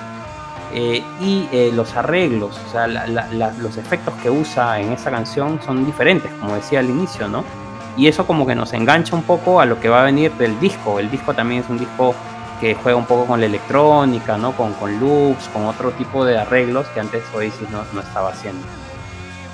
Eh, 0.75 1.03
y 1.21 1.47
eh, 1.51 1.71
los 1.73 1.95
arreglos, 1.95 2.59
o 2.67 2.71
sea, 2.71 2.87
la, 2.87 3.05
la, 3.05 3.27
la, 3.31 3.51
los 3.59 3.77
efectos 3.77 4.13
que 4.23 4.31
usa 4.31 4.79
en 4.79 4.91
esta 4.91 5.11
canción 5.11 5.59
son 5.63 5.85
diferentes, 5.85 6.31
como 6.39 6.55
decía 6.55 6.79
al 6.79 6.89
inicio, 6.89 7.27
¿no? 7.27 7.43
Y 7.95 8.07
eso 8.07 8.25
como 8.25 8.47
que 8.47 8.55
nos 8.55 8.73
engancha 8.73 9.15
un 9.15 9.21
poco 9.21 9.61
a 9.61 9.65
lo 9.67 9.79
que 9.79 9.87
va 9.87 10.01
a 10.01 10.05
venir 10.05 10.31
del 10.33 10.59
disco. 10.59 10.99
El 10.99 11.11
disco 11.11 11.35
también 11.35 11.61
es 11.61 11.69
un 11.69 11.77
disco 11.77 12.15
que 12.63 12.75
juega 12.75 12.97
un 12.97 13.05
poco 13.05 13.25
con 13.25 13.41
la 13.41 13.45
electrónica, 13.45 14.37
¿no? 14.37 14.55
Con, 14.55 14.73
loops, 14.97 15.49
con 15.49 15.65
otro 15.65 15.91
tipo 15.91 16.23
de 16.23 16.37
arreglos 16.37 16.87
que 16.93 17.01
antes 17.01 17.21
Oasis 17.35 17.69
no, 17.69 17.99
estaba 17.99 18.29
haciendo. 18.29 18.65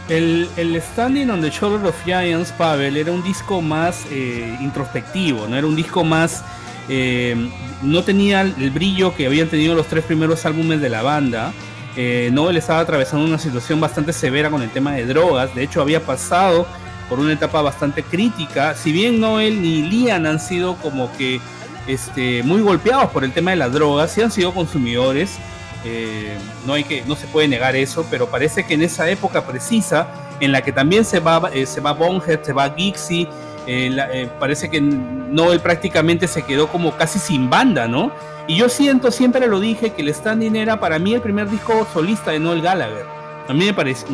El, 0.07 0.47
el, 0.57 0.79
Standing 0.79 1.31
on 1.31 1.41
the 1.41 1.49
Shoulder 1.49 1.87
of 1.87 1.95
Giants, 2.03 2.51
Pavel, 2.51 2.97
era 2.97 3.11
un 3.11 3.23
disco 3.23 3.61
más 3.61 4.05
eh, 4.11 4.55
introspectivo, 4.61 5.47
¿no? 5.47 5.57
Era 5.57 5.65
un 5.65 5.75
disco 5.75 6.03
más... 6.03 6.43
Eh, 6.87 7.49
no 7.81 8.03
tenía 8.03 8.41
el 8.41 8.69
brillo 8.69 9.15
que 9.15 9.25
habían 9.25 9.47
tenido 9.47 9.73
los 9.73 9.87
tres 9.87 10.03
primeros 10.03 10.45
álbumes 10.45 10.79
de 10.79 10.89
la 10.89 11.01
banda. 11.01 11.51
Eh, 11.95 12.29
Noel 12.31 12.57
estaba 12.57 12.81
atravesando 12.81 13.25
una 13.25 13.39
situación 13.39 13.81
bastante 13.81 14.13
severa 14.13 14.51
con 14.51 14.61
el 14.61 14.69
tema 14.69 14.93
de 14.93 15.05
drogas. 15.07 15.55
De 15.55 15.63
hecho, 15.63 15.81
había 15.81 16.05
pasado 16.05 16.67
por 17.09 17.19
una 17.19 17.33
etapa 17.33 17.63
bastante 17.63 18.03
crítica. 18.03 18.75
Si 18.75 18.91
bien 18.91 19.19
Noel 19.19 19.63
ni 19.63 19.81
Liam 19.81 20.27
han 20.27 20.39
sido 20.39 20.75
como 20.75 21.11
que 21.17 21.41
este, 21.89 22.43
muy 22.43 22.61
golpeados 22.61 23.09
por 23.11 23.23
el 23.23 23.31
tema 23.33 23.51
de 23.51 23.57
las 23.57 23.73
drogas, 23.73 24.11
sí 24.11 24.21
han 24.21 24.31
sido 24.31 24.53
consumidores, 24.53 25.37
eh, 25.85 26.37
no, 26.65 26.73
hay 26.73 26.83
que, 26.83 27.03
no 27.07 27.15
se 27.15 27.27
puede 27.27 27.47
negar 27.47 27.75
eso, 27.75 28.05
pero 28.09 28.27
parece 28.27 28.65
que 28.65 28.75
en 28.75 28.83
esa 28.83 29.09
época 29.09 29.45
precisa, 29.45 30.07
en 30.39 30.51
la 30.51 30.61
que 30.61 30.71
también 30.71 31.03
se 31.03 31.19
va, 31.19 31.49
eh, 31.53 31.65
se 31.65 31.81
va 31.81 31.93
Bonhead, 31.93 32.41
se 32.43 32.53
va 32.53 32.73
Gixie, 32.75 33.27
eh, 33.67 33.95
eh, 34.13 34.29
parece 34.39 34.69
que 34.69 34.79
Noel 34.81 35.59
prácticamente 35.59 36.27
se 36.27 36.43
quedó 36.43 36.67
como 36.67 36.95
casi 36.95 37.19
sin 37.19 37.49
banda, 37.49 37.87
¿no? 37.87 38.11
Y 38.47 38.55
yo 38.55 38.67
siento, 38.67 39.11
siempre 39.11 39.45
lo 39.47 39.59
dije, 39.59 39.91
que 39.91 40.01
el 40.01 40.13
standing 40.13 40.55
era 40.55 40.79
para 40.79 40.97
mí 40.97 41.13
el 41.13 41.21
primer 41.21 41.49
disco 41.49 41.85
solista 41.93 42.31
de 42.31 42.39
Noel 42.39 42.61
Gallagher. 42.61 43.05
A 43.47 43.53
mí 43.53 43.65
me 43.65 43.73
parece, 43.73 44.05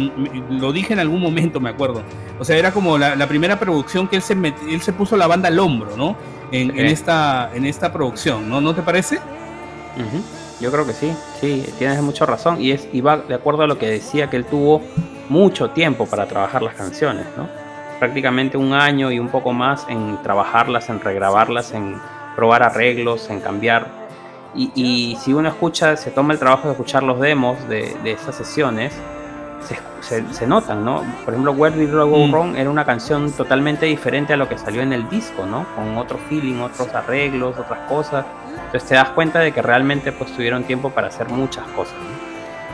lo 0.49 0.71
dije 0.71 0.93
en 0.93 0.99
algún 0.99 1.21
momento, 1.21 1.59
me 1.59 1.69
acuerdo. 1.69 2.03
O 2.39 2.43
sea, 2.45 2.57
era 2.57 2.71
como 2.71 2.97
la, 2.97 3.15
la 3.15 3.27
primera 3.27 3.59
producción 3.59 4.07
que 4.07 4.17
él 4.17 4.21
se, 4.21 4.35
met- 4.35 4.55
él 4.69 4.81
se 4.81 4.93
puso 4.93 5.15
la 5.15 5.27
banda 5.27 5.47
al 5.49 5.59
hombro, 5.59 5.95
¿no? 5.95 6.17
En, 6.51 6.71
Sí. 6.71 6.79
en 6.79 6.85
esta, 6.85 7.49
en 7.53 7.65
esta 7.65 7.91
producción, 7.91 8.49
¿no? 8.49 8.61
¿No 8.61 8.73
te 8.75 8.81
parece? 8.81 9.15
Ujú. 9.17 10.21
Yo 10.61 10.71
creo 10.71 10.85
que 10.85 10.93
sí, 10.93 11.13
sí, 11.41 11.65
tienes 11.77 12.01
mucha 12.01 12.25
razón. 12.25 12.61
Y, 12.61 12.71
es, 12.71 12.87
y 12.93 13.01
va 13.01 13.17
de 13.17 13.33
acuerdo 13.35 13.63
a 13.63 13.67
lo 13.67 13.77
que 13.77 13.87
decía 13.89 14.29
que 14.29 14.37
él 14.37 14.45
tuvo 14.45 14.81
mucho 15.29 15.71
tiempo 15.71 16.05
para 16.05 16.27
trabajar 16.27 16.61
las 16.61 16.75
canciones, 16.75 17.25
¿no? 17.35 17.47
Prácticamente 17.99 18.57
un 18.57 18.73
año 18.73 19.11
y 19.11 19.19
un 19.19 19.29
poco 19.29 19.53
más 19.53 19.85
en 19.89 20.21
trabajarlas, 20.21 20.89
en 20.89 20.99
regrabarlas, 21.01 21.73
en 21.73 21.97
probar 22.35 22.63
arreglos, 22.63 23.29
en 23.29 23.39
cambiar. 23.41 23.87
Y, 24.53 24.71
y 24.75 25.17
si 25.17 25.33
uno 25.33 25.49
escucha, 25.49 25.97
se 25.97 26.11
toma 26.11 26.31
el 26.33 26.39
trabajo 26.39 26.67
de 26.67 26.73
escuchar 26.73 27.03
los 27.03 27.19
demos 27.19 27.67
de, 27.67 27.95
de 28.03 28.11
esas 28.11 28.35
sesiones, 28.35 28.93
se, 29.65 29.79
se- 30.01 30.33
se 30.33 30.47
notan, 30.47 30.85
¿no? 30.85 31.03
Por 31.23 31.33
ejemplo, 31.33 31.51
Where 31.53 31.75
Did 31.75 31.93
All 31.99 32.09
Go 32.09 32.27
Mm. 32.27 32.31
Wrong 32.31 32.55
era 32.55 32.69
una 32.69 32.85
canción 32.85 33.31
totalmente 33.31 33.85
diferente 33.85 34.33
a 34.33 34.37
lo 34.37 34.47
que 34.47 34.57
salió 34.57 34.81
en 34.81 34.93
el 34.93 35.09
disco, 35.09 35.45
¿no? 35.45 35.65
Con 35.75 35.97
otro 35.97 36.17
feeling, 36.29 36.59
otros 36.61 36.93
arreglos, 36.93 37.57
otras 37.57 37.79
cosas. 37.89 38.25
Entonces 38.65 38.89
te 38.89 38.95
das 38.95 39.09
cuenta 39.09 39.39
de 39.39 39.51
que 39.51 39.61
realmente 39.61 40.11
pues 40.11 40.31
tuvieron 40.35 40.63
tiempo 40.63 40.89
para 40.91 41.07
hacer 41.07 41.29
muchas 41.29 41.65
cosas. 41.69 41.93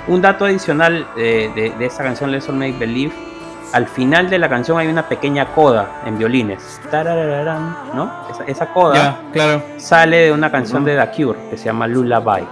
¿no? 0.07 0.13
Un 0.13 0.21
dato 0.21 0.45
adicional 0.45 1.05
eh, 1.17 1.51
de, 1.55 1.69
de 1.71 1.85
esa 1.85 2.03
canción 2.03 2.31
Let's 2.31 2.49
All 2.49 2.55
Make 2.55 2.77
Believe, 2.79 3.13
al 3.71 3.87
final 3.87 4.29
de 4.29 4.37
la 4.39 4.49
canción 4.49 4.77
hay 4.79 4.87
una 4.87 5.07
pequeña 5.07 5.45
coda 5.53 6.01
en 6.05 6.17
violines. 6.17 6.81
¿no? 7.93 8.11
Esa, 8.29 8.43
esa 8.45 8.73
coda 8.73 9.19
claro. 9.31 9.61
sale 9.77 10.17
de 10.17 10.31
una 10.33 10.51
canción 10.51 10.83
de 10.83 10.97
The 10.97 11.23
Cure 11.23 11.39
que 11.49 11.57
se 11.57 11.65
llama 11.65 11.87
Lullaby. 11.87 12.43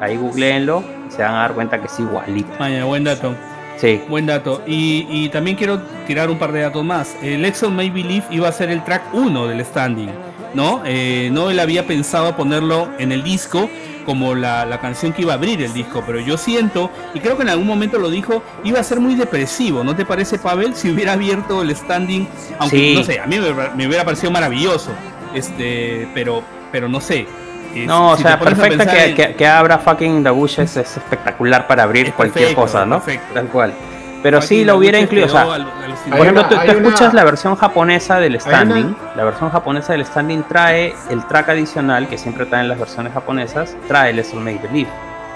Ahí 0.00 0.16
googleenlo 0.16 0.82
y 1.06 1.10
se 1.12 1.22
van 1.22 1.34
a 1.34 1.38
dar 1.40 1.52
cuenta 1.52 1.78
que 1.78 1.86
es 1.86 2.00
igualito. 2.00 2.48
Vaya, 2.58 2.84
buen 2.84 3.04
dato. 3.04 3.34
Sí, 3.76 4.00
Buen 4.08 4.26
dato. 4.26 4.62
Y, 4.66 5.06
y 5.10 5.28
también 5.28 5.56
quiero 5.56 5.80
tirar 6.06 6.30
un 6.30 6.38
par 6.38 6.52
de 6.52 6.60
datos 6.60 6.84
más. 6.84 7.16
El 7.22 7.44
Exxon 7.44 7.74
May 7.74 7.90
Believe 7.90 8.24
iba 8.30 8.48
a 8.48 8.52
ser 8.52 8.70
el 8.70 8.82
track 8.84 9.12
1 9.12 9.46
del 9.48 9.64
standing, 9.64 10.10
¿no? 10.54 10.82
Eh, 10.84 11.28
no 11.32 11.50
él 11.50 11.58
había 11.60 11.86
pensado 11.86 12.36
ponerlo 12.36 12.88
en 12.98 13.12
el 13.12 13.22
disco 13.22 13.68
como 14.06 14.34
la, 14.34 14.66
la 14.66 14.80
canción 14.80 15.12
que 15.14 15.22
iba 15.22 15.32
a 15.32 15.36
abrir 15.36 15.62
el 15.62 15.72
disco, 15.72 16.02
pero 16.06 16.20
yo 16.20 16.36
siento, 16.36 16.90
y 17.14 17.20
creo 17.20 17.36
que 17.36 17.42
en 17.42 17.48
algún 17.48 17.66
momento 17.66 17.98
lo 17.98 18.10
dijo, 18.10 18.42
iba 18.62 18.78
a 18.78 18.82
ser 18.84 19.00
muy 19.00 19.14
depresivo, 19.14 19.82
¿no 19.82 19.96
te 19.96 20.04
parece, 20.04 20.38
Pavel? 20.38 20.74
Si 20.74 20.90
hubiera 20.90 21.14
abierto 21.14 21.62
el 21.62 21.74
standing, 21.74 22.28
aunque 22.58 22.76
Sí. 22.76 22.94
no 22.94 23.02
sé, 23.02 23.18
a 23.18 23.26
mí 23.26 23.38
me, 23.38 23.50
me 23.74 23.86
hubiera 23.86 24.04
parecido 24.04 24.30
maravilloso, 24.30 24.90
este, 25.34 26.06
pero, 26.14 26.42
pero 26.70 26.86
no 26.86 27.00
sé. 27.00 27.26
Eh, 27.74 27.86
no, 27.86 28.10
o 28.12 28.16
si 28.16 28.22
sea, 28.22 28.38
te 28.38 28.44
pones 28.44 28.58
a 28.58 28.62
perfecta 28.62 28.86
que, 28.92 29.04
en- 29.06 29.14
que, 29.14 29.34
que 29.34 29.46
abra 29.46 29.78
fucking 29.78 30.22
The 30.22 30.30
Bushes 30.30 30.76
es 30.76 30.96
espectacular 30.96 31.66
para 31.66 31.82
abrir 31.82 32.06
Es 32.08 32.14
cualquier 32.14 32.44
perfecto, 32.54 32.62
cosa, 32.62 32.86
¿no? 32.86 32.96
perfecto. 33.00 33.34
Tal 33.34 33.46
cual. 33.48 33.74
Pero 34.22 34.40
sí 34.40 34.46
Fucking 34.54 34.66
lo 34.68 34.76
hubiera 34.76 34.98
incluido, 34.98 35.26
o 35.26 35.30
sea, 35.30 35.42
al-. 35.42 35.66
Por 36.10 36.20
ejemplo, 36.20 36.40
una- 36.40 36.48
tú, 36.48 36.54
tú 36.54 36.62
una- 36.62 36.72
escuchas 36.72 37.14
la 37.14 37.24
versión 37.24 37.56
japonesa 37.56 38.20
del 38.20 38.32
una- 38.32 38.40
standing. 38.40 38.96
La 39.16 39.24
versión 39.24 39.50
japonesa 39.50 39.92
del 39.92 40.06
standing 40.06 40.42
trae 40.44 40.94
el 41.10 41.26
track 41.26 41.48
adicional 41.50 42.08
que 42.08 42.16
siempre 42.16 42.46
traen 42.46 42.68
las 42.68 42.78
versiones 42.78 43.12
japonesas. 43.12 43.76
Trae 43.88 44.12
Let's 44.12 44.32
All 44.32 44.40
Make 44.40 44.60
Believe. 44.62 44.90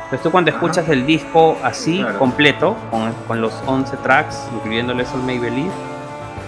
Entonces 0.05 0.23
tú 0.23 0.31
cuando 0.31 0.51
Ajá. 0.51 0.59
escuchas 0.59 0.89
el 0.89 1.05
disco 1.05 1.59
así, 1.62 1.98
Claro. 2.01 2.19
completo, 2.19 2.77
con, 2.90 3.12
con 3.27 3.40
los 3.43 3.52
11 3.66 3.94
tracks, 3.98 4.39
incluyendo 4.55 4.94
Let's 4.94 5.12
All 5.12 5.20
Make 5.23 5.40
Believe, 5.40 5.70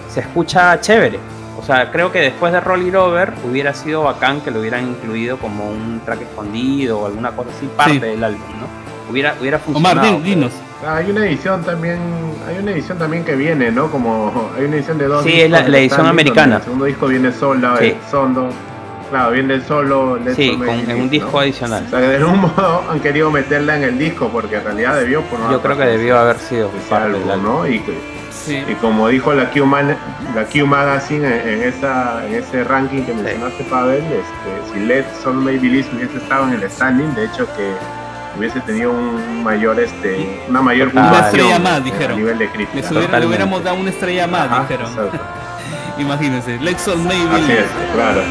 se 0.09 0.21
escucha 0.21 0.79
chévere. 0.81 1.19
O 1.61 1.63
sea, 1.63 1.91
creo 1.91 2.11
que 2.11 2.19
después 2.19 2.51
de 2.51 2.59
Roll 2.59 2.87
It 2.87 2.95
Over 2.95 3.33
hubiera 3.47 3.73
sido 3.73 4.03
bacán 4.03 4.41
que 4.41 4.49
lo 4.51 4.59
hubieran 4.61 4.87
incluido 4.87 5.37
como 5.37 5.69
un 5.69 6.01
track 6.03 6.21
escondido 6.23 6.99
o 6.99 7.05
alguna 7.05 7.31
cosa 7.31 7.49
así, 7.55 7.67
parte 7.77 7.93
Sí. 7.93 7.99
del 7.99 8.23
álbum, 8.23 8.41
¿no? 8.59 9.11
Hubiera, 9.11 9.35
hubiera 9.39 9.59
funcionado. 9.59 9.99
Omar, 9.99 10.11
pero- 10.11 10.23
dinos. 10.23 10.51
Ah, 10.85 10.95
Hay 10.95 11.11
una 11.11 11.27
edición 11.27 11.63
también, 11.63 11.99
hay 12.47 12.57
una 12.57 12.71
edición 12.71 12.97
también 12.97 13.23
que 13.23 13.35
viene, 13.35 13.69
¿no? 13.71 13.91
Como 13.91 14.49
hay 14.57 14.65
una 14.65 14.77
edición 14.77 14.97
de 14.97 15.05
dos 15.05 15.23
Sí, 15.23 15.29
discos 15.33 15.59
es 15.61 15.69
la- 15.69 15.77
edición 15.77 16.07
americana. 16.07 16.55
El 16.57 16.61
segundo 16.63 16.85
disco 16.85 17.05
viene 17.07 17.31
solo, 17.31 17.77
Sí. 17.77 17.85
el 17.85 17.97
sondo, 18.09 18.49
claro, 19.11 19.31
viene 19.31 19.53
el 19.53 19.63
solo, 19.63 20.17
Let's 20.17 20.35
Sí, 20.37 20.57
con, 20.57 20.67
en 20.69 21.01
un 21.01 21.09
disco 21.11 21.29
¿no? 21.33 21.39
adicional. 21.41 21.83
O 21.85 21.89
sea, 21.91 21.99
que 21.99 22.07
de 22.07 22.15
algún 22.15 22.41
modo 22.57 22.83
han 22.89 22.99
querido 22.99 23.29
meterla 23.29 23.77
en 23.77 23.83
el 23.83 23.99
disco 23.99 24.29
porque 24.29 24.55
en 24.55 24.63
realidad 24.63 24.95
debió 24.99 25.21
formar 25.21 25.51
Yo 25.51 25.61
creo 25.61 25.77
que 25.77 25.83
debió 25.85 26.17
haber 26.17 26.39
sido 26.39 26.69
parte 26.89 27.11
del 27.19 27.29
álbum. 27.29 27.45
¿no? 27.45 27.67
Y, 27.67 27.83
Sí. 28.45 28.63
y 28.67 28.73
como 28.75 29.07
dijo 29.07 29.33
la 29.33 29.49
Q, 29.51 29.65
Man- 29.65 29.95
la 30.35 30.45
Q 30.45 30.65
Magazine 30.65 31.27
en, 31.27 31.47
en 31.49 31.63
esa, 31.63 32.25
en 32.25 32.33
ese 32.35 32.63
ranking 32.63 33.03
que 33.03 33.13
mencionaste, 33.13 33.63
Pavel, 33.65 34.03
este, 34.03 34.73
si 34.73 34.79
All 35.27 35.35
Make 35.35 35.59
Believe 35.59 35.87
hubiese 35.95 36.17
estado 36.17 36.47
en 36.47 36.53
el 36.53 36.69
standing, 36.69 37.13
de 37.13 37.25
hecho 37.25 37.45
que 37.55 37.71
hubiese 38.37 38.59
tenido 38.61 38.91
un 38.91 39.43
mayor, 39.43 39.79
este, 39.79 40.41
una 40.49 40.61
mayor 40.61 40.89
Una 40.93 41.19
estrella 41.19 41.59
más, 41.59 41.73
a 41.73 41.79
dijeron. 41.81 42.17
nivel 42.17 42.37
de 42.39 42.45
Le, 42.45 42.51
crítica. 42.51 43.19
le 43.19 43.27
hubiéramos 43.27 43.63
dado 43.63 43.75
una 43.77 43.89
estrella 43.91 44.25
más, 44.27 44.47
Ajá, 44.49 44.61
dijeron. 44.61 44.89
Imagínense, 45.99 46.57
Lexon 46.59 47.05
Maybe. 47.05 47.59
es, 47.59 47.65
claro. 47.93 48.21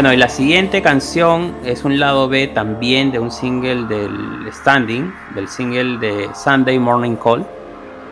Bueno, 0.00 0.14
y 0.14 0.16
la 0.16 0.30
siguiente 0.30 0.80
canción 0.80 1.56
es 1.62 1.84
un 1.84 2.00
lado 2.00 2.26
B 2.26 2.46
también 2.46 3.12
de 3.12 3.18
un 3.18 3.30
single 3.30 3.84
del 3.84 4.50
Standing, 4.50 5.12
del 5.34 5.46
single 5.46 5.98
de 5.98 6.30
Sunday 6.34 6.78
Morning 6.78 7.16
Call. 7.16 7.46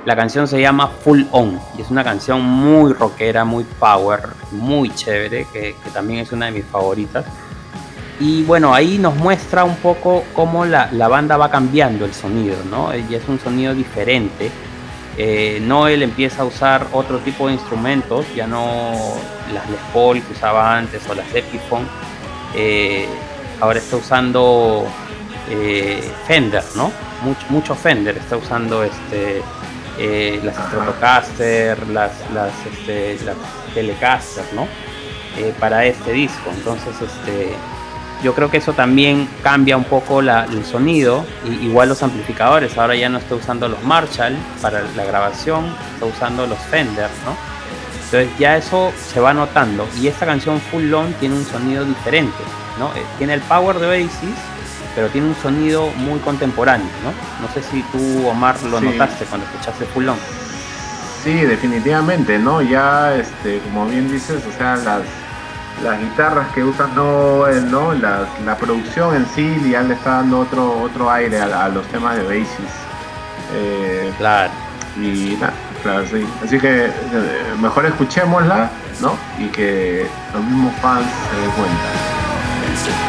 La 0.05 0.15
canción 0.15 0.47
se 0.47 0.61
llama 0.61 0.89
Full 0.89 1.23
On 1.31 1.59
y 1.79 1.81
es 1.81 1.91
una 1.91 2.05
canción 2.05 2.43
muy 2.43 2.93
rockera, 2.93 3.47
muy 3.47 3.65
power, 3.65 4.21
muy 4.53 4.91
chévere, 4.91 5.47
que, 5.51 5.75
también 5.95 6.21
es 6.21 6.31
una 6.31 6.45
de 6.45 6.53
mis 6.53 6.67
favoritas. 6.67 7.25
Y 8.21 8.43
bueno, 8.43 8.75
ahí 8.75 8.99
nos 8.99 9.17
muestra 9.17 9.65
un 9.65 9.77
poco 9.77 10.25
cómo 10.35 10.67
la, 10.67 10.91
la 10.93 11.09
banda 11.09 11.39
va 11.39 11.51
cambiando 11.51 12.05
el 12.05 12.13
sonido, 12.13 12.57
¿no? 12.71 12.95
Y 12.95 13.15
es 13.15 13.27
un 13.29 13.41
sonido 13.41 13.73
diferente. 13.73 14.51
Eh, 15.21 15.59
Noel 15.61 16.05
empieza 16.05 16.43
a 16.43 16.45
usar 16.45 16.87
otro 16.93 17.19
tipo 17.19 17.49
de 17.49 17.55
instrumentos, 17.55 18.25
ya 18.37 18.47
no 18.47 18.93
las 19.53 19.69
Les 19.69 19.81
Paul 19.93 20.23
que 20.23 20.33
usaba 20.33 20.79
antes 20.79 21.03
o 21.09 21.15
las 21.15 21.27
Epiphone. 21.35 21.89
Eh, 22.55 23.09
ahora 23.61 23.81
está 23.81 23.97
usando 23.97 24.87
eh, 25.51 26.09
Fender, 26.29 26.63
¿no? 26.77 26.93
Mucho, 27.23 27.47
mucho 27.49 27.75
Fender, 27.75 28.17
está 28.17 28.37
usando 28.37 28.85
este, 28.85 29.43
las. 30.45 30.55
Stratocaster, 30.55 31.89
las, 31.89 32.13
las, 32.33 32.53
este, 32.65 33.19
las 33.25 33.37
Telecaster, 33.75 34.45
¿no? 34.55 34.69
Para 35.59 35.85
este 35.85 36.13
disco. 36.13 36.49
Entonces, 36.57 36.95
este, 37.01 37.57
yo 38.23 38.35
creo 38.35 38.51
que 38.51 38.57
eso 38.59 38.73
también 38.73 39.29
cambia 39.43 39.77
un 39.77 39.85
poco 39.85 40.21
la- 40.23 40.45
el 40.45 40.65
sonido. 40.65 41.25
Y, 41.45 41.67
igual 41.67 41.89
los 41.89 42.03
amplificadores, 42.03 42.77
ahora 42.79 42.95
ya 42.97 43.09
no 43.09 43.19
está 43.19 43.35
usando 43.35 43.69
los 43.69 43.83
Marshall 43.85 44.37
para 44.61 44.83
la 44.97 45.05
grabación, 45.05 45.67
está 45.95 46.07
usando 46.07 46.47
los 46.47 46.59
Fender, 46.71 47.09
¿no? 47.25 47.37
Entonces 48.05 48.29
ya 48.39 48.57
eso 48.57 48.93
se 49.13 49.21
va 49.21 49.35
notando. 49.35 49.87
Y 50.01 50.07
esta 50.09 50.25
canción 50.27 50.61
Full 50.71 50.93
On 50.95 51.13
tiene 51.15 51.35
un 51.37 51.45
sonido 51.45 51.85
diferente, 51.85 52.39
¿no? 52.79 52.87
Eh, 52.97 53.05
Tiene 53.19 53.35
el 53.35 53.41
power 53.43 53.79
de 53.79 53.87
Oasis, 53.87 54.35
pero 54.95 55.09
tiene 55.09 55.29
un 55.29 55.37
sonido 55.37 55.91
muy 55.97 56.19
contemporáneo, 56.21 56.89
¿no? 57.05 57.11
No 57.47 57.53
sé 57.53 57.63
si 57.63 57.83
tú, 57.93 58.27
Omar, 58.27 58.57
lo 58.65 58.79
Sí. 58.81 58.87
notaste 58.87 59.25
cuando 59.27 59.47
escuchaste 59.47 59.85
Full 59.87 60.09
On. 60.09 60.17
Sí, 61.23 61.35
definitivamente, 61.35 62.39
¿no? 62.39 62.63
Ya, 62.63 63.15
este, 63.15 63.59
como 63.61 63.87
bien 63.87 64.11
dices, 64.11 64.43
o 64.49 64.57
sea, 64.57 64.77
las, 64.77 65.03
las 65.83 65.99
guitarras 66.01 66.49
que 66.55 66.63
usan 66.65 66.95
Noel, 66.95 67.71
¿no? 67.71 67.93
La, 67.95 68.27
la 68.45 68.57
producción 68.57 69.15
en 69.15 69.27
sí 69.35 69.71
ya 69.71 69.83
le 69.83 69.95
está 69.95 70.17
dando 70.17 70.41
otro, 70.41 70.81
otro 70.83 71.11
aire 71.11 71.41
a, 71.41 71.65
a 71.65 71.69
los 71.69 71.87
temas 71.89 72.17
de 72.17 72.23
Basis. 72.25 72.71
Eh, 73.55 74.13
Claro. 74.19 74.51
y 74.97 75.37
nada, 75.41 75.53
claro, 75.83 76.05
sí. 76.11 76.27
Así 76.45 76.59
que 76.59 76.87
eh, 76.87 76.91
mejor 77.61 77.87
escuchémosla, 77.87 78.71
¿no? 79.01 79.13
Y 79.39 79.47
que 79.49 80.07
los 80.35 80.43
mismos 80.45 80.75
fans 80.83 81.07
se 81.31 81.41
den 81.41 81.51
cuenta. 81.53 83.08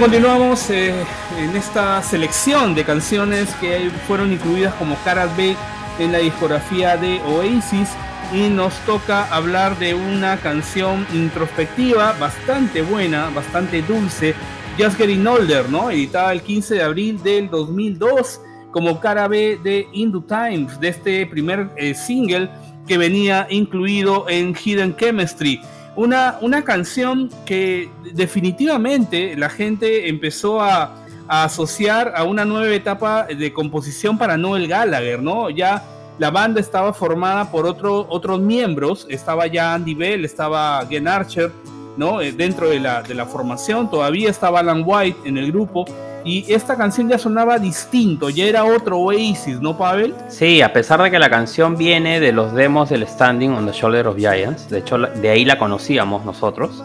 Continuamos 0.00 0.68
eh, 0.70 0.92
en 1.38 1.56
esta 1.56 2.02
selección 2.02 2.74
de 2.74 2.84
canciones 2.84 3.48
que 3.60 3.90
fueron 4.06 4.32
incluidas 4.32 4.74
como 4.74 4.96
caras 5.04 5.34
B 5.36 5.56
en 5.98 6.12
la 6.12 6.18
discografía 6.18 6.96
de 6.96 7.20
Oasis 7.22 7.88
y 8.32 8.48
nos 8.48 8.74
toca 8.80 9.24
hablar 9.34 9.78
de 9.78 9.94
una 9.94 10.36
canción 10.38 11.06
introspectiva 11.14 12.14
bastante 12.20 12.82
buena, 12.82 13.30
bastante 13.30 13.80
dulce, 13.82 14.34
Just 14.78 14.98
Getting 14.98 15.26
Older, 15.26 15.70
¿no? 15.70 15.90
Editada 15.90 16.32
el 16.32 16.42
15 16.42 16.74
de 16.74 16.82
abril 16.82 17.22
del 17.22 17.48
2002 17.48 18.40
como 18.72 19.00
cara 19.00 19.28
B 19.28 19.58
de 19.62 19.88
Hindu 19.92 20.22
Times, 20.22 20.78
de 20.78 20.88
este 20.88 21.26
primer 21.26 21.70
eh, 21.76 21.94
single 21.94 22.50
que 22.86 22.98
venía 22.98 23.46
incluido 23.50 24.28
en 24.28 24.54
Hidden 24.54 24.94
Chemistry. 24.96 25.60
Una, 25.96 26.36
una 26.42 26.62
canción 26.62 27.30
que 27.46 27.90
definitivamente 28.12 29.34
la 29.34 29.48
gente 29.48 30.08
empezó 30.08 30.60
a, 30.60 31.02
asociar 31.28 32.12
a 32.14 32.22
una 32.22 32.44
nueva 32.44 32.72
etapa 32.72 33.24
de 33.24 33.52
composición 33.52 34.16
para 34.16 34.36
Noel 34.36 34.68
Gallagher, 34.68 35.20
¿no? 35.20 35.50
Ya 35.50 35.82
la 36.18 36.30
banda 36.30 36.60
estaba 36.60 36.92
formada 36.92 37.50
por 37.50 37.66
otro, 37.66 38.06
otros 38.08 38.40
miembros, 38.40 39.08
estaba 39.10 39.48
ya 39.48 39.74
Andy 39.74 39.94
Bell, 39.94 40.24
estaba 40.24 40.86
Gen 40.88 41.08
Archer, 41.08 41.50
¿no? 41.96 42.20
Eh, 42.20 42.30
Dentro 42.30 42.68
de 42.68 42.78
la, 42.78 43.02
de 43.02 43.14
la 43.14 43.26
formación, 43.26 43.90
todavía 43.90 44.30
estaba 44.30 44.60
Alan 44.60 44.84
White 44.86 45.28
en 45.28 45.36
el 45.36 45.50
grupo, 45.50 45.84
y 46.26 46.44
esta 46.52 46.76
canción 46.76 47.08
ya 47.08 47.18
sonaba 47.18 47.56
distinto, 47.58 48.28
ya 48.30 48.46
era 48.46 48.64
otro 48.64 48.98
Oasis, 48.98 49.60
¿no, 49.60 49.78
Pavel? 49.78 50.12
Sí, 50.28 50.60
a 50.60 50.72
pesar 50.72 51.00
de 51.00 51.10
que 51.10 51.20
la 51.20 51.30
canción 51.30 51.76
viene 51.76 52.18
de 52.18 52.32
los 52.32 52.52
demos 52.52 52.88
del 52.90 53.06
Standing 53.06 53.52
on 53.52 53.64
the 53.64 53.72
Shoulder 53.72 54.08
of 54.08 54.16
Giants, 54.16 54.68
de 54.68 54.80
hecho 54.80 54.98
de 54.98 55.30
ahí 55.30 55.44
la 55.44 55.56
conocíamos 55.56 56.24
nosotros. 56.24 56.82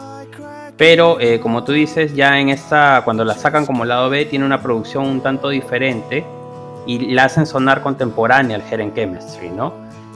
Pero 0.77 1.19
eh, 1.19 1.39
como 1.39 1.63
tú 1.63 1.71
dices, 1.71 2.13
ya 2.13 2.39
en 2.39 2.49
esta, 2.49 3.01
cuando 3.03 3.25
la 3.25 3.33
sacan 3.33 3.65
como 3.65 3.83
lado 3.83 4.11
B, 4.11 4.25
tiene 4.25 4.45
una 4.45 4.61
producción 4.61 5.07
un 5.07 5.21
tanto 5.21 5.49
diferente 5.49 6.23
y 6.85 7.11
la 7.13 7.25
hacen 7.25 7.47
sonar 7.47 7.81
contemporánea 7.81 8.57
al 8.57 8.63
Heren 8.71 8.93
Chemistry, 8.93 9.49
¿no? 9.49 9.73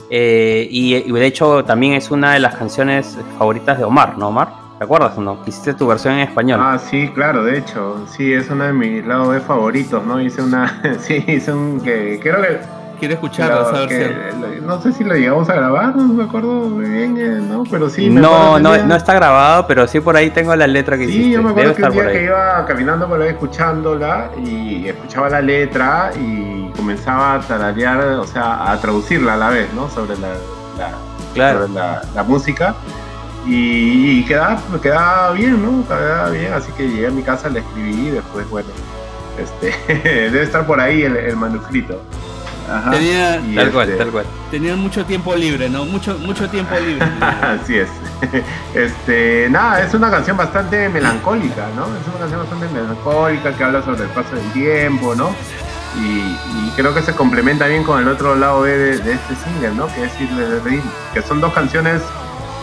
Eh, 0.08 0.68
y, 0.70 0.94
y, 0.94 1.10
de 1.10 1.26
hecho 1.26 1.64
también 1.64 1.94
es 1.94 2.12
una 2.12 2.34
de 2.34 2.38
las 2.38 2.54
canciones 2.54 3.18
favoritas 3.38 3.76
de 3.76 3.84
Omar, 3.84 4.16
¿no, 4.16 4.28
Omar? 4.28 4.65
¿Te 4.78 4.84
acuerdas 4.84 5.16
o 5.16 5.22
no? 5.22 5.38
Hiciste 5.46 5.72
tu 5.72 5.86
versión 5.86 6.14
en 6.14 6.20
español. 6.20 6.60
Ah, 6.62 6.78
sí, 6.78 7.10
claro, 7.14 7.42
de 7.44 7.56
hecho, 7.58 8.04
sí, 8.08 8.32
es 8.32 8.50
uno 8.50 8.64
de 8.64 8.72
mis 8.74 9.06
lados 9.06 9.28
B 9.30 9.40
favoritos, 9.40 10.04
¿no? 10.04 10.20
Hice 10.20 10.42
una, 10.42 10.82
sí, 10.98 11.24
hice 11.26 11.52
un 11.52 11.80
que 11.80 12.20
creo 12.22 12.42
que 12.42 12.60
Quiero 12.98 13.12
escucharlo, 13.12 13.60
Lo- 13.60 13.76
esa 13.76 13.86
que- 13.88 13.98
versión. 14.08 14.66
no 14.66 14.80
sé 14.80 14.90
si 14.90 15.04
lo 15.04 15.14
llegamos 15.14 15.50
a 15.50 15.54
grabar, 15.54 15.94
no 15.94 16.04
me 16.14 16.24
acuerdo 16.24 16.48
muy 16.70 16.86
bien, 16.88 17.14
eh, 17.18 17.40
¿no? 17.46 17.62
Pero 17.70 17.90
sí. 17.90 18.08
me 18.08 18.22
no, 18.22 18.58
no, 18.58 18.74
no 18.84 18.96
está 18.96 19.12
grabado, 19.12 19.66
pero 19.66 19.86
sí 19.86 20.00
por 20.00 20.16
ahí 20.16 20.30
tengo 20.30 20.56
la 20.56 20.66
letra 20.66 20.96
que 20.96 21.04
hiciste. 21.04 21.24
Sí, 21.24 21.30
yo 21.32 21.42
me 21.42 21.50
Debe 21.50 21.72
acuerdo 21.72 21.76
que 21.92 21.98
un 21.98 22.04
día 22.06 22.12
que 22.18 22.24
iba 22.24 22.64
caminando 22.64 23.06
por 23.06 23.20
ahí 23.20 23.28
escuchándola 23.28 24.30
y 24.42 24.88
escuchaba 24.88 25.28
la 25.28 25.42
letra 25.42 26.10
y 26.18 26.70
comenzaba 26.74 27.34
a 27.34 27.40
tararear, 27.40 28.00
o 28.18 28.24
sea, 28.24 28.70
a 28.72 28.80
traducirla 28.80 29.34
a 29.34 29.36
la 29.36 29.50
vez, 29.50 29.68
¿no? 29.74 29.90
Sobre 29.90 30.16
la, 30.18 30.28
la- 30.78 30.92
Claro. 31.34 31.60
sobre 31.66 31.74
la, 31.74 32.00
la 32.14 32.22
música. 32.22 32.74
Y, 33.46 34.20
y 34.20 34.24
quedaba, 34.24 34.58
quedaba 34.82 35.32
bien, 35.32 35.62
¿no? 35.62 35.86
Quedaba 35.86 36.30
bien, 36.30 36.52
así 36.52 36.72
que 36.72 36.88
llegué 36.88 37.06
a 37.06 37.10
mi 37.10 37.22
casa, 37.22 37.48
la 37.48 37.60
escribí 37.60 38.08
y 38.08 38.10
después, 38.10 38.48
bueno, 38.50 38.68
este, 39.38 39.74
debe 40.30 40.42
estar 40.42 40.66
por 40.66 40.80
ahí 40.80 41.02
el, 41.02 41.16
el 41.16 41.36
manuscrito. 41.36 42.02
Ajá. 42.68 42.90
Tenía- 42.90 43.40
Tal 43.54 43.70
cual, 43.70 43.88
este- 43.90 43.98
tal 44.02 44.10
cual. 44.10 44.26
Tenían 44.50 44.80
mucho 44.80 45.04
tiempo 45.04 45.36
libre, 45.36 45.70
¿no? 45.70 45.84
Mucho, 45.84 46.18
mucho 46.18 46.50
tiempo 46.50 46.74
libre. 46.84 47.06
Así 47.42 47.76
es. 47.78 47.88
Este, 48.74 49.46
nada, 49.50 49.82
es 49.82 49.94
una 49.94 50.10
canción 50.10 50.36
bastante 50.36 50.88
melancólica, 50.88 51.68
¿no? 51.76 51.84
Es 51.84 52.06
una 52.08 52.18
canción 52.18 52.40
bastante 52.40 52.68
melancólica 52.74 53.52
que 53.56 53.62
habla 53.64 53.82
sobre 53.82 54.02
el 54.02 54.08
paso 54.10 54.34
del 54.34 54.50
tiempo, 54.52 55.14
¿no? 55.14 55.30
Y, 55.96 56.18
y 56.66 56.72
creo 56.76 56.92
que 56.92 57.00
se 57.02 57.12
complementa 57.14 57.66
bien 57.68 57.84
con 57.84 58.00
el 58.02 58.08
otro 58.08 58.34
lado 58.34 58.62
B 58.62 58.70
de, 58.76 58.98
de 58.98 59.12
este 59.12 59.34
single, 59.36 59.70
¿no? 59.76 59.86
Que 59.94 60.04
es 60.04 60.20
It 60.20 60.28
the 60.36 60.60
Dream, 60.68 60.82
que 61.14 61.22
son 61.22 61.40
dos 61.40 61.52
canciones, 61.54 62.02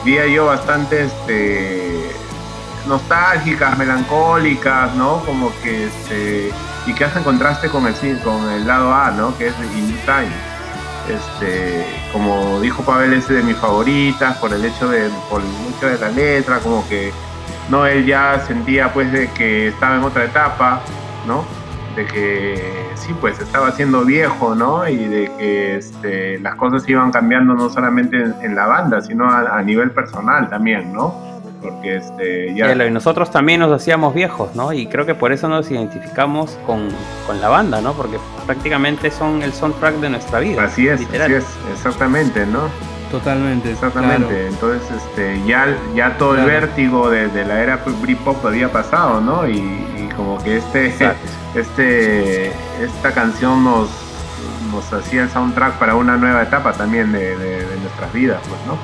diría 0.03 0.27
yo, 0.27 0.45
bastante 0.47 1.05
este, 1.05 2.11
nostálgicas, 2.87 3.77
melancólicas, 3.77 4.93
¿no? 4.95 5.19
Como 5.25 5.51
que 5.61 5.85
este, 5.85 6.51
y 6.85 6.93
que 6.93 7.05
hacen 7.05 7.23
contraste 7.23 7.69
con 7.69 7.87
el, 7.87 8.19
con 8.19 8.49
el 8.49 8.67
lado 8.67 8.93
A, 8.93 9.11
¿no? 9.11 9.37
Que 9.37 9.47
es 9.47 9.55
In 9.75 9.97
Time 10.05 10.53
este 11.09 11.85
como 12.11 12.61
dijo 12.61 12.83
Pavel 12.83 13.13
es 13.13 13.27
de 13.27 13.41
mis 13.43 13.57
favoritas 13.57 14.37
por 14.37 14.53
el 14.53 14.63
hecho 14.63 14.89
de 14.89 15.09
por 15.29 15.41
hecho 15.41 15.87
de 15.87 15.99
la 15.99 16.09
letra 16.09 16.59
como 16.59 16.87
que 16.87 17.11
no 17.69 17.85
él 17.85 18.05
ya 18.05 18.41
sentía 18.45 18.93
pues 18.93 19.11
de 19.11 19.29
que 19.31 19.69
estaba 19.69 19.95
en 19.95 20.03
otra 20.03 20.25
etapa 20.25 20.81
no 21.27 21.43
de 21.95 22.05
que 22.05 22.73
sí 22.95 23.13
pues 23.21 23.39
estaba 23.39 23.71
siendo 23.71 24.03
viejo 24.03 24.55
no 24.55 24.87
y 24.87 24.97
de 24.97 25.31
que 25.37 25.75
este, 25.77 26.39
las 26.39 26.55
cosas 26.55 26.87
iban 26.89 27.11
cambiando 27.11 27.53
no 27.53 27.69
solamente 27.69 28.17
en, 28.17 28.33
en 28.41 28.55
la 28.55 28.65
banda 28.67 29.01
sino 29.01 29.29
a, 29.29 29.57
a 29.57 29.61
nivel 29.61 29.91
personal 29.91 30.49
también 30.49 30.91
no 30.93 31.33
porque 31.61 31.95
este 31.95 32.53
ya 32.55 32.73
Y 32.73 32.91
nosotros 32.91 33.31
también 33.31 33.61
nos 33.61 33.71
hacíamos 33.71 34.13
viejos, 34.13 34.53
¿no? 34.53 34.73
Y 34.73 34.87
creo 34.87 35.05
que 35.05 35.15
por 35.15 35.31
eso 35.31 35.47
nos 35.47 35.71
identificamos 35.71 36.59
con, 36.65 36.89
con 37.25 37.39
la 37.39 37.47
banda, 37.47 37.79
¿no? 37.79 37.93
Porque 37.93 38.17
prácticamente 38.45 39.09
son 39.09 39.41
el 39.41 39.53
soundtrack 39.53 39.95
de 39.95 40.09
nuestra 40.09 40.39
vida. 40.39 40.63
así 40.63 40.87
es 40.89 40.99
literal. 40.99 41.33
así 41.33 41.35
es 41.35 41.45
exactamente 41.77 42.45
no 42.45 42.67
Totalmente. 43.11 43.71
Exactamente, 43.71 44.25
claro. 44.27 44.47
entonces 44.47 44.91
este, 44.91 45.39
ya, 45.45 45.67
ya 45.95 46.17
todo 46.17 46.33
Claro. 46.33 46.49
el 46.49 46.61
vértigo 46.61 47.09
de, 47.11 47.27
de 47.27 47.45
la 47.45 47.61
era 47.61 47.79
Britpop 48.01 48.43
había 48.45 48.71
pasado, 48.71 49.21
¿no? 49.21 49.47
Y, 49.47 49.57
y 49.59 50.09
como 50.17 50.43
que 50.43 50.57
este, 50.57 50.87
Exacto. 50.87 51.29
este, 51.55 52.47
esta 52.81 53.11
canción 53.13 53.63
nos, 53.63 53.89
nos 54.71 54.91
hacía 54.93 55.23
el 55.23 55.29
soundtrack 55.29 55.77
para 55.79 55.95
una 55.95 56.17
nueva 56.17 56.43
etapa 56.43 56.73
también 56.73 57.11
de, 57.11 57.67
nuestras 57.81 58.11
vidas, 58.13 58.41
pues, 58.47 58.59
¿no? 58.65 58.77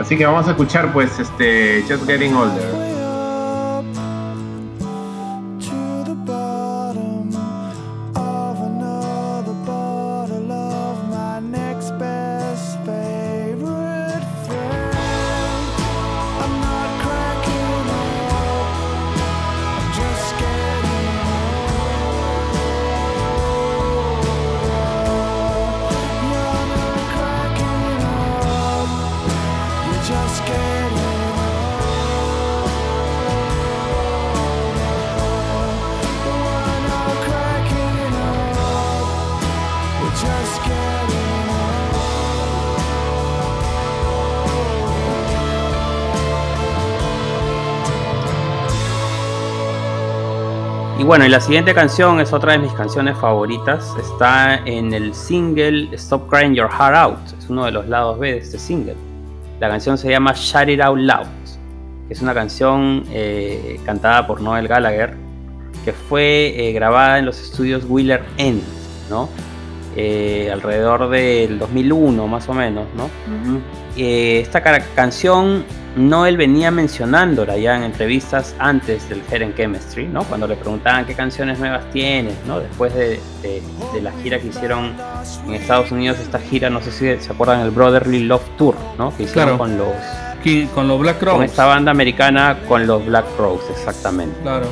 Así 0.00 0.16
que 0.16 0.24
vamos 0.26 0.46
a 0.46 0.50
escuchar, 0.50 0.92
pues, 0.92 1.18
este, 1.18 1.84
Just 1.88 2.06
Getting 2.06 2.34
Older. 2.34 2.97
Bueno, 51.08 51.24
y 51.24 51.30
la 51.30 51.40
siguiente 51.40 51.74
canción 51.74 52.20
es 52.20 52.34
otra 52.34 52.52
de 52.52 52.58
mis 52.58 52.72
canciones 52.72 53.16
favoritas. 53.16 53.94
Está 53.98 54.56
en 54.66 54.92
el 54.92 55.14
single 55.14 55.88
Stop 55.92 56.28
Crying 56.28 56.54
Your 56.54 56.68
Heart 56.70 56.94
Out. 56.96 57.38
Es 57.38 57.48
uno 57.48 57.64
de 57.64 57.70
los 57.72 57.88
lados 57.88 58.18
B 58.18 58.32
de 58.32 58.38
este 58.38 58.58
single. 58.58 58.94
La 59.58 59.70
canción 59.70 59.96
se 59.96 60.10
llama 60.10 60.34
Shout 60.36 60.68
It 60.68 60.82
Out 60.82 60.98
Loud. 60.98 61.26
Es 62.10 62.20
una 62.20 62.34
canción 62.34 63.04
eh, 63.10 63.80
cantada 63.86 64.26
por 64.26 64.42
Noel 64.42 64.68
Gallagher 64.68 65.14
que 65.84 65.94
fue 65.94 66.52
eh, 66.56 66.72
grabada 66.74 67.18
en 67.18 67.24
los 67.24 67.40
estudios 67.40 67.84
Wheeler 67.88 68.22
End, 68.36 68.62
¿no? 69.08 69.30
Eh, 69.96 70.50
alrededor 70.52 71.08
del 71.08 71.58
2001 71.58 72.26
más 72.26 72.46
o 72.50 72.52
menos, 72.52 72.84
¿no? 72.94 73.08
Eh, 73.96 74.40
esta 74.40 74.62
cara- 74.62 74.84
canción 75.98 76.08
Noel 76.10 76.36
venía 76.36 76.70
mencionándola 76.70 77.56
ya 77.56 77.76
en 77.76 77.82
entrevistas 77.82 78.54
antes 78.58 79.08
del 79.08 79.22
Heren 79.30 79.54
Chemistry, 79.54 80.06
¿no? 80.06 80.22
Cuando 80.24 80.46
le 80.46 80.54
preguntaban 80.56 81.04
qué 81.06 81.14
canciones 81.14 81.58
nuevas 81.58 81.90
tienes, 81.90 82.34
¿no? 82.46 82.60
Después 82.60 82.94
de, 82.94 83.20
de- 83.42 83.62
de 83.92 84.00
la 84.00 84.12
gira 84.22 84.38
que 84.38 84.46
hicieron 84.48 84.92
en 85.46 85.54
Estados 85.54 85.90
Unidos, 85.90 86.18
esta 86.20 86.38
gira, 86.38 86.70
no 86.70 86.80
sé 86.80 86.92
si 86.92 87.20
se 87.20 87.32
acuerdan, 87.32 87.60
el 87.62 87.70
Brotherly 87.70 88.24
Love 88.24 88.48
Tour, 88.56 88.76
¿no? 88.96 89.16
Que 89.16 89.24
hicieron 89.24 89.56
Claro. 89.56 89.58
con 89.58 89.76
los 89.78 89.88
con 90.74 90.88
los 90.88 90.98
Black 91.00 91.18
con 91.18 91.28
Crowes. 91.28 91.50
esta 91.50 91.66
banda 91.66 91.90
americana, 91.90 92.56
con 92.68 92.86
los 92.86 93.04
Black 93.04 93.26
Rose, 93.36 93.70
exactamente. 93.72 94.34
Claro. 94.42 94.66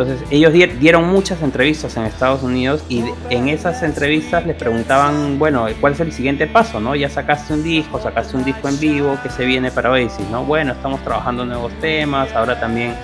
Entonces 0.00 0.26
ellos 0.30 0.52
di- 0.54 0.64
dieron 0.66 1.04
muchas 1.08 1.42
entrevistas 1.42 1.94
en 1.98 2.04
Estados 2.04 2.42
Unidos 2.42 2.82
y 2.88 3.04
en 3.28 3.48
esas 3.50 3.82
entrevistas 3.82 4.46
les 4.46 4.56
preguntaban, 4.56 5.38
bueno, 5.38 5.66
¿cuál 5.78 5.92
es 5.92 6.00
el 6.00 6.10
siguiente 6.12 6.46
paso? 6.46 6.80
¿no? 6.80 6.94
Ya 6.96 7.10
sacaste 7.10 7.52
un 7.52 7.62
disco, 7.62 8.00
sacaste 8.00 8.34
un 8.36 8.44
disco 8.44 8.68
en 8.68 8.80
vivo, 8.80 9.18
¿qué 9.22 9.28
se 9.28 9.44
viene 9.44 9.70
para 9.70 9.90
Oasis? 9.90 10.26
¿no? 10.30 10.44
Bueno, 10.44 10.72
estamos 10.72 11.02
trabajando 11.04 11.44
nuevos 11.44 11.72
temas, 11.80 12.32
ahora 12.34 12.58
también 12.58 12.94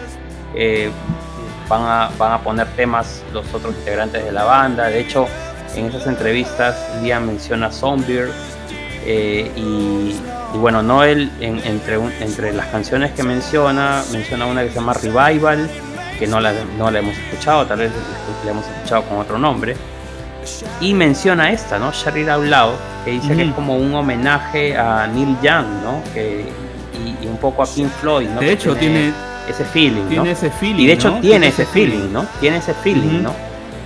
eh, 0.54 0.88
van 1.68 1.82
a, 1.82 2.10
van 2.18 2.32
a 2.32 2.38
poner 2.38 2.66
temas 2.68 3.22
los 3.34 3.44
otros 3.52 3.74
integrantes 3.74 4.24
de 4.24 4.32
la 4.32 4.44
banda. 4.44 4.86
De 4.86 4.98
hecho, 5.00 5.26
en 5.74 5.84
esas 5.86 6.06
entrevistas 6.06 6.76
Liam 7.02 7.26
menciona 7.26 7.70
Zombie 7.70 8.22
eh, 9.04 9.50
y, 9.54 10.16
bueno, 10.58 10.82
Noel 10.82 11.30
en- 11.40 11.60
entre, 11.66 11.96
entre 12.20 12.54
las 12.54 12.66
canciones 12.68 13.12
que 13.12 13.22
menciona, 13.22 14.02
menciona 14.12 14.46
una 14.46 14.62
que 14.62 14.70
se 14.70 14.76
llama 14.76 14.94
Revival, 14.94 15.68
que 16.18 16.26
no 16.26 16.40
la, 16.40 16.52
no 16.78 16.90
la 16.90 16.98
hemos 16.98 17.16
escuchado, 17.16 17.66
tal 17.66 17.78
vez 17.80 17.90
la 18.44 18.50
hemos 18.50 18.66
escuchado 18.66 19.02
con 19.04 19.18
otro 19.18 19.38
nombre. 19.38 19.76
Y 20.80 20.94
menciona 20.94 21.50
esta, 21.50 21.78
¿no? 21.78 21.86
Out 21.86 22.44
Loud, 22.44 22.74
que 23.04 23.10
dice 23.12 23.34
que 23.34 23.42
es 23.42 23.52
como 23.52 23.76
un 23.76 23.94
homenaje 23.94 24.76
a 24.76 25.06
Neil 25.08 25.36
Young, 25.42 25.66
¿no? 25.82 26.02
Que, 26.14 26.44
y, 27.04 27.24
y 27.24 27.26
un 27.28 27.36
poco 27.38 27.62
a 27.62 27.66
Pink 27.66 27.90
Floyd, 28.00 28.28
¿no? 28.28 28.40
De 28.40 28.46
Que 28.46 28.52
hecho, 28.52 28.76
tiene, 28.76 29.12
ese 29.48 29.64
feeling, 29.64 30.02
¿no? 30.02 30.08
tiene 30.08 30.30
ese 30.30 30.50
feeling. 30.50 30.82
Y 30.82 30.86
de 30.86 30.92
hecho 30.92 31.10
¿no? 31.10 31.20
tiene 31.20 31.48
ese 31.48 31.66
feeling, 31.66 32.12
¿no? 32.12 32.26
Tiene 32.40 32.58
ese 32.58 32.74
feeling, 32.74 33.14
Ujú. 33.16 33.22
¿no? 33.22 33.34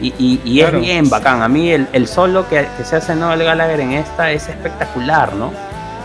Y, 0.02 0.08
y- 0.18 0.40
y 0.44 0.58
Claro. 0.60 0.78
es 0.78 0.84
bien 0.84 1.08
bacán. 1.10 1.42
A 1.42 1.48
mí 1.48 1.70
el, 1.70 1.86
el 1.92 2.06
solo 2.06 2.46
que, 2.48 2.66
que 2.76 2.84
se 2.84 2.96
hace 2.96 3.14
Noel 3.14 3.42
Gallagher 3.42 3.80
en 3.80 3.92
esta 3.92 4.30
es 4.30 4.48
espectacular, 4.48 5.34
¿no? 5.34 5.52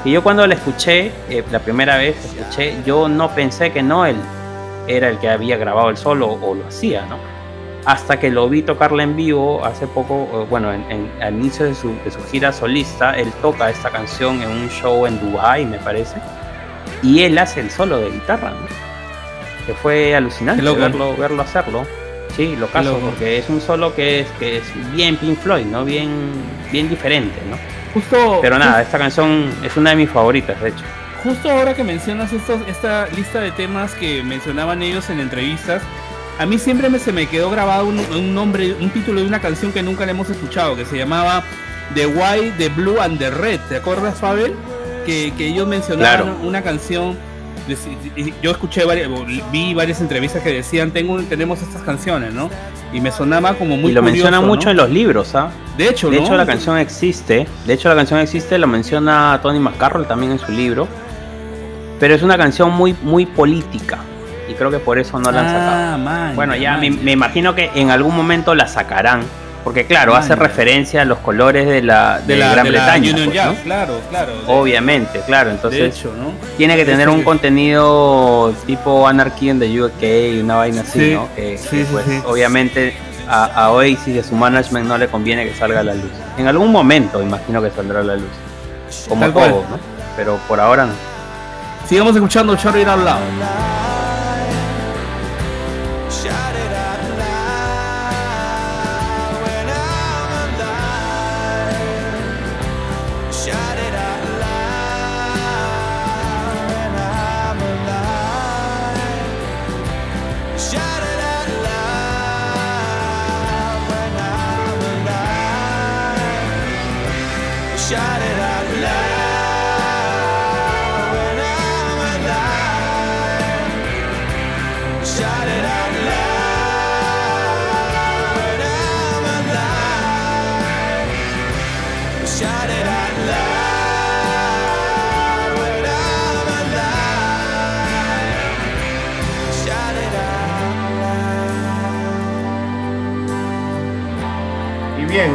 Y 0.06 0.12
yo 0.12 0.22
cuando 0.24 0.46
la 0.48 0.54
escuché, 0.56 1.12
eh, 1.30 1.44
la 1.52 1.60
primera 1.60 1.98
vez 1.98 2.16
que 2.18 2.40
escuché, 2.42 2.76
yo 2.86 3.08
no 3.10 3.30
pensé 3.32 3.72
que 3.72 3.82
Noel 3.84 4.16
era 4.88 5.10
el 5.10 5.18
que 5.20 5.30
había 5.30 5.58
grabado 5.58 5.90
el 5.90 5.98
solo 5.98 6.28
o 6.42 6.56
lo 6.56 6.66
hacía, 6.68 7.06
¿no? 7.08 7.18
Hasta 7.86 8.20
que 8.20 8.32
lo 8.32 8.50
vi 8.50 8.64
tocarla 8.64 9.04
en 9.04 9.16
vivo 9.16 9.64
hace 9.64 9.86
poco, 9.86 10.28
eh, 10.34 10.48
bueno, 10.50 10.74
en, 10.74 10.84
en- 10.92 11.12
al 11.22 11.36
inicio 11.36 11.66
de 11.66 11.76
su, 11.76 11.94
de 12.04 12.10
su 12.12 12.20
gira 12.32 12.52
solista, 12.52 13.12
él 13.16 13.32
toca 13.42 13.70
esta 13.70 13.90
canción 13.92 14.42
en 14.42 14.50
un 14.50 14.70
show 14.70 15.06
en 15.06 15.20
Dubai, 15.20 15.66
me 15.66 15.78
parece, 15.78 16.16
y 17.04 17.22
él 17.24 17.38
hace 17.38 17.60
el 17.60 17.70
solo 17.70 18.00
de 18.00 18.10
guitarra, 18.10 18.50
¿no? 18.52 18.66
Que 19.68 19.74
fue 19.74 20.16
alucinante 20.16 20.62
verlo, 20.76 21.16
verlo 21.16 21.42
hacerlo. 21.44 21.86
Sí, 22.36 22.56
lo 22.60 22.68
caso, 22.68 22.98
porque 23.06 23.38
es 23.38 23.50
un 23.50 23.62
solo 23.62 23.94
que 23.96 24.22
es, 24.22 24.28
que 24.40 24.58
es 24.58 24.64
bien 24.94 25.16
Pink 25.18 25.38
Floyd, 25.40 25.66
¿no? 25.66 25.86
Bien, 25.86 26.10
bien 26.72 26.90
diferente, 26.90 27.40
¿no? 27.50 27.56
Justo, 27.94 28.40
Pero 28.42 28.58
nada, 28.60 28.82
esta 28.82 28.98
canción 28.98 29.50
es 29.64 29.78
una 29.78 29.92
de 29.92 29.96
mis 29.96 30.10
favoritas, 30.10 30.60
de 30.62 30.70
hecho. 30.70 30.84
Justo 31.26 31.50
ahora 31.50 31.74
que 31.74 31.84
mencionas 31.84 32.32
estos, 32.32 32.60
esta 32.68 33.08
lista 33.08 33.40
de 33.40 33.52
temas 33.52 33.94
que 33.96 34.22
mencionaban 34.24 34.82
ellos 34.84 35.10
en 35.10 35.20
entrevistas, 35.20 35.82
a 36.38 36.46
mí 36.46 36.60
siempre 36.60 36.88
me, 36.90 37.00
se 37.00 37.12
me 37.12 37.26
quedó 37.28 37.50
grabado 37.50 37.88
un, 37.88 38.00
un 38.00 38.34
nombre, 38.36 38.76
un 38.80 38.90
título 38.92 39.22
de 39.22 39.28
una 39.28 39.42
canción 39.42 39.72
que 39.72 39.82
nunca 39.82 40.06
le 40.06 40.12
hemos 40.12 40.30
escuchado, 40.30 40.76
que 40.76 40.86
se 40.86 40.98
llamaba 40.98 41.44
The 41.96 42.06
White, 42.06 42.54
The 42.60 42.70
Blue 42.70 43.02
and 43.02 43.18
The 43.18 43.32
Red. 43.32 43.60
¿Te 43.70 43.78
acuerdas, 43.78 44.20
Fabel? 44.20 44.54
Que, 45.06 45.34
que 45.36 45.48
ellos 45.48 45.68
mencionaban 45.68 46.22
Claro. 46.24 46.38
una 46.44 46.62
canción. 46.62 47.18
de- 47.68 48.34
Yo 48.44 48.52
escuché 48.52 48.86
varias, 48.86 49.10
vi 49.52 49.74
varias 49.74 50.02
entrevistas 50.02 50.44
que 50.44 50.54
decían 50.54 50.92
tengo, 50.92 51.20
tenemos 51.24 51.60
estas 51.64 51.82
canciones, 51.82 52.34
¿no? 52.34 52.52
Y 52.94 53.02
me 53.02 53.12
sonaba 53.12 53.56
como 53.56 53.78
muy 53.78 53.90
y 53.92 53.94
lo 53.96 54.02
curioso, 54.02 54.14
menciona 54.26 54.42
¿no? 54.42 54.46
mucho 54.48 54.70
en 54.70 54.78
los 54.78 54.90
libros, 54.92 55.34
¿ah? 55.34 55.50
De 55.76 55.90
hecho, 55.90 56.12
De 56.12 56.18
¿no? 56.20 56.24
hecho, 56.24 56.36
la 56.38 56.46
canción 56.46 56.78
existe. 56.78 57.48
De 57.66 57.74
hecho, 57.74 57.90
la 57.90 57.96
canción 57.96 58.20
existe, 58.20 58.60
lo 58.60 58.68
menciona 58.68 59.40
Tony 59.42 59.60
McCarroll 59.60 60.06
también 60.06 60.34
en 60.34 60.40
su 60.40 60.52
libro. 60.52 60.88
Pero 62.00 62.14
es 62.16 62.22
una 62.24 62.38
canción 62.38 62.72
muy, 62.72 62.96
muy 63.04 63.26
política. 63.26 64.00
Y 64.50 64.54
creo 64.54 64.70
que 64.70 64.80
por 64.80 65.00
eso 65.00 65.18
no 65.20 65.32
la 65.32 65.42
han 65.42 65.48
sacado. 65.48 65.94
Ah, 65.94 65.98
man, 65.98 66.36
Bueno, 66.36 66.56
ya 66.56 66.72
man. 66.74 66.82
me, 66.82 66.90
me 66.92 67.12
imagino 67.14 67.56
que 67.56 67.72
en 67.76 67.90
algún 67.92 68.16
momento 68.16 68.54
la 68.56 68.68
sacarán. 68.68 69.22
Porque, 69.64 69.88
claro, 69.88 70.14
Ah, 70.16 70.20
hace 70.20 70.36
referencia 70.36 71.02
a 71.02 71.06
los 71.06 71.18
colores 71.20 71.66
de 71.68 71.82
la 71.82 72.20
de 72.20 72.34
de 72.36 72.40
la, 72.40 72.52
Gran 72.52 72.66
de 72.68 72.72
la 72.74 72.84
Bretaña. 72.86 73.12
Union 73.14 73.30
pues, 73.32 73.46
¿no? 73.46 73.56
claro, 73.64 74.00
claro. 74.12 74.34
Obviamente, 74.48 75.22
claro. 75.26 75.50
Entonces, 75.50 75.80
de 75.82 75.88
hecho, 75.88 76.14
¿no? 76.16 76.34
tiene 76.58 76.76
que 76.76 76.86
tener 76.86 77.10
un 77.10 77.24
contenido 77.24 78.54
tipo 78.68 79.08
Anarchy 79.08 79.50
in 79.50 79.60
the 79.60 79.82
UK, 79.82 80.44
una 80.44 80.58
vaina 80.58 80.82
así, 80.82 81.00
Sí, 81.00 81.14
¿no? 81.16 81.28
Que, 81.36 81.58
sí, 81.58 81.78
que, 81.78 81.86
pues, 81.86 82.06
sí. 82.06 82.22
obviamente 82.28 82.96
a, 83.28 83.46
a 83.46 83.72
Oasis 83.72 84.08
y 84.10 84.20
a 84.20 84.24
su 84.24 84.36
management 84.36 84.86
no 84.88 85.00
le 85.00 85.08
conviene 85.08 85.46
que 85.48 85.56
salga 85.56 85.80
a 85.80 85.84
la 85.84 85.96
luz. 85.96 86.12
En 86.38 86.48
algún 86.48 86.72
momento 86.72 87.20
imagino 87.24 87.60
que 87.60 87.72
saldrá 87.72 88.02
a 88.02 88.04
la 88.04 88.16
luz. 88.18 88.30
Como 89.10 89.28
todo. 89.32 89.66
¿no? 89.68 89.80
Pero 90.16 90.38
por 90.48 90.60
ahora 90.60 90.86
no. 90.86 90.94
Sigamos 91.88 92.16
escuchando 92.16 92.56
Shout 92.56 92.78
It 92.78 92.88
Out 92.88 93.04
Loud. 93.04 93.95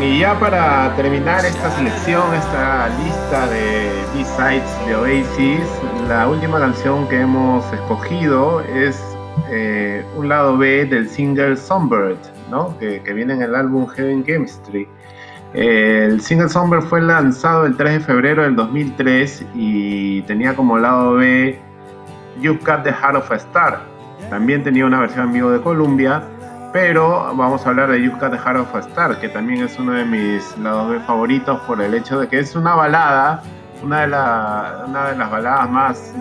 Y 0.03 0.21
ya 0.21 0.39
para 0.39 0.95
terminar 0.97 1.45
esta 1.45 1.71
selección, 1.73 2.35
esta 2.35 2.89
lista 3.05 3.47
de 3.49 3.91
B-Sides 4.15 4.87
de 4.87 4.95
Oasis, 4.95 5.69
la 6.09 6.27
última 6.27 6.59
canción 6.59 7.07
que 7.09 7.21
hemos 7.21 7.71
escogido 7.73 8.61
es 8.63 8.99
eh, 9.51 10.03
un 10.17 10.29
lado 10.29 10.57
B 10.57 10.87
del 10.87 11.09
single 11.09 11.57
Songbird, 11.57 12.17
¿no? 12.51 12.77
que, 12.79 13.03
que 13.03 13.13
viene 13.13 13.35
en 13.35 13.43
el 13.43 13.55
álbum 13.55 13.87
Heaven 13.89 14.25
Chemistry. 14.25 14.89
El 15.53 16.21
single 16.21 16.49
Songbird 16.49 16.83
fue 16.83 17.03
lanzado 17.03 17.67
el 17.67 17.77
3 17.77 17.95
de 17.95 18.01
febrero 18.01 18.43
del 18.45 18.57
2003 18.57 19.45
y 19.55 20.23
tenía 20.23 20.55
como 20.55 20.79
lado 20.79 21.15
B 21.15 21.59
You've 22.41 22.65
Got 22.65 22.85
the 22.85 22.93
Heart 22.93 23.17
of 23.17 23.31
a 23.31 23.37
Star. 23.37 23.81
También 24.31 24.63
tenía 24.63 24.87
una 24.87 25.01
versión 25.01 25.27
en 25.27 25.33
vivo 25.33 25.51
de 25.51 25.61
Columbia, 25.61 26.23
pero 26.73 27.35
vamos 27.35 27.67
a 27.67 27.71
hablar 27.71 27.91
de 27.91 28.07
Got 28.09 28.31
the 28.31 28.39
Heart 28.39 28.59
of 28.61 28.75
Star, 28.87 29.19
que 29.19 29.29
también 29.29 29.65
es 29.65 29.79
uno 29.79 29.93
de 29.93 30.05
mis 30.05 30.57
lados 30.59 30.91
B 30.91 31.01
favoritos 31.01 31.61
por 31.63 31.81
el 31.83 31.95
hecho 31.95 32.21
de 32.21 32.29
que 32.29 32.39
es 32.39 32.55
una 32.55 32.75
balada, 32.75 33.43
una 33.83 34.01
de, 34.01 34.07
de 34.07 35.17
las 35.17 35.31
baladas 35.31 35.71
más, 35.71 36.15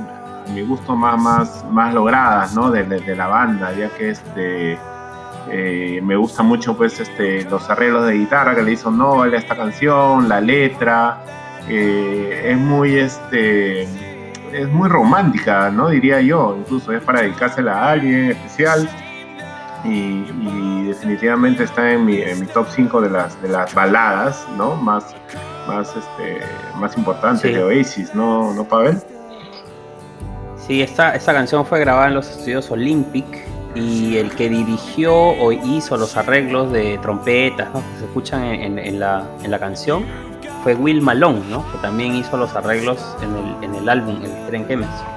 a 0.48 0.52
mi 0.52 0.62
gusto, 0.64 0.96
más, 0.96 1.20
más, 1.22 1.66
más 1.70 1.94
logradas 1.94 2.56
¿no? 2.56 2.72
de, 2.72 2.84
de- 2.84 3.00
de 3.02 3.16
la 3.16 3.28
banda, 3.28 3.72
ya 3.74 3.90
que 3.90 4.10
este, 4.12 4.80
eh, 5.52 6.02
me 6.04 6.16
gusta 6.16 6.42
mucho 6.42 6.76
pues, 6.76 7.00
este, 7.00 7.44
los 7.46 7.70
arreglos 7.70 8.08
de 8.08 8.14
guitarra 8.14 8.56
que 8.56 8.64
le 8.64 8.72
hizo 8.72 8.90
Noel 8.90 9.34
a 9.36 9.38
esta 9.38 9.56
canción, 9.56 10.28
la 10.28 10.42
letra, 10.42 11.18
eh, 11.68 12.42
es 12.52 12.58
muy 12.58 12.98
este 12.98 13.84
es 14.52 14.68
muy 14.72 14.90
romántica, 14.90 15.70
¿no? 15.70 15.90
Diría 15.90 16.20
yo, 16.22 16.56
incluso 16.58 16.92
es 16.92 17.04
para 17.04 17.22
dedicársela 17.22 17.74
a 17.84 17.92
alguien 17.92 18.32
especial 18.32 18.90
y, 19.86 20.26
y 20.42 20.84
definitivamente 20.88 21.64
está 21.64 21.92
en 21.92 22.06
mi, 22.06 22.18
en 22.22 22.40
mi 22.40 22.46
top 22.48 22.68
5 22.70 23.02
de 23.02 23.10
las, 23.10 23.42
de 23.42 23.50
las 23.50 23.74
baladas, 23.74 24.46
¿no? 24.58 24.76
Más, 24.76 25.16
más, 25.68 25.90
este, 25.96 26.42
más 26.76 26.98
importantes 26.98 27.42
Sí. 27.42 27.50
de 27.52 27.64
Oasis, 27.64 28.14
¿no, 28.16 28.54
¿no 28.54 28.64
Pavel? 28.66 28.98
Sí, 30.58 30.82
esta, 30.82 31.16
esta 31.16 31.34
canción 31.34 31.66
fue 31.66 31.80
grabada 31.80 32.08
en 32.10 32.14
los 32.16 32.30
estudios 32.30 32.70
Olympic 32.72 33.26
y 33.76 34.18
el 34.18 34.32
que 34.32 34.50
dirigió 34.50 35.16
o 35.16 35.52
hizo 35.52 35.96
los 35.98 36.18
arreglos 36.18 36.72
de 36.72 36.98
trompetas 37.00 37.70
¿no? 37.74 37.80
que 37.82 38.00
se 38.00 38.06
escuchan 38.06 38.44
en, 38.44 38.62
en- 38.62 38.80
en 38.80 39.00
la, 39.00 39.24
en 39.44 39.52
la 39.52 39.60
canción 39.60 40.04
fue 40.64 40.76
Will 40.76 41.02
Malone, 41.02 41.42
¿no? 41.50 41.64
que 41.72 41.78
también 41.80 42.16
hizo 42.16 42.36
los 42.36 42.54
arreglos 42.56 43.16
en 43.22 43.36
el, 43.36 43.64
en 43.64 43.76
el 43.76 43.88
álbum, 43.90 44.20
el 44.24 44.48
Tren 44.48 44.68
Chemistry. 44.68 45.08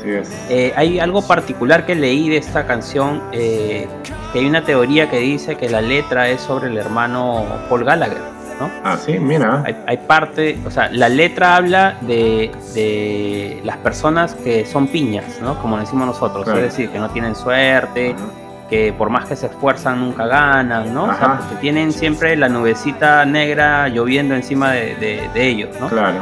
Así 0.00 0.10
es. 0.10 0.30
Eh, 0.48 0.72
hay 0.76 0.98
algo 0.98 1.22
particular 1.22 1.86
que 1.86 1.94
leí 1.94 2.28
de 2.28 2.38
esta 2.38 2.66
canción, 2.66 3.22
eh, 3.32 3.86
que 4.32 4.38
hay 4.40 4.46
una 4.46 4.64
teoría 4.64 5.08
que 5.10 5.18
dice 5.18 5.56
que 5.56 5.68
la 5.68 5.80
letra 5.80 6.28
es 6.28 6.40
sobre 6.40 6.68
el 6.68 6.78
hermano 6.78 7.44
Paul 7.68 7.84
Gallagher, 7.84 8.18
¿no? 8.58 8.70
Ah, 8.84 8.96
sí, 8.96 9.18
mira. 9.18 9.62
Hay, 9.66 9.76
hay 9.86 9.96
parte, 9.98 10.58
o 10.66 10.70
sea, 10.70 10.88
la 10.90 11.08
letra 11.08 11.56
habla 11.56 11.96
de, 12.02 12.50
de 12.74 13.60
las 13.64 13.76
personas 13.78 14.34
que 14.34 14.64
son 14.66 14.86
piñas, 14.88 15.38
¿no? 15.42 15.58
Como 15.60 15.78
decimos 15.78 16.06
nosotros, 16.06 16.44
Claro. 16.44 16.58
es 16.60 16.64
decir, 16.66 16.88
que 16.90 16.98
no 16.98 17.10
tienen 17.10 17.34
suerte, 17.34 18.14
Ajá. 18.16 18.24
que 18.70 18.92
por 18.92 19.10
más 19.10 19.26
que 19.26 19.36
se 19.36 19.46
esfuerzan 19.46 20.00
nunca 20.00 20.26
ganan, 20.26 20.94
¿no? 20.94 21.04
O 21.04 21.06
sea, 21.14 21.14
Ajá. 21.14 21.36
porque 21.40 21.56
tienen 21.56 21.92
siempre 21.92 22.36
la 22.36 22.48
nubecita 22.48 23.24
negra 23.26 23.88
lloviendo 23.88 24.34
encima 24.34 24.72
de, 24.72 24.94
de- 24.96 25.28
de 25.34 25.46
ellos, 25.48 25.70
¿no? 25.80 25.88
Claro. 25.88 26.18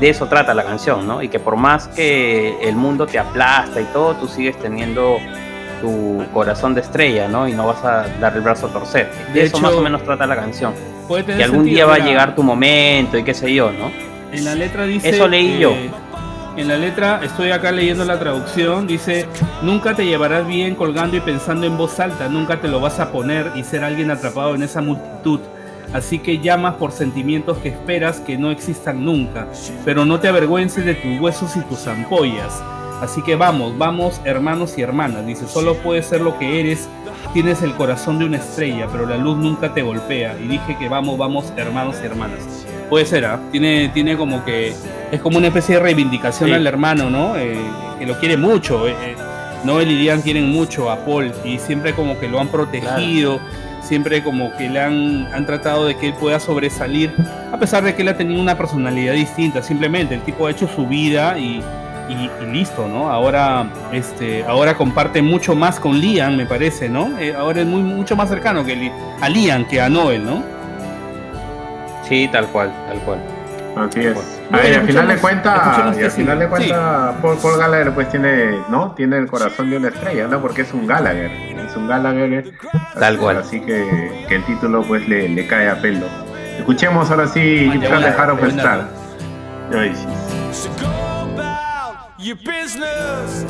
De 0.00 0.08
eso 0.08 0.26
trata 0.26 0.54
la 0.54 0.64
canción, 0.64 1.06
¿no? 1.06 1.22
Y 1.22 1.28
que 1.28 1.38
por 1.38 1.56
más 1.56 1.88
que 1.88 2.58
el 2.62 2.76
mundo 2.76 3.06
te 3.06 3.18
aplasta 3.18 3.80
y 3.80 3.84
todo, 3.86 4.14
tú 4.14 4.26
sigues 4.26 4.58
teniendo 4.58 5.18
tu 5.80 6.24
corazón 6.32 6.74
de 6.74 6.80
estrella, 6.80 7.28
¿no? 7.28 7.46
Y 7.48 7.52
no 7.52 7.66
vas 7.66 7.84
a 7.84 8.06
dar 8.20 8.34
el 8.34 8.40
brazo 8.40 8.66
a 8.66 8.72
torcer. 8.72 9.10
De, 9.28 9.40
De 9.40 9.46
eso 9.46 9.56
hecho, 9.56 9.62
más 9.66 9.74
o 9.74 9.82
menos 9.82 10.02
trata 10.02 10.26
la 10.26 10.36
canción. 10.36 10.72
Puede 11.08 11.24
tener 11.24 11.38
Que 11.38 11.44
algún 11.44 11.64
día 11.64 11.84
va 11.86 11.96
a 11.96 11.98
llegar 11.98 12.34
tu 12.34 12.42
momento 12.42 13.18
y 13.18 13.24
qué 13.24 13.34
sé 13.34 13.52
yo, 13.52 13.70
¿no? 13.70 13.90
En 14.32 14.44
la 14.44 14.54
letra 14.54 14.84
dice. 14.84 15.10
Eso 15.10 15.28
leí 15.28 15.58
yo. 15.58 15.74
En 16.56 16.68
la 16.68 16.76
letra, 16.76 17.20
estoy 17.24 17.50
acá 17.50 17.72
leyendo 17.72 18.04
la 18.04 18.18
traducción, 18.18 18.86
dice, 18.86 19.26
nunca 19.62 19.94
te 19.94 20.04
llevarás 20.04 20.46
bien 20.46 20.74
colgando 20.74 21.16
y 21.16 21.20
pensando 21.20 21.66
en 21.66 21.78
voz 21.78 21.98
alta, 21.98 22.28
nunca 22.28 22.60
te 22.60 22.68
lo 22.68 22.78
vas 22.78 23.00
a 23.00 23.10
poner 23.10 23.52
y 23.54 23.64
ser 23.64 23.82
alguien 23.84 24.10
atrapado 24.10 24.54
en 24.54 24.62
esa 24.62 24.82
multitud. 24.82 25.40
Así 25.92 26.18
que 26.18 26.38
llamas 26.38 26.74
por 26.76 26.92
sentimientos 26.92 27.58
que 27.58 27.68
esperas 27.68 28.20
que 28.20 28.38
no 28.38 28.50
existan 28.50 29.04
nunca, 29.04 29.46
pero 29.84 30.04
no 30.06 30.20
te 30.20 30.28
avergüences 30.28 30.84
de 30.86 30.94
tus 30.94 31.20
huesos 31.20 31.54
y 31.56 31.60
tus 31.60 31.86
ampollas. 31.86 32.62
Así 33.02 33.20
que 33.22 33.34
vamos, 33.36 33.76
vamos 33.76 34.20
hermanos 34.24 34.78
y 34.78 34.82
hermanas, 34.82 35.26
dice, 35.26 35.46
solo 35.48 35.74
puedes 35.74 36.06
ser 36.06 36.20
lo 36.20 36.38
que 36.38 36.60
eres, 36.60 36.88
tienes 37.34 37.60
el 37.62 37.74
corazón 37.74 38.18
de 38.20 38.24
una 38.26 38.36
estrella, 38.38 38.86
pero 38.90 39.06
la 39.06 39.16
luz 39.18 39.36
nunca 39.36 39.74
te 39.74 39.82
golpea. 39.82 40.36
Y 40.38 40.46
dije 40.48 40.76
que 40.78 40.88
vamos, 40.88 41.18
vamos 41.18 41.52
hermanos 41.56 41.96
y 42.02 42.06
hermanas. 42.06 42.38
Puede 42.88 43.04
ser, 43.04 43.24
¿ah? 43.26 43.40
tiene, 43.50 43.90
tiene 43.92 44.16
como 44.16 44.44
que 44.44 44.72
es 45.10 45.20
como 45.20 45.38
una 45.38 45.48
especie 45.48 45.74
de 45.76 45.80
reivindicación 45.82 46.48
Sí. 46.50 46.54
al 46.54 46.66
hermano, 46.66 47.10
¿no? 47.10 47.36
Eh, 47.36 47.56
que 47.98 48.06
lo 48.06 48.18
quiere 48.18 48.36
mucho. 48.36 48.86
eh, 48.86 48.94
eh, 49.04 49.16
Noel 49.64 49.90
y 49.92 49.96
Liam 49.98 50.20
quieren 50.22 50.50
mucho 50.50 50.90
a 50.90 51.04
Paul 51.04 51.32
y 51.44 51.58
siempre 51.58 51.94
como 51.94 52.18
que 52.18 52.28
lo 52.28 52.40
han 52.40 52.48
protegido, 52.48 53.38
siempre 53.92 54.22
como 54.22 54.56
que 54.56 54.70
le 54.70 54.80
han, 54.80 55.28
han 55.34 55.44
tratado 55.44 55.84
de 55.84 55.94
que 55.98 56.06
él 56.06 56.14
pueda 56.14 56.40
sobresalir, 56.40 57.12
a 57.52 57.58
pesar 57.58 57.84
de 57.84 57.94
que 57.94 58.00
él 58.00 58.08
ha 58.08 58.16
tenido 58.16 58.40
una 58.40 58.56
personalidad 58.56 59.12
distinta. 59.12 59.62
Simplemente 59.62 60.14
el 60.14 60.22
tipo 60.22 60.46
ha 60.46 60.50
hecho 60.50 60.66
su 60.66 60.86
vida 60.86 61.38
y, 61.38 61.60
y- 62.08 62.30
y 62.42 62.46
listo, 62.50 62.88
¿no? 62.88 63.10
Ahora, 63.12 63.66
este, 63.92 64.44
ahora 64.44 64.78
comparte 64.78 65.20
mucho 65.20 65.54
más 65.54 65.78
con 65.78 66.00
Liam, 66.00 66.36
me 66.38 66.46
parece, 66.46 66.88
¿no? 66.88 67.18
Eh, 67.18 67.34
ahora 67.36 67.60
es 67.60 67.66
muy, 67.66 67.82
mucho 67.82 68.16
más 68.16 68.30
cercano 68.30 68.64
que 68.64 68.76
Li- 68.76 68.92
a 69.20 69.28
Liam 69.28 69.66
que 69.66 69.78
a 69.78 69.90
Noel, 69.90 70.24
¿no? 70.24 70.42
Sí, 72.08 72.28
tal 72.32 72.46
cual, 72.46 72.72
tal 72.88 72.98
cual. 73.00 73.18
Así 73.76 74.00
es. 74.00 74.14
Bueno, 74.14 74.28
A 74.52 74.56
ver, 74.58 74.74
al 74.80 74.86
final 74.86 75.08
de 75.08 75.16
cuentas, 75.16 75.62
al 75.78 75.82
final 75.94 75.94
de 76.00 76.10
single. 76.10 76.48
cuentas, 76.48 77.14
Paul, 77.22 77.38
Paul 77.40 77.58
Gallagher 77.58 77.92
pues 77.92 78.08
tiene, 78.10 78.58
¿no? 78.68 78.92
Tiene 78.92 79.16
el 79.18 79.26
corazón 79.28 79.70
de 79.70 79.76
una 79.78 79.88
estrella, 79.88 80.26
¿no? 80.28 80.40
Porque 80.40 80.62
es 80.62 80.72
un 80.74 80.86
Gallagher, 80.86 81.30
es 81.30 81.76
un 81.76 81.88
Gallagher. 81.88 82.52
Tal 82.94 83.02
así- 83.14 83.16
cual. 83.16 83.36
Así 83.38 83.60
que, 83.60 84.24
que 84.28 84.34
el 84.36 84.44
título 84.44 84.82
pues 84.82 85.08
le, 85.08 85.28
le 85.28 85.46
cae 85.46 85.68
a 85.70 85.80
pelo. 85.80 86.06
Escuchemos 86.58 87.10
ahora 87.10 87.26
sí 87.28 87.68
Ah, 87.70 87.74
You 87.74 87.80
ya 87.80 87.88
Can't 87.88 87.92
buena, 87.92 88.06
Dejar 88.06 88.30
of 88.30 88.38
buena. 88.40 88.56
Star. 88.56 88.88
Ay, 89.74 89.94
sí. 89.94 90.06
So 90.52 90.68
go 90.80 91.40
about 91.40 92.18
your 92.18 92.36
business, 92.36 93.46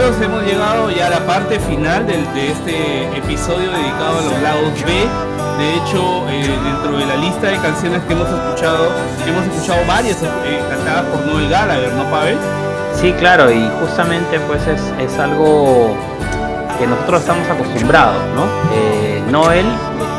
hemos 0.00 0.42
llegado 0.44 0.90
ya 0.90 1.06
a 1.08 1.10
la 1.10 1.26
parte 1.26 1.60
final 1.60 2.06
del- 2.06 2.24
de 2.34 2.52
este 2.52 3.18
episodio 3.18 3.70
dedicado 3.70 4.18
a 4.18 4.22
los 4.22 4.42
lados 4.42 4.72
B. 4.84 4.92
De 5.58 5.74
hecho, 5.76 6.26
eh, 6.30 6.58
dentro 6.64 6.96
de 6.96 7.04
la 7.06 7.16
lista 7.16 7.48
de 7.48 7.58
canciones 7.58 8.00
que 8.04 8.14
hemos 8.14 8.28
escuchado, 8.28 8.88
hemos 9.26 9.44
escuchado 9.46 9.78
varias 9.86 10.22
eh, 10.22 10.62
cantadas 10.70 11.04
por 11.04 11.20
Noel 11.26 11.50
Gallagher, 11.50 11.92
¿no, 11.92 12.04
Pavel? 12.10 12.38
Sí, 12.94 13.12
claro, 13.18 13.50
y 13.52 13.68
justamente 13.80 14.40
pues 14.40 14.66
es, 14.66 14.80
es 14.98 15.18
algo 15.18 15.94
que 16.78 16.86
nosotros 16.86 17.20
estamos 17.20 17.48
acostumbrados, 17.48 18.22
¿no? 18.34 18.44
Eh, 18.74 19.22
Noel 19.30 19.66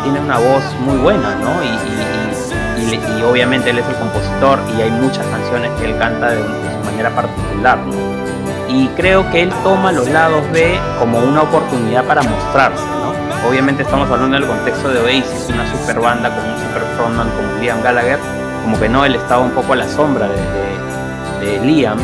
tiene 0.04 0.20
una 0.20 0.38
voz 0.38 0.64
muy 0.86 0.98
buena, 0.98 1.36
¿no? 1.36 1.64
Y 1.64 3.24
obviamente 3.24 3.72
él 3.72 3.80
es 3.80 3.88
el 3.88 3.96
compositor 3.96 4.60
y 4.78 4.82
hay 4.82 4.92
muchas 4.92 5.26
canciones 5.28 5.72
que 5.80 5.86
él 5.86 5.98
canta 5.98 6.30
de, 6.30 6.38
de 6.38 6.44
su 6.44 6.86
manera 6.86 7.10
particular, 7.10 7.78
¿no? 7.80 8.21
Y 8.74 8.88
creo 8.96 9.30
que 9.32 9.42
él 9.44 9.50
toma 9.64 9.92
los 9.92 10.08
lados 10.10 10.44
B 10.54 10.80
como 11.00 11.20
una 11.20 11.42
oportunidad 11.44 12.06
para 12.06 12.22
mostrarse, 12.24 12.84
¿no? 12.86 13.12
Obviamente 13.50 13.84
estamos 13.84 14.10
hablando 14.10 14.38
del 14.38 14.48
contexto 14.48 14.90
de 14.90 15.00
Oasis, 15.00 15.50
una 15.54 15.70
super 15.70 16.00
banda 16.00 16.30
con 16.34 16.46
un 16.50 16.58
super 16.58 16.82
frontman 16.96 17.28
como 17.32 17.62
Liam 17.62 17.82
Gallagher, 17.82 18.20
como 18.64 18.80
que 18.80 18.88
Noel 18.88 19.16
estaba 19.16 19.44
un 19.44 19.52
poco 19.52 19.74
a 19.74 19.76
la 19.78 19.88
sombra 19.90 20.28
de- 20.30 21.46
de- 21.46 21.58
de 21.60 21.66
Liam 21.66 21.98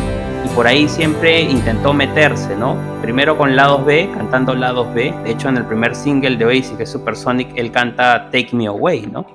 y 0.43 0.49
por 0.49 0.67
ahí 0.67 0.89
siempre 0.89 1.41
intentó 1.41 1.93
meterse, 1.93 2.55
¿no? 2.55 2.75
Primero 3.01 3.37
con 3.37 3.55
lados 3.55 3.85
B, 3.85 4.09
cantando 4.17 4.53
lados 4.55 4.93
B. 4.93 5.13
De 5.23 5.31
hecho, 5.31 5.47
en 5.49 5.57
el 5.57 5.65
primer 5.65 5.95
single 5.95 6.35
de 6.37 6.45
Oasis, 6.45 6.71
que 6.75 6.83
es 6.83 6.91
Supersonic, 6.91 7.49
él 7.55 7.71
canta 7.71 8.25
Take 8.31 8.49
Me 8.53 8.67
Away, 8.67 9.07
¿no? 9.07 9.25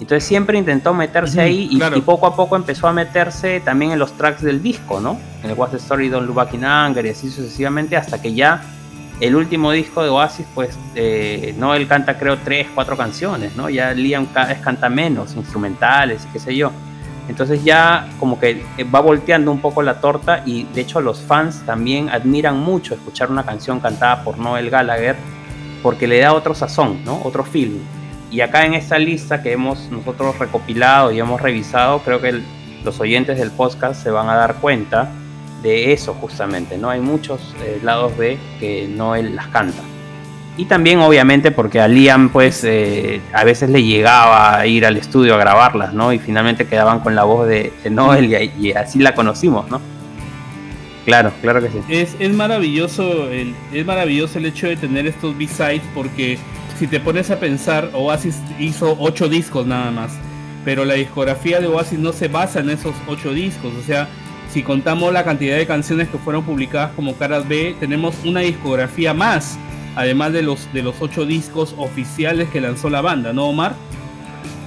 Entonces 0.00 0.24
siempre 0.24 0.56
intentó 0.58 0.94
meterse 0.94 1.40
ahí 1.40 1.68
y, 1.70 1.78
claro. 1.78 1.96
y 1.96 2.00
poco 2.02 2.26
a 2.26 2.36
poco 2.36 2.54
empezó 2.56 2.86
a 2.86 2.92
meterse 2.92 3.60
también 3.60 3.92
en 3.92 3.98
los 3.98 4.12
tracks 4.12 4.42
del 4.42 4.62
disco, 4.62 5.00
¿no? 5.00 5.18
El 5.50 5.56
What's 5.56 5.72
the 5.72 5.78
Story, 5.78 6.08
Don't 6.08 6.26
Look 6.26 6.36
Back 6.36 6.54
in 6.54 6.64
Anger 6.64 7.04
y 7.06 7.10
así 7.10 7.30
sucesivamente 7.30 7.96
hasta 7.96 8.20
que 8.20 8.34
ya 8.34 8.62
el 9.20 9.34
último 9.34 9.72
disco 9.72 10.02
de 10.02 10.10
Oasis, 10.10 10.46
pues, 10.54 10.78
eh, 10.94 11.54
no, 11.58 11.74
él 11.74 11.88
canta 11.88 12.18
creo 12.18 12.36
tres, 12.44 12.66
cuatro 12.74 12.96
canciones, 12.96 13.56
¿no? 13.56 13.70
Ya 13.70 13.92
Liam 13.94 14.26
cada 14.26 14.48
vez 14.48 14.58
canta 14.60 14.88
menos, 14.90 15.34
instrumentales 15.36 16.26
qué 16.32 16.38
sé 16.38 16.54
yo. 16.54 16.70
Entonces 17.28 17.64
ya 17.64 18.08
como 18.20 18.38
que 18.38 18.62
eh, 18.76 18.84
va 18.84 19.00
volteando 19.00 19.50
un 19.50 19.60
poco 19.60 19.82
la 19.82 20.00
torta 20.00 20.42
y 20.44 20.64
de 20.64 20.82
hecho 20.82 21.00
los 21.00 21.20
fans 21.20 21.62
también 21.66 22.08
admiran 22.10 22.58
mucho 22.58 22.94
escuchar 22.94 23.30
una 23.30 23.42
canción 23.44 23.80
cantada 23.80 24.22
por 24.22 24.38
Noel 24.38 24.70
Gallagher 24.70 25.16
porque 25.82 26.06
le 26.06 26.20
da 26.20 26.32
otro 26.34 26.54
sazón, 26.54 27.04
¿no? 27.04 27.20
Otro 27.24 27.42
feeling. 27.42 27.82
Y 28.30 28.42
acá 28.42 28.64
en 28.66 28.74
esta 28.74 28.98
lista 28.98 29.42
que 29.42 29.52
hemos 29.52 29.90
nosotros 29.90 30.38
recopilado 30.38 31.10
y 31.10 31.18
hemos 31.18 31.40
revisado, 31.40 32.00
creo 32.00 32.20
que 32.20 32.28
el- 32.28 32.44
los 32.84 33.00
oyentes 33.00 33.38
del 33.38 33.50
podcast 33.50 34.00
se 34.02 34.10
van 34.10 34.28
a 34.28 34.34
dar 34.36 34.56
cuenta 34.56 35.10
de 35.62 35.92
eso 35.92 36.14
justamente, 36.14 36.78
¿no? 36.78 36.90
Hay 36.90 37.00
muchos 37.00 37.54
eh, 37.64 37.80
lados 37.82 38.16
B 38.16 38.38
que 38.60 38.88
Noel 38.88 39.34
las 39.34 39.48
canta. 39.48 39.82
Y 40.58 40.64
también 40.64 41.00
obviamente 41.00 41.50
porque 41.50 41.80
a 41.80 41.88
Liam 41.88 42.30
pues 42.30 42.64
eh, 42.64 43.20
a 43.32 43.44
veces 43.44 43.68
le 43.68 43.82
llegaba 43.82 44.58
a 44.58 44.66
ir 44.66 44.86
al 44.86 44.96
estudio 44.96 45.34
a 45.34 45.38
grabarlas, 45.38 45.92
¿no? 45.92 46.12
Y 46.12 46.18
finalmente 46.18 46.66
quedaban 46.66 47.00
con 47.00 47.14
la 47.14 47.24
voz 47.24 47.46
de, 47.46 47.72
de 47.84 47.90
Noel 47.90 48.32
y, 48.32 48.68
y 48.68 48.72
así 48.72 48.98
la 48.98 49.14
conocimos, 49.14 49.68
¿no? 49.70 49.80
Claro, 51.04 51.30
claro 51.40 51.62
que 51.62 51.68
sí. 51.68 51.78
Es, 51.88 52.16
es 52.18 52.32
maravilloso 52.32 53.30
el, 53.30 53.54
es 53.72 53.86
maravilloso 53.86 54.38
el 54.38 54.46
hecho 54.46 54.66
de 54.66 54.76
tener 54.76 55.06
estos 55.06 55.38
B-sides 55.38 55.82
porque 55.94 56.36
si 56.78 56.88
te 56.88 57.00
pones 57.00 57.30
a 57.30 57.38
pensar, 57.38 57.90
Oasis 57.94 58.40
hizo 58.58 58.96
ocho 58.98 59.28
discos 59.28 59.66
nada 59.66 59.90
más, 59.92 60.12
pero 60.64 60.84
la 60.84 60.94
discografía 60.94 61.60
de 61.60 61.68
Oasis 61.68 61.98
no 61.98 62.12
se 62.12 62.26
basa 62.26 62.58
en 62.58 62.70
esos 62.70 62.94
ocho 63.06 63.32
discos, 63.32 63.72
o 63.74 63.82
sea, 63.82 64.08
si 64.56 64.62
contamos 64.62 65.12
la 65.12 65.22
cantidad 65.22 65.54
de 65.58 65.66
canciones 65.66 66.08
que 66.08 66.16
fueron 66.16 66.42
publicadas 66.42 66.90
como 66.96 67.14
caras 67.14 67.46
B, 67.46 67.76
tenemos 67.78 68.14
una 68.24 68.40
discografía 68.40 69.12
más, 69.12 69.58
además 69.96 70.32
de 70.32 70.40
los 70.40 70.72
de 70.72 70.82
los 70.82 70.94
ocho 71.00 71.26
discos 71.26 71.74
oficiales 71.76 72.48
que 72.48 72.62
lanzó 72.62 72.88
la 72.88 73.02
banda, 73.02 73.34
¿no, 73.34 73.48
Omar? 73.48 73.74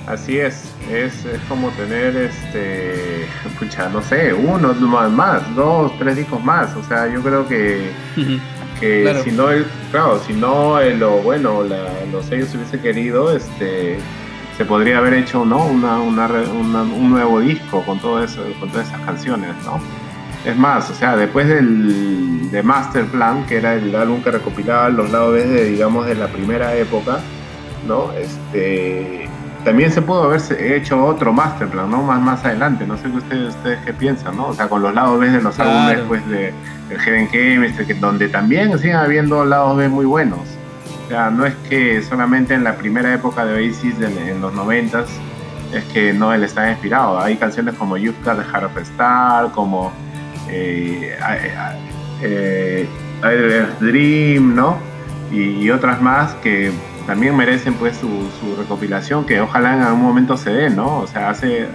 Así 0.06 0.38
es, 0.38 0.66
es, 0.92 1.26
es 1.26 1.40
como 1.50 1.70
tener 1.72 2.16
este, 2.18 3.26
pucha, 3.60 3.90
no 3.90 4.04
sé, 4.04 4.32
uno 4.32 4.76
más, 4.76 5.10
más, 5.10 5.56
dos, 5.56 5.92
tres 5.98 6.18
discos 6.18 6.44
más. 6.44 6.76
O 6.76 6.84
sea, 6.84 7.12
yo 7.12 7.24
creo 7.24 7.48
que, 7.48 7.90
que 8.80 9.02
Claro. 9.02 9.24
si 9.24 9.32
no 9.32 9.50
el, 9.50 9.66
claro, 9.90 10.22
si 10.28 10.34
no 10.34 10.80
eh, 10.80 10.94
lo 10.96 11.14
bueno, 11.24 11.64
la- 11.64 12.06
los 12.12 12.28
sellos 12.28 12.54
hubiese 12.54 12.80
querido, 12.80 13.36
este 13.36 13.98
se 14.60 14.66
podría 14.66 14.98
haber 14.98 15.14
hecho 15.14 15.46
¿no? 15.46 15.66
una, 15.68 16.00
una 16.02 16.28
una- 16.28 16.82
un 16.84 17.10
nuevo 17.12 17.40
disco 17.40 17.82
con 17.86 17.98
todo 18.00 18.22
eso, 18.22 18.44
con 18.60 18.68
todas 18.70 18.90
esas 18.90 19.00
canciones, 19.06 19.52
¿no? 19.64 19.80
Es 20.44 20.58
más, 20.58 20.90
o 20.90 20.94
sea, 20.94 21.16
después 21.16 21.48
del 21.48 22.52
de 22.52 22.62
Master 22.62 23.06
Plan, 23.06 23.46
que 23.46 23.56
era 23.56 23.76
el 23.76 23.96
álbum 23.96 24.22
que 24.22 24.32
recopilaba 24.32 24.90
los 24.90 25.10
lados 25.12 25.32
B 25.34 25.46
de, 25.48 25.64
digamos, 25.64 26.06
de 26.08 26.16
la 26.16 26.28
primera 26.28 26.76
época, 26.76 27.20
¿no? 27.88 28.12
Este, 28.12 29.30
también 29.64 29.92
se 29.94 30.02
pudo 30.02 30.24
haber 30.24 30.42
hecho 30.60 31.06
otro 31.06 31.32
Master 31.32 31.70
Plan, 31.70 31.90
¿no? 31.90 32.02
Más, 32.04 32.20
más 32.22 32.44
adelante, 32.44 32.86
no 32.86 32.98
sé 32.98 33.04
qué 33.10 33.18
ustedes, 33.18 33.56
ustedes 33.56 33.80
qué 33.86 33.94
piensan, 33.94 34.36
¿no? 34.36 34.48
O 34.48 34.54
sea, 34.54 34.68
con 34.68 34.82
los 34.82 34.94
lados 34.94 35.18
B 35.22 35.30
de 35.30 35.42
los 35.42 35.56
Claro. 35.56 35.72
álbumes, 35.72 36.00
pues, 36.10 36.28
de, 36.28 36.54
el 36.90 37.00
Heaven 37.00 37.30
Chemistry, 37.32 37.86
que 37.86 37.94
donde 37.94 38.28
también 38.28 38.78
siguen 38.78 38.98
habiendo 38.98 39.46
lados 39.46 39.78
B 39.78 39.88
muy 39.88 40.06
buenos. 40.06 40.40
Sea, 41.10 41.30
no 41.32 41.46
es 41.46 41.56
que 41.68 42.02
solamente 42.04 42.54
en 42.54 42.64
la 42.64 42.76
primera 42.76 43.12
época 43.14 43.44
de 43.44 43.56
Oasis, 43.56 43.96
en, 44.00 44.16
en 44.18 44.42
los 44.42 44.54
noventas, 44.54 45.10
es 45.74 45.84
que 45.86 46.14
no 46.14 46.34
él 46.34 46.44
está 46.44 46.70
inspirado. 46.70 47.20
Hay 47.20 47.36
canciones 47.36 47.76
como 47.76 47.98
You've 47.98 48.18
Got 48.24 48.38
the 48.38 48.44
Heart 48.44 48.66
of 48.66 48.78
a 48.78 48.82
Star, 48.82 49.52
como 49.52 49.92
eh, 50.50 51.18
eh, 52.22 52.88
Dream, 53.80 54.56
¿no? 54.56 54.78
Y, 55.32 55.70
otras 55.70 56.02
más 56.02 56.34
que 56.36 56.72
también 57.06 57.36
merecen 57.36 57.76
pues 57.76 57.98
su, 57.98 58.56
recopilación, 58.56 59.26
que 59.26 59.42
ojalá 59.42 59.76
en 59.76 59.82
algún 59.82 60.02
momento 60.02 60.38
se 60.38 60.52
dé, 60.52 60.70
¿no? 60.70 61.00
O 61.00 61.08
sea, 61.08 61.30
hace, 61.30 61.68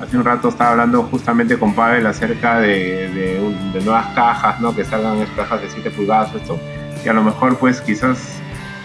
hace 0.00 0.16
un 0.16 0.24
rato 0.24 0.48
estaba 0.48 0.70
hablando 0.70 1.02
justamente 1.04 1.58
con 1.58 1.74
Pavel 1.74 2.06
acerca 2.06 2.60
de, 2.60 3.40
de 3.72 3.80
nuevas 3.84 4.06
cajas, 4.14 4.60
¿no? 4.60 4.74
Que 4.74 4.84
salgan 4.84 5.24
cajas 5.36 5.62
de 5.62 5.70
7 5.70 5.90
pulgadas 5.90 6.34
esto. 6.34 6.58
Y 7.04 7.08
a 7.08 7.12
lo 7.12 7.22
mejor 7.22 7.58
pues 7.58 7.80
quizás 7.80 8.40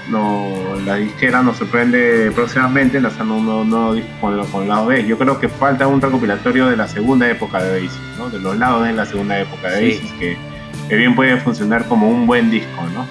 no, 0.10 0.48
la 0.86 0.96
disquera 0.96 1.42
nos 1.42 1.58
sorprende 1.58 2.32
próximamente 2.34 3.00
lanzando 3.00 3.36
un 3.36 3.46
nuevo, 3.46 3.64
nuevo 3.64 3.94
disco 3.94 4.10
con, 4.22 4.46
con 4.48 4.64
el 4.64 4.70
lado 4.70 4.88
B. 4.88 5.06
Yo 5.06 5.18
creo 5.18 5.40
que 5.40 5.50
falta 5.50 5.88
un 5.88 6.02
recopilatorio 6.02 6.68
de 6.68 6.76
la 6.78 6.88
segunda 6.88 7.30
época 7.30 7.62
de 7.62 7.72
Oasis, 7.84 8.00
¿no? 8.18 8.30
De 8.30 8.40
los 8.40 8.58
lados 8.58 8.86
de 8.86 8.94
la 8.94 9.06
segunda 9.06 9.40
época 9.40 9.70
de 9.70 9.80
Sí. 9.92 9.98
Oasis, 9.98 10.12
que, 10.20 10.38
que 10.90 10.96
bien 10.96 11.16
puede 11.16 11.38
funcionar 11.38 11.86
como 11.86 12.10
un 12.10 12.26
buen 12.28 12.50
disco, 12.50 12.82
¿no? 12.94 13.06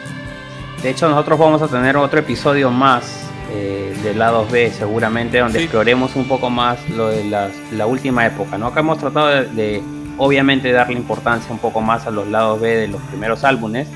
De 0.83 0.91
hecho, 0.91 1.09
nosotros 1.09 1.39
vamos 1.39 1.63
a 1.63 1.69
tener 1.69 1.97
otro 1.97 2.21
episodio 2.21 2.71
más 2.71 3.25
eh, 3.51 3.97
de 4.03 4.15
lados 4.15 4.51
B, 4.51 4.71
seguramente, 4.71 5.39
donde 5.39 5.59
Sí. 5.59 5.65
exploremos 5.65 6.15
un 6.17 6.29
poco 6.29 6.51
más 6.51 6.79
lo 6.91 7.09
de 7.09 7.25
las- 7.25 7.53
la 7.73 7.87
última 7.87 8.27
época. 8.27 8.59
¿no? 8.59 8.67
Acá 8.67 8.81
hemos 8.81 8.99
tratado 8.99 9.29
de, 9.29 9.45
de, 9.47 9.83
obviamente, 10.19 10.71
darle 10.71 10.93
importancia 10.95 11.51
un 11.51 11.59
poco 11.59 11.81
más 11.81 12.07
a 12.07 12.11
los 12.11 12.29
lados 12.29 12.61
B 12.61 12.69
de 12.77 12.89
los 12.89 13.01
primeros 13.03 13.45
álbumes, 13.45 13.89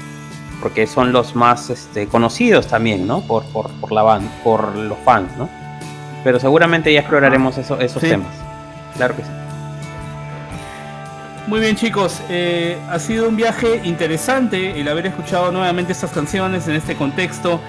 porque 0.62 0.86
son 0.86 1.12
los 1.12 1.34
más 1.34 1.68
este, 1.68 2.06
conocidos 2.06 2.68
también, 2.68 3.06
¿no? 3.06 3.20
Por, 3.22 3.42
por, 3.46 3.70
por 3.72 3.92
la 3.92 4.02
banda, 4.02 4.30
por 4.44 4.74
los 4.76 4.96
fans, 5.04 5.28
¿no? 5.36 5.48
Pero 6.24 6.38
seguramente 6.38 6.92
ya 6.92 7.00
exploraremos 7.00 7.58
eso- 7.58 7.78
esos 7.80 8.00
Sí. 8.00 8.08
temas. 8.08 8.32
Claro 8.96 9.16
que 9.16 9.22
sí. 9.22 9.28
Muy 11.48 11.58
bien 11.60 11.74
chicos, 11.74 12.20
eh, 12.28 12.78
ha 12.88 12.98
sido 13.00 13.28
un 13.28 13.36
viaje 13.36 13.80
interesante 13.84 14.80
el 14.80 14.86
haber 14.88 15.06
escuchado 15.06 15.50
nuevamente 15.50 15.92
estas 15.92 16.12
canciones 16.12 16.68
en 16.68 16.76
este 16.76 16.94
contexto, 16.94 17.60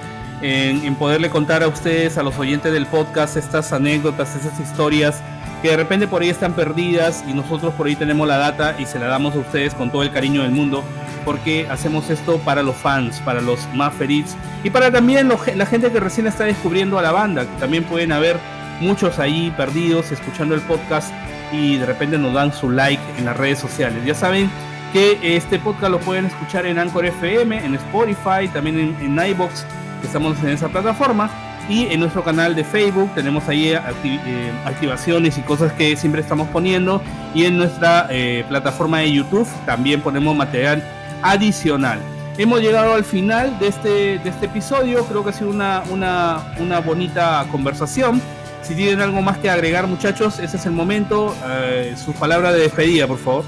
en, 0.41 0.85
en 0.85 0.95
poderle 0.95 1.29
contar 1.29 1.63
a 1.63 1.67
ustedes, 1.67 2.17
a 2.19 2.23
los 2.23 2.37
oyentes 2.37 2.71
del 2.71 2.85
podcast, 2.85 3.35
estas 3.35 3.73
anécdotas, 3.73 4.35
esas 4.35 4.59
historias 4.59 5.21
que 5.63 5.69
de 5.69 5.77
repente 5.77 6.07
por 6.07 6.21
ahí 6.21 6.29
están 6.29 6.53
perdidas 6.53 7.23
y 7.27 7.33
nosotros 7.33 7.73
por 7.73 7.87
ahí 7.87 7.95
tenemos 7.95 8.27
la 8.27 8.37
data 8.37 8.75
y 8.77 8.85
se 8.85 8.99
la 8.99 9.07
damos 9.07 9.33
a 9.35 9.39
ustedes 9.39 9.73
con 9.73 9.89
todo 9.89 10.03
el 10.03 10.11
cariño 10.11 10.43
del 10.43 10.51
mundo 10.51 10.83
porque 11.25 11.67
hacemos 11.69 12.09
esto 12.09 12.37
para 12.39 12.63
los 12.63 12.75
fans, 12.75 13.19
para 13.25 13.41
los 13.41 13.67
Mavericks 13.73 14.35
y 14.63 14.69
para 14.69 14.91
también 14.91 15.27
lo- 15.27 15.39
la 15.55 15.65
gente 15.65 15.91
que 15.91 15.99
recién 15.99 16.27
está 16.27 16.43
descubriendo 16.45 16.97
a 16.99 17.01
la 17.01 17.11
banda, 17.11 17.43
que 17.43 17.59
también 17.59 17.83
pueden 17.83 18.11
haber 18.11 18.37
muchos 18.79 19.19
ahí 19.19 19.53
perdidos 19.55 20.11
escuchando 20.11 20.55
el 20.55 20.61
podcast 20.61 21.11
y 21.51 21.77
de 21.77 21.85
repente 21.85 22.17
nos 22.17 22.33
dan 22.33 22.51
su 22.53 22.69
like 22.71 23.01
en 23.17 23.25
las 23.25 23.37
redes 23.37 23.59
sociales. 23.59 24.03
Ya 24.05 24.15
saben 24.15 24.49
que 24.91 25.17
este 25.35 25.59
podcast 25.59 25.91
lo 25.91 25.99
pueden 25.99 26.25
escuchar 26.25 26.65
en 26.65 26.77
Anchor 26.79 27.05
FM, 27.05 27.65
en 27.65 27.75
Spotify, 27.75 28.47
también 28.51 28.79
en, 28.79 29.17
en 29.19 29.25
iBox, 29.31 29.65
que 30.01 30.07
estamos 30.07 30.37
en 30.43 30.49
esa 30.49 30.67
plataforma. 30.69 31.29
Y 31.69 31.85
en 31.93 32.01
nuestro 32.01 32.23
canal 32.25 32.55
de 32.55 32.63
Facebook 32.65 33.09
tenemos 33.15 33.47
ahí 33.47 33.71
acti- 33.71 34.19
eh, 34.25 34.51
activaciones 34.65 35.37
y 35.37 35.41
cosas 35.41 35.71
que 35.73 35.95
siempre 35.95 36.19
estamos 36.21 36.47
poniendo. 36.49 37.01
Y 37.33 37.45
en 37.45 37.57
nuestra 37.57 38.07
eh, 38.09 38.43
plataforma 38.49 38.99
de 38.99 39.13
YouTube 39.13 39.47
también 39.65 40.01
ponemos 40.01 40.35
material 40.35 40.83
adicional. 41.23 41.99
Hemos 42.37 42.61
llegado 42.61 42.93
al 42.93 43.03
final 43.03 43.57
de 43.59 43.67
este, 43.67 44.19
de 44.19 44.29
este 44.29 44.47
episodio. 44.47 45.05
Creo 45.05 45.23
que 45.23 45.29
ha 45.29 45.33
sido 45.33 45.49
una, 45.49 45.83
una, 45.89 46.53
una 46.59 46.79
bonita 46.79 47.45
conversación. 47.51 48.21
Si 48.63 48.75
tienen 48.75 49.01
algo 49.01 49.21
más 49.21 49.37
que 49.37 49.49
agregar, 49.49 49.87
muchachos, 49.87 50.39
ese 50.39 50.57
es 50.57 50.65
el 50.65 50.71
momento. 50.71 51.35
Eh, 51.47 51.95
sus 52.03 52.15
palabras 52.15 52.53
de 52.53 52.59
despedida, 52.59 53.07
por 53.07 53.17
favor. 53.17 53.43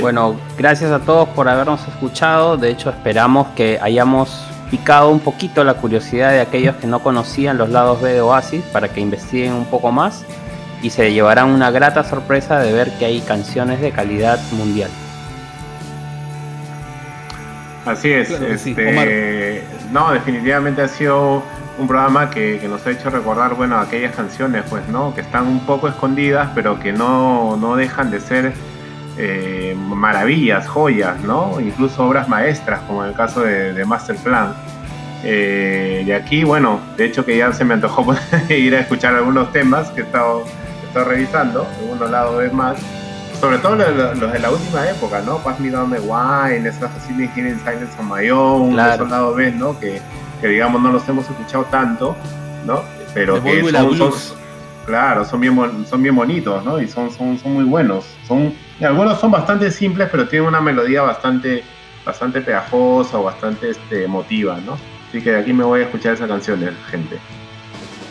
Bueno, 0.00 0.36
gracias 0.56 0.90
a 0.92 1.00
todos 1.00 1.28
por 1.30 1.48
habernos 1.48 1.86
escuchado. 1.86 2.56
De 2.56 2.70
hecho, 2.70 2.88
esperamos 2.88 3.48
que 3.48 3.78
hayamos 3.82 4.44
picado 4.70 5.10
un 5.10 5.20
poquito 5.20 5.62
la 5.62 5.74
curiosidad 5.74 6.30
de 6.30 6.40
aquellos 6.40 6.76
que 6.76 6.86
no 6.86 7.00
conocían 7.00 7.58
los 7.58 7.68
lados 7.68 8.00
B 8.00 8.14
de 8.14 8.20
Oasis 8.22 8.62
para 8.72 8.88
que 8.88 9.00
investiguen 9.00 9.52
un 9.52 9.66
poco 9.66 9.92
más 9.92 10.24
y 10.82 10.88
se 10.90 11.12
llevarán 11.12 11.50
una 11.50 11.70
grata 11.70 12.02
sorpresa 12.02 12.60
de 12.60 12.72
ver 12.72 12.90
que 12.98 13.04
hay 13.04 13.20
canciones 13.20 13.80
de 13.80 13.92
calidad 13.92 14.40
mundial. 14.52 14.90
Así 17.84 18.10
es, 18.12 18.28
Claro 18.28 18.46
que 18.46 18.58
sí. 18.58 18.70
este, 18.76 19.62
no, 19.92 20.12
definitivamente 20.12 20.82
ha 20.82 20.88
sido 20.88 21.42
un 21.78 21.86
programa 21.86 22.30
que, 22.30 22.58
que 22.60 22.68
nos 22.68 22.86
ha 22.86 22.90
hecho 22.90 23.10
recordar, 23.10 23.54
bueno, 23.54 23.78
aquellas 23.78 24.14
canciones, 24.14 24.64
pues, 24.70 24.88
¿no? 24.88 25.14
Que 25.14 25.20
están 25.20 25.46
un 25.46 25.60
poco 25.60 25.88
escondidas, 25.88 26.50
pero 26.54 26.78
que 26.78 26.92
no, 26.92 27.56
no 27.56 27.76
dejan 27.76 28.10
de 28.10 28.20
ser 28.20 28.52
eh, 29.18 29.76
maravillas, 29.78 30.66
joyas, 30.66 31.20
¿no? 31.20 31.60
Incluso 31.60 32.04
obras 32.06 32.28
maestras, 32.28 32.80
como 32.80 33.02
en 33.04 33.10
el 33.10 33.16
caso 33.16 33.42
de, 33.42 33.72
de 33.72 33.84
Master 33.84 34.16
Plan. 34.16 34.54
Eh, 35.22 36.04
y 36.06 36.12
aquí, 36.12 36.44
bueno, 36.44 36.80
de 36.96 37.06
hecho 37.06 37.24
que 37.24 37.36
ya 37.36 37.52
se 37.52 37.64
me 37.64 37.74
antojó 37.74 38.04
ir 38.50 38.74
a 38.74 38.80
escuchar 38.80 39.14
algunos 39.14 39.52
temas 39.52 39.90
que 39.90 40.02
he 40.02 40.04
estado, 40.04 40.44
he 40.82 40.86
estado 40.86 41.06
revisando, 41.06 41.66
algunos 41.80 42.10
lados 42.10 42.42
de 42.42 42.50
más. 42.50 42.76
Sobre 43.44 43.58
todo 43.58 43.76
los, 43.76 43.94
los- 43.96 44.18
los 44.18 44.32
de 44.32 44.38
la 44.38 44.50
última 44.50 44.88
época, 44.88 45.20
¿no? 45.22 45.38
Pass 45.38 45.60
Me 45.60 45.70
Down 45.70 45.90
the 45.92 46.00
Wine, 46.00 46.68
esas 46.68 46.84
Assassin's 46.84 47.30
Hidden 47.36 47.58
Silence 47.60 47.92
on 47.98 48.08
My 48.10 48.30
Own, 48.30 48.72
Claro. 48.72 48.94
esos 48.94 49.10
lados 49.10 49.36
B, 49.36 49.52
¿no? 49.52 49.78
Que, 49.78 50.00
que 50.40 50.48
digamos 50.48 50.80
no 50.82 50.90
los 50.92 51.08
hemos 51.08 51.28
escuchado 51.28 51.64
tanto, 51.70 52.16
¿no? 52.66 52.82
Pero 53.12 53.34
The 53.40 53.42
que 53.62 53.70
son, 53.70 53.96
son- 53.96 54.12
claro, 54.86 55.24
son 55.24 55.40
bien, 55.40 55.86
son 55.88 56.02
bien 56.02 56.14
bonitos, 56.16 56.64
¿no? 56.64 56.80
Y 56.80 56.88
son, 56.88 57.10
son, 57.12 57.38
son 57.38 57.52
muy 57.54 57.64
buenos. 57.64 58.04
Son, 58.26 58.52
algunos 58.82 59.20
son 59.20 59.30
bastante 59.30 59.70
simples, 59.70 60.08
pero 60.10 60.26
tienen 60.28 60.48
una 60.48 60.60
melodía 60.60 61.02
bastante, 61.02 61.62
bastante 62.04 62.40
pegajosa 62.40 63.18
o 63.18 63.24
bastante 63.24 63.70
este, 63.70 64.04
emotiva, 64.04 64.58
¿no? 64.64 64.76
Así 65.08 65.22
que 65.22 65.30
de 65.32 65.38
aquí 65.40 65.52
me 65.52 65.62
voy 65.64 65.80
a 65.80 65.84
escuchar 65.84 66.14
esa 66.14 66.26
canción, 66.26 66.62
eh, 66.64 66.72
gente. 66.90 67.18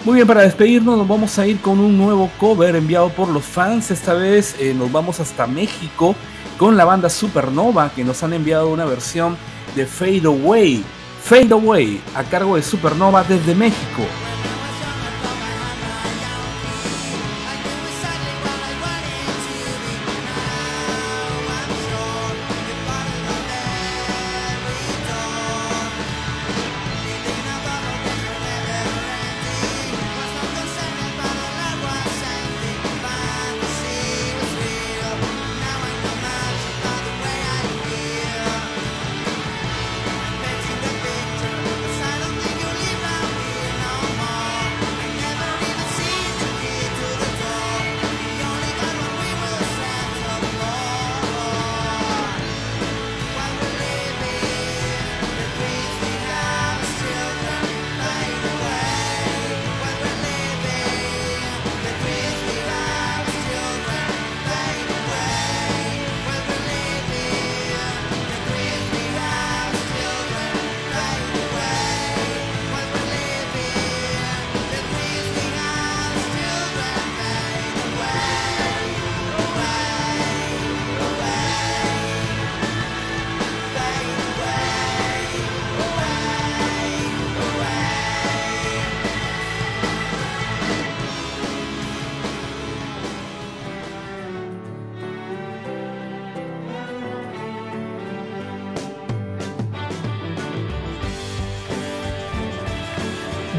Muy 0.06 0.16
bien, 0.16 0.28
para 0.28 0.42
despedirnos 0.42 0.98
nos 0.98 1.08
vamos 1.08 1.40
a 1.40 1.48
ir 1.48 1.62
con 1.62 1.80
un 1.80 1.98
nuevo 1.98 2.30
cover 2.38 2.76
enviado 2.76 3.08
por 3.08 3.30
los 3.30 3.46
fans. 3.46 3.90
Esta 3.90 4.14
vez 4.14 4.54
eh, 4.60 4.74
nos 4.74 4.92
vamos 4.92 5.22
hasta 5.22 5.48
México 5.48 6.14
con 6.58 6.76
la 6.76 6.84
banda 6.84 7.10
Supernova 7.10 7.90
que 7.96 8.04
nos 8.04 8.22
han 8.22 8.34
enviado 8.34 8.68
una 8.68 8.84
versión 8.84 9.38
de 9.78 9.86
Fade 9.86 10.26
Away. 10.26 10.84
Fade 11.24 11.54
Away 11.54 12.02
a 12.16 12.24
cargo 12.26 12.58
de 12.58 12.64
Supernova 12.64 13.24
desde 13.24 13.56
México. 13.56 14.04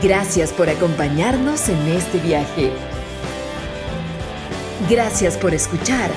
Gracias 0.04 0.52
por 0.52 0.68
acompañarnos 0.68 1.66
en 1.70 1.78
este 1.88 2.18
viaje. 2.18 2.70
Gracias 4.90 5.38
por 5.38 5.54
escuchar 5.54 6.10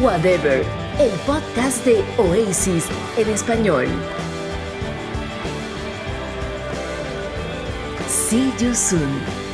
Whatever, 0.00 0.64
el 0.98 1.10
podcast 1.26 1.84
de 1.84 2.02
Oasis 2.16 2.86
en 3.18 3.28
español. 3.28 3.86
See 8.08 8.50
you 8.58 8.74
soon. 8.74 9.47